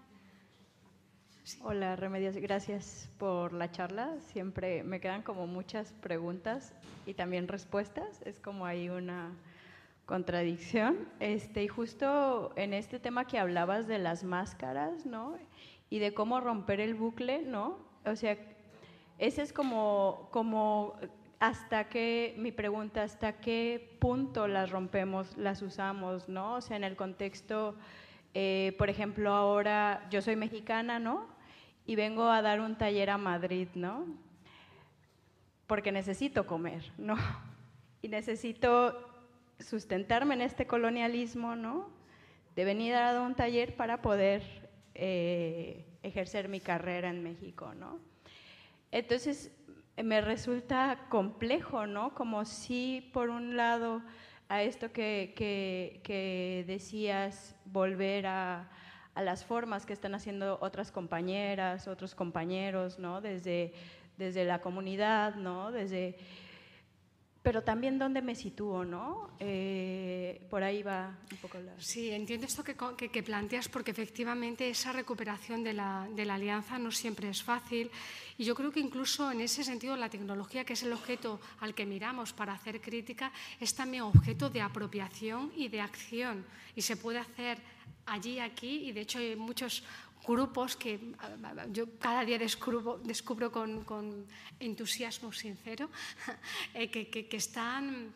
Hola, 1.63 1.97
Remedios, 1.97 2.37
gracias 2.37 3.09
por 3.17 3.55
la 3.55 3.71
charla. 3.71 4.17
Siempre 4.21 4.83
me 4.83 5.01
quedan 5.01 5.23
como 5.23 5.47
muchas 5.47 5.93
preguntas 5.93 6.75
y 7.07 7.15
también 7.15 7.49
respuestas. 7.49 8.21
Es 8.27 8.39
como 8.39 8.67
hay 8.67 8.91
una 8.91 9.33
contradicción. 10.05 11.09
Este, 11.21 11.63
y 11.65 11.69
justo 11.69 12.53
en 12.57 12.75
este 12.75 13.01
tema 13.01 13.27
que 13.27 13.39
hablabas 13.39 13.87
de 13.87 13.99
las 13.99 14.25
máscaras, 14.25 15.07
¿no? 15.07 15.39
Y 15.89 16.01
de 16.01 16.13
cómo 16.13 16.39
romper 16.41 16.81
el 16.81 16.95
bucle, 16.95 17.41
¿no? 17.41 17.79
O 18.05 18.15
sea, 18.15 18.37
ese 19.17 19.41
es 19.41 19.55
como, 19.55 20.29
como 20.31 20.97
hasta 21.41 21.89
qué, 21.89 22.35
mi 22.37 22.53
pregunta, 22.53 23.05
hasta 23.05 23.41
qué 23.41 23.97
punto 24.01 24.49
las 24.49 24.71
rompemos, 24.71 25.35
las 25.39 25.63
usamos, 25.63 26.29
¿no? 26.29 26.57
O 26.57 26.61
sea, 26.61 26.77
en 26.77 26.85
el 26.85 26.95
contexto, 26.95 27.75
eh, 28.35 28.75
por 28.77 28.91
ejemplo, 28.91 29.33
ahora 29.33 30.07
yo 30.11 30.21
soy 30.21 30.37
mexicana, 30.37 30.99
¿no? 30.99 31.38
Y 31.89 31.97
vengo 31.97 32.29
a 32.29 32.43
dar 32.43 32.61
un 32.61 32.77
taller 32.77 33.09
a 33.09 33.17
Madrid, 33.17 33.67
¿no? 33.75 34.05
Porque 35.67 35.91
necesito 35.91 36.47
comer, 36.47 36.93
¿no? 36.99 37.17
Y 38.03 38.09
necesito 38.09 39.11
sustentarme 39.59 40.35
en 40.35 40.43
este 40.43 40.67
colonialismo, 40.67 41.57
¿no? 41.57 41.89
De 42.55 42.67
venir 42.67 42.95
a 42.95 43.15
dar 43.15 43.23
un 43.23 43.35
taller 43.35 43.75
para 43.75 44.03
poder 44.03 44.69
eh, 44.95 45.87
ejercer 46.03 46.51
mi 46.51 46.61
carrera 46.61 47.09
en 47.09 47.23
México, 47.23 47.73
¿no? 47.75 47.99
Entonces, 48.93 49.51
me 49.97 50.21
resulta 50.21 51.07
complejo, 51.09 51.87
¿no? 51.87 52.15
Como 52.15 52.45
si, 52.45 53.11
por 53.15 53.31
un 53.31 53.57
lado, 53.57 54.03
a 54.51 54.63
esto 54.63 54.93
que, 54.93 55.33
que 55.35 56.65
decías, 56.67 57.57
volver 57.65 58.27
a, 58.27 58.69
a 59.19 59.21
las 59.21 59.45
formas 59.45 59.85
que 59.85 59.93
están 59.93 60.15
haciendo 60.15 60.59
otras 60.61 60.93
compañeras, 60.93 61.89
otros 61.89 62.15
compañeros, 62.15 63.01
¿no? 63.01 63.21
Desde, 63.21 63.73
desde 64.17 64.45
la 64.45 64.61
comunidad, 64.61 65.35
¿no? 65.35 65.73
Desde, 65.73 66.17
pero 67.49 67.63
también 67.63 67.99
dónde 67.99 68.21
me 68.21 68.35
sitúo, 68.35 68.85
¿no? 68.85 69.31
Eh, 69.41 70.39
por 70.51 70.63
ahí 70.63 70.83
va 70.83 71.17
un 71.33 71.39
poco 71.39 71.59
la... 71.59 71.73
Sí, 71.81 72.11
entiendo 72.11 72.45
esto 72.47 72.63
que, 72.63 72.77
que, 73.11 73.23
planteas 73.23 73.71
porque 73.71 73.91
efectivamente 73.91 74.69
esa 74.69 74.93
recuperación 74.93 75.65
de 75.65 75.73
la, 75.73 76.07
de 76.15 76.27
la, 76.27 76.35
alianza 76.35 76.79
no 76.79 76.91
siempre 76.91 77.31
es 77.31 77.43
fácil 77.43 77.91
y 78.37 78.45
yo 78.45 78.55
creo 78.55 78.71
que 78.71 78.81
incluso 78.81 79.33
en 79.33 79.41
ese 79.41 79.65
sentido 79.65 79.97
la 79.97 80.11
tecnología, 80.11 80.67
que 80.67 80.75
es 80.75 80.83
el 80.83 80.93
objeto 80.93 81.41
al 81.61 81.75
que 81.75 81.87
miramos 81.87 82.35
para 82.35 82.53
hacer 82.53 82.83
crítica, 82.83 83.33
es 83.59 83.75
también 83.75 84.03
objeto 84.03 84.51
de 84.51 84.61
apropiación 84.61 85.51
y 85.57 85.69
de 85.69 85.81
acción 85.81 86.45
y 86.77 86.83
se 86.83 86.99
puede 86.99 87.19
hacer 87.19 87.57
allí, 88.05 88.41
aquí, 88.41 88.89
y 88.89 88.93
de 88.93 89.01
hecho 89.01 89.21
hay 89.21 89.37
muchos 89.37 89.83
grupos 90.29 90.77
que 90.77 91.01
yo 91.73 91.97
cada 91.99 92.23
día 92.25 92.39
descubro, 92.39 93.01
descubro 93.01 93.51
con, 93.51 94.27
entusiasmo 94.61 95.33
sincero 95.33 95.89
eh, 96.75 96.91
que, 96.91 97.09
que, 97.09 97.27
que, 97.27 97.39
están 97.39 98.13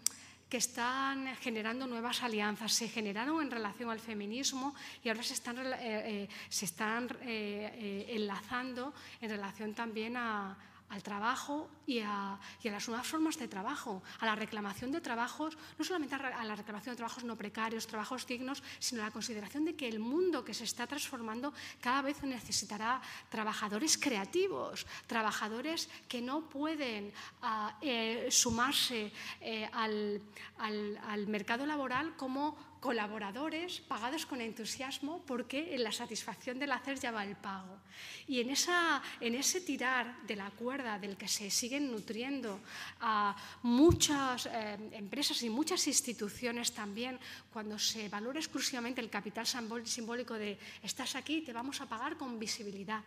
que 0.51 0.59
están 0.59 1.35
generando 1.41 1.87
nuevas 1.87 2.23
alianzas. 2.23 2.75
Se 2.75 2.89
generaron 2.89 3.41
en 3.41 3.51
relación 3.51 3.89
al 3.89 4.01
feminismo 4.01 4.75
y 5.03 5.09
ahora 5.09 5.23
se 5.23 5.33
están, 5.33 5.57
eh, 5.57 5.79
eh, 5.81 6.29
se 6.51 6.67
están 6.67 7.09
enlazando 7.25 8.93
en 9.23 9.31
relación 9.31 9.73
también 9.73 10.19
a, 10.19 10.59
al 10.93 11.03
trabajo 11.03 11.71
y 11.87 12.01
a, 12.01 12.39
las 12.63 12.89
nuevas 12.89 13.07
formas 13.07 13.39
de 13.39 13.49
trabajo, 13.49 14.03
a 14.21 14.27
la 14.27 14.37
reclamación 14.37 14.93
de 14.93 15.01
trabajos, 15.01 15.57
no 15.79 15.85
solamente 15.85 16.15
a 16.15 16.45
la 16.45 16.55
reclamación 16.55 16.93
de 16.93 16.99
trabajos 16.99 17.25
no 17.25 17.35
precarios, 17.35 17.87
trabajos 17.87 18.27
dignos, 18.27 18.63
sino 18.79 19.01
a 19.01 19.07
la 19.07 19.11
consideración 19.11 19.65
de 19.65 19.75
que 19.75 19.89
el 19.89 19.99
mundo 19.99 20.45
que 20.45 20.53
se 20.53 20.65
está 20.65 20.87
transformando 20.87 21.55
cada 21.81 22.03
vez 22.03 22.23
necesitará 22.23 23.01
trabajadores 23.31 23.97
creativos, 23.97 24.87
trabajadores 25.07 25.89
que 26.09 26.21
no 26.21 26.43
pueden 26.43 27.13
ah, 27.41 27.75
eh, 27.81 28.29
sumarse 28.31 29.13
eh, 29.41 29.69
al, 29.73 30.21
al 30.59 31.27
mercado 31.27 31.65
laboral 31.65 32.17
como 32.17 32.72
colaboradores 32.83 33.79
pagados 33.87 34.27
con 34.27 34.43
entusiasmo 34.43 35.23
porque 35.23 35.73
en 35.73 35.87
la 35.87 35.95
satisfacción 35.95 36.59
del 36.59 36.75
hacer 36.75 36.99
ya 36.99 37.15
va 37.15 37.23
el 37.23 37.39
pago. 37.39 37.79
Y 38.27 38.41
en, 38.41 38.51
esa, 38.51 39.01
en 39.21 39.37
ese 39.37 39.61
tirar 39.61 40.27
de 40.27 40.35
la 40.35 40.51
cuerda 40.51 40.99
del 40.99 41.17
que 41.17 41.29
se 41.29 41.49
siguen 41.49 41.93
nutriendo 41.93 42.59
a 43.01 43.37
muchas 43.63 44.47
eh, 44.47 44.77
empresas 44.99 45.41
y 45.45 45.49
muchas 45.49 45.87
instituciones 45.87 46.73
también, 46.73 47.21
cuando 47.53 47.79
se 47.79 48.09
valora 48.09 48.41
exclusivamente 48.41 49.01
el 49.01 49.09
capital 49.09 49.47
simbólico 49.47 50.35
de 50.35 50.59
estás 50.83 51.15
aquí, 51.15 51.43
te 51.43 51.53
vamos 51.53 51.81
a 51.81 51.87
pagar 51.87 52.17
con 52.17 52.39
visibilidad 52.39 53.05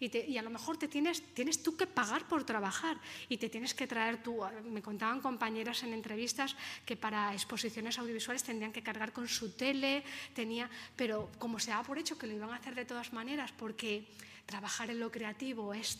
y, 0.00 0.36
a 0.36 0.42
lo 0.42 0.50
mejor 0.50 0.76
te 0.76 0.88
tienes, 0.88 1.22
tienes 1.34 1.62
tú 1.62 1.76
que 1.76 1.86
pagar 1.86 2.26
por 2.28 2.44
trabajar 2.44 2.98
y 3.28 3.38
te 3.38 3.48
tienes 3.48 3.74
que 3.74 3.86
traer 3.86 4.22
tú. 4.22 4.40
Me 4.64 4.82
contaban 4.82 5.20
compañeras 5.20 5.82
en 5.82 5.94
entrevistas 5.94 6.56
que 6.84 6.96
para 6.96 7.32
exposiciones 7.32 7.98
audiovisuales 7.98 8.42
tendrían 8.42 8.72
que 8.72 8.82
cargar 8.82 9.12
con 9.12 9.28
su 9.28 9.52
tele, 9.52 10.04
tenía, 10.34 10.68
pero 10.96 11.30
como 11.38 11.58
se 11.58 11.70
da 11.70 11.82
por 11.82 11.98
hecho 11.98 12.18
que 12.18 12.26
lo 12.26 12.34
iban 12.34 12.50
a 12.50 12.56
hacer 12.56 12.74
de 12.74 12.84
todas 12.84 13.12
maneras 13.12 13.52
porque 13.56 14.06
trabajar 14.44 14.90
en 14.90 15.00
lo 15.00 15.10
creativo 15.10 15.74
es 15.74 15.98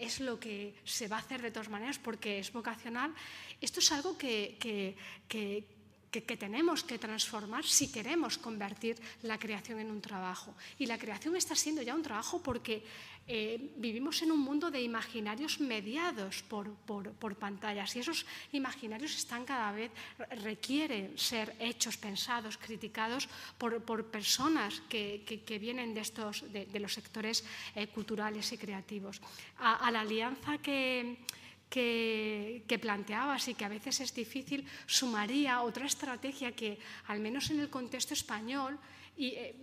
es 0.00 0.18
lo 0.18 0.40
que 0.40 0.74
se 0.84 1.08
va 1.08 1.16
a 1.16 1.20
hacer 1.20 1.42
de 1.42 1.50
todas 1.50 1.68
maneras 1.68 1.98
porque 1.98 2.38
es 2.38 2.52
vocacional. 2.52 3.14
Esto 3.60 3.80
es 3.80 3.92
algo 3.92 4.16
que, 4.16 4.56
que, 4.58 4.96
que, 5.28 5.68
que, 6.10 6.36
tenemos 6.38 6.82
que 6.82 6.98
transformar 6.98 7.66
si 7.66 7.92
queremos 7.92 8.38
convertir 8.38 8.96
la 9.22 9.38
creación 9.38 9.78
en 9.78 9.90
un 9.90 10.00
trabajo. 10.00 10.56
Y 10.78 10.86
la 10.86 10.98
creación 10.98 11.36
está 11.36 11.54
siendo 11.54 11.82
ya 11.82 11.94
un 11.94 12.02
trabajo 12.02 12.42
porque 12.42 12.82
eh, 13.30 13.70
vivimos 13.76 14.22
en 14.22 14.32
un 14.34 14.42
mundo 14.42 14.70
de 14.74 14.82
imaginarios 14.82 15.60
mediados 15.60 16.42
por, 16.42 16.74
por, 16.82 17.36
pantallas 17.38 17.94
y 17.94 18.00
esos 18.00 18.26
imaginarios 18.50 19.14
están 19.14 19.46
cada 19.46 19.70
vez, 19.70 19.94
requieren 20.42 21.14
ser 21.14 21.54
hechos, 21.60 21.96
pensados, 21.96 22.58
criticados 22.58 23.28
por, 23.56 23.82
por 23.86 24.10
personas 24.10 24.82
que, 24.90 25.22
que, 25.22 25.58
vienen 25.62 25.94
de, 25.94 26.00
estos, 26.00 26.42
de, 26.50 26.80
los 26.80 26.92
sectores 26.92 27.46
eh, 27.76 27.86
culturales 27.86 28.50
y 28.50 28.58
creativos. 28.58 29.22
a 29.58 29.90
la 29.90 30.00
alianza 30.00 30.58
que 30.58 31.22
que, 31.70 32.78
planteabas 32.82 33.46
y 33.48 33.54
que 33.54 33.64
a 33.64 33.70
veces 33.70 34.00
es 34.00 34.12
difícil, 34.12 34.66
sumaría 34.86 35.62
otra 35.62 35.86
estrategia 35.86 36.52
que, 36.52 36.78
al 37.06 37.20
menos 37.20 37.48
en 37.50 37.60
el 37.60 37.70
contexto 37.70 38.12
español, 38.12 38.76
y, 39.16 39.28
eh, 39.28 39.54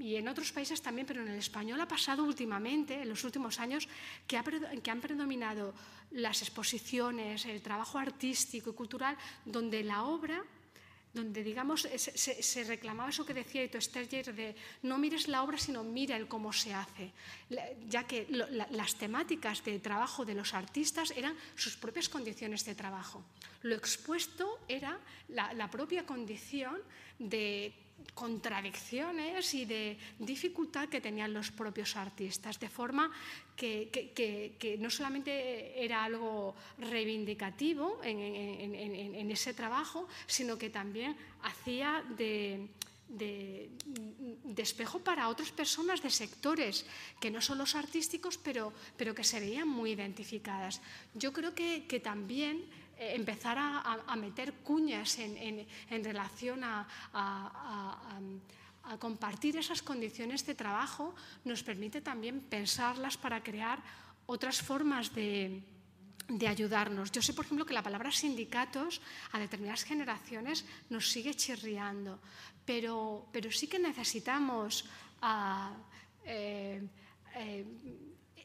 y 0.00 0.16
en 0.16 0.28
otros 0.28 0.50
países 0.50 0.80
también, 0.80 1.06
pero 1.06 1.20
en 1.20 1.28
el 1.28 1.38
español 1.38 1.80
ha 1.80 1.86
pasado 1.86 2.24
últimamente, 2.24 3.02
en 3.02 3.08
los 3.08 3.22
últimos 3.22 3.60
años, 3.60 3.86
que, 4.26 4.40
que, 4.82 4.90
han 4.90 5.00
predominado 5.00 5.74
las 6.12 6.40
exposiciones, 6.40 7.44
el 7.44 7.60
trabajo 7.60 7.98
artístico 7.98 8.70
y 8.70 8.74
cultural, 8.74 9.16
donde 9.44 9.84
la 9.84 10.04
obra 10.04 10.42
donde 11.12 11.42
digamos 11.42 11.88
se, 11.96 12.64
reclamaba 12.64 13.10
eso 13.10 13.26
que 13.26 13.34
decía 13.34 13.64
Ito 13.64 13.80
Sterger 13.80 14.30
de 14.30 14.54
no 14.86 14.96
mires 14.96 15.26
la 15.26 15.42
obra 15.42 15.58
sino 15.58 15.82
mira 15.82 16.14
el 16.14 16.28
cómo 16.28 16.52
se 16.52 16.72
hace, 16.72 17.10
ya 17.88 18.06
que 18.06 18.30
las 18.30 18.94
temáticas 18.94 19.64
de 19.64 19.80
trabajo 19.80 20.24
de 20.24 20.36
los 20.36 20.54
artistas 20.54 21.10
eran 21.16 21.34
sus 21.56 21.76
propias 21.76 22.08
condiciones 22.08 22.64
de 22.64 22.76
trabajo. 22.76 23.24
Lo 23.62 23.74
expuesto 23.74 24.60
era 24.68 25.00
la 25.28 25.68
propia 25.68 26.06
condición 26.06 26.78
de 27.18 27.74
contradicciones 28.14 29.54
y 29.54 29.64
de 29.64 29.98
dificultad 30.18 30.88
que 30.88 31.00
tenían 31.00 31.32
los 31.32 31.50
propios 31.50 31.96
artistas, 31.96 32.58
de 32.58 32.68
forma 32.68 33.10
que, 33.56 34.76
no 34.78 34.90
solamente 34.90 35.82
era 35.82 36.04
algo 36.04 36.54
reivindicativo 36.78 38.00
en, 38.02 39.30
ese 39.30 39.54
trabajo, 39.54 40.08
sino 40.26 40.56
que 40.58 40.70
también 40.70 41.16
hacía 41.42 42.04
de, 42.16 42.68
de, 43.08 43.70
para 45.04 45.28
otras 45.28 45.50
personas 45.50 46.02
de 46.02 46.10
sectores 46.10 46.86
que 47.20 47.30
no 47.30 47.40
son 47.40 47.58
los 47.58 47.74
artísticos, 47.74 48.38
pero, 48.38 48.72
pero 48.96 49.14
que 49.14 49.24
se 49.24 49.40
veían 49.40 49.68
muy 49.68 49.92
identificadas. 49.92 50.80
Yo 51.14 51.32
creo 51.32 51.54
que, 51.54 51.86
que 51.86 52.00
también 52.00 52.64
empezar 53.00 53.56
a, 53.58 54.16
meter 54.16 54.52
cuñas 54.60 55.18
en, 55.18 56.04
relación 56.04 56.60
a, 56.62 56.86
compartir 58.98 59.56
esas 59.56 59.80
condiciones 59.80 60.44
de 60.44 60.54
trabajo 60.54 61.14
nos 61.44 61.62
permite 61.62 62.00
también 62.00 62.40
pensarlas 62.40 63.16
para 63.16 63.42
crear 63.42 63.80
otras 64.26 64.60
formas 64.60 65.14
de, 65.14 65.62
ayudarnos. 66.46 67.10
Yo 67.10 67.22
sé, 67.22 67.32
por 67.32 67.44
ejemplo, 67.44 67.64
que 67.64 67.74
la 67.74 67.82
palabra 67.82 68.12
sindicatos 68.12 69.00
a 69.32 69.38
determinadas 69.38 69.82
generaciones 69.82 70.64
nos 70.90 71.08
sigue 71.08 71.34
chirriando, 71.34 72.20
pero, 72.64 73.26
pero 73.32 73.50
sí 73.50 73.66
que 73.66 73.78
necesitamos 73.78 74.84
eh, 76.24 76.82
eh, 77.34 77.64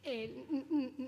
eh, 0.05 0.45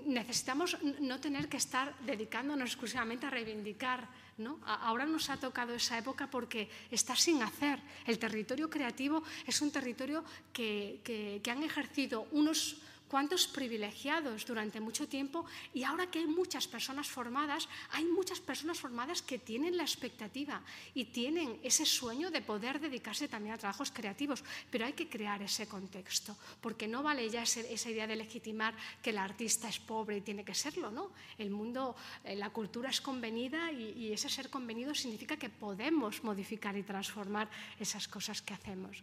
necesitamos 0.06 0.76
no 1.00 1.20
tener 1.20 1.48
que 1.48 1.56
estar 1.56 1.94
dedicándonos 2.00 2.70
exclusivamente 2.70 3.26
a 3.26 3.30
reivindicar. 3.30 4.08
¿no? 4.38 4.58
Ahora 4.66 5.06
nos 5.06 5.30
ha 5.30 5.36
tocado 5.38 5.74
esa 5.74 5.98
época 5.98 6.28
porque 6.30 6.68
está 6.90 7.14
sin 7.14 7.42
hacer. 7.42 7.78
El 8.06 8.18
territorio 8.18 8.68
creativo 8.68 9.22
es 9.46 9.62
un 9.62 9.70
territorio 9.70 10.24
que, 10.52 11.00
que, 11.04 11.50
han 11.50 11.62
ejercido 11.62 12.26
unos 12.32 12.82
cuántos 13.08 13.46
privilegiados 13.46 14.46
durante 14.46 14.80
mucho 14.80 15.08
tiempo 15.08 15.44
y 15.74 15.82
ahora 15.82 16.10
que 16.10 16.20
hay 16.20 16.26
muchas 16.26 16.68
personas 16.68 17.08
formadas, 17.08 17.68
hay 17.90 18.04
muchas 18.04 18.40
personas 18.40 18.78
formadas 18.78 19.22
que 19.22 19.38
tienen 19.38 19.76
la 19.76 19.82
expectativa 19.82 20.62
y 20.94 21.06
tienen 21.06 21.58
ese 21.62 21.84
sueño 21.84 22.30
de 22.30 22.42
poder 22.42 22.80
dedicarse 22.80 23.28
también 23.28 23.54
a 23.54 23.58
trabajos 23.58 23.90
creativos, 23.90 24.44
pero 24.70 24.86
hay 24.86 24.92
que 24.92 25.08
crear 25.08 25.42
ese 25.42 25.66
contexto, 25.66 26.36
porque 26.60 26.86
no 26.86 27.02
vale 27.02 27.28
ya 27.30 27.42
esa 27.42 27.90
idea 27.90 28.06
de 28.06 28.16
legitimar 28.16 28.74
que 29.02 29.10
el 29.10 29.18
artista 29.18 29.68
es 29.68 29.78
pobre 29.78 30.18
y 30.18 30.20
tiene 30.20 30.44
que 30.44 30.54
serlo, 30.54 30.90
¿no? 30.90 31.10
El 31.38 31.50
mundo, 31.50 31.96
eh, 32.24 32.36
la 32.36 32.50
cultura 32.50 32.90
es 32.90 33.00
convenida 33.00 33.72
y, 33.72 33.92
y 33.92 34.12
ese 34.12 34.28
ser 34.28 34.50
convenido 34.50 34.94
significa 34.94 35.36
que 35.36 35.48
podemos 35.48 36.22
modificar 36.22 36.76
y 36.76 36.82
transformar 36.82 37.48
esas 37.78 38.06
cosas 38.08 38.42
que 38.42 38.54
hacemos. 38.54 39.02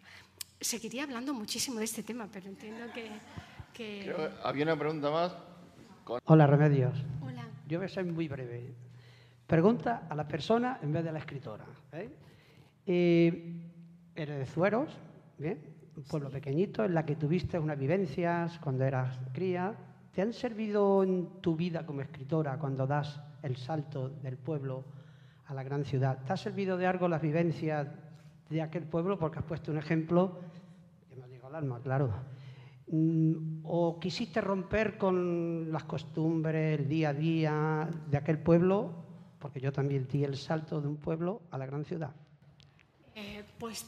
Seguiría 0.59 1.03
hablando 1.03 1.33
muchísimo 1.33 1.79
de 1.79 1.85
este 1.85 2.03
tema, 2.03 2.29
pero 2.31 2.47
entiendo 2.47 2.91
que... 2.93 3.09
había 4.43 4.63
una 4.63 4.77
pregunta 4.77 5.11
más. 5.11 5.35
Hola, 6.25 6.47
Remedios. 6.47 7.03
Hola. 7.21 7.47
Yo 7.67 7.79
voy 7.79 7.85
a 7.85 7.89
ser 7.89 8.05
muy 8.05 8.27
breve. 8.27 8.73
Pregunta 9.47 10.07
a 10.09 10.15
la 10.15 10.27
persona 10.27 10.79
en 10.81 10.93
vez 10.93 11.03
de 11.03 11.09
a 11.09 11.13
la 11.13 11.19
escritora. 11.19 11.65
¿eh? 11.91 12.09
Eh, 12.85 13.53
eres 14.15 14.39
de 14.39 14.45
Zueros, 14.45 14.89
¿bien? 15.37 15.59
un 15.97 16.03
pueblo 16.03 16.29
pequeñito 16.29 16.83
en 16.83 16.93
la 16.93 17.05
que 17.05 17.15
tuviste 17.15 17.57
unas 17.57 17.77
vivencias 17.77 18.59
cuando 18.59 18.85
eras 18.85 19.19
cría. 19.33 19.73
¿Te 20.11 20.21
han 20.21 20.33
servido 20.33 21.03
en 21.03 21.41
tu 21.41 21.55
vida 21.55 21.85
como 21.85 22.01
escritora 22.01 22.57
cuando 22.57 22.87
das 22.87 23.19
el 23.43 23.57
salto 23.57 24.09
del 24.09 24.37
pueblo 24.37 24.83
a 25.47 25.53
la 25.53 25.63
gran 25.63 25.83
ciudad? 25.83 26.19
¿Te 26.25 26.33
ha 26.33 26.37
servido 26.37 26.77
de 26.77 26.87
algo 26.87 27.07
las 27.07 27.21
vivencias 27.21 27.87
de 28.49 28.61
aquel 28.61 28.83
pueblo? 28.83 29.19
Porque 29.19 29.39
has 29.39 29.45
puesto 29.45 29.71
un 29.71 29.77
ejemplo 29.77 30.39
que 31.09 31.15
me 31.15 31.27
llegado 31.27 31.47
al 31.47 31.55
alma, 31.55 31.79
claro. 31.81 32.34
Mm, 32.87 33.61
¿O 33.63 33.99
quisiste 33.99 34.41
romper 34.41 34.97
con 34.97 35.71
las 35.71 35.85
costumbres, 35.85 36.79
el 36.79 36.87
día 36.87 37.09
a 37.09 37.13
día 37.13 37.89
de 38.07 38.17
aquel 38.17 38.37
pueblo? 38.39 38.93
Porque 39.39 39.59
yo 39.59 39.71
también 39.71 40.07
di 40.07 40.23
el 40.23 40.37
salto 40.37 40.81
de 40.81 40.87
un 40.87 40.97
pueblo 40.97 41.41
a 41.51 41.57
la 41.57 41.65
gran 41.65 41.83
ciudad. 41.83 42.13
Eh, 43.15 43.43
pues 43.57 43.85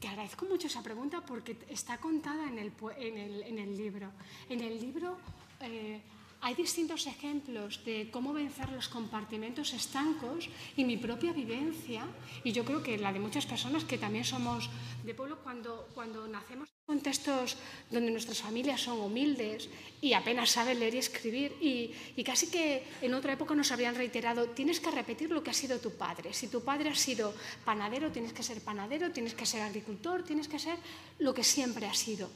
te 0.00 0.08
agradezco 0.08 0.46
mucho 0.46 0.66
esa 0.66 0.82
pregunta 0.82 1.22
porque 1.24 1.56
está 1.68 1.98
contada 1.98 2.48
en 2.48 2.58
el, 2.58 2.72
en 2.98 3.18
el, 3.18 3.42
en 3.44 3.58
el 3.58 3.76
libro. 3.76 4.10
En 4.48 4.60
el 4.60 4.80
libro 4.80 5.16
eh, 5.60 6.00
hay 6.42 6.54
distintos 6.54 7.06
ejemplos 7.06 7.84
de 7.84 8.10
cómo 8.10 8.32
vencer 8.32 8.68
los 8.70 8.88
compartimentos 8.88 9.72
estancos 9.72 10.50
y 10.76 10.84
mi 10.84 10.96
propia 10.96 11.32
vivencia, 11.32 12.04
y 12.42 12.50
yo 12.50 12.64
creo 12.64 12.82
que 12.82 12.98
la 12.98 13.12
de 13.12 13.20
muchas 13.20 13.46
personas 13.46 13.84
que 13.84 13.96
también 13.96 14.24
somos 14.24 14.68
de 15.04 15.14
pueblo, 15.14 15.38
cuando, 15.38 15.88
cuando 15.94 16.26
nacemos 16.26 16.68
en 16.68 16.98
contextos 16.98 17.56
donde 17.90 18.10
nuestras 18.10 18.42
familias 18.42 18.80
son 18.80 18.98
humildes 19.00 19.70
y 20.00 20.14
apenas 20.14 20.50
saben 20.50 20.80
leer 20.80 20.96
y 20.96 20.98
escribir, 20.98 21.54
y, 21.60 21.94
y 22.16 22.24
casi 22.24 22.50
que 22.50 22.82
en 23.00 23.14
otra 23.14 23.34
época 23.34 23.54
nos 23.54 23.70
habrían 23.70 23.94
reiterado, 23.94 24.48
tienes 24.50 24.80
que 24.80 24.90
repetir 24.90 25.30
lo 25.30 25.44
que 25.44 25.50
ha 25.50 25.54
sido 25.54 25.78
tu 25.78 25.92
padre. 25.92 26.34
Si 26.34 26.48
tu 26.48 26.64
padre 26.64 26.90
ha 26.90 26.96
sido 26.96 27.32
panadero, 27.64 28.10
tienes 28.10 28.32
que 28.32 28.42
ser 28.42 28.60
panadero, 28.62 29.12
tienes 29.12 29.34
que 29.34 29.46
ser 29.46 29.62
agricultor, 29.62 30.24
tienes 30.24 30.48
que 30.48 30.58
ser 30.58 30.76
lo 31.20 31.32
que 31.32 31.44
siempre 31.44 31.86
ha 31.86 31.94
sido. 31.94 32.28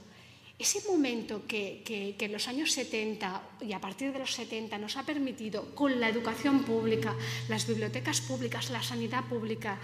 Ese 0.59 0.81
momento 0.89 1.45
que, 1.47 1.85
en 2.19 2.33
los 2.33 2.49
años 2.49 2.73
70 2.73 3.61
y 3.61 3.73
a 3.75 3.81
partir 3.81 4.13
de 4.13 4.19
los 4.19 4.33
70 4.33 4.79
nos 4.79 4.97
ha 4.97 5.05
permitido, 5.05 5.75
con 5.75 6.01
la 6.01 6.09
educación 6.09 6.65
pública, 6.65 7.15
las 7.49 7.67
bibliotecas 7.67 8.23
públicas, 8.23 8.71
la 8.71 8.83
sanidad 8.83 9.25
pública, 9.25 9.79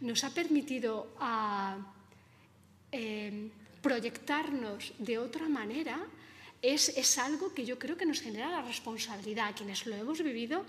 nos 0.00 0.24
ha 0.24 0.30
permitido 0.32 1.12
ah, 1.20 1.76
eh, 2.90 3.50
proyectarnos 3.82 4.94
de 4.98 5.18
otra 5.18 5.46
manera, 5.46 6.00
es, 6.62 6.88
es, 6.96 7.18
algo 7.18 7.52
que 7.52 7.66
yo 7.66 7.78
creo 7.78 7.98
que 7.98 8.06
nos 8.06 8.22
genera 8.22 8.48
la 8.48 8.62
responsabilidad. 8.62 9.48
A 9.48 9.54
quienes 9.54 9.84
lo 9.84 9.94
hemos 9.94 10.22
vivido 10.22 10.64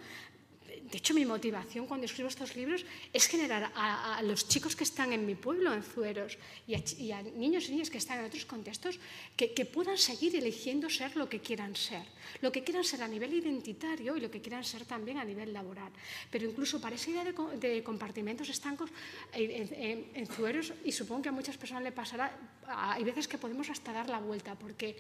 de 0.92 0.98
hecho, 1.00 1.16
mi 1.16 1.26
motivación 1.26 1.88
cuando 1.88 2.06
escribo 2.06 2.30
estos 2.30 2.56
libros 2.56 2.86
es 3.12 3.26
generar 3.26 3.72
a, 3.74 4.22
los 4.22 4.48
chicos 4.48 4.76
que 4.76 4.84
están 4.84 5.14
en 5.14 5.26
mi 5.26 5.34
pueblo, 5.34 5.74
en 5.74 5.82
Zueros, 5.82 6.38
y 6.68 7.12
a, 7.12 7.22
niños 7.24 7.68
y 7.70 7.72
niñas 7.72 7.90
que 7.90 7.98
están 7.98 8.20
en 8.20 8.26
otros 8.26 8.46
contextos, 8.46 9.00
que, 9.36 9.50
puedan 9.66 9.98
seguir 9.98 10.36
eligiendo 10.36 10.90
ser 10.90 11.16
lo 11.16 11.28
que 11.28 11.40
quieran 11.40 11.76
ser, 11.76 12.06
lo 12.42 12.52
que 12.52 12.64
quieran 12.64 12.84
ser 12.84 13.02
a 13.02 13.08
nivel 13.08 13.34
identitario 13.34 14.16
y 14.16 14.22
lo 14.22 14.30
que 14.30 14.42
quieran 14.42 14.64
ser 14.64 14.86
también 14.86 15.18
a 15.18 15.26
nivel 15.26 15.52
laboral. 15.52 15.92
Pero 16.30 16.46
incluso 16.46 16.80
para 16.80 16.96
esa 16.96 17.10
idea 17.10 17.24
de, 17.26 17.84
compartimentos 17.84 18.50
estancos 18.50 18.92
en, 19.34 20.28
Zueros, 20.28 20.72
y 20.86 20.92
supongo 20.92 21.24
que 21.24 21.30
a 21.30 21.32
muchas 21.32 21.58
personas 21.58 21.82
le 21.82 21.94
pasará, 21.94 22.38
hay 22.68 23.04
veces 23.04 23.28
que 23.28 23.40
podemos 23.40 23.70
hasta 23.72 23.92
dar 23.92 24.08
la 24.08 24.20
vuelta, 24.20 24.54
porque 24.54 24.96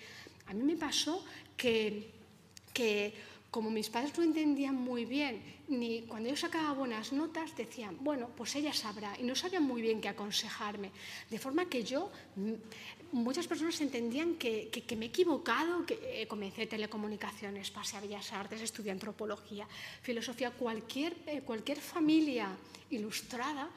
a 0.48 0.54
mí 0.54 0.64
me 0.64 0.78
pasó 0.78 1.24
que, 1.56 2.10
que 2.74 3.14
como 3.56 3.72
mis 3.72 3.90
padres 3.90 4.12
lo 4.18 4.24
entendían 4.24 4.76
muy 4.76 5.06
bien, 5.06 5.42
ni 5.70 6.02
cuando 6.02 6.28
yo 6.28 6.36
sacaba 6.36 6.74
buenas 6.74 7.14
notas 7.14 7.56
decían, 7.56 7.96
bueno, 8.02 8.28
pues 8.36 8.54
ella 8.58 8.74
sabrá, 8.74 9.18
y 9.18 9.24
no 9.24 9.34
sabían 9.34 9.64
muy 9.64 9.82
bien 9.82 10.02
qué 10.02 10.10
aconsejarme. 10.10 10.92
De 11.30 11.40
forma 11.40 11.64
que 11.70 11.82
yo, 11.82 12.12
muchas 13.14 13.48
personas 13.48 13.80
entendían 13.80 14.36
que, 14.36 14.70
me 14.98 15.06
he 15.06 15.08
equivocado, 15.08 15.86
que 15.86 15.98
eh, 16.04 16.28
comencé 16.28 16.68
telecomunicaciones, 16.68 17.72
pasé 17.72 17.96
a 17.96 18.02
Bellas 18.02 18.34
Artes, 18.34 18.60
estudié 18.60 18.92
antropología, 18.92 19.66
filosofía, 20.02 20.52
cualquier, 20.52 21.16
eh, 21.26 21.40
cualquier 21.40 21.80
familia 21.80 22.50
ilustrada 22.90 23.70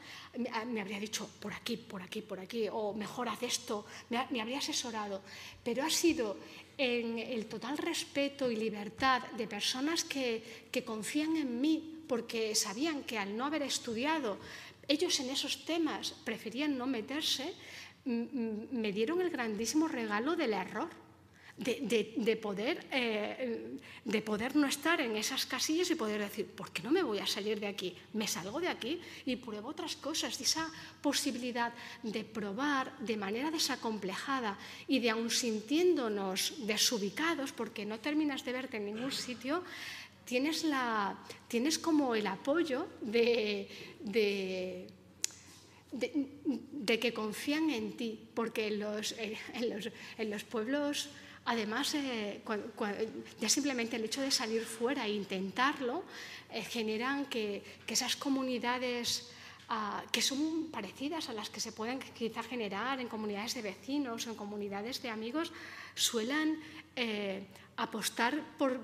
me, 0.66 0.80
habría 0.80 0.98
dicho 0.98 1.30
por 1.38 1.52
aquí, 1.54 1.76
por 1.76 2.02
aquí, 2.02 2.20
por 2.20 2.40
aquí, 2.40 2.66
o 2.68 2.92
mejor 2.94 3.28
haz 3.28 3.44
esto, 3.44 3.86
me 4.10 4.40
habría 4.40 4.58
asesorado. 4.58 5.22
Pero 5.62 5.84
ha 5.84 5.90
sido 5.90 6.36
en 6.78 7.18
el 7.18 7.46
total 7.46 7.76
respeto 7.76 8.50
y 8.50 8.56
libertad 8.56 9.22
de 9.36 9.46
personas 9.46 10.04
que, 10.04 10.68
que 10.70 10.84
confían 10.84 11.36
en 11.36 11.60
mí 11.60 12.04
porque 12.06 12.54
sabían 12.54 13.02
que 13.02 13.18
al 13.18 13.36
no 13.36 13.44
haber 13.44 13.62
estudiado, 13.62 14.38
ellos 14.86 15.20
en 15.20 15.28
esos 15.28 15.66
temas 15.66 16.14
preferían 16.24 16.78
no 16.78 16.86
meterse, 16.86 17.52
me 18.04 18.92
dieron 18.92 19.20
el 19.20 19.28
grandísimo 19.28 19.88
regalo 19.88 20.34
del 20.34 20.54
error 20.54 20.88
de, 21.58 22.38
poder, 22.40 22.86
eh, 22.92 23.78
de 24.04 24.22
poder 24.22 24.54
no 24.54 24.66
estar 24.66 25.00
en 25.00 25.16
esas 25.16 25.44
casillas 25.46 25.90
y 25.90 25.96
poder 25.96 26.20
decir, 26.20 26.46
¿por 26.46 26.70
qué 26.70 26.82
no 26.82 26.90
me 26.90 27.02
voy 27.02 27.18
a 27.18 27.26
salir 27.26 27.58
de 27.58 27.66
aquí? 27.66 27.94
Me 28.14 28.28
salgo 28.28 28.60
de 28.60 28.68
aquí 28.68 29.00
y 29.26 29.36
pruebo 29.36 29.68
otras 29.68 29.96
cosas. 29.96 30.40
esa 30.40 30.70
posibilidad 31.02 31.72
de 32.02 32.24
probar 32.24 32.96
de 32.98 33.16
manera 33.16 33.50
desacomplejada 33.50 34.56
y 34.86 35.00
de 35.00 35.10
aún 35.10 35.30
sintiéndonos 35.30 36.66
desubicados, 36.66 37.52
porque 37.52 37.84
no 37.84 37.98
terminas 37.98 38.44
de 38.44 38.52
verte 38.52 38.76
en 38.76 38.86
ningún 38.86 39.12
sitio, 39.12 39.64
tienes, 40.24 40.62
la, 40.62 41.18
tienes 41.48 41.78
como 41.78 42.14
el 42.14 42.26
apoyo 42.26 42.86
de, 43.00 43.68
de 44.00 44.86
de, 45.92 46.98
que 46.98 47.12
confían 47.12 47.70
en 47.70 47.96
ti, 47.96 48.28
porque 48.34 48.70
los, 48.70 49.12
eh, 49.12 49.38
en 49.54 49.70
los, 49.70 49.88
en 50.18 50.30
los 50.30 50.44
pueblos 50.44 51.08
Además, 51.48 51.94
eh, 51.94 52.42
ya 53.40 53.48
simplemente 53.48 53.96
el 53.96 54.04
hecho 54.04 54.20
de 54.20 54.30
salir 54.30 54.66
fuera 54.66 55.06
e 55.06 55.16
intentarlo 55.16 56.04
eh, 56.52 56.60
generan 56.60 57.24
que, 57.24 57.64
esas 57.88 58.16
comunidades 58.20 59.32
ah, 59.70 60.04
que 60.12 60.20
son 60.20 60.68
parecidas 60.68 61.30
a 61.30 61.32
las 61.32 61.48
que 61.48 61.64
se 61.64 61.72
pueden 61.72 62.00
quizá 62.12 62.42
generar 62.42 63.00
en 63.00 63.08
comunidades 63.08 63.56
de 63.56 63.62
vecinos 63.64 64.26
o 64.26 64.30
en 64.30 64.36
comunidades 64.36 65.00
de 65.00 65.08
amigos, 65.08 65.50
suelan 65.96 66.60
eh, 66.96 67.48
apostar 67.78 68.34
por 68.58 68.80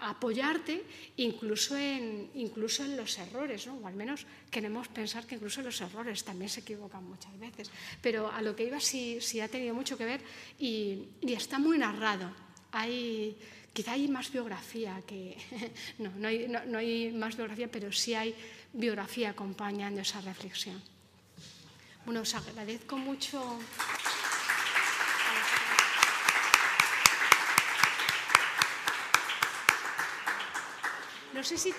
apoyarte 0.00 0.84
incluso 1.16 1.76
en, 1.76 2.30
incluso 2.34 2.82
en 2.84 2.96
los 2.96 3.18
errores, 3.18 3.66
¿no? 3.66 3.76
o 3.76 3.86
al 3.86 3.94
menos 3.94 4.26
queremos 4.50 4.88
pensar 4.88 5.26
que 5.26 5.36
incluso 5.36 5.60
en 5.60 5.66
los 5.66 5.80
errores 5.80 6.24
también 6.24 6.48
se 6.48 6.60
equivocan 6.60 7.04
muchas 7.04 7.38
veces. 7.38 7.70
Pero 8.00 8.32
a 8.32 8.40
lo 8.40 8.56
que 8.56 8.64
iba 8.64 8.80
sí, 8.80 9.18
sí 9.20 9.40
ha 9.40 9.48
tenido 9.48 9.74
mucho 9.74 9.96
que 9.98 10.04
ver 10.04 10.20
y, 10.58 11.08
y 11.20 11.32
está 11.34 11.58
muy 11.58 11.78
narrado. 11.78 12.32
Hay, 12.72 13.36
quizá 13.72 13.92
hay 13.92 14.08
más 14.08 14.32
biografía 14.32 15.02
que... 15.06 15.36
no, 15.98 16.10
no 16.16 16.28
hay, 16.28 16.48
no, 16.48 16.64
no 16.64 16.78
hay 16.78 17.12
más 17.12 17.36
biografía, 17.36 17.70
pero 17.70 17.92
sí 17.92 18.14
hay 18.14 18.34
biografía 18.72 19.30
acompañando 19.30 20.00
esa 20.00 20.22
reflexión. 20.22 20.82
Bueno, 22.04 22.22
os 22.22 22.34
agradezco 22.34 22.96
mucho. 22.96 23.60
No 31.32 31.42
sé 31.42 31.56
si 31.56 31.70